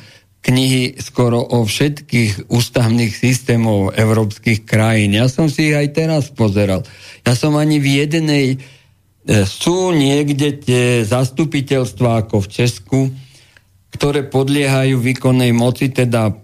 knihy 0.45 1.01
skoro 1.01 1.41
o 1.41 1.65
všetkých 1.65 2.53
ústavných 2.53 3.17
systémov 3.17 3.97
európskych 3.97 4.69
krajín. 4.69 5.17
Ja 5.17 5.33
som 5.33 5.49
si 5.49 5.73
ich 5.73 5.77
aj 5.77 5.97
teraz 5.97 6.29
pozeral. 6.29 6.85
Ja 7.25 7.33
som 7.33 7.57
ani 7.57 7.81
v 7.81 8.05
jednej... 8.05 8.47
E, 9.25 9.49
sú 9.49 9.97
niekde 9.97 10.61
tie 10.61 11.01
zastupiteľstva 11.01 12.29
ako 12.29 12.45
v 12.45 12.49
Česku, 12.53 13.01
ktoré 13.97 14.29
podliehajú 14.29 15.01
výkonnej 15.01 15.57
moci, 15.57 15.89
teda 15.89 16.29
e, 16.29 16.35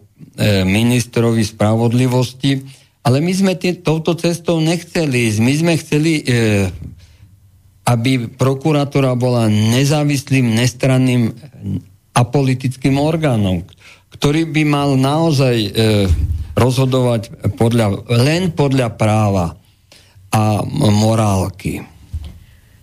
ministrovi 0.65 1.45
spravodlivosti, 1.45 2.57
ale 3.05 3.21
my 3.21 3.33
sme 3.37 3.53
tie, 3.61 3.77
touto 3.85 4.17
cestou 4.17 4.65
nechceli 4.65 5.29
ísť. 5.29 5.39
My 5.45 5.53
sme 5.61 5.73
chceli, 5.77 6.25
e, 6.25 6.73
aby 7.85 8.33
prokuratúra 8.33 9.13
bola 9.13 9.45
nezávislým, 9.53 10.57
nestranným 10.57 11.37
apolitickým 12.17 12.97
orgánom, 12.97 13.65
ktorý 14.21 14.53
by 14.53 14.63
mal 14.69 15.01
naozaj 15.01 15.57
e, 15.57 15.71
rozhodovať 16.53 17.57
podľa, 17.57 18.05
len 18.21 18.53
podľa 18.53 18.93
práva 18.93 19.57
a 20.29 20.61
morálky. 20.69 21.81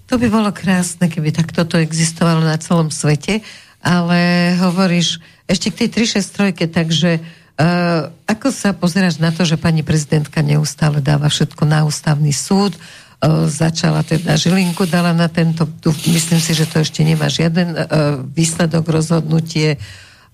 To 0.10 0.18
by 0.18 0.34
bolo 0.34 0.50
krásne, 0.50 1.06
keby 1.14 1.30
takto 1.30 1.62
to 1.70 1.78
existovalo 1.78 2.42
na 2.42 2.58
celom 2.58 2.90
svete, 2.90 3.46
ale 3.86 4.52
hovoríš 4.58 5.22
ešte 5.46 5.70
k 5.70 5.86
tej 5.86 6.10
363, 6.10 6.74
takže 6.74 7.12
uh, 7.20 8.12
ako 8.28 8.48
sa 8.52 8.76
pozeráš 8.76 9.20
na 9.20 9.32
to, 9.32 9.48
že 9.48 9.60
pani 9.60 9.84
prezidentka 9.84 10.44
neustále 10.44 11.00
dáva 11.00 11.32
všetko 11.32 11.64
na 11.64 11.88
ústavný 11.88 12.32
súd, 12.36 12.76
uh, 12.76 13.48
začala 13.48 14.04
teda 14.04 14.36
Žilinku, 14.36 14.88
dala 14.88 15.16
na 15.16 15.32
tento, 15.32 15.68
myslím 16.08 16.40
si, 16.40 16.52
že 16.52 16.68
to 16.68 16.84
ešte 16.84 17.04
nemá 17.04 17.32
žiaden 17.32 17.76
uh, 17.76 17.84
výsledok 18.28 18.88
rozhodnutie, 18.88 19.80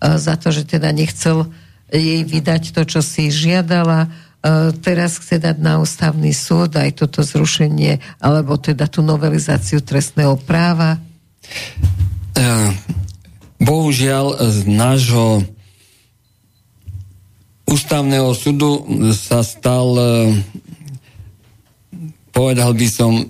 za 0.02 0.36
to, 0.40 0.49
že 0.49 0.65
teda 0.65 0.90
nechcel 0.94 1.52
jej 1.94 2.26
vydať 2.26 2.74
to, 2.74 2.82
čo 2.90 2.99
si 3.06 3.30
žiadala. 3.30 4.10
Teraz 4.84 5.22
chce 5.24 5.40
dať 5.40 5.57
na 5.61 5.80
ústavný 5.80 6.36
súd 6.36 6.76
aj 6.76 6.99
toto 6.99 7.24
zrušenie, 7.24 8.03
alebo 8.20 8.60
teda 8.60 8.91
tú 8.91 8.99
novelizáciu 8.99 9.80
trestného 9.80 10.36
práva. 10.36 10.99
E, 12.36 12.44
bohužiaľ 13.61 14.44
z 14.44 14.60
nášho 14.68 15.48
ústavného 17.64 18.36
súdu 18.36 18.84
sa 19.15 19.45
stal 19.48 19.88
e, 19.95 20.03
povedal 22.36 22.76
by 22.76 22.88
som 22.91 23.15
e, 23.15 23.26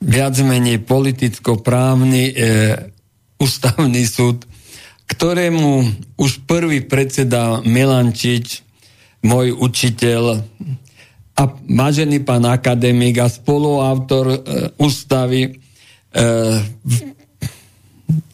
viac 0.00 0.40
menej 0.40 0.80
politicko-právny 0.84 2.32
ústavný 3.40 4.04
súd 4.04 4.44
ktorému 5.04 5.84
už 6.16 6.44
prvý 6.48 6.80
predseda 6.84 7.60
Milančič, 7.60 8.64
môj 9.24 9.56
učiteľ 9.56 10.44
a 11.34 11.42
vážený 11.50 12.22
pán 12.22 12.46
akademik 12.46 13.18
a 13.18 13.26
spoluautor 13.26 14.26
e, 14.30 14.38
ústavy 14.78 15.42
e, 15.48 15.52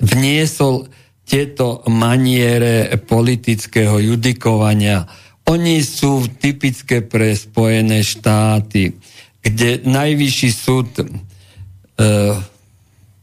vniesol 0.03 0.91
tieto 1.25 1.87
maniere 1.89 2.91
politického 2.99 4.03
judikovania. 4.03 5.07
Oni 5.49 5.81
sú 5.81 6.27
typické 6.27 7.01
pre 7.01 7.33
Spojené 7.39 8.05
štáty, 8.05 8.99
kde 9.41 9.81
najvyšší 9.87 10.51
súd 10.53 10.91
e, 11.01 11.05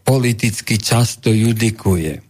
politicky 0.02 0.80
často 0.82 1.30
judikuje 1.30 2.27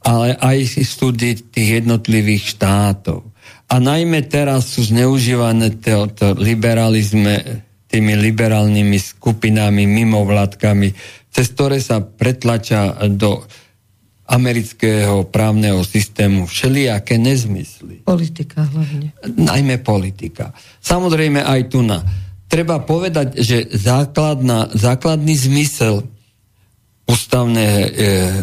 ale 0.00 0.36
aj 0.36 0.80
súdy 0.84 1.36
tých 1.36 1.84
jednotlivých 1.84 2.56
štátov. 2.56 3.26
A 3.70 3.78
najmä 3.78 4.26
teraz 4.26 4.74
sú 4.74 4.88
zneužívané 4.88 5.78
to, 5.78 6.10
to 6.10 6.34
liberalizme 6.34 7.62
tými 7.90 8.14
liberálnymi 8.14 8.98
skupinami, 8.98 9.82
mimovládkami, 9.86 10.94
cez 11.30 11.50
ktoré 11.50 11.82
sa 11.82 11.98
pretlača 11.98 12.94
do 13.10 13.42
amerického 14.30 15.26
právneho 15.26 15.82
systému 15.82 16.46
všelijaké 16.46 17.18
nezmysly. 17.18 18.06
Politika 18.06 18.62
hlavne. 18.62 19.10
Najmä 19.26 19.82
politika. 19.82 20.54
Samozrejme 20.78 21.42
aj 21.42 21.60
tu 21.66 21.82
na. 21.82 21.98
Treba 22.46 22.78
povedať, 22.78 23.42
že 23.42 23.66
základná, 23.74 24.70
základný 24.70 25.34
zmysel 25.34 26.06
ústavné, 27.10 27.66
e, 27.66 27.88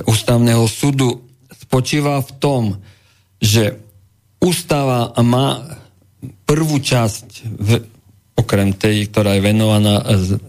ústavného 0.04 0.68
súdu 0.68 1.27
spočíva 1.68 2.24
v 2.24 2.32
tom, 2.40 2.64
že 3.44 3.76
ústava 4.40 5.12
má 5.22 5.62
prvú 6.48 6.80
časť, 6.80 7.28
v, 7.44 7.70
okrem 8.40 8.72
tej, 8.74 9.12
ktorá 9.12 9.36
je 9.36 9.46
venovaná 9.46 9.96
z, 10.16 10.40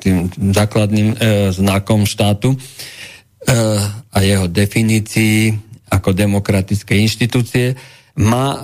tým 0.00 0.28
základným 0.52 1.08
e, 1.12 1.16
znakom 1.52 2.04
štátu 2.04 2.52
e, 2.52 2.58
a 4.12 4.18
jeho 4.20 4.48
definícii 4.48 5.52
ako 5.92 6.12
demokratické 6.12 6.96
inštitúcie, 7.00 7.76
má 8.18 8.56
e, 8.56 8.58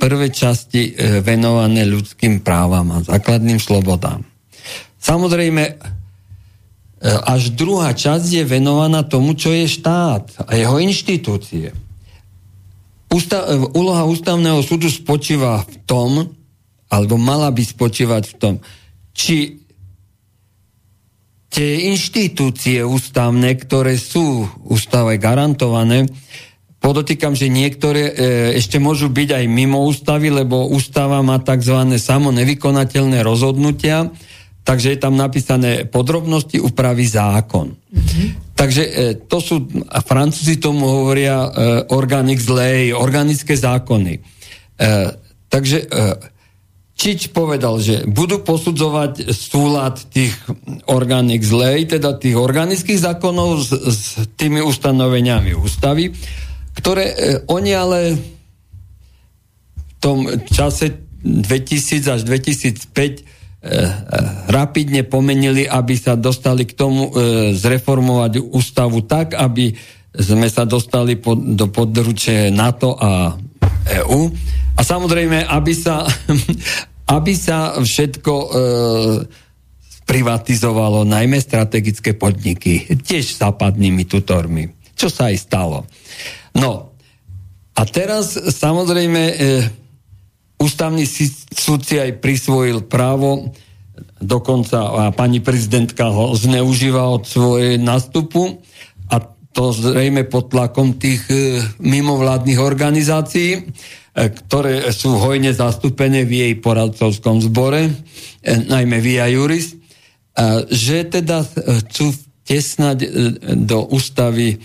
prvé 0.00 0.32
časti 0.32 0.94
e, 0.94 1.22
venované 1.22 1.86
ľudským 1.86 2.42
právam 2.42 2.90
a 2.96 3.04
základným 3.04 3.60
slobodám. 3.62 4.24
Samozrejme, 5.00 5.62
e, 5.62 5.72
až 7.00 7.56
druhá 7.56 7.96
časť 7.96 8.28
je 8.28 8.44
venovaná 8.44 9.00
tomu, 9.00 9.32
čo 9.32 9.48
je 9.56 9.64
štát 9.64 10.44
a 10.44 10.52
jeho 10.52 10.76
inštitúcie. 10.76 11.72
Ústav, 13.08 13.48
e, 13.48 13.56
úloha 13.72 14.04
ústavného 14.04 14.60
súdu 14.60 14.92
spočíva 14.92 15.64
v 15.64 15.76
tom, 15.88 16.10
alebo 16.92 17.16
mala 17.16 17.48
by 17.48 17.62
spočívať 17.64 18.22
v 18.28 18.34
tom, 18.36 18.54
či 19.16 19.64
tie 21.50 21.90
inštitúcie 21.90 22.84
ústavné, 22.84 23.58
ktoré 23.58 23.96
sú 23.96 24.46
ústave 24.68 25.16
garantované, 25.16 26.06
Podotýkam, 26.80 27.36
že 27.36 27.52
niektoré 27.52 28.02
e, 28.08 28.12
ešte 28.56 28.80
môžu 28.80 29.12
byť 29.12 29.36
aj 29.36 29.44
mimo 29.52 29.84
ústavy, 29.84 30.32
lebo 30.32 30.64
ústava 30.64 31.20
má 31.20 31.36
tzv. 31.36 31.76
samonevykonateľné 31.76 33.20
rozhodnutia, 33.20 34.08
takže 34.70 34.94
je 34.94 35.02
tam 35.02 35.18
napísané 35.18 35.90
podrobnosti 35.90 36.62
upraví 36.62 37.02
zákon. 37.02 37.74
Mm-hmm. 37.74 38.54
Takže 38.54 38.82
e, 38.86 38.92
to 39.26 39.42
sú, 39.42 39.66
a 39.90 39.98
Francúzi 39.98 40.62
tomu 40.62 40.86
hovoria 40.86 41.42
e, 41.42 41.48
organic 41.90 42.38
lay, 42.46 42.94
organické 42.94 43.58
zákony. 43.58 44.14
E, 44.14 44.20
takže 45.50 45.90
Čič 47.00 47.32
povedal, 47.32 47.80
že 47.80 48.04
budú 48.04 48.44
posudzovať 48.44 49.32
súlad 49.32 49.96
tých 50.12 50.36
organic 50.84 51.40
lay, 51.48 51.88
teda 51.88 52.20
tých 52.20 52.36
organických 52.36 53.00
zákonov 53.00 53.64
s, 53.64 53.72
s 53.72 54.00
tými 54.36 54.60
ustanoveniami 54.60 55.56
ústavy 55.56 56.12
ktoré 56.74 57.04
e, 57.12 57.14
oni 57.50 57.72
ale 57.74 57.98
v 58.16 59.92
tom 60.00 60.24
čase 60.48 61.04
2000 61.20 62.08
až 62.08 62.20
2005 62.24 62.96
e, 62.96 63.12
e, 63.12 63.39
rapidne 64.48 65.04
pomenili, 65.04 65.68
aby 65.68 65.92
sa 65.92 66.16
dostali 66.16 66.64
k 66.64 66.72
tomu 66.72 67.12
e, 67.12 67.52
zreformovať 67.52 68.40
ústavu 68.40 69.04
tak, 69.04 69.36
aby 69.36 69.76
sme 70.16 70.48
sa 70.48 70.64
dostali 70.64 71.20
pod, 71.20 71.36
do 71.36 71.68
područe 71.68 72.48
NATO 72.48 72.96
a 72.96 73.36
EU. 74.00 74.32
A 74.74 74.80
samozrejme, 74.80 75.44
aby 75.44 75.76
sa, 75.76 76.08
aby 77.16 77.32
sa 77.36 77.76
všetko 77.76 78.32
e, 78.32 78.48
privatizovalo, 80.08 81.04
najmä 81.04 81.36
strategické 81.36 82.16
podniky, 82.16 82.88
tiež 82.96 83.36
západnými 83.44 84.08
tutormi, 84.08 84.72
čo 84.96 85.12
sa 85.12 85.28
aj 85.28 85.36
stalo. 85.36 85.84
No 86.56 86.96
a 87.76 87.82
teraz 87.84 88.34
samozrejme 88.34 89.22
ústavný 90.60 91.08
súd 91.50 91.80
si 91.82 91.96
aj 91.96 92.20
prisvojil 92.20 92.84
právo, 92.84 93.50
dokonca 94.20 95.08
a 95.08 95.10
pani 95.16 95.40
prezidentka 95.40 96.12
ho 96.12 96.36
zneužíva 96.36 97.08
od 97.08 97.24
svojej 97.24 97.80
nastupu 97.80 98.60
a 99.08 99.24
to 99.50 99.72
zrejme 99.72 100.28
pod 100.28 100.52
tlakom 100.52 101.00
tých 101.00 101.24
e, 101.32 101.64
mimovládnych 101.80 102.60
organizácií, 102.60 103.50
e, 103.56 103.60
ktoré 104.12 104.92
sú 104.92 105.16
hojne 105.16 105.50
zastúpené 105.56 106.28
v 106.28 106.46
jej 106.46 106.54
poradcovskom 106.60 107.40
zbore, 107.40 107.88
e, 107.88 107.92
najmä 108.44 109.00
Via 109.00 109.26
Juris, 109.32 109.74
e, 109.74 109.76
že 110.68 111.08
teda 111.08 111.42
chcú 111.88 112.14
tesnať 112.44 112.98
do 113.62 113.86
ústavy 113.94 114.58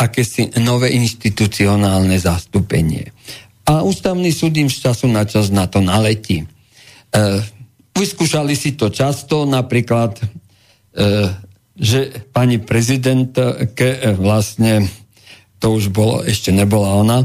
akési 0.00 0.52
nové 0.60 0.92
institucionálne 0.96 2.16
zastúpenie. 2.16 3.13
A 3.64 3.80
ústavný 3.80 4.28
súd 4.28 4.52
im 4.60 4.68
z 4.68 4.90
času 4.90 5.08
na 5.08 5.24
čas 5.24 5.48
na 5.48 5.64
to 5.64 5.80
naletí. 5.80 6.44
E, 6.44 6.46
vyskúšali 7.96 8.52
si 8.52 8.76
to 8.76 8.92
často, 8.92 9.48
napríklad, 9.48 10.20
e, 10.20 10.24
že 11.72 12.12
pani 12.28 12.60
prezidentke 12.60 13.88
e, 13.88 14.12
vlastne, 14.12 14.84
to 15.56 15.72
už 15.72 15.88
bolo, 15.88 16.20
ešte 16.28 16.52
nebola 16.52 16.92
ona, 16.92 17.18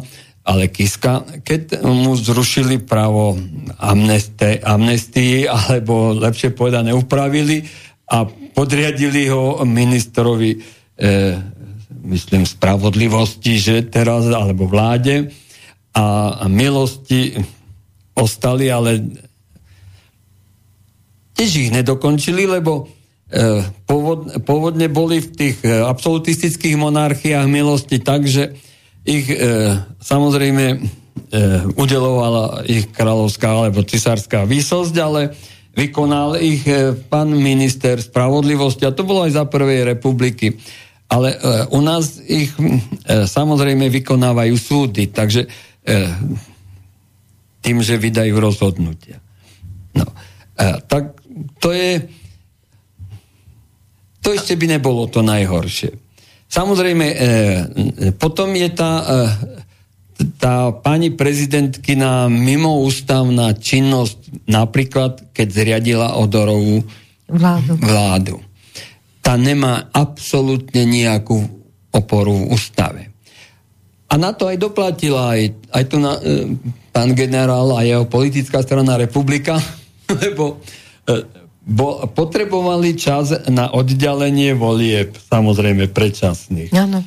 ale 0.48 0.72
Kiska, 0.72 1.44
keď 1.44 1.84
mu 1.84 2.16
zrušili 2.16 2.80
právo 2.80 3.36
amnestii, 4.64 5.44
alebo 5.60 6.16
lepšie 6.16 6.56
povedané 6.56 6.95
upravili 6.95 7.68
a 8.10 8.24
podriadili 8.56 9.28
ho 9.28 9.60
ministrovi 9.68 10.56
e, 10.56 10.60
myslím, 12.07 12.48
spravodlivosti, 12.48 13.60
že 13.60 13.76
teraz, 13.91 14.26
alebo 14.32 14.66
vláde 14.66 15.30
a, 15.99 16.47
milosti 16.47 17.35
ostali, 18.15 18.71
ale 18.71 19.03
tiež 21.35 21.51
ich 21.67 21.69
nedokončili, 21.71 22.47
lebo 22.47 22.91
e, 23.31 23.63
pôvod, 23.88 24.43
pôvodne 24.43 24.88
boli 24.91 25.23
v 25.23 25.30
tých 25.31 25.57
e, 25.63 25.71
absolutistických 25.84 26.76
monarchiách 26.76 27.47
milosti 27.47 27.99
tak, 28.03 28.27
že 28.27 28.55
ich 29.07 29.31
e, 29.31 29.39
samozrejme 30.03 30.65
e, 30.71 30.77
udelovala 31.80 32.67
ich 32.67 32.91
kráľovská 32.91 33.47
alebo 33.47 33.88
cisárska 33.88 34.43
výsosť, 34.43 34.95
ale 34.99 35.31
vykonal 35.80 36.43
ich 36.43 36.67
e, 36.67 36.91
pán 37.07 37.31
minister 37.31 38.03
spravodlivosti 38.03 38.84
a 38.84 38.95
to 38.95 39.07
bolo 39.07 39.23
aj 39.23 39.39
za 39.39 39.45
prvej 39.47 39.88
republiky. 39.88 40.59
Ale 41.07 41.34
e, 41.34 41.38
u 41.71 41.80
nás 41.80 42.19
ich 42.19 42.51
e, 42.59 42.84
samozrejme 43.26 43.88
vykonávajú 43.88 44.55
súdy, 44.59 45.07
takže 45.09 45.47
tým, 47.60 47.77
že 47.81 47.97
vydajú 47.97 48.35
rozhodnutia. 48.38 49.19
No, 49.95 50.06
e, 50.56 50.80
tak 50.85 51.18
to 51.57 51.69
je 51.73 52.06
to 54.19 54.35
ešte 54.35 54.60
by 54.60 54.77
nebolo 54.77 55.07
to 55.07 55.23
najhoršie. 55.23 55.95
Samozrejme, 56.49 57.06
e, 57.07 57.18
potom 58.19 58.51
je 58.53 58.69
tá, 58.76 58.93
e, 58.99 59.15
tá 60.38 60.76
pani 60.76 61.10
prezidentkina 61.15 62.27
mimoústavná 62.27 63.56
činnosť, 63.56 64.45
napríklad, 64.45 65.31
keď 65.31 65.47
zriadila 65.49 66.07
Odorovú 66.19 66.84
vládu. 67.31 67.73
vládu 67.80 68.35
tá 69.30 69.38
nemá 69.38 69.85
absolútne 69.93 70.89
nejakú 70.89 71.38
oporu 71.93 72.34
v 72.34 72.57
ústave. 72.57 73.14
A 74.10 74.18
na 74.18 74.34
to 74.34 74.49
aj 74.49 74.57
doplatila 74.57 75.38
aj, 75.38 75.41
aj 75.69 75.84
tu 75.86 76.02
na, 76.02 76.18
e, 76.18 76.57
pán 76.90 77.14
generál 77.14 77.77
a 77.77 77.86
jeho 77.86 78.10
politická 78.10 78.65
strana 78.65 78.98
Republika, 78.98 79.61
lebo 80.26 80.57
e, 81.06 81.40
bo, 81.61 82.10
potrebovali 82.10 82.98
čas 82.98 83.45
na 83.48 83.69
oddelenie 83.69 84.57
volieb, 84.57 85.14
samozrejme 85.14 85.94
predčasných. 85.94 86.73
Áno. 86.73 87.06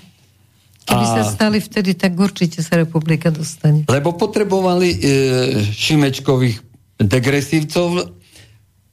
Keby 0.83 1.05
a, 1.07 1.11
sa 1.19 1.23
stali 1.27 1.63
vtedy, 1.63 1.95
tak 1.95 2.19
určite 2.19 2.59
sa 2.59 2.75
republika 2.75 3.31
dostane. 3.31 3.87
Lebo 3.87 4.19
potrebovali 4.19 4.89
e, 4.91 4.99
Šimečkových 5.63 6.59
degresívcov, 6.99 8.19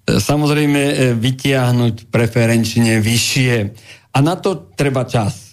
samozrejme 0.06 0.82
e, 0.82 0.94
vytiahnuť 1.18 2.10
preferenčne 2.14 3.02
vyššie. 3.02 3.54
A 4.14 4.18
na 4.22 4.38
to 4.38 4.70
treba 4.74 5.06
čas. 5.06 5.49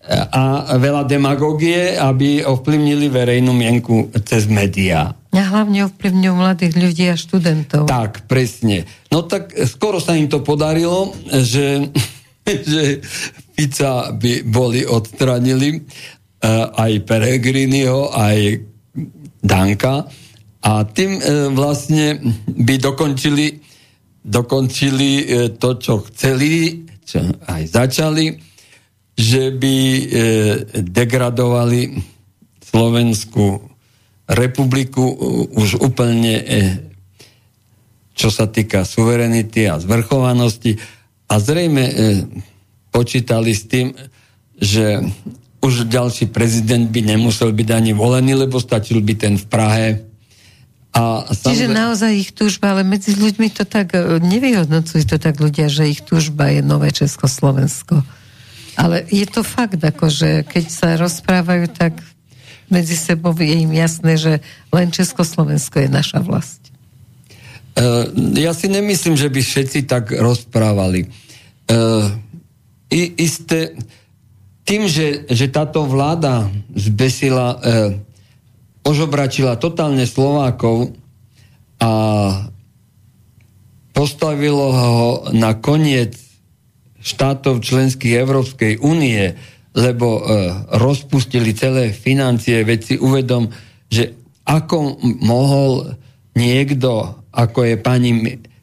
E, 0.00 0.16
a 0.16 0.76
veľa 0.80 1.04
demagógie, 1.04 1.92
aby 1.96 2.40
ovplyvnili 2.40 3.12
verejnú 3.12 3.52
mienku 3.52 4.08
cez 4.24 4.48
médiá. 4.48 5.12
A 5.30 5.44
hlavne 5.44 5.86
ovplyvňujú 5.92 6.34
mladých 6.34 6.74
ľudí 6.74 7.04
a 7.12 7.16
študentov. 7.20 7.84
Tak, 7.84 8.24
presne. 8.24 8.88
No 9.12 9.28
tak 9.28 9.52
skoro 9.68 10.00
sa 10.00 10.16
im 10.16 10.26
to 10.26 10.40
podarilo, 10.40 11.12
že, 11.28 11.92
že 12.72 13.04
Fica 13.52 14.16
by 14.16 14.48
boli 14.48 14.88
odstranili, 14.88 15.76
e, 15.76 15.80
aj 16.74 16.92
Peregriniho, 17.04 18.10
aj 18.10 18.38
Danka 19.40 20.04
a 20.60 20.84
tým 20.84 21.16
vlastne 21.56 22.20
by 22.44 22.76
dokončili 22.76 23.70
dokončili 24.20 25.10
e, 25.16 25.24
to, 25.56 25.80
čo 25.80 26.04
chceli, 26.12 26.84
čo 27.00 27.24
aj 27.48 27.62
začali, 27.72 28.49
že 29.20 29.52
by 29.52 29.76
e, 29.76 30.02
degradovali 30.80 32.00
Slovenskú 32.64 33.60
republiku 34.24 35.04
už 35.52 35.84
úplne, 35.84 36.34
e, 36.40 36.44
čo 38.16 38.32
sa 38.32 38.48
týka 38.48 38.88
suverenity 38.88 39.68
a 39.68 39.76
zvrchovanosti 39.76 40.80
a 41.28 41.34
zrejme 41.36 41.84
počítali 42.90 43.54
s 43.54 43.68
tým, 43.70 43.92
že 44.60 45.00
už 45.60 45.88
ďalší 45.88 46.32
prezident 46.32 46.88
by 46.88 47.00
nemusel 47.04 47.52
byť 47.52 47.68
ani 47.68 47.92
volený, 47.92 48.32
lebo 48.34 48.56
stačil 48.56 49.04
by 49.04 49.14
ten 49.16 49.34
v 49.36 49.46
Prahe. 49.46 49.88
A 50.90 51.22
Čiže 51.30 51.70
naozaj 51.70 52.12
ich 52.18 52.30
túžba, 52.34 52.74
ale 52.74 52.82
medzi 52.82 53.14
ľuďmi 53.14 53.54
to 53.54 53.62
tak 53.62 53.94
e, 53.94 54.18
nevyhodnocujú 54.18 55.06
to 55.06 55.16
tak 55.22 55.38
ľudia, 55.38 55.70
že 55.70 55.86
ich 55.86 56.02
túžba 56.02 56.50
je 56.50 56.66
nové 56.66 56.90
Československo. 56.90 58.02
Ale 58.78 59.02
je 59.10 59.26
to 59.26 59.42
fakt, 59.42 59.80
ako, 59.82 60.06
že 60.06 60.46
keď 60.46 60.64
sa 60.70 60.88
rozprávajú, 60.94 61.66
tak 61.74 61.98
medzi 62.70 62.94
sebou 62.94 63.34
je 63.34 63.50
im 63.50 63.72
jasné, 63.74 64.14
že 64.14 64.32
len 64.70 64.94
Československo 64.94 65.82
je 65.82 65.88
naša 65.90 66.22
vlast. 66.22 66.62
Uh, 67.74 68.06
ja 68.38 68.54
si 68.54 68.70
nemyslím, 68.70 69.18
že 69.18 69.26
by 69.30 69.40
všetci 69.42 69.90
tak 69.90 70.14
rozprávali. 70.14 71.10
Uh, 71.66 72.14
i, 72.90 73.26
isté, 73.26 73.74
tým, 74.62 74.86
že, 74.86 75.26
že 75.30 75.50
táto 75.50 75.82
vláda 75.86 76.46
zbesila, 76.74 77.58
uh, 77.58 77.90
ožobračila 78.86 79.58
totálne 79.58 80.06
Slovákov 80.06 80.94
a 81.82 81.92
postavilo 83.90 84.66
ho 84.70 85.00
na 85.34 85.58
koniec 85.58 86.29
štátov 87.00 87.64
členských 87.64 88.20
Európskej 88.20 88.84
únie, 88.84 89.32
lebo 89.72 90.20
e, 90.20 90.22
rozpustili 90.76 91.56
celé 91.56 91.94
financie, 91.96 92.60
veď 92.62 92.80
si 92.84 92.94
uvedom, 93.00 93.48
že 93.88 94.14
ako 94.44 95.00
mohol 95.22 95.94
niekto, 96.36 97.22
ako 97.30 97.60
je 97.64 97.76
pani 97.78 98.12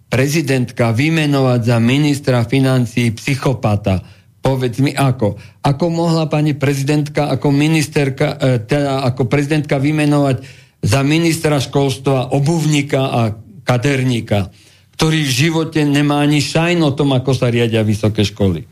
prezidentka, 0.08 0.92
vymenovať 0.92 1.62
za 1.64 1.78
ministra 1.80 2.44
financií 2.44 3.12
psychopata. 3.16 4.04
Povedz 4.40 4.80
mi 4.80 4.96
ako. 4.96 5.36
Ako 5.64 5.86
mohla 5.92 6.32
pani 6.32 6.56
prezidentka 6.56 7.28
ako 7.32 7.52
ministerka, 7.52 8.38
e, 8.38 8.64
teda 8.64 9.04
ako 9.08 9.26
prezidentka 9.26 9.80
vymenovať 9.82 10.44
za 10.84 11.02
ministra 11.02 11.58
školstva 11.58 12.36
obuvníka 12.36 13.02
a 13.02 13.22
kaderníka 13.66 14.67
ktorý 14.98 15.30
v 15.30 15.36
živote 15.46 15.86
nemá 15.86 16.26
ani 16.26 16.42
šajn 16.42 16.82
o 16.82 16.92
tom, 16.98 17.14
ako 17.14 17.38
sa 17.38 17.54
riadia 17.54 17.86
vysoké 17.86 18.26
školy. 18.26 18.66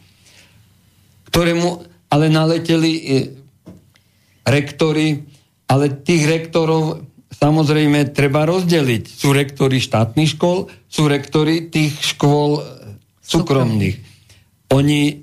Ktorému 1.30 1.86
ale 2.10 2.34
naleteli 2.34 2.92
e, 2.98 3.04
rektory, 4.42 5.22
ale 5.70 6.02
tých 6.02 6.26
rektorov 6.26 7.06
samozrejme 7.30 8.10
treba 8.10 8.50
rozdeliť. 8.50 9.04
Sú 9.06 9.38
rektory 9.38 9.78
štátnych 9.78 10.34
škôl, 10.34 10.66
sú 10.90 11.06
rektory 11.06 11.70
tých 11.70 11.94
škôl 12.18 12.58
e, 12.58 12.62
súkromných. 13.22 14.02
Oni 14.74 15.22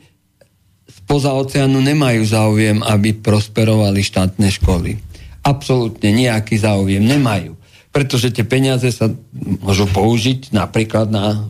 spoza 0.87 1.35
oceánu 1.35 1.83
nemajú 1.83 2.23
záujem, 2.23 2.79
aby 2.79 3.19
prosperovali 3.19 4.07
štátne 4.07 4.55
školy. 4.55 5.03
Absolútne 5.43 6.15
nejaký 6.15 6.63
záujem 6.63 7.03
nemajú 7.03 7.59
pretože 7.93 8.33
tie 8.33 8.43
peniaze 8.43 8.89
sa 8.89 9.13
môžu 9.37 9.85
použiť 9.85 10.51
napríklad 10.57 11.13
na 11.13 11.45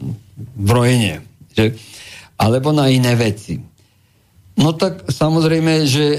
brojenie, 0.58 1.22
že? 1.54 1.78
alebo 2.34 2.74
na 2.74 2.90
iné 2.90 3.14
veci. 3.14 3.62
No 4.58 4.74
tak 4.74 5.06
samozrejme, 5.06 5.86
že 5.86 6.04
e, 6.04 6.18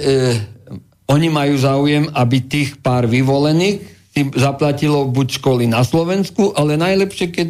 oni 1.11 1.27
majú 1.27 1.59
záujem, 1.59 2.07
aby 2.15 2.37
tých 2.47 2.79
pár 2.79 3.05
vyvolených 3.05 3.83
si 4.15 4.21
zaplatilo 4.39 5.05
buď 5.11 5.43
školy 5.43 5.67
na 5.67 5.83
Slovensku, 5.83 6.55
ale 6.55 6.79
najlepšie, 6.79 7.27
keď 7.29 7.49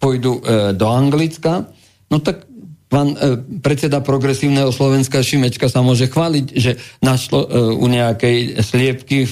pôjdu 0.00 0.40
e, 0.40 0.72
do 0.72 0.88
Anglicka, 0.88 1.68
no 2.08 2.18
tak 2.18 2.48
pán 2.92 3.16
e, 3.16 3.40
predseda 3.64 4.04
progresívneho 4.04 4.68
Slovenska 4.68 5.24
Šimečka 5.24 5.68
sa 5.72 5.84
môže 5.84 6.12
chváliť, 6.12 6.46
že 6.56 6.80
našlo 7.00 7.44
e, 7.44 7.48
u 7.76 7.86
nejakej 7.88 8.60
sliepky 8.60 9.24
e, 9.24 9.28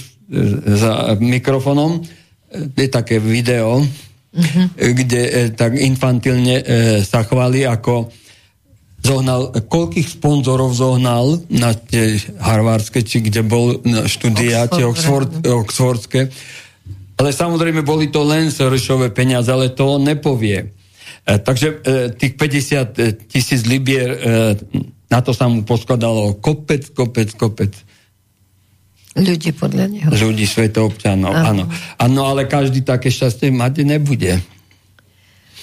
za 0.77 1.17
mikrofonom, 1.21 2.01
je 2.53 2.89
také 2.91 3.23
video, 3.23 3.83
uh-huh. 3.83 4.67
kde 4.75 5.23
e, 5.23 5.33
tak 5.55 5.79
infantilne 5.79 6.57
e, 6.61 6.65
sa 7.07 7.23
chváli, 7.23 7.63
ako 7.67 8.11
zohnal, 9.01 9.55
koľkých 9.55 10.19
sponzorov 10.21 10.75
zohnal 10.77 11.41
na 11.49 11.73
tie 11.73 12.21
harvardské, 12.37 13.01
či 13.07 13.25
kde 13.25 13.41
bol 13.47 13.81
štúdia, 14.05 14.69
tie 14.69 14.85
Oxford, 14.85 15.41
oxfordské. 15.41 16.29
Ale 17.17 17.31
samozrejme 17.33 17.85
boli 17.85 18.09
to 18.09 18.25
len 18.25 18.53
Sorosové 18.53 19.13
peniaze, 19.13 19.49
ale 19.49 19.73
to 19.73 19.97
on 19.97 20.05
nepovie. 20.05 20.59
E, 20.67 21.39
takže 21.41 21.81
tých 22.19 22.35
50 22.37 22.99
e, 22.99 23.13
tisíc 23.31 23.65
libier, 23.65 24.11
na 25.11 25.19
to 25.23 25.35
sa 25.35 25.51
mu 25.51 25.67
poskladalo 25.67 26.39
kopec, 26.39 26.95
kopec, 26.95 27.35
kopec. 27.35 27.73
Ľudí 29.19 29.51
podľa 29.59 29.87
neho. 29.91 30.09
Ľudí, 30.11 30.47
svetoobčanov, 30.47 31.35
áno. 31.35 31.67
Áno, 31.99 32.21
ale 32.31 32.47
každý 32.47 32.87
také 32.87 33.11
šťastie 33.11 33.51
mať 33.51 33.83
nebude. 33.83 34.39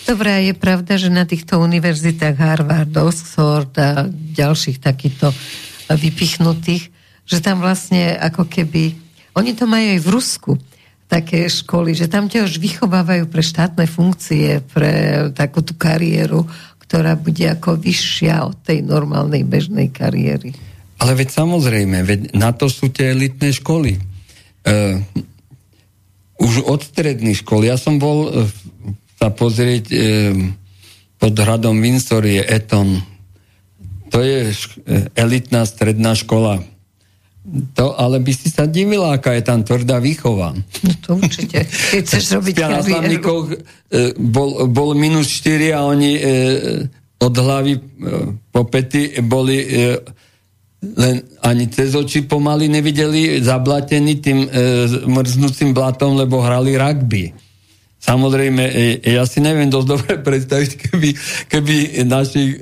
Dobre, 0.04 0.52
je 0.52 0.56
pravda, 0.56 0.96
že 0.96 1.12
na 1.12 1.24
týchto 1.24 1.60
univerzitách 1.60 2.36
Harvard, 2.36 2.92
Oxford 2.96 3.72
a 3.80 4.08
ďalších 4.12 4.80
takýchto 4.84 5.32
vypichnutých, 5.92 6.92
že 7.28 7.38
tam 7.44 7.60
vlastne 7.64 8.16
ako 8.16 8.48
keby, 8.48 8.96
oni 9.36 9.52
to 9.56 9.68
majú 9.68 9.96
aj 9.96 10.02
v 10.04 10.12
Rusku, 10.12 10.52
také 11.08 11.48
školy, 11.48 11.96
že 11.96 12.12
tam 12.12 12.28
ťa 12.28 12.44
už 12.44 12.60
vychovávajú 12.60 13.32
pre 13.32 13.40
štátne 13.40 13.88
funkcie, 13.88 14.60
pre 14.60 15.28
takú 15.32 15.64
tú 15.64 15.76
kariéru, 15.80 16.44
ktorá 16.84 17.16
bude 17.16 17.48
ako 17.48 17.80
vyššia 17.80 18.44
od 18.44 18.60
tej 18.64 18.84
normálnej 18.84 19.48
bežnej 19.48 19.92
kariéry. 19.92 20.52
Ale 20.98 21.12
veď 21.14 21.30
samozrejme, 21.30 22.02
veď 22.02 22.20
na 22.34 22.54
to 22.54 22.68
sú 22.68 22.90
tie 22.90 23.14
elitné 23.14 23.54
školy. 23.54 24.02
Uh, 24.68 25.00
už 26.42 26.66
od 26.66 26.82
stredných 26.82 27.46
škol. 27.46 27.66
Ja 27.66 27.78
som 27.78 28.02
bol 28.02 28.28
uh, 28.28 28.50
sa 29.18 29.30
pozrieť 29.30 29.86
uh, 29.94 29.98
pod 31.18 31.34
hradom 31.34 31.78
Windsor 31.82 32.26
je 32.26 32.42
Eton. 32.46 33.02
To 34.10 34.22
je 34.22 34.54
šk- 34.54 34.78
elitná 35.18 35.66
stredná 35.66 36.14
škola. 36.18 36.62
To, 37.48 37.96
ale 37.96 38.20
by 38.20 38.34
si 38.36 38.52
sa 38.52 38.68
divila, 38.68 39.16
aká 39.16 39.32
je 39.40 39.44
tam 39.48 39.64
tvrdá 39.64 40.04
výchova. 40.04 40.52
No 40.84 40.94
to 41.00 41.16
určite. 41.16 41.64
Keď 41.64 42.04
chceš 42.04 42.26
robiť 42.36 42.54
kariéru. 42.60 43.56
bol, 44.20 44.68
bol 44.68 44.92
minus 45.00 45.32
4 45.32 45.72
a 45.72 45.88
oni 45.88 46.12
e, 46.20 46.22
od 47.24 47.34
hlavy 47.40 47.74
e, 47.74 47.82
po 48.52 48.68
pety 48.68 49.24
boli 49.24 49.64
e, 49.64 49.96
len 50.82 51.26
ani 51.42 51.66
cez 51.74 51.98
oči 51.98 52.30
pomaly 52.30 52.70
nevideli 52.70 53.42
zablatení 53.42 54.22
tým 54.22 54.46
e, 54.46 54.50
mrznúcim 55.10 55.74
blatom, 55.74 56.22
lebo 56.22 56.38
hrali 56.46 56.78
rugby. 56.78 57.34
Samozrejme, 57.98 58.64
e, 59.02 59.02
ja 59.02 59.26
si 59.26 59.42
neviem 59.42 59.74
dosť 59.74 59.88
dobre 59.90 60.14
predstaviť, 60.22 60.72
keby, 60.78 61.10
keby 61.50 61.76
našich 62.06 62.56
e, 62.56 62.60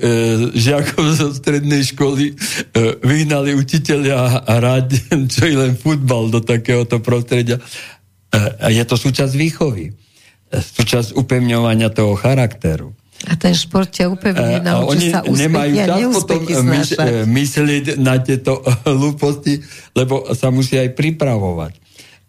žiakov 0.56 1.04
zo 1.12 1.28
strednej 1.36 1.84
školy 1.84 2.32
e, 2.32 2.34
vyhnali 3.04 3.52
učiteľia 3.52 4.48
hrať 4.48 4.88
čo 5.36 5.42
je 5.44 5.56
len 5.60 5.76
futbal 5.76 6.32
do 6.32 6.40
takéhoto 6.40 7.04
prostredia. 7.04 7.60
E, 7.60 7.62
je 8.72 8.84
to 8.88 8.96
súčasť 8.96 9.36
výchovy. 9.36 9.92
E, 9.92 10.56
súčasť 10.56 11.12
upevňovania 11.12 11.92
toho 11.92 12.16
charakteru. 12.16 12.96
A 13.26 13.34
ten 13.34 13.58
šport 13.58 13.90
ťa 13.90 14.06
upevne 14.06 14.62
naučí 14.62 15.10
sa 15.10 15.26
úspechy 15.26 15.50
nemajú 15.50 15.74
čas 15.74 15.98
potom 16.14 16.40
myš, 16.46 16.88
e, 16.94 17.26
myslieť 17.26 17.84
na 17.98 18.22
tieto 18.22 18.62
hlúposti, 18.86 19.58
lebo 19.98 20.30
sa 20.30 20.54
musí 20.54 20.78
aj 20.78 20.94
pripravovať. 20.94 21.72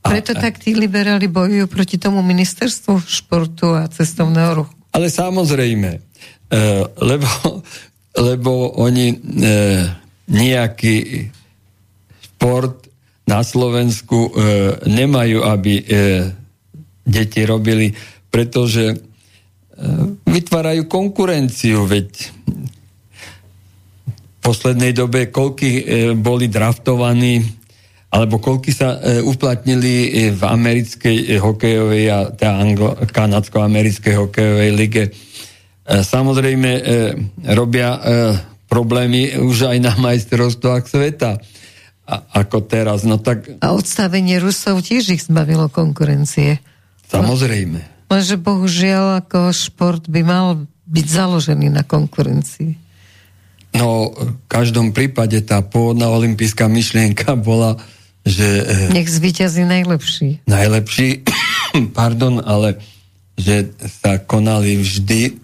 Preto 0.01 0.31
a, 0.33 0.41
tak 0.41 0.57
tí 0.57 0.73
liberáli 0.73 1.29
bojujú 1.29 1.69
proti 1.69 2.01
tomu 2.01 2.25
ministerstvu 2.25 2.97
športu 3.05 3.77
a 3.77 3.85
cestovného 3.85 4.65
ruchu. 4.65 4.73
Ale 4.97 5.13
samozrejme, 5.13 6.01
lebo, 6.97 7.29
lebo 8.33 8.51
oni 8.81 9.13
nejaký 10.25 10.97
šport 12.25 12.89
na 13.27 13.43
Slovensku 13.43 14.33
nemajú, 14.87 15.43
aby 15.45 15.73
deti 17.07 17.41
robili, 17.47 17.91
pretože 18.27 19.06
vytvárajú 20.25 20.89
konkurenciu, 20.89 21.85
veď 21.85 22.33
v 24.11 24.37
poslednej 24.41 24.95
dobe 24.95 25.29
koľky 25.29 25.71
e, 25.77 25.83
boli 26.17 26.47
draftovaní 26.47 27.43
alebo 28.07 28.39
koľky 28.39 28.71
sa 28.71 28.97
e, 28.97 29.19
uplatnili 29.21 29.93
e, 30.07 30.09
v 30.33 30.41
americkej 30.41 31.37
hokejovej 31.37 32.03
a 32.09 32.19
teda 32.31 32.53
anglo- 32.57 32.95
kanadsko-americkej 33.05 34.13
hokejovej 34.17 34.71
lige. 34.73 35.03
Samozrejme 35.87 36.83
robia 37.55 37.95
problémy 38.67 39.39
už 39.39 39.71
aj 39.71 39.77
na 39.79 39.95
majstrovstvách 39.95 40.83
sveta 40.83 41.39
a, 42.03 42.15
ako 42.43 42.67
teraz. 42.67 43.07
No 43.07 43.23
tak... 43.23 43.55
A 43.63 43.71
odstavenie 43.71 44.35
Rusov 44.43 44.83
tiež 44.83 45.15
ich 45.15 45.23
zbavilo 45.23 45.71
konkurencie. 45.71 46.59
Samozrejme. 47.07 47.96
Lenže 48.07 48.39
bohužiaľ 48.39 49.23
ako 49.23 49.51
šport 49.51 50.07
by 50.07 50.21
mal 50.23 50.47
byť 50.87 51.05
založený 51.07 51.67
na 51.67 51.83
konkurencii. 51.83 52.79
No, 53.75 54.15
v 54.15 54.47
každom 54.47 54.95
prípade 54.95 55.43
tá 55.43 55.59
pôvodná 55.59 56.07
olimpijská 56.07 56.71
myšlienka 56.71 57.35
bola, 57.35 57.75
že... 58.23 58.63
E, 58.89 58.95
Nech 58.95 59.11
zvíťazí 59.11 59.67
najlepší. 59.67 60.47
Najlepší, 60.47 61.27
pardon, 61.99 62.39
ale 62.39 62.79
že 63.37 63.69
sa 64.01 64.17
konali 64.17 64.81
vždy 64.81 65.37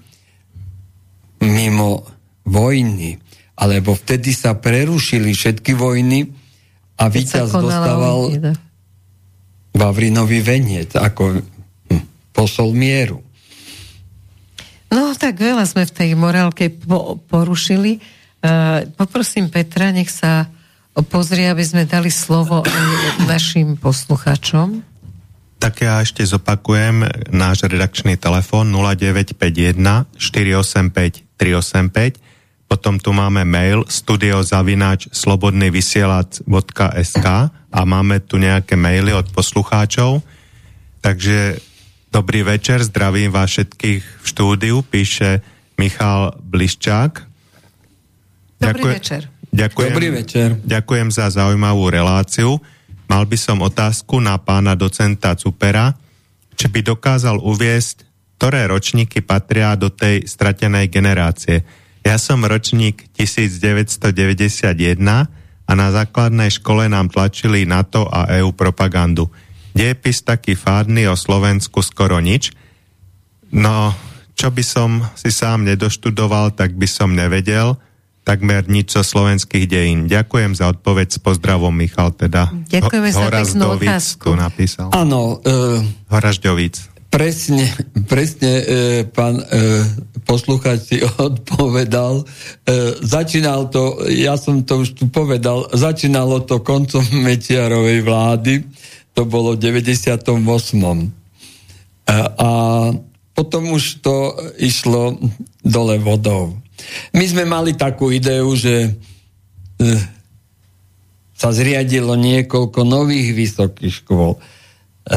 mimo 1.43 2.07
vojny. 2.47 3.21
Alebo 3.53 3.93
vtedy 3.93 4.33
sa 4.33 4.57
prerušili 4.57 5.35
všetky 5.35 5.77
vojny 5.77 6.25
a 6.97 7.05
víťaz 7.11 7.53
dostával 7.53 8.33
Vavrinový 9.73 10.41
veniec 10.41 10.93
ako 10.97 11.41
posol 12.33 12.75
mieru. 12.75 13.23
No 14.91 15.15
tak 15.17 15.39
veľa 15.39 15.65
sme 15.65 15.87
v 15.87 15.93
tej 15.93 16.09
morálke 16.13 16.69
po, 16.69 17.17
porušili. 17.17 17.97
Uh, 18.43 18.85
poprosím 18.93 19.47
Petra, 19.47 19.89
nech 19.89 20.11
sa 20.11 20.51
pozrie, 21.09 21.49
aby 21.49 21.63
sme 21.63 21.89
dali 21.89 22.13
slovo 22.13 22.61
našim 23.25 23.79
posluchačom. 23.79 24.85
Tak 25.57 25.73
ja 25.79 26.03
ešte 26.03 26.27
zopakujem 26.27 27.07
náš 27.31 27.65
redakčný 27.65 28.19
telefón 28.19 28.69
0951 28.75 29.79
485 30.19 31.23
385 31.39 32.33
potom 32.73 32.97
tu 32.97 33.13
máme 33.13 33.45
mail 33.45 33.85
studiozavináč 33.85 35.13
slobodnyvysielac.sk 35.13 37.27
a 37.53 37.79
máme 37.85 38.17
tu 38.25 38.41
nejaké 38.41 38.73
maily 38.73 39.13
od 39.13 39.29
poslucháčov. 39.29 40.25
Takže 41.05 41.61
dobrý 42.13 42.45
večer, 42.45 42.85
zdravím 42.85 43.33
vás 43.33 43.49
všetkých 43.49 44.01
v 44.05 44.25
štúdiu, 44.29 44.85
píše 44.85 45.41
Michal 45.81 46.37
Bliščák. 46.37 47.11
Dobrý 48.61 48.61
Ďakujem, 48.61 48.93
večer. 49.01 49.21
Ďakujem, 49.49 49.91
Dobrý 49.91 50.09
večer. 50.13 50.47
Ďakujem 50.61 51.07
za 51.09 51.25
zaujímavú 51.33 51.89
reláciu. 51.89 52.61
Mal 53.09 53.25
by 53.25 53.37
som 53.41 53.65
otázku 53.65 54.21
na 54.21 54.37
pána 54.37 54.77
docenta 54.77 55.33
Cupera, 55.33 55.97
či 56.53 56.69
by 56.69 56.85
dokázal 56.85 57.41
uviesť, 57.41 58.05
ktoré 58.37 58.69
ročníky 58.69 59.25
patria 59.25 59.73
do 59.73 59.89
tej 59.89 60.29
stratenej 60.29 60.93
generácie 60.93 61.65
ja 62.03 62.19
som 62.19 62.43
ročník 62.43 63.07
1991 63.15 64.75
a 65.63 65.71
na 65.71 65.87
základnej 65.87 66.51
škole 66.51 66.91
nám 66.91 67.07
tlačili 67.07 67.63
NATO 67.63 68.11
a 68.11 68.27
EU 68.43 68.51
propagandu. 68.51 69.31
Diepis 69.73 70.21
taký 70.21 70.53
fádny 70.53 71.09
o 71.09 71.17
Slovensku 71.17 71.81
skoro 71.81 72.21
nič. 72.21 72.53
No, 73.53 73.93
čo 74.33 74.49
by 74.49 74.63
som 74.65 75.05
si 75.13 75.29
sám 75.29 75.65
nedoštudoval, 75.65 76.57
tak 76.57 76.73
by 76.77 76.87
som 76.89 77.13
nevedel 77.13 77.77
takmer 78.23 78.63
nič 78.71 78.95
zo 78.95 79.03
slovenských 79.03 79.67
dejín. 79.67 80.07
Ďakujem 80.07 80.55
za 80.55 80.71
odpoveď 80.71 81.07
s 81.11 81.19
pozdravom, 81.19 81.75
Michal, 81.75 82.15
teda. 82.15 82.55
Ďakujeme 82.71 83.09
za 83.11 83.27
peknú 83.27 83.75
otázku. 83.75 84.31
tu 84.31 84.33
napísal. 84.39 84.87
Áno. 84.95 85.43
Uh, 85.43 85.83
Horažďovic. 86.07 86.93
Presne, 87.13 87.69
presne 88.09 88.51
e, 88.57 88.65
pán 89.05 89.37
e, 89.37 89.45
posluchač 90.25 90.79
si 90.81 90.97
odpovedal. 91.29 92.25
E, 92.25 92.97
začínal 93.05 93.69
to, 93.69 94.01
ja 94.09 94.33
som 94.33 94.65
to 94.65 94.81
už 94.81 94.97
tu 94.97 95.05
povedal, 95.13 95.69
začínalo 95.69 96.41
to 96.41 96.65
koncom 96.65 97.05
Mečiarovej 97.27 98.01
vlády, 98.01 98.65
to 99.13 99.25
bolo 99.25 99.53
v 99.55 99.81
98. 99.81 100.29
A, 100.29 100.93
e, 100.97 102.15
a 102.17 102.49
potom 103.33 103.63
už 103.73 104.03
to 104.05 104.37
išlo 104.61 105.17
dole 105.65 105.97
vodou. 105.97 106.57
My 107.15 107.25
sme 107.25 107.45
mali 107.49 107.73
takú 107.73 108.13
ideu, 108.13 108.49
že 108.53 108.89
e, 108.89 108.91
sa 111.33 111.49
zriadilo 111.49 112.13
niekoľko 112.13 112.79
nových 112.85 113.33
vysokých 113.33 113.93
škôl 114.05 114.37
E, 115.03 115.15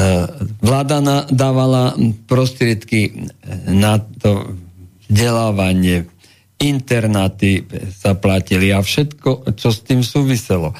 vláda 0.58 0.98
dávala 1.30 1.94
prostriedky 2.26 3.30
na 3.70 4.02
to 4.02 4.58
vzdelávanie, 5.06 6.10
internáty 6.58 7.62
sa 7.94 8.18
platili 8.18 8.74
a 8.74 8.82
všetko, 8.82 9.54
čo 9.54 9.70
s 9.70 9.86
tým 9.86 10.02
súviselo. 10.02 10.74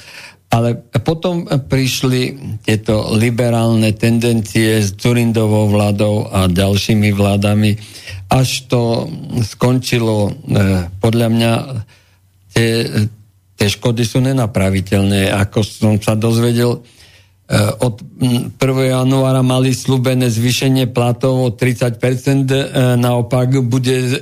Ale 0.47 0.79
potom 1.03 1.45
prišli 1.45 2.39
tieto 2.63 3.13
liberálne 3.19 3.93
tendencie 3.99 4.79
s 4.79 4.95
Turindovou 4.95 5.69
vládou 5.69 6.31
a 6.31 6.47
ďalšími 6.47 7.11
vládami, 7.13 7.77
až 8.31 8.71
to 8.71 9.11
skončilo, 9.43 10.31
e, 10.31 10.33
podľa 11.03 11.29
mňa, 11.35 11.53
tie, 12.55 12.71
tie 13.59 13.69
škody 13.69 14.07
sú 14.07 14.23
nenapraviteľné. 14.23 15.35
Ako 15.35 15.67
som 15.67 15.99
sa 15.99 16.15
dozvedel, 16.15 16.83
Eh, 17.47 17.71
od 17.79 18.03
1. 18.59 18.91
januára 18.91 19.39
mali 19.47 19.71
slúbené 19.71 20.27
zvýšenie 20.35 20.91
platov 20.91 21.47
o 21.47 21.49
30%, 21.55 22.51
eh, 22.51 22.99
naopak 22.99 23.63
bude 23.63 24.19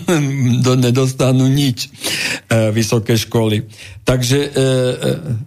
nedostanú 0.84 1.46
nič 1.46 1.88
e, 2.48 2.70
vysoké 2.72 3.16
školy. 3.16 3.68
Takže 4.02 4.38
e, 4.38 4.58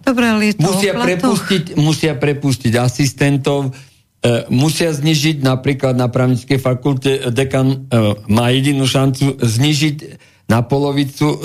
Dobre, 0.02 0.24
ale 0.26 0.54
to 0.54 0.70
musia, 0.72 0.92
prepustiť, 0.94 1.64
musia 1.76 2.12
prepustiť 2.16 2.72
asistentov, 2.78 3.70
e, 4.22 4.46
musia 4.48 4.94
znižiť 4.94 5.42
napríklad 5.42 5.94
na 5.98 6.08
právnickej 6.08 6.58
fakulte 6.58 7.30
dekan 7.34 7.66
e, 7.68 7.76
má 8.30 8.48
jedinú 8.54 8.86
šancu 8.88 9.42
znižiť 9.42 9.96
na 10.46 10.62
polovicu 10.62 11.26
e, 11.26 11.38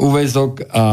úvezok 0.00 0.72
a 0.72 0.84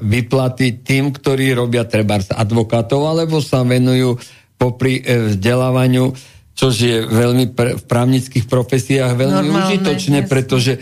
vyplaty 0.00 0.80
tým, 0.80 1.12
ktorí 1.12 1.52
robia 1.52 1.84
treba 1.84 2.16
advokátov, 2.16 3.04
alebo 3.04 3.44
sa 3.44 3.60
venujú 3.60 4.16
popri 4.56 5.04
e, 5.04 5.36
vzdelávaniu, 5.36 6.16
čo 6.54 6.70
je 6.70 7.02
veľmi 7.02 7.50
pre, 7.50 7.74
v 7.74 7.84
právnických 7.84 8.46
profesiách 8.46 9.18
veľmi 9.18 9.50
Normálne, 9.50 9.74
užitočné, 9.74 10.18
jasne. 10.22 10.30
pretože 10.30 10.72
e, 10.78 10.80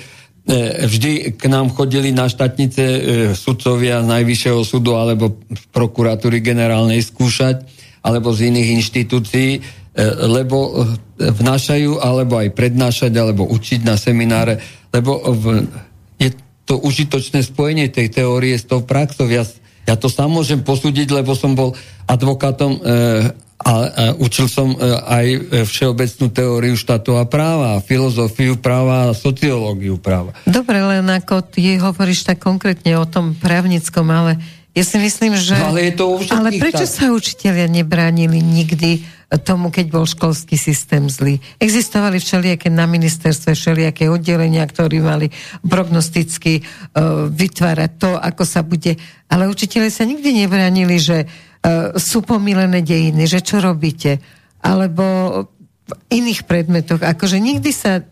vždy 0.84 1.12
k 1.40 1.44
nám 1.48 1.72
chodili 1.72 2.12
na 2.12 2.28
štátnice 2.28 2.82
e, 2.84 3.00
sudcovia 3.32 4.04
z 4.04 4.10
Najvyššieho 4.12 4.60
súdu 4.68 5.00
alebo 5.00 5.40
prokuratúry 5.72 6.44
generálnej 6.44 7.00
skúšať, 7.00 7.64
alebo 8.04 8.36
z 8.36 8.52
iných 8.52 8.68
inštitúcií, 8.84 9.50
e, 9.56 9.60
lebo 10.28 10.84
vnášajú, 11.16 12.04
alebo 12.04 12.36
aj 12.36 12.52
prednášať, 12.52 13.12
alebo 13.16 13.48
učiť 13.48 13.80
na 13.80 13.96
semináre, 13.96 14.60
lebo 14.92 15.24
v 15.24 15.44
je 16.20 16.36
to 16.68 16.78
užitočné 16.84 17.42
spojenie 17.42 17.88
tej 17.88 18.12
teórie 18.12 18.54
s 18.54 18.68
tou 18.68 18.84
praxou. 18.84 19.26
Ja, 19.26 19.42
ja 19.88 19.96
to 19.96 20.12
sám 20.12 20.36
môžem 20.36 20.60
posúdiť, 20.60 21.10
lebo 21.10 21.32
som 21.32 21.56
bol 21.56 21.74
advokátom 22.06 22.78
a, 23.62 23.74
a 23.88 24.04
učil 24.18 24.50
som 24.50 24.74
e, 24.74 24.78
aj 25.06 25.26
všeobecnú 25.70 26.26
teóriu 26.34 26.74
štátu 26.74 27.14
a 27.14 27.24
práva, 27.24 27.78
filozofiu 27.80 28.58
práva 28.58 29.10
a 29.10 29.16
sociológiu 29.16 29.96
práva. 29.96 30.34
Dobre, 30.44 30.82
len 30.82 31.06
ako 31.06 31.46
ty 31.46 31.78
hovoríš 31.78 32.26
tak 32.26 32.42
konkrétne 32.42 32.98
o 32.98 33.06
tom 33.06 33.38
právnickom, 33.38 34.06
ale 34.10 34.42
ja 34.72 34.84
si 34.88 34.96
myslím, 34.96 35.36
že... 35.36 35.52
No, 35.54 35.76
ale, 35.76 35.92
je 35.92 35.94
to 36.00 36.16
ale 36.32 36.56
prečo 36.56 36.88
tak... 36.88 36.92
sa 36.92 37.04
učiteľia 37.12 37.68
nebránili 37.68 38.40
nikdy 38.40 39.04
tomu, 39.44 39.72
keď 39.72 39.86
bol 39.88 40.04
školský 40.04 40.56
systém 40.56 41.08
zlý? 41.12 41.40
Existovali 41.60 42.20
všelijaké 42.20 42.68
na 42.68 42.84
ministerstve, 42.88 43.52
všelijaké 43.52 44.08
oddelenia, 44.08 44.64
ktorí 44.64 45.00
mali 45.00 45.28
prognosticky 45.64 46.60
uh, 46.60 47.28
vytvárať 47.28 47.90
to, 48.00 48.10
ako 48.16 48.42
sa 48.44 48.64
bude... 48.64 48.96
Ale 49.28 49.48
učiteľe 49.48 49.88
sa 49.88 50.04
nikdy 50.04 50.44
nebránili, 50.44 50.96
že 51.00 51.24
uh, 51.24 51.51
sú 51.94 52.26
pomilené 52.26 52.82
dejiny, 52.82 53.30
že 53.30 53.38
čo 53.38 53.62
robíte? 53.62 54.18
Alebo 54.62 55.04
v 55.86 55.92
iných 56.10 56.46
predmetoch. 56.46 57.02
Akože 57.02 57.38
nikdy 57.38 57.70
sa 57.70 58.02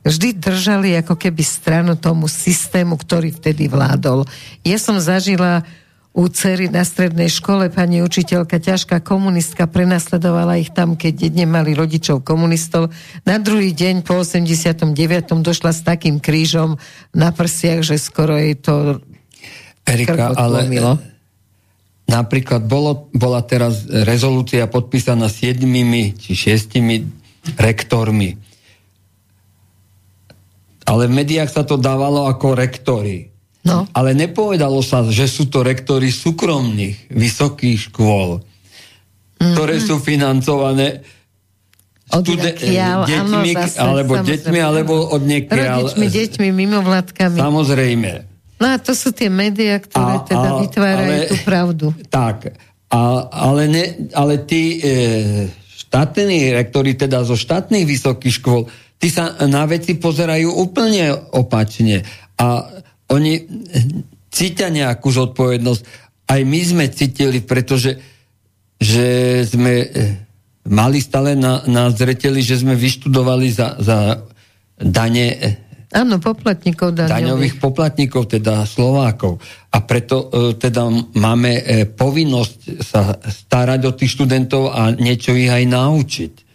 vždy 0.00 0.40
držali 0.40 0.96
ako 0.96 1.16
keby 1.16 1.44
stranu 1.44 1.92
tomu 1.96 2.24
systému, 2.28 2.96
ktorý 2.96 3.36
vtedy 3.36 3.68
vládol. 3.68 4.24
Ja 4.64 4.80
som 4.80 4.96
zažila 4.96 5.64
u 6.10 6.26
cery 6.26 6.66
na 6.66 6.82
strednej 6.82 7.30
škole 7.30 7.70
pani 7.70 8.02
učiteľka, 8.02 8.58
ťažká 8.58 8.98
komunistka, 8.98 9.70
prenasledovala 9.70 10.58
ich 10.58 10.74
tam, 10.74 10.98
keď 10.98 11.30
nemali 11.30 11.70
rodičov 11.78 12.26
komunistov. 12.26 12.90
Na 13.22 13.38
druhý 13.38 13.70
deň 13.70 14.02
po 14.02 14.18
89. 14.18 14.90
došla 15.38 15.70
s 15.70 15.86
takým 15.86 16.18
krížom 16.18 16.82
na 17.14 17.30
prsiach, 17.30 17.86
že 17.86 17.94
skoro 18.00 18.34
jej 18.34 18.58
to 18.58 18.98
Erika, 19.86 20.34
ale 20.34 20.66
napríklad 22.10 22.66
bolo, 22.66 23.06
bola 23.14 23.40
teraz 23.46 23.86
rezolúcia 23.86 24.66
podpísaná 24.66 25.30
siedmimi 25.30 26.18
či 26.18 26.34
šiestimi 26.34 27.06
rektormi. 27.54 28.34
Ale 30.90 31.06
v 31.06 31.12
médiách 31.22 31.54
sa 31.54 31.62
to 31.62 31.78
dávalo 31.78 32.26
ako 32.26 32.58
rektory. 32.58 33.30
No. 33.62 33.86
Ale 33.94 34.16
nepovedalo 34.16 34.82
sa, 34.82 35.06
že 35.06 35.30
sú 35.30 35.46
to 35.46 35.62
rektory 35.62 36.10
súkromných 36.10 37.12
vysokých 37.12 37.92
škôl, 37.92 38.40
mm-hmm. 38.40 39.52
ktoré 39.54 39.76
sú 39.78 40.00
financované 40.00 41.04
stude- 42.08 42.56
deťmi, 42.56 42.76
áno, 42.80 43.04
zase, 43.54 43.78
alebo 43.78 44.12
samozrejme. 44.18 44.30
deťmi, 44.32 44.58
alebo 44.58 44.94
od 45.12 45.22
niekiaľ. 45.22 45.86
Rodičmi, 45.86 46.06
deťmi, 46.08 46.48
mimovládkami. 46.56 47.38
Samozrejme. 47.38 48.29
No 48.60 48.66
a 48.68 48.76
to 48.76 48.92
sú 48.92 49.16
tie 49.16 49.32
médiá, 49.32 49.80
ktoré 49.80 50.20
a, 50.20 50.24
teda 50.24 50.48
a, 50.52 50.58
vytvárajú 50.60 51.16
ale, 51.16 51.30
tú 51.32 51.36
pravdu. 51.48 51.86
Tak, 52.12 52.52
a, 52.92 53.00
ale, 53.32 53.62
ne, 53.72 53.84
ale 54.12 54.44
tí 54.44 54.76
e, 54.76 55.48
štátni 55.88 56.52
rektori, 56.52 56.92
teda 56.92 57.24
zo 57.24 57.40
štátnych 57.40 57.88
vysokých 57.88 58.36
škôl, 58.36 58.68
tí 59.00 59.08
sa 59.08 59.32
na 59.48 59.64
veci 59.64 59.96
pozerajú 59.96 60.52
úplne 60.60 61.08
opačne. 61.32 62.04
A 62.36 62.68
oni 63.08 63.48
cítia 64.30 64.68
nejakú 64.68 65.08
zodpovednosť. 65.08 65.82
Aj 66.30 66.40
my 66.44 66.60
sme 66.62 66.84
cítili, 66.92 67.42
pretože 67.42 67.98
že 68.80 69.40
sme 69.44 69.74
e, 69.84 69.88
mali 70.72 71.04
stále 71.04 71.36
na, 71.36 71.60
na 71.68 71.92
zreteli, 71.92 72.40
že 72.40 72.60
sme 72.64 72.72
vyštudovali 72.76 73.48
za, 73.52 73.76
za 73.76 74.24
dane 74.80 75.26
e, 75.36 75.48
Áno, 75.90 76.22
poplatníkov 76.22 76.94
daňových. 76.94 77.18
daňových 77.18 77.58
poplatníkov, 77.58 78.30
teda 78.30 78.62
Slovákov. 78.62 79.42
A 79.74 79.82
preto 79.82 80.30
e, 80.30 80.54
teda 80.54 80.86
máme 81.18 81.58
e, 81.58 81.62
povinnosť 81.90 82.78
sa 82.78 83.18
starať 83.18 83.90
o 83.90 83.92
tých 83.98 84.14
študentov 84.14 84.70
a 84.70 84.94
niečo 84.94 85.34
ich 85.34 85.50
aj 85.50 85.66
naučiť. 85.66 86.46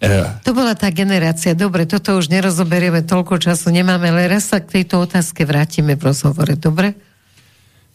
E, 0.00 0.40
to 0.46 0.54
bola 0.54 0.78
tá 0.78 0.86
generácia. 0.94 1.58
Dobre, 1.58 1.90
toto 1.90 2.14
už 2.14 2.30
nerozoberieme 2.30 3.02
toľko 3.02 3.42
času, 3.42 3.74
nemáme, 3.74 4.14
ale 4.14 4.30
raz 4.30 4.54
sa 4.54 4.62
k 4.62 4.78
tejto 4.80 5.02
otázke 5.02 5.42
vrátime 5.42 5.98
v 5.98 6.06
rozhovore, 6.06 6.54
dobre? 6.54 6.94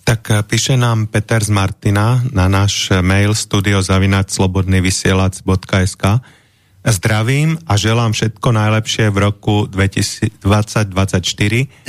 Tak 0.03 0.27
e, 0.27 0.43
píše 0.43 0.75
nám 0.75 1.07
Peter 1.07 1.39
z 1.39 1.55
Martina 1.55 2.19
na 2.35 2.51
náš 2.51 2.91
mail 2.99 3.31
studiozavinačslobodnyvysielac.sk 3.31 6.03
Zdravím 6.85 7.57
a 7.65 7.81
želám 7.81 8.13
všetko 8.13 8.45
najlepšie 8.53 9.09
v 9.09 9.17
roku 9.17 9.65
2024. 9.65 10.37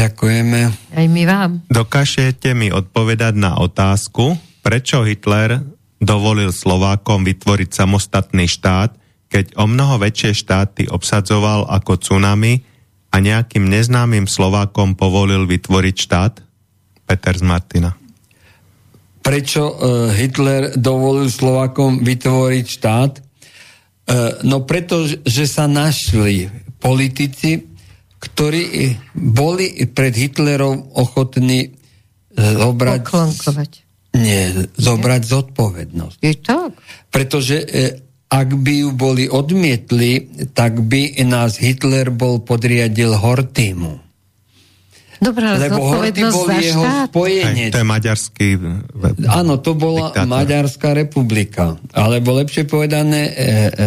Ďakujeme. 0.00 0.60
Aj 0.72 1.06
my 1.12 1.22
vám. 1.28 1.60
Dokážete 1.68 2.56
mi 2.56 2.72
odpovedať 2.72 3.36
na 3.36 3.60
otázku, 3.60 4.40
prečo 4.64 5.04
Hitler 5.04 5.60
dovolil 6.00 6.48
Slovákom 6.48 7.28
vytvoriť 7.28 7.76
samostatný 7.76 8.48
štát, 8.48 8.96
keď 9.28 9.60
o 9.60 9.68
mnoho 9.68 10.00
väčšie 10.00 10.32
štáty 10.32 10.88
obsadzoval 10.88 11.68
ako 11.68 12.00
tsunami 12.00 12.64
a 13.12 13.20
nejakým 13.20 13.68
neznámym 13.68 14.24
Slovákom 14.24 14.96
povolil 14.96 15.44
vytvoriť 15.44 15.96
štát? 15.96 16.34
Peter 17.04 17.36
z 17.36 17.44
Martina. 17.44 17.92
Prečo 19.20 19.62
uh, 19.66 19.74
Hitler 20.14 20.72
dovolil 20.72 21.28
Slovákom 21.28 22.00
vytvoriť 22.00 22.64
štát? 22.64 23.25
Eh, 24.06 24.46
no 24.46 24.62
preto, 24.62 25.02
že 25.26 25.50
sa 25.50 25.66
našli 25.66 26.46
politici, 26.78 27.58
ktorí 28.22 28.94
boli 29.18 29.82
pred 29.90 30.14
Hitlerom 30.14 30.94
ochotní 30.94 31.74
zobrať... 32.38 33.00
Poklonkovať. 33.02 33.70
Nie, 34.16 34.70
zobrať 34.78 35.22
nie? 35.26 35.30
zodpovednosť. 35.34 36.16
Je 36.22 36.34
tak. 36.38 36.70
Pretože 37.10 37.56
eh, 37.66 37.98
ak 38.30 38.48
by 38.54 38.72
ju 38.86 38.90
boli 38.94 39.26
odmietli, 39.26 40.46
tak 40.54 40.86
by 40.86 41.18
nás 41.26 41.58
Hitler 41.58 42.14
bol 42.14 42.42
podriadil 42.42 43.10
Hortimu. 43.10 44.05
Dobre, 45.16 45.44
ale 45.48 45.72
Lebo 45.72 45.80
Horty 45.80 46.22
bol 46.28 46.46
jeho 46.52 46.84
spojenec. 47.08 47.72
to 47.72 47.80
je 47.80 47.88
maďarský... 47.88 48.48
Áno, 49.32 49.56
to 49.64 49.72
bola 49.72 50.12
diktátor. 50.12 50.28
Maďarská 50.28 50.88
republika. 50.92 51.64
Alebo 51.96 52.36
lepšie 52.36 52.68
povedané, 52.68 53.32
e, 53.32 53.34
e, 53.34 53.86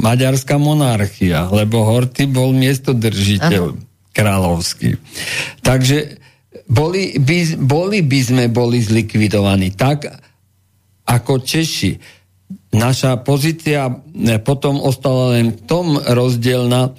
Maďarská 0.00 0.56
monarchia. 0.56 1.52
Lebo 1.52 1.84
Horty 1.84 2.24
bol 2.24 2.56
miestodržiteľ 2.56 3.64
ano. 3.76 3.80
kráľovský. 4.16 4.96
Takže 5.60 6.22
boli 6.72 7.20
by, 7.20 7.38
boli 7.60 8.00
by 8.00 8.20
sme 8.24 8.44
boli 8.48 8.80
zlikvidovaní 8.80 9.76
tak, 9.76 10.08
ako 11.04 11.44
Češi. 11.44 12.22
Naša 12.72 13.20
pozícia 13.20 13.92
e, 13.92 14.40
potom 14.40 14.80
ostala 14.80 15.36
len 15.36 15.52
v 15.52 15.60
tom 15.68 16.00
rozdielna, 16.00 16.96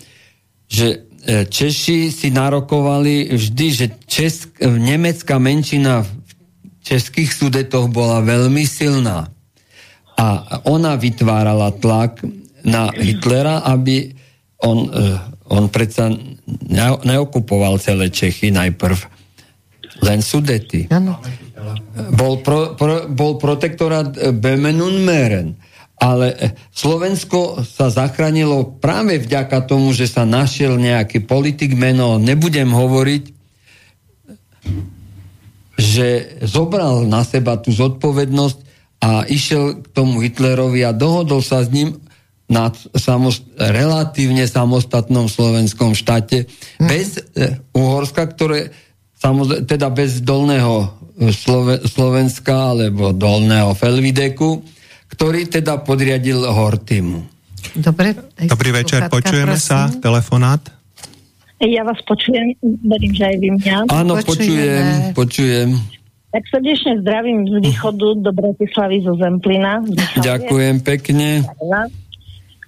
že 0.70 1.10
Češi 1.24 2.12
si 2.12 2.28
narokovali 2.36 3.32
vždy, 3.32 3.68
že 3.72 3.86
Česk, 4.04 4.60
e, 4.60 4.68
nemecká 4.68 5.40
menšina 5.40 6.04
v 6.04 6.12
českých 6.84 7.32
sudetoch 7.32 7.88
bola 7.88 8.20
veľmi 8.20 8.68
silná. 8.68 9.32
A 10.20 10.60
ona 10.68 11.00
vytvárala 11.00 11.72
tlak 11.80 12.20
na 12.68 12.91
Hitlera, 12.91 13.64
aby 13.64 14.12
on, 14.68 14.91
e, 14.91 15.16
on 15.48 15.72
predsa 15.72 16.12
neokupoval 17.08 17.80
celé 17.80 18.12
Čechy 18.12 18.52
najprv, 18.52 19.00
len 20.04 20.20
Sudety. 20.20 20.91
Bol, 22.12 22.44
pro, 22.44 22.76
pro, 22.76 23.08
bol 23.08 23.40
protektorát 23.40 24.12
Bemenun 24.36 25.00
Meren 25.08 25.56
ale 26.04 26.28
eh, 26.36 26.52
Slovensko 26.76 27.64
sa 27.64 27.88
zachránilo 27.88 28.76
práve 28.84 29.24
vďaka 29.24 29.64
tomu, 29.64 29.96
že 29.96 30.12
sa 30.12 30.28
našiel 30.28 30.76
nejaký 30.76 31.24
politik, 31.24 31.80
meno 31.80 32.20
nebudem 32.20 32.68
hovoriť, 32.68 33.24
že 35.80 36.38
zobral 36.44 37.08
na 37.08 37.24
seba 37.24 37.56
tú 37.58 37.72
zodpovednosť 37.72 38.58
a 39.04 39.28
išiel 39.28 39.84
k 39.84 39.86
tomu 39.92 40.24
Hitlerovi 40.24 40.84
a 40.84 40.96
dohodol 40.96 41.44
sa 41.44 41.64
s 41.64 41.72
ním 41.72 42.00
na 42.48 42.72
samost- 43.00 43.48
relatívne 43.58 44.46
samostatnom 44.46 45.32
slovenskom 45.32 45.96
štáte 45.96 46.46
mm. 46.46 46.88
bez 46.88 47.20
e, 47.20 47.60
Uhorska, 47.74 48.30
ktoré 48.30 48.70
samozrejme, 49.16 49.64
teda 49.64 49.88
bez 49.92 50.20
dolného 50.20 50.88
eh, 51.18 51.32
Slove- 51.32 51.88
Slovenska 51.88 52.76
alebo 52.76 53.16
dolného 53.16 53.72
Felvideku, 53.74 54.60
ktorý 55.14 55.45
teda 55.45 55.85
podriadil 55.85 56.41
Hortimu. 56.41 57.22
Dobre. 57.77 58.18
Dobrý 58.49 58.69
večer, 58.73 59.07
počujeme 59.07 59.56
prosím. 59.56 59.69
sa, 59.69 59.88
telefonát. 59.94 60.60
Ja 61.64 61.88
vás 61.88 62.02
počujem, 62.03 62.60
verím, 62.84 63.14
že 63.15 63.23
aj 63.23 63.35
vy 63.40 63.49
mňa. 63.56 63.77
Áno, 63.88 64.19
počujem, 64.19 65.15
počujem. 65.15 65.80
Tak 66.34 66.44
srdečne 66.49 66.99
zdravím 67.06 67.45
z 67.45 67.61
východu 67.61 68.19
do 68.19 68.31
Bratislavy 68.34 69.06
zo 69.06 69.15
Zemplina. 69.15 69.80
Ďakujem 70.19 70.81
pekne. 70.84 71.48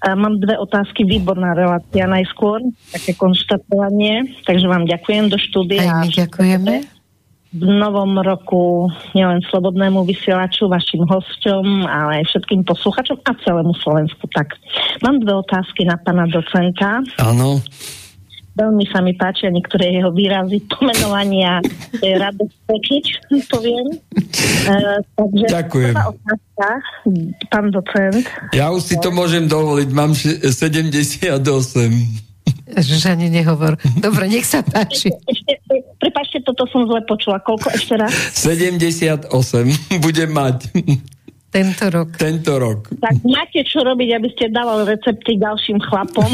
Mám 0.05 0.37
dve 0.37 0.55
otázky, 0.61 1.01
výborná 1.01 1.57
relácia 1.57 2.05
najskôr, 2.05 2.61
také 2.93 3.17
konštatovanie, 3.17 4.37
takže 4.45 4.69
vám 4.69 4.85
ďakujem 4.85 5.33
do 5.33 5.37
štúdia. 5.41 5.81
Aj 5.81 6.05
my 6.05 6.09
ďakujeme 6.13 6.94
v 7.55 7.63
novom 7.79 8.19
roku 8.19 8.91
nielen 9.15 9.39
slobodnému 9.47 10.03
vysielaču, 10.03 10.67
vašim 10.67 11.07
hosťom, 11.07 11.87
ale 11.87 12.21
aj 12.21 12.35
všetkým 12.35 12.67
posluchačom 12.67 13.23
a 13.23 13.31
celému 13.47 13.71
Slovensku. 13.79 14.27
Tak, 14.35 14.59
mám 14.99 15.23
dve 15.23 15.39
otázky 15.39 15.87
na 15.87 15.95
pana 15.95 16.27
docenta. 16.27 16.99
Áno. 17.23 17.63
Veľmi 18.55 18.87
sa 18.87 19.03
mi 19.03 19.11
páčia 19.11 19.51
niektoré 19.51 19.99
jeho 19.99 20.15
výrazy 20.15 20.63
pomenovania 20.71 21.59
Radosť 21.99 22.55
Pekič, 22.63 23.07
poviem. 23.51 23.99
Uh, 24.63 25.03
takže 25.19 25.45
Ďakujem. 25.51 25.91
Otázka, 25.91 26.67
pán 27.51 27.67
docent. 27.75 28.23
Ja 28.55 28.71
už 28.71 28.83
si 28.83 28.95
to 29.03 29.11
môžem 29.11 29.51
dovoliť, 29.51 29.89
mám 29.91 30.15
78. 30.15 31.35
Že 32.75 32.95
ani 33.11 33.27
nehovor. 33.27 33.75
Dobre, 33.99 34.31
nech 34.31 34.47
sa 34.47 34.63
páči. 34.63 35.11
Prepačte, 35.95 36.43
toto 36.43 36.67
som 36.69 36.85
zle 36.85 37.01
počula. 37.07 37.39
Koľko 37.39 37.71
ešte 37.71 37.95
raz? 37.95 38.11
78 38.45 39.31
budem 40.05 40.29
mať. 40.31 40.57
Tento 41.55 41.85
rok. 41.87 42.09
Tento 42.19 42.51
rok. 42.59 42.91
Tak 42.99 43.23
máte 43.23 43.63
čo 43.63 43.79
robiť, 43.79 44.09
aby 44.19 44.27
ste 44.35 44.51
dávali 44.51 44.91
recepty 44.91 45.39
ďalším 45.39 45.79
chlapom. 45.87 46.27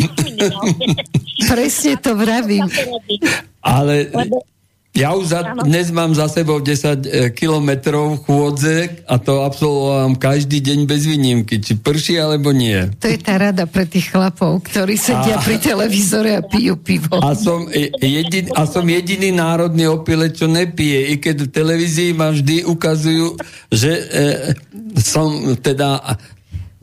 Presne 1.54 1.94
to 2.02 2.18
vravím. 2.18 2.66
Ale 3.62 4.10
Lebo 4.10 4.42
ja 4.92 5.16
už 5.16 5.32
za, 5.32 5.56
dnes 5.64 5.88
mám 5.96 6.12
za 6.12 6.28
sebou 6.28 6.60
10 6.60 6.68
e, 6.68 7.32
kilometrov 7.32 8.28
chôdze 8.28 9.08
a 9.08 9.16
to 9.24 9.48
absolvujem 9.48 10.20
každý 10.20 10.60
deň 10.60 10.80
bez 10.84 11.08
výnimky, 11.08 11.64
či 11.64 11.80
prší 11.80 12.20
alebo 12.20 12.52
nie. 12.52 12.92
To 13.00 13.08
je 13.08 13.16
tá 13.16 13.40
rada 13.40 13.64
pre 13.72 13.88
tých 13.88 14.12
chlapov, 14.12 14.60
ktorí 14.68 15.00
sedia 15.00 15.40
a... 15.40 15.44
pri 15.44 15.64
televízore 15.64 16.36
a 16.36 16.42
pijú 16.44 16.76
pivo. 16.76 17.24
A 17.24 17.32
som, 17.40 17.72
e, 17.72 17.88
jedin, 18.04 18.52
a 18.52 18.68
som 18.68 18.84
jediný 18.84 19.32
národný 19.32 19.88
opilec, 19.88 20.36
čo 20.36 20.52
nepije. 20.52 21.16
I 21.16 21.24
keď 21.24 21.48
v 21.48 21.50
televízii 21.56 22.12
ma 22.12 22.36
vždy 22.36 22.68
ukazujú, 22.68 23.40
že 23.72 23.92
e, 23.96 24.04
som 25.00 25.56
teda... 25.56 26.20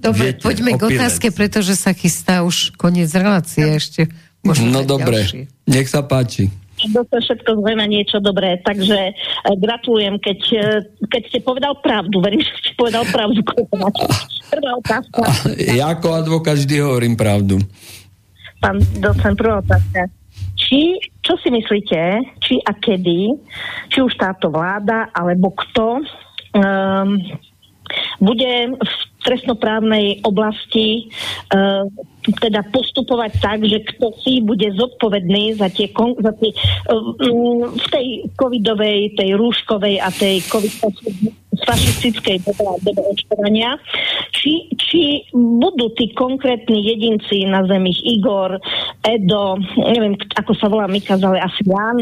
Dobre, 0.00 0.32
viete, 0.32 0.40
poďme 0.48 0.80
opilec. 0.80 0.80
k 0.80 0.84
otázke, 0.96 1.28
pretože 1.28 1.76
sa 1.76 1.92
chystá 1.92 2.40
už 2.40 2.72
koniec 2.80 3.12
relácie 3.12 3.68
ešte. 3.68 4.08
no 4.48 4.80
dobre, 4.80 5.28
ďalší. 5.28 5.40
nech 5.68 5.92
sa 5.92 6.00
páči 6.00 6.48
to 6.86 7.16
všetko 7.18 7.50
zle 7.62 7.72
na 7.74 7.86
niečo 7.90 8.22
dobré. 8.22 8.62
Takže 8.62 8.98
e, 9.10 9.12
gratulujem, 9.58 10.16
keď, 10.22 10.40
e, 10.54 10.66
keď 11.10 11.22
ste 11.28 11.38
povedal 11.42 11.78
pravdu. 11.82 12.22
Verím, 12.22 12.42
že 12.42 12.52
ste 12.62 12.70
povedal 12.78 13.04
pravdu. 13.10 13.42
Prvá 14.54 14.70
otázka. 14.80 15.18
Ja 15.58 15.92
ako 15.92 16.24
advokát 16.24 16.56
vždy 16.56 16.76
hovorím 16.80 17.14
pravdu. 17.18 17.60
Pán 18.58 18.82
docent, 18.98 19.38
prvá 19.38 19.62
otázka. 19.62 20.10
Či, 20.58 20.98
čo 21.22 21.38
si 21.38 21.52
myslíte, 21.52 22.00
či 22.42 22.58
a 22.64 22.74
kedy, 22.74 23.38
či 23.92 23.98
už 24.02 24.10
táto 24.18 24.50
vláda, 24.50 25.14
alebo 25.14 25.54
kto 25.54 26.02
um, 26.02 27.14
bude 28.18 28.52
v 28.74 28.92
trestnoprávnej 29.22 30.26
oblasti 30.26 31.06
uh, 31.54 31.86
teda 32.36 32.60
postupovať 32.68 33.32
tak, 33.40 33.64
že 33.64 33.80
kto 33.94 34.12
si 34.20 34.44
bude 34.44 34.68
zodpovedný 34.76 35.56
za 35.56 35.72
tie, 35.72 35.88
za 35.96 36.32
tie 36.36 36.50
uh, 36.92 37.68
v 37.72 37.86
tej 37.88 38.06
covidovej, 38.36 39.16
tej 39.16 39.30
rúškovej 39.38 39.96
a 40.02 40.08
tej 40.12 40.44
covid 40.46 40.74
fašistickej 41.64 42.44
očkovania, 42.94 43.78
či, 44.30 44.70
či 44.78 45.26
budú 45.34 45.90
tí 45.96 46.12
konkrétni 46.14 46.84
jedinci 46.84 47.48
na 47.48 47.64
zemi 47.66 47.90
Igor, 48.04 48.60
Edo, 49.02 49.58
neviem, 49.74 50.14
ako 50.36 50.52
sa 50.54 50.70
volá 50.70 50.86
Mikaz, 50.86 51.22
ale 51.24 51.42
asi 51.42 51.64
Jan, 51.66 51.98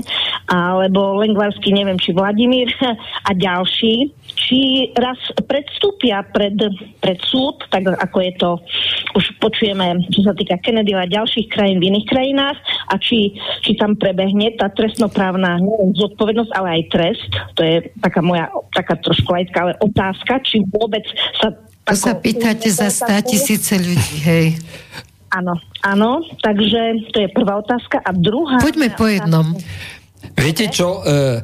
alebo 0.51 1.16
Lengvarsky, 1.23 1.73
neviem, 1.73 1.97
či 1.97 2.12
Vladimír 2.12 2.69
a 3.24 3.31
ďalší, 3.32 4.12
či 4.36 4.90
raz 4.94 5.19
predstúpia 5.48 6.23
pred, 6.28 6.57
pred 7.01 7.19
súd, 7.24 7.65
tak 7.73 7.89
ako 7.89 8.19
je 8.20 8.32
to, 8.36 8.51
už 9.16 9.24
počujeme, 9.40 10.05
čo 10.17 10.25
sa 10.25 10.33
týka 10.33 10.57
Kennedy 10.65 10.97
a 10.97 11.05
ďalších 11.05 11.53
krajín 11.53 11.79
v 11.85 11.93
iných 11.93 12.07
krajinách, 12.09 12.57
a 12.89 12.95
či, 12.97 13.37
či 13.61 13.77
tam 13.77 13.93
prebehne 14.01 14.57
tá 14.57 14.73
trestnoprávna 14.73 15.61
neviem, 15.61 15.93
zodpovednosť, 15.93 16.53
ale 16.57 16.69
aj 16.81 16.83
trest. 16.89 17.31
To 17.55 17.61
je 17.61 17.77
taká 18.01 18.25
moja, 18.25 18.49
taká 18.73 18.97
trošku 18.97 19.29
laická, 19.29 19.69
ale 19.69 19.75
otázka, 19.85 20.41
či 20.41 20.65
vôbec 20.73 21.05
sa... 21.37 21.53
To 21.87 21.95
ako, 21.95 22.01
sa 22.01 22.13
pýtate 22.17 22.69
za 22.73 22.89
100 22.89 23.31
tisíce 23.31 23.77
ľudí, 23.77 24.17
hej. 24.25 24.47
Áno, 25.31 25.55
áno, 25.85 26.25
takže 26.41 27.13
to 27.13 27.21
je 27.21 27.29
prvá 27.31 27.61
otázka. 27.61 28.01
A 28.01 28.11
druhá... 28.17 28.59
Poďme 28.59 28.89
po 28.97 29.07
jednom. 29.07 29.53
Viete 30.35 30.67
čo, 30.73 31.05
e, 31.05 31.43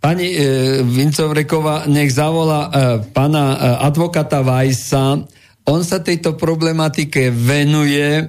pani 0.00 0.32
e, 0.32 0.38
Vincovreková, 0.82 1.84
nech 1.86 2.10
zavolá 2.10 2.66
e, 2.66 2.70
pana 3.12 3.44
e, 3.52 3.56
advokata 3.84 4.40
Vajsa, 4.40 5.20
on 5.70 5.86
sa 5.86 6.02
tejto 6.02 6.34
problematike 6.34 7.30
venuje 7.30 8.26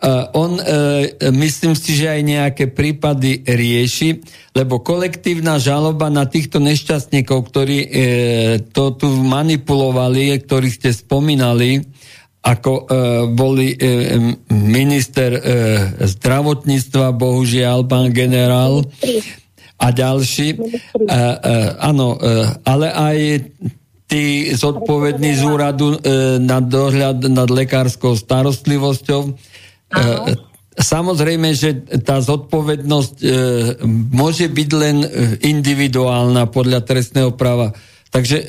Uh, 0.00 0.24
on, 0.32 0.56
uh, 0.56 1.04
myslím 1.28 1.76
si, 1.76 1.92
že 1.92 2.08
aj 2.08 2.20
nejaké 2.24 2.64
prípady 2.72 3.44
rieši, 3.44 4.24
lebo 4.56 4.80
kolektívna 4.80 5.60
žaloba 5.60 6.08
na 6.08 6.24
týchto 6.24 6.56
nešťastníkov, 6.56 7.52
ktorí 7.52 7.78
uh, 7.84 7.92
to 8.72 8.96
tu 8.96 9.12
manipulovali, 9.12 10.40
ktorých 10.40 10.72
ste 10.72 10.96
spomínali, 10.96 11.84
ako 12.40 12.72
uh, 12.72 12.84
boli 13.28 13.76
minister 14.48 15.36
uh, 15.36 15.42
zdravotníctva, 16.00 17.12
bohužiaľ, 17.12 17.84
pán 17.84 18.08
generál 18.16 18.80
a 19.76 19.86
ďalší. 19.92 20.56
Uh, 20.96 21.76
áno, 21.76 22.16
ale 22.64 22.88
aj 22.88 23.16
tí 24.10 24.50
zodpovední 24.50 25.38
z 25.38 25.42
úradu 25.46 25.94
uh, 25.94 25.98
na 26.42 26.58
dohľad 26.58 27.30
nad 27.30 27.46
lekárskou 27.46 28.18
starostlivosťou, 28.18 29.38
E, 29.90 30.38
samozrejme, 30.78 31.50
že 31.50 31.82
tá 32.06 32.22
zodpovednosť 32.22 33.14
e, 33.18 33.28
môže 33.90 34.46
byť 34.46 34.68
len 34.78 34.96
e, 35.02 35.08
individuálna 35.50 36.46
podľa 36.46 36.86
trestného 36.86 37.34
práva. 37.34 37.74
Takže 38.10 38.36
e, 38.38 38.46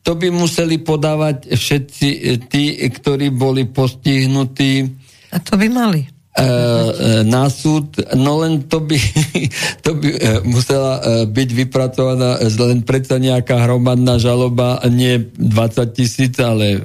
to 0.00 0.16
by 0.16 0.32
museli 0.32 0.80
podávať 0.80 1.52
všetci 1.52 2.08
e, 2.08 2.18
tí, 2.48 2.64
ktorí 2.80 3.28
boli 3.28 3.68
postihnutí. 3.68 4.88
A 5.32 5.38
to 5.40 5.60
by 5.60 5.68
mali. 5.68 6.13
E, 6.34 6.42
e, 6.42 7.22
na 7.22 7.46
súd, 7.46 7.94
no 8.18 8.42
len 8.42 8.66
to 8.66 8.82
by, 8.82 8.98
to 9.86 9.94
by 9.94 10.08
e, 10.10 10.18
musela 10.42 10.98
byť 11.30 11.48
vypracovaná 11.54 12.42
len 12.42 12.82
predsa 12.82 13.22
nejaká 13.22 13.62
hromadná 13.62 14.18
žaloba, 14.18 14.82
nie 14.90 15.30
20 15.30 15.94
tisíc, 15.94 16.34
ale 16.42 16.82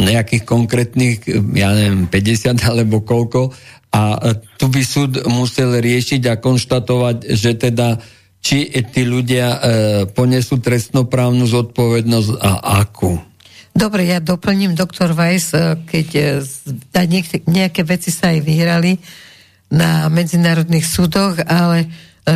nejakých 0.00 0.48
konkrétnych, 0.48 1.28
ja 1.52 1.76
neviem, 1.76 2.08
50 2.08 2.56
alebo 2.72 3.04
koľko. 3.04 3.52
A 3.92 4.32
tu 4.56 4.72
by 4.72 4.80
súd 4.80 5.20
musel 5.28 5.76
riešiť 5.76 6.32
a 6.32 6.40
konštatovať, 6.40 7.36
že 7.36 7.52
teda 7.56 8.00
či 8.40 8.68
tí 8.92 9.02
ľudia 9.08 9.56
ponesú 10.12 10.60
trestnoprávnu 10.60 11.48
zodpovednosť 11.48 12.30
a 12.36 12.80
akú. 12.84 13.16
Dobre, 13.76 14.08
ja 14.08 14.24
doplním, 14.24 14.72
doktor 14.72 15.12
Weiss, 15.12 15.52
e, 15.52 15.76
keď 15.84 16.08
e, 16.16 16.24
nejaké, 17.44 17.84
veci 17.84 18.08
sa 18.08 18.32
aj 18.32 18.40
vyhrali 18.40 18.96
na 19.68 20.08
medzinárodných 20.08 20.88
súdoch, 20.88 21.36
ale 21.44 21.84
e, 21.84 21.88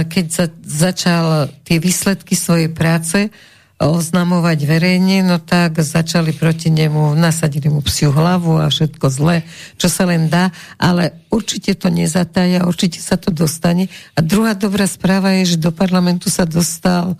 keď 0.04 0.26
sa 0.28 0.44
začal 0.60 1.48
tie 1.64 1.80
výsledky 1.80 2.36
svojej 2.36 2.68
práce 2.68 3.32
oznamovať 3.80 4.68
verejne, 4.68 5.24
no 5.24 5.40
tak 5.40 5.80
začali 5.80 6.36
proti 6.36 6.68
nemu, 6.68 7.16
nasadili 7.16 7.72
mu 7.72 7.80
psiu 7.80 8.12
hlavu 8.12 8.60
a 8.60 8.68
všetko 8.68 9.08
zlé, 9.08 9.40
čo 9.80 9.88
sa 9.88 10.04
len 10.04 10.28
dá, 10.28 10.52
ale 10.76 11.24
určite 11.32 11.72
to 11.72 11.88
nezatája, 11.88 12.68
určite 12.68 13.00
sa 13.00 13.16
to 13.16 13.32
dostane. 13.32 13.88
A 14.12 14.20
druhá 14.20 14.52
dobrá 14.52 14.84
správa 14.84 15.40
je, 15.40 15.56
že 15.56 15.64
do 15.64 15.72
parlamentu 15.72 16.28
sa 16.28 16.44
dostal 16.44 17.16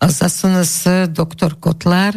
za 0.00 0.32
SNS 0.32 1.12
doktor 1.12 1.60
Kotlár, 1.60 2.16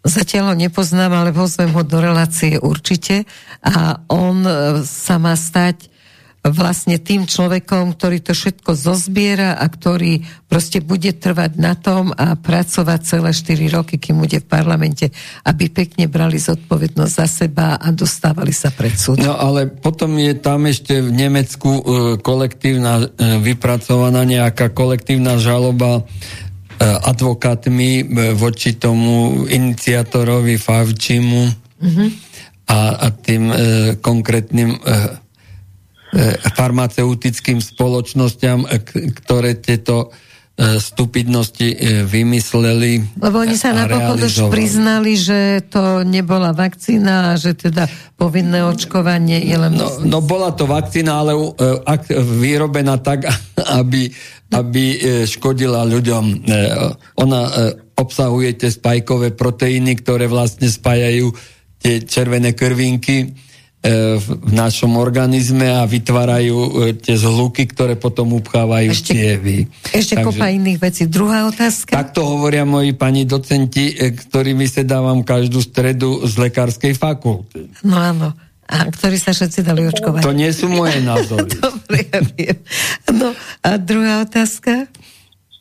Zatiaľ 0.00 0.52
ho 0.52 0.54
nepoznám, 0.56 1.12
ale 1.12 1.36
pozvem 1.36 1.70
ho 1.76 1.82
do 1.84 2.00
relácie 2.00 2.56
určite 2.56 3.28
a 3.60 4.00
on 4.08 4.42
sa 4.82 5.20
má 5.20 5.36
stať 5.36 5.90
vlastne 6.40 6.96
tým 6.96 7.28
človekom, 7.28 7.92
ktorý 7.92 8.24
to 8.24 8.32
všetko 8.32 8.72
zozbiera 8.72 9.60
a 9.60 9.68
ktorý 9.68 10.24
proste 10.48 10.80
bude 10.80 11.12
trvať 11.12 11.52
na 11.60 11.76
tom 11.76 12.16
a 12.16 12.32
pracovať 12.32 13.00
celé 13.04 13.30
4 13.36 13.76
roky, 13.76 14.00
kým 14.00 14.24
bude 14.24 14.40
v 14.40 14.48
parlamente, 14.48 15.12
aby 15.44 15.68
pekne 15.68 16.08
brali 16.08 16.40
zodpovednosť 16.40 17.12
za 17.12 17.26
seba 17.28 17.76
a 17.76 17.92
dostávali 17.92 18.56
sa 18.56 18.72
pred 18.72 18.96
súd. 18.96 19.20
No 19.20 19.36
ale 19.36 19.68
potom 19.68 20.16
je 20.16 20.32
tam 20.40 20.64
ešte 20.64 21.04
v 21.04 21.12
Nemecku 21.12 21.70
e, 21.76 21.82
kolektívna, 22.24 23.04
e, 23.04 23.36
vypracovaná 23.44 24.24
nejaká 24.24 24.72
kolektívna 24.72 25.36
žaloba 25.36 26.00
e, 26.00 26.02
advokátmi 26.80 28.08
voči 28.40 28.80
tomu 28.80 29.44
iniciátorovi 29.44 30.56
Favčimu 30.56 31.44
mm-hmm. 31.76 32.08
a, 32.72 32.80
a 33.04 33.06
tým 33.12 33.52
e, 33.52 33.54
konkrétnym 34.00 34.72
e, 34.72 34.78
E, 36.10 36.34
farmaceutickým 36.58 37.62
spoločnosťam, 37.62 38.66
e, 38.66 38.82
ktoré 39.14 39.54
tieto 39.62 40.10
stupidnosti 40.60 41.72
vymysleli. 42.04 43.16
Lebo 43.16 43.40
oni 43.40 43.56
sa 43.56 43.72
napokon 43.72 44.20
už 44.20 44.52
priznali, 44.52 45.16
že 45.16 45.64
to 45.72 46.04
nebola 46.04 46.52
vakcína 46.52 47.32
a 47.32 47.40
že 47.40 47.56
teda 47.56 47.88
povinné 48.20 48.60
očkovanie 48.68 49.40
je 49.40 49.56
len... 49.56 49.72
No, 49.72 49.88
no 50.04 50.20
bola 50.20 50.52
to 50.52 50.68
vakcína, 50.68 51.24
ale 51.24 51.32
ak 51.64 52.12
vyrobená 52.12 53.00
tak, 53.00 53.24
aby, 53.80 54.12
aby 54.50 54.84
škodila 55.30 55.86
ľuďom. 55.86 56.24
Ona 57.22 57.40
obsahuje 57.94 58.58
tie 58.58 58.70
spajkové 58.70 59.34
proteíny, 59.38 59.94
ktoré 60.02 60.26
vlastne 60.26 60.66
spájajú 60.66 61.30
tie 61.78 62.02
červené 62.02 62.52
krvinky 62.52 63.30
E, 63.80 64.20
v 64.20 64.52
našom 64.52 65.00
organizme 65.00 65.64
a 65.64 65.88
vytvárajú 65.88 66.52
e, 66.52 66.70
tie 67.00 67.16
zhluky, 67.16 67.64
ktoré 67.64 67.96
potom 67.96 68.36
upchávajú 68.36 68.92
ešte, 68.92 69.16
cievy. 69.16 69.72
Ešte 69.88 70.20
Takže, 70.20 70.26
kopa 70.28 70.52
iných 70.52 70.76
vecí. 70.84 71.08
Druhá 71.08 71.48
otázka? 71.48 71.96
Takto 71.96 72.28
hovoria 72.28 72.68
moji 72.68 72.92
pani 72.92 73.24
docenti, 73.24 73.96
e, 73.96 74.12
ktorými 74.12 74.68
sa 74.68 74.84
dávam 74.84 75.24
každú 75.24 75.64
stredu 75.64 76.28
z 76.28 76.32
lekárskej 76.44 76.92
fakulty. 76.92 77.72
No 77.80 77.96
áno. 77.96 78.36
A 78.70 78.86
ktorí 78.86 79.18
sa 79.18 79.34
všetci 79.34 79.66
dali 79.66 79.82
očkovať. 79.90 80.22
To 80.22 80.30
nie 80.30 80.50
sú 80.54 80.70
moje 80.70 81.02
názory. 81.02 81.50
Dobre, 81.66 81.98
ja 82.06 82.20
viem. 82.22 82.58
No 83.10 83.34
a 83.66 83.68
druhá 83.82 84.22
otázka? 84.22 84.86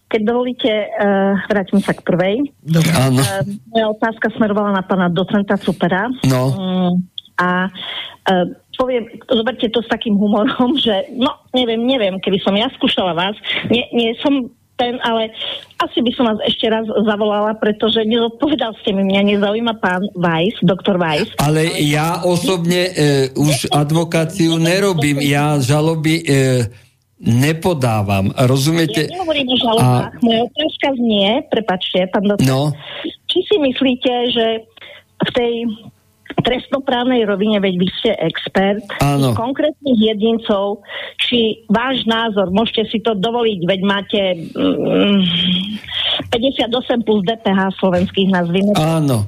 Keď 0.10 0.22
dovolíte, 0.26 0.70
uh, 0.70 1.38
vrátim 1.50 1.82
sa 1.82 1.94
k 1.94 2.06
prvej. 2.06 2.54
Dobre. 2.62 2.94
Áno. 2.94 3.22
Uh, 3.22 3.46
moja 3.74 3.86
otázka 3.94 4.30
smerovala 4.38 4.78
na 4.78 4.84
pána 4.86 5.10
docenta 5.10 5.58
Supera. 5.58 6.10
No. 6.26 6.54
Um, 6.54 6.94
a 7.42 7.70
uh, 8.30 8.46
poviem, 8.80 9.12
zoberte 9.28 9.68
to 9.68 9.84
s 9.84 9.92
takým 9.92 10.16
humorom, 10.16 10.80
že 10.86 11.12
no, 11.20 11.44
neviem, 11.52 11.84
neviem, 11.84 12.16
keby 12.24 12.40
som 12.40 12.56
ja 12.56 12.72
skúšala 12.80 13.12
vás, 13.12 13.36
nie, 13.68 13.84
nie 13.92 14.16
som 14.24 14.48
ten, 14.80 14.96
ale 15.04 15.36
asi 15.84 16.00
by 16.00 16.12
som 16.16 16.32
vás 16.32 16.40
ešte 16.48 16.72
raz 16.72 16.88
zavolala, 16.88 17.52
pretože 17.60 18.00
nezodpovedal 18.08 18.72
ste 18.80 18.96
mi, 18.96 19.04
mňa 19.04 19.36
nezaujíma 19.36 19.76
pán 19.84 20.08
Weiss, 20.16 20.56
doktor 20.64 20.96
Weiss. 20.96 21.36
Ale 21.36 21.68
ja 21.84 22.24
osobne 22.24 22.88
e, 22.90 22.94
už 23.36 23.68
advokáciu 23.76 24.56
nerobím, 24.56 25.20
ja 25.20 25.60
žaloby 25.60 26.24
e, 26.24 26.26
nepodávam, 27.20 28.32
rozumiete? 28.48 29.12
Ja 29.12 29.20
nehovorím 29.20 29.48
o 29.52 29.58
žalobách, 29.60 30.16
a... 30.16 30.24
moja 30.24 30.42
otázka 30.48 30.88
znie, 30.96 31.30
prepačte, 31.52 32.00
pán 32.16 32.26
doktor, 32.32 32.48
no. 32.48 32.62
či 33.28 33.40
si 33.44 33.56
myslíte, 33.60 34.14
že 34.32 34.48
v 35.20 35.30
tej 35.36 35.54
trestnoprávnej 36.46 37.26
rovine, 37.26 37.58
veď 37.58 37.74
vy 37.78 37.88
ste 38.00 38.12
expert, 38.22 38.86
Áno. 39.02 39.34
konkrétnych 39.34 39.98
jedincov, 39.98 40.86
či 41.18 41.66
váš 41.68 42.06
názor, 42.06 42.54
môžete 42.54 42.90
si 42.90 42.98
to 43.02 43.18
dovoliť, 43.18 43.60
veď 43.66 43.80
máte 43.84 44.22
mm, 44.54 45.20
58 46.32 47.08
plus 47.08 47.22
DPH 47.26 47.60
slovenských 47.82 48.30
nazvime. 48.30 48.74
Áno. 48.78 49.26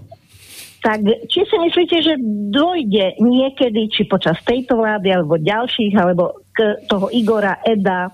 Tak 0.81 1.05
či 1.29 1.45
si 1.45 1.55
myslíte, 1.61 1.97
že 2.01 2.17
dojde 2.49 3.21
niekedy, 3.21 3.85
či 3.93 4.09
počas 4.09 4.41
tejto 4.41 4.81
vlády, 4.81 5.13
alebo 5.13 5.37
ďalších, 5.37 5.93
alebo 5.93 6.41
k 6.57 6.81
toho 6.89 7.13
Igora, 7.13 7.61
Eda, 7.61 8.09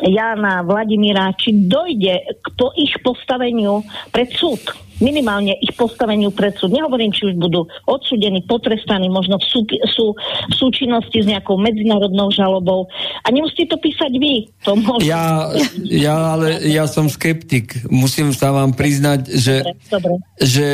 Jana, 0.00 0.64
Vladimíra, 0.64 1.36
či 1.36 1.52
dojde 1.68 2.40
k 2.40 2.46
po 2.56 2.72
ich 2.72 2.96
postaveniu 3.04 3.84
pred 4.16 4.32
súd? 4.32 4.64
Minimálne 5.00 5.56
ich 5.60 5.72
postaveniu 5.76 6.32
pred 6.32 6.56
súd. 6.56 6.72
Nehovorím, 6.72 7.12
či 7.12 7.32
už 7.32 7.34
budú 7.36 7.68
odsudení, 7.84 8.44
potrestaní, 8.48 9.12
možno 9.12 9.36
v, 9.36 9.44
sú, 9.44 9.60
sú 9.92 10.06
v 10.48 10.54
súčinnosti 10.54 11.20
s 11.20 11.26
nejakou 11.28 11.60
medzinárodnou 11.60 12.32
žalobou. 12.32 12.88
A 13.24 13.28
nemusíte 13.28 13.72
to 13.72 13.76
písať 13.76 14.12
vy. 14.16 14.48
To 14.64 14.76
môžem. 14.76 15.12
Ja, 15.12 15.52
ja, 15.84 16.16
ale 16.36 16.64
ja 16.64 16.88
som 16.88 17.12
skeptik. 17.12 17.76
Musím 17.92 18.32
sa 18.32 18.52
vám 18.52 18.72
priznať, 18.72 19.20
že, 19.32 19.54
Dobre, 19.62 19.74
dobre. 19.92 20.14
že 20.40 20.68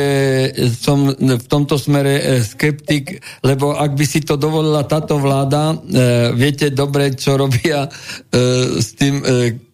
som 0.71 1.11
v 1.13 1.45
tomto 1.47 1.75
smere 1.75 2.13
eh, 2.19 2.41
skeptik, 2.43 3.19
lebo 3.43 3.75
ak 3.75 3.95
by 3.95 4.05
si 4.07 4.23
to 4.23 4.39
dovolila 4.39 4.87
táto 4.87 5.19
vláda, 5.19 5.75
eh, 5.75 6.31
viete 6.31 6.71
dobre, 6.71 7.13
čo 7.15 7.35
robia 7.35 7.87
eh, 7.87 8.79
s 8.79 8.95
tým, 8.95 9.19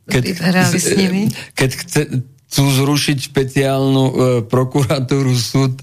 keď, 0.10 0.24
Vyberali 0.26 0.78
s 0.82 0.90
nimi? 0.98 1.24
keď 1.54 1.70
chce, 1.70 2.02
chcú 2.50 2.66
zrušiť 2.66 3.18
špeciálnu 3.30 4.04
e, 4.04 4.14
prokuratúru, 4.50 5.38
súd 5.38 5.78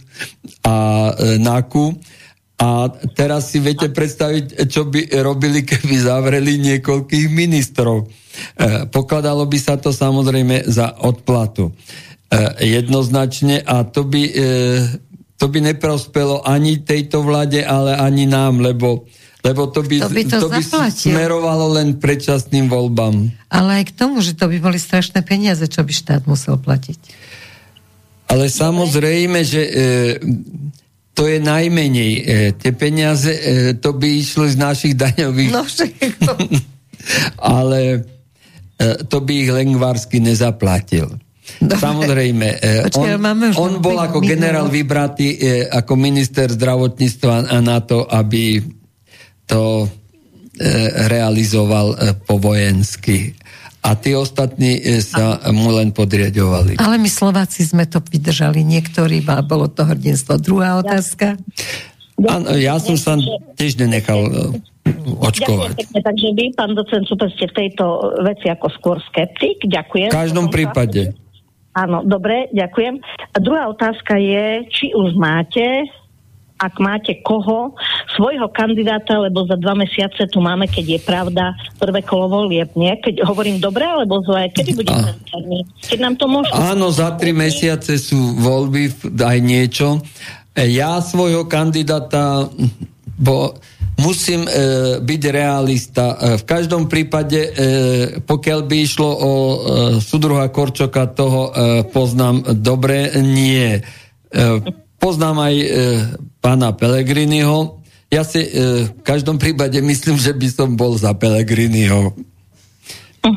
a 0.66 1.08
e, 1.14 1.38
NAKU. 1.38 1.94
A 2.56 2.88
teraz 3.14 3.52
si 3.52 3.62
viete 3.62 3.92
predstaviť, 3.92 4.66
čo 4.66 4.88
by 4.90 5.22
robili, 5.22 5.62
keby 5.62 5.94
zavreli 6.02 6.58
niekoľkých 6.58 7.26
ministrov. 7.30 8.02
E, 8.02 8.06
pokladalo 8.90 9.46
by 9.46 9.58
sa 9.62 9.78
to 9.78 9.94
samozrejme 9.94 10.66
za 10.66 10.90
odplatu. 11.06 11.70
E, 11.70 11.72
jednoznačne 12.66 13.62
a 13.62 13.86
to 13.86 14.02
by, 14.02 14.22
e, 14.26 14.44
to 15.38 15.46
by 15.46 15.58
neprospelo 15.62 16.42
ani 16.42 16.82
tejto 16.82 17.22
vláde, 17.22 17.62
ale 17.62 17.94
ani 17.94 18.26
nám, 18.26 18.58
lebo 18.58 19.06
lebo 19.46 19.70
to 19.70 19.86
by, 19.86 20.02
To 20.02 20.10
by 20.10 20.22
to 20.26 20.38
to 20.42 20.50
by 20.50 20.62
smerovalo 20.90 21.78
len 21.78 22.02
predčasným 22.02 22.66
voľbám. 22.66 23.30
Ale 23.46 23.82
aj 23.82 23.84
k 23.88 23.92
tomu, 23.94 24.18
že 24.18 24.34
to 24.34 24.50
by 24.50 24.58
boli 24.58 24.78
strašné 24.82 25.22
peniaze, 25.22 25.62
čo 25.70 25.86
by 25.86 25.92
štát 25.94 26.22
musel 26.26 26.58
platiť. 26.58 26.98
Ale 28.26 28.50
samozrejme, 28.50 29.38
že 29.46 29.62
e, 29.62 29.72
to 31.14 31.30
je 31.30 31.38
najmenej. 31.38 32.12
E, 32.18 32.22
tie 32.58 32.74
peniaze, 32.74 33.30
e, 33.30 33.78
to 33.78 33.94
by 33.94 34.08
išlo 34.18 34.50
z 34.50 34.58
našich 34.58 34.94
daňových, 34.98 35.54
No 35.54 35.62
všetko. 35.62 36.30
ale 37.58 38.02
e, 38.82 39.06
to 39.06 39.22
by 39.22 39.32
ich 39.46 39.50
Lengvarsky 39.54 40.18
nezaplatil. 40.18 41.06
Dobre. 41.62 41.78
Samozrejme, 41.78 42.48
e, 42.58 42.90
Počkaj, 42.90 43.06
ale 43.06 43.14
on, 43.14 43.22
máme 43.22 43.44
už 43.54 43.56
on 43.62 43.72
bol 43.78 43.94
ako 44.02 44.18
generál 44.18 44.66
vybratý 44.66 45.38
e, 45.38 45.70
ako 45.70 45.94
minister 45.94 46.50
zdravotníctva 46.50 47.46
a 47.46 47.56
na 47.62 47.78
to, 47.78 48.02
aby 48.02 48.58
to 49.46 49.86
e, 49.86 49.88
realizoval 51.10 51.94
e, 51.94 52.14
po 52.26 52.38
vojensky. 52.38 53.34
A 53.86 53.94
tí 53.94 54.18
ostatní 54.18 54.82
e, 54.82 54.98
sa 55.02 55.38
mu 55.54 55.70
len 55.70 55.94
podriadovali. 55.94 56.82
Ale 56.82 56.98
my 56.98 57.10
Slováci 57.10 57.62
sme 57.62 57.86
to 57.86 58.02
vydržali, 58.02 58.66
niektorí, 58.66 59.22
a 59.26 59.42
bolo 59.46 59.70
to 59.70 59.86
hrdinstvo. 59.86 60.42
Druhá 60.42 60.82
otázka. 60.82 61.38
Áno, 62.16 62.52
ja 62.58 62.80
som 62.82 62.98
sa 62.98 63.14
tiež 63.54 63.78
nenechal 63.78 64.26
Ďakujem 64.26 64.66
očkovať. 65.18 65.74
pekne. 65.76 66.00
Takže 66.02 66.28
vy, 66.34 66.44
pán 66.54 66.72
docent 66.74 67.04
Super, 67.06 67.28
ste 67.34 67.46
v 67.50 67.54
tejto 67.66 67.84
veci 68.22 68.46
ako 68.50 68.66
skôr 68.78 68.96
skeptik. 69.10 69.62
Ďakujem. 69.66 70.10
V 70.10 70.14
každom 70.14 70.46
prípade. 70.50 71.14
Áno, 71.76 72.00
dobre, 72.06 72.48
ďakujem. 72.56 73.04
A 73.34 73.36
druhá 73.36 73.68
otázka 73.68 74.16
je, 74.16 74.64
či 74.72 74.96
už 74.96 75.12
máte, 75.20 75.84
ak 76.56 76.80
máte 76.80 77.20
koho, 77.20 77.76
svojho 78.16 78.48
kandidáta, 78.48 79.20
lebo 79.20 79.44
za 79.44 79.60
dva 79.60 79.76
mesiace 79.76 80.24
tu 80.32 80.40
máme, 80.40 80.64
keď 80.64 80.96
je 80.96 81.00
pravda, 81.04 81.52
prvé 81.76 82.00
kolo 82.00 82.32
volieb, 82.32 82.72
nie? 82.72 82.96
Keď 82.96 83.28
hovorím 83.28 83.60
dobre 83.60 83.84
alebo 83.84 84.24
zle, 84.24 84.48
kedy 84.48 84.72
bude 84.72 84.92
termín? 85.28 85.68
Keď 85.84 85.98
nám 86.00 86.16
to 86.16 86.24
môžete... 86.24 86.56
Áno, 86.56 86.88
za 86.88 87.12
tri 87.20 87.36
mesiace 87.36 88.00
sú 88.00 88.40
voľby, 88.40 89.12
aj 89.20 89.38
niečo. 89.44 90.00
E, 90.56 90.72
Ja 90.72 90.96
svojho 91.04 91.44
kandidáta, 91.44 92.48
bo 93.20 93.60
musím 94.00 94.48
e, 94.48 94.50
byť 95.00 95.22
realista. 95.28 96.16
E, 96.16 96.40
v 96.40 96.44
každom 96.48 96.88
prípade, 96.88 97.40
e, 97.40 97.50
pokiaľ 98.24 98.60
by 98.64 98.76
išlo 98.80 99.08
o 99.12 99.32
e, 99.32 99.56
sudruha 100.00 100.48
Korčoka, 100.48 101.04
toho 101.12 101.40
e, 101.48 101.50
poznám 101.84 102.44
dobre, 102.60 103.12
nie. 103.20 103.76
E, 103.76 104.85
poznám 104.96 105.50
aj 105.50 105.54
e, 105.54 105.66
pána 106.40 106.72
Pelegriniho. 106.72 107.82
Ja 108.06 108.22
si 108.22 108.42
e, 108.42 108.50
v 108.90 109.02
každom 109.02 109.36
prípade 109.36 109.82
myslím, 109.82 110.16
že 110.16 110.30
by 110.30 110.48
som 110.48 110.78
bol 110.78 110.94
za 110.94 111.10
Pelegriniho. 111.16 112.14
E, 113.26 113.30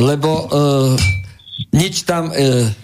lebo 0.00 0.30
e, 0.30 0.44
nič 1.74 2.08
tam 2.08 2.32
e, 2.32 2.34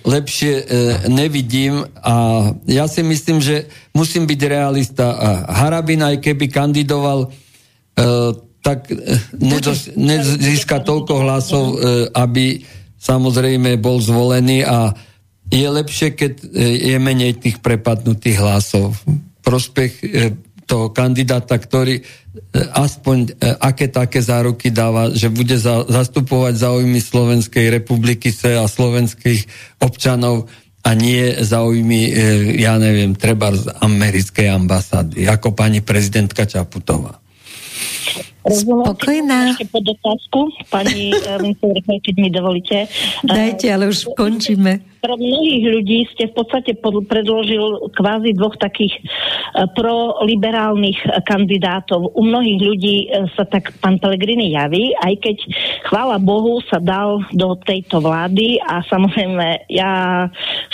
lepšie 0.04 0.52
e, 0.60 0.64
nevidím 1.08 1.88
a 2.04 2.48
ja 2.68 2.84
si 2.84 3.00
myslím, 3.00 3.40
že 3.40 3.64
musím 3.96 4.28
byť 4.28 4.40
realista. 4.44 5.16
A 5.16 5.28
Harabin 5.64 6.04
aj 6.04 6.20
keby 6.20 6.52
kandidoval, 6.52 7.24
e, 7.24 7.28
tak 8.60 8.92
e, 8.92 9.16
nezos- 9.40 9.88
nezíska 9.96 10.84
toľko 10.84 11.14
hlasov, 11.24 11.64
e, 11.64 11.76
aby 12.12 12.60
samozrejme 13.00 13.80
bol 13.80 14.00
zvolený 14.00 14.64
a 14.64 14.92
je 15.54 15.68
lepšie, 15.70 16.08
keď 16.18 16.32
e, 16.42 16.44
je 16.90 16.96
menej 16.98 17.38
tých 17.38 17.62
prepadnutých 17.62 18.42
hlasov. 18.42 18.98
Prospech 19.46 19.92
e, 20.02 20.06
toho 20.66 20.90
kandidáta, 20.90 21.54
ktorý 21.54 22.02
e, 22.02 22.04
aspoň 22.74 23.38
aké 23.62 23.86
také 23.86 24.18
záruky 24.18 24.74
dáva, 24.74 25.14
že 25.14 25.30
bude 25.30 25.54
za, 25.54 25.86
zastupovať 25.86 26.58
záujmy 26.58 26.98
Slovenskej 26.98 27.70
republiky 27.70 28.34
a 28.42 28.66
slovenských 28.66 29.46
občanov 29.78 30.50
a 30.84 30.92
nie 30.92 31.32
záujmy, 31.40 32.12
ja 32.60 32.76
neviem, 32.76 33.16
treba 33.16 33.56
z 33.56 33.72
americkej 33.72 34.52
ambasády, 34.52 35.24
ako 35.24 35.56
pani 35.56 35.80
prezidentka 35.80 36.44
Čaputová. 36.44 37.24
Rozumiem, 38.44 38.84
Spokojná. 38.84 39.38
Ešte 39.56 39.66
pod 39.72 39.84
otázku, 39.88 40.40
pani 40.68 41.16
eh, 41.16 41.40
Vincentová, 41.40 41.96
keď 41.96 42.14
mi 42.20 42.28
dovolíte. 42.28 42.76
Eh, 42.84 43.24
Dajte, 43.24 43.72
ale 43.72 43.88
už 43.88 44.12
končíme. 44.12 44.94
Pre 45.04 45.20
mnohých 45.20 45.64
ľudí 45.68 46.08
ste 46.16 46.32
v 46.32 46.36
podstate 46.40 46.80
pod- 46.80 47.04
predložil 47.04 47.92
kvázi 47.92 48.32
dvoch 48.36 48.56
takých 48.56 49.00
eh, 49.00 49.68
proliberálnych 49.76 50.96
eh, 51.04 51.20
kandidátov. 51.24 52.12
U 52.16 52.20
mnohých 52.24 52.60
ľudí 52.60 52.96
eh, 53.08 53.28
sa 53.32 53.48
tak 53.48 53.76
pán 53.84 54.00
Pellegrini 54.00 54.52
javí, 54.52 54.96
aj 54.96 55.14
keď 55.24 55.36
chvála 55.88 56.16
Bohu 56.20 56.60
sa 56.68 56.80
dal 56.80 57.24
do 57.32 57.56
tejto 57.64 58.00
vlády 58.00 58.60
a 58.60 58.84
samozrejme 58.88 59.68
ja 59.72 60.24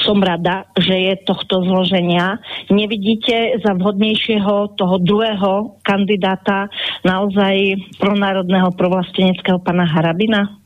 som 0.03 0.19
rada, 0.19 0.67
že 0.75 0.95
je 0.95 1.15
tohto 1.27 1.63
zloženia. 1.67 2.39
Nevidíte 2.71 3.63
za 3.63 3.75
vhodnejšieho 3.79 4.75
toho 4.75 4.97
druhého 5.03 5.79
kandidáta 5.83 6.71
naozaj 7.03 7.60
pronárodného 7.99 8.71
provlasteneckého 8.75 9.59
pana 9.63 9.87
Harabina? 9.87 10.61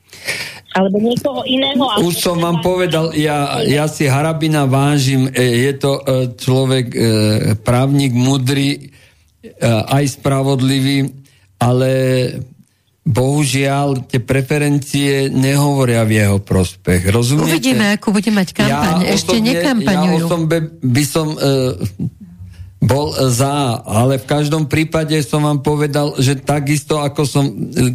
Alebo 0.75 0.99
niekoho 0.99 1.47
iného? 1.47 1.79
Už 2.03 2.19
som 2.19 2.43
vám 2.43 2.59
povedal, 2.59 3.15
ja, 3.15 3.63
ja 3.63 3.87
si 3.87 4.11
Harabina 4.11 4.67
vážim, 4.67 5.31
e, 5.31 5.71
je 5.71 5.73
to 5.79 5.93
e, 6.03 6.03
človek, 6.35 6.87
e, 6.91 6.99
právnik 7.63 8.11
mudrý, 8.11 8.91
aj 9.65 10.19
spravodlivý, 10.19 11.05
ale 11.61 11.93
bohužiaľ 13.05 14.09
tie 14.09 14.25
preferencie 14.25 15.29
nehovoria 15.29 16.09
v 16.09 16.25
jeho 16.25 16.39
prospech. 16.41 17.13
Rozumiete? 17.13 17.53
Uvidíme, 17.53 18.01
ako 18.01 18.17
bude 18.17 18.33
mať 18.33 18.49
kampaň. 18.57 19.05
Ešte 19.13 19.37
osobne- 19.37 19.53
nekampaňujú. 19.53 20.17
Ja 20.17 20.25
osobne 20.25 20.59
by 20.81 21.05
som 21.05 21.27
e, 21.37 21.39
bol 22.85 23.17
za, 23.33 23.81
ale 23.81 24.21
v 24.21 24.29
každom 24.29 24.69
prípade 24.69 25.17
som 25.25 25.49
vám 25.49 25.65
povedal, 25.65 26.13
že 26.21 26.37
takisto 26.37 27.01
ako 27.01 27.23
som, 27.25 27.45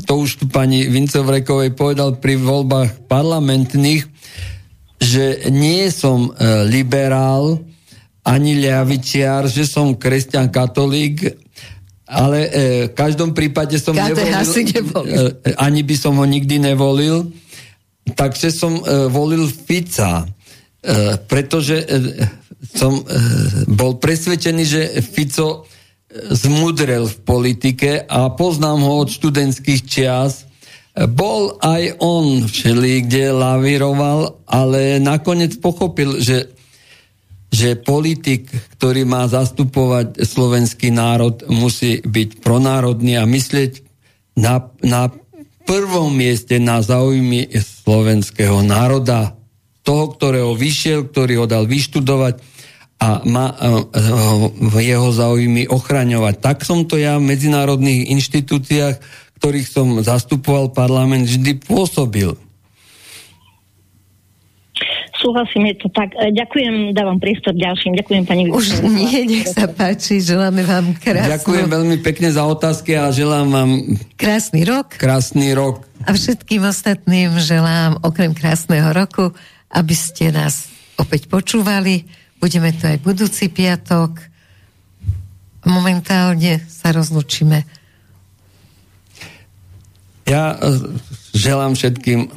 to 0.02 0.14
už 0.18 0.42
tu 0.42 0.46
pani 0.50 0.90
Vincovrekovej 0.90 1.78
povedal 1.78 2.18
pri 2.18 2.42
voľbách 2.42 3.06
parlamentných, 3.06 4.10
že 5.00 5.48
nie 5.54 5.88
som 5.94 6.34
e, 6.34 6.66
liberál 6.66 7.62
ani 8.26 8.58
ľavičiar, 8.60 9.48
že 9.48 9.70
som 9.70 9.94
kresťan 9.96 10.50
katolík, 10.50 11.38
ale 12.10 12.40
e, 12.42 12.50
v 12.90 12.94
každom 12.98 13.38
prípade 13.38 13.78
som 13.78 13.94
KDH 13.94 14.10
nevolil, 14.10 14.44
si 14.50 14.62
nevolil. 14.74 15.14
e, 15.46 15.54
ani 15.56 15.82
by 15.86 15.96
som 15.96 16.18
ho 16.18 16.26
nikdy 16.26 16.58
nevolil, 16.60 17.30
takže 18.18 18.50
som 18.50 18.82
volil 19.14 19.46
Fica. 19.46 20.26
Pretože 21.28 21.84
som 22.76 23.04
bol 23.68 24.00
presvedčený, 24.00 24.64
že 24.64 24.82
Fico 25.04 25.68
zmudrel 26.10 27.06
v 27.06 27.18
politike 27.22 28.04
a 28.04 28.32
poznám 28.34 28.82
ho 28.82 28.94
od 29.06 29.10
študentských 29.12 29.82
čias. 29.86 30.48
Bol 30.96 31.56
aj 31.62 32.02
on 32.02 32.50
všeli, 32.50 33.06
kde 33.06 33.32
laviroval, 33.32 34.42
ale 34.50 34.98
nakoniec 34.98 35.56
pochopil, 35.60 36.20
že 36.20 36.60
že 37.50 37.74
politik, 37.82 38.46
ktorý 38.78 39.10
má 39.10 39.26
zastupovať 39.26 40.22
slovenský 40.22 40.94
národ, 40.94 41.42
musí 41.50 41.98
byť 41.98 42.46
pronárodný 42.46 43.18
a 43.18 43.26
myslieť 43.26 43.82
na, 44.38 44.70
na 44.86 45.10
prvom 45.66 46.14
mieste 46.14 46.62
na 46.62 46.86
záujmy 46.86 47.50
slovenského 47.58 48.62
národa, 48.62 49.34
toho, 49.90 50.14
ktorého 50.14 50.54
vyšiel, 50.54 51.10
ktorý 51.10 51.42
ho 51.42 51.46
dal 51.50 51.66
vyštudovať 51.66 52.38
a 53.02 53.26
má 53.26 53.58
v 54.54 54.76
jeho 54.86 55.10
záujmy 55.10 55.66
ochraňovať. 55.66 56.46
Tak 56.46 56.62
som 56.62 56.86
to 56.86 57.02
ja 57.02 57.18
v 57.18 57.26
medzinárodných 57.26 58.14
inštitúciách, 58.14 59.02
ktorých 59.42 59.66
som 59.66 59.88
zastupoval 60.06 60.78
parlament, 60.78 61.26
vždy 61.26 61.66
pôsobil 61.66 62.38
súhlasím, 65.20 65.76
je 65.76 65.76
to 65.84 65.88
tak. 65.92 66.16
E, 66.16 66.32
ďakujem, 66.32 66.96
dávam 66.96 67.20
priestor 67.20 67.52
ďalším. 67.52 68.00
Ďakujem, 68.00 68.24
pani 68.24 68.48
Už 68.48 68.80
nie, 68.88 69.28
nech 69.28 69.52
sa 69.52 69.68
páči, 69.68 70.24
želáme 70.24 70.64
vám 70.64 70.96
krásny 70.96 71.36
Ďakujem 71.36 71.68
veľmi 71.68 71.98
pekne 72.00 72.32
za 72.32 72.48
otázky 72.48 72.96
a 72.96 73.12
želám 73.12 73.52
vám 73.52 73.72
krásny 74.16 74.64
rok. 74.64 74.96
Krásny 74.96 75.52
rok. 75.52 75.84
A 76.08 76.16
všetkým 76.16 76.64
ostatným 76.64 77.36
želám 77.36 78.00
okrem 78.00 78.32
krásneho 78.32 78.96
roku, 78.96 79.36
aby 79.70 79.96
ste 79.96 80.34
nás 80.34 80.70
opäť 80.98 81.30
počúvali. 81.30 82.06
Budeme 82.42 82.74
tu 82.74 82.90
aj 82.90 82.98
budúci 83.00 83.52
piatok. 83.52 84.18
Momentálne 85.68 86.64
sa 86.66 86.90
rozlučíme. 86.96 87.64
Ja 90.30 90.54
e, 90.54 90.58
želám 91.34 91.74
všetkým 91.74 92.30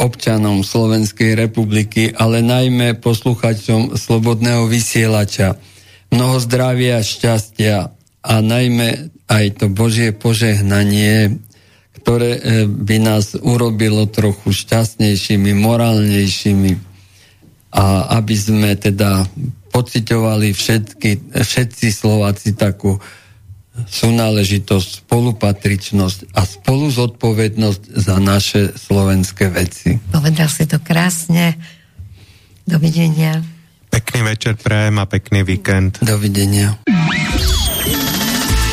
občanom 0.00 0.64
Slovenskej 0.64 1.36
republiky, 1.36 2.10
ale 2.16 2.40
najmä 2.40 2.98
posluchačom 2.98 3.94
Slobodného 3.94 4.66
vysielača. 4.66 5.60
Mnoho 6.08 6.40
zdravia, 6.40 7.04
šťastia 7.04 7.92
a 8.22 8.34
najmä 8.40 9.12
aj 9.28 9.44
to 9.62 9.66
Božie 9.68 10.12
požehnanie, 10.12 11.38
ktoré 12.02 12.30
e, 12.34 12.40
by 12.66 12.96
nás 12.98 13.38
urobilo 13.38 14.10
trochu 14.10 14.50
šťastnejšími, 14.50 15.54
morálnejšími 15.54 16.72
a 17.72 18.18
aby 18.18 18.34
sme 18.34 18.74
teda 18.74 19.22
pocitovali 19.70 20.52
všetky, 20.52 21.32
všetci 21.32 21.86
Slováci 21.94 22.52
takú 22.52 23.00
súnáležitosť, 23.72 25.08
spolupatričnosť 25.08 26.36
a 26.36 26.44
spolu 26.44 26.92
zodpovednosť 26.92 27.82
za 27.96 28.20
naše 28.20 28.76
slovenské 28.76 29.48
veci. 29.48 29.96
Povedal 30.12 30.50
si 30.52 30.68
to 30.68 30.76
krásne. 30.82 31.56
Dovidenia. 32.68 33.40
Pekný 33.88 34.20
večer 34.28 34.60
prajem 34.60 35.00
a 35.00 35.06
pekný 35.08 35.40
víkend. 35.46 36.04
Dovidenia. 36.04 36.76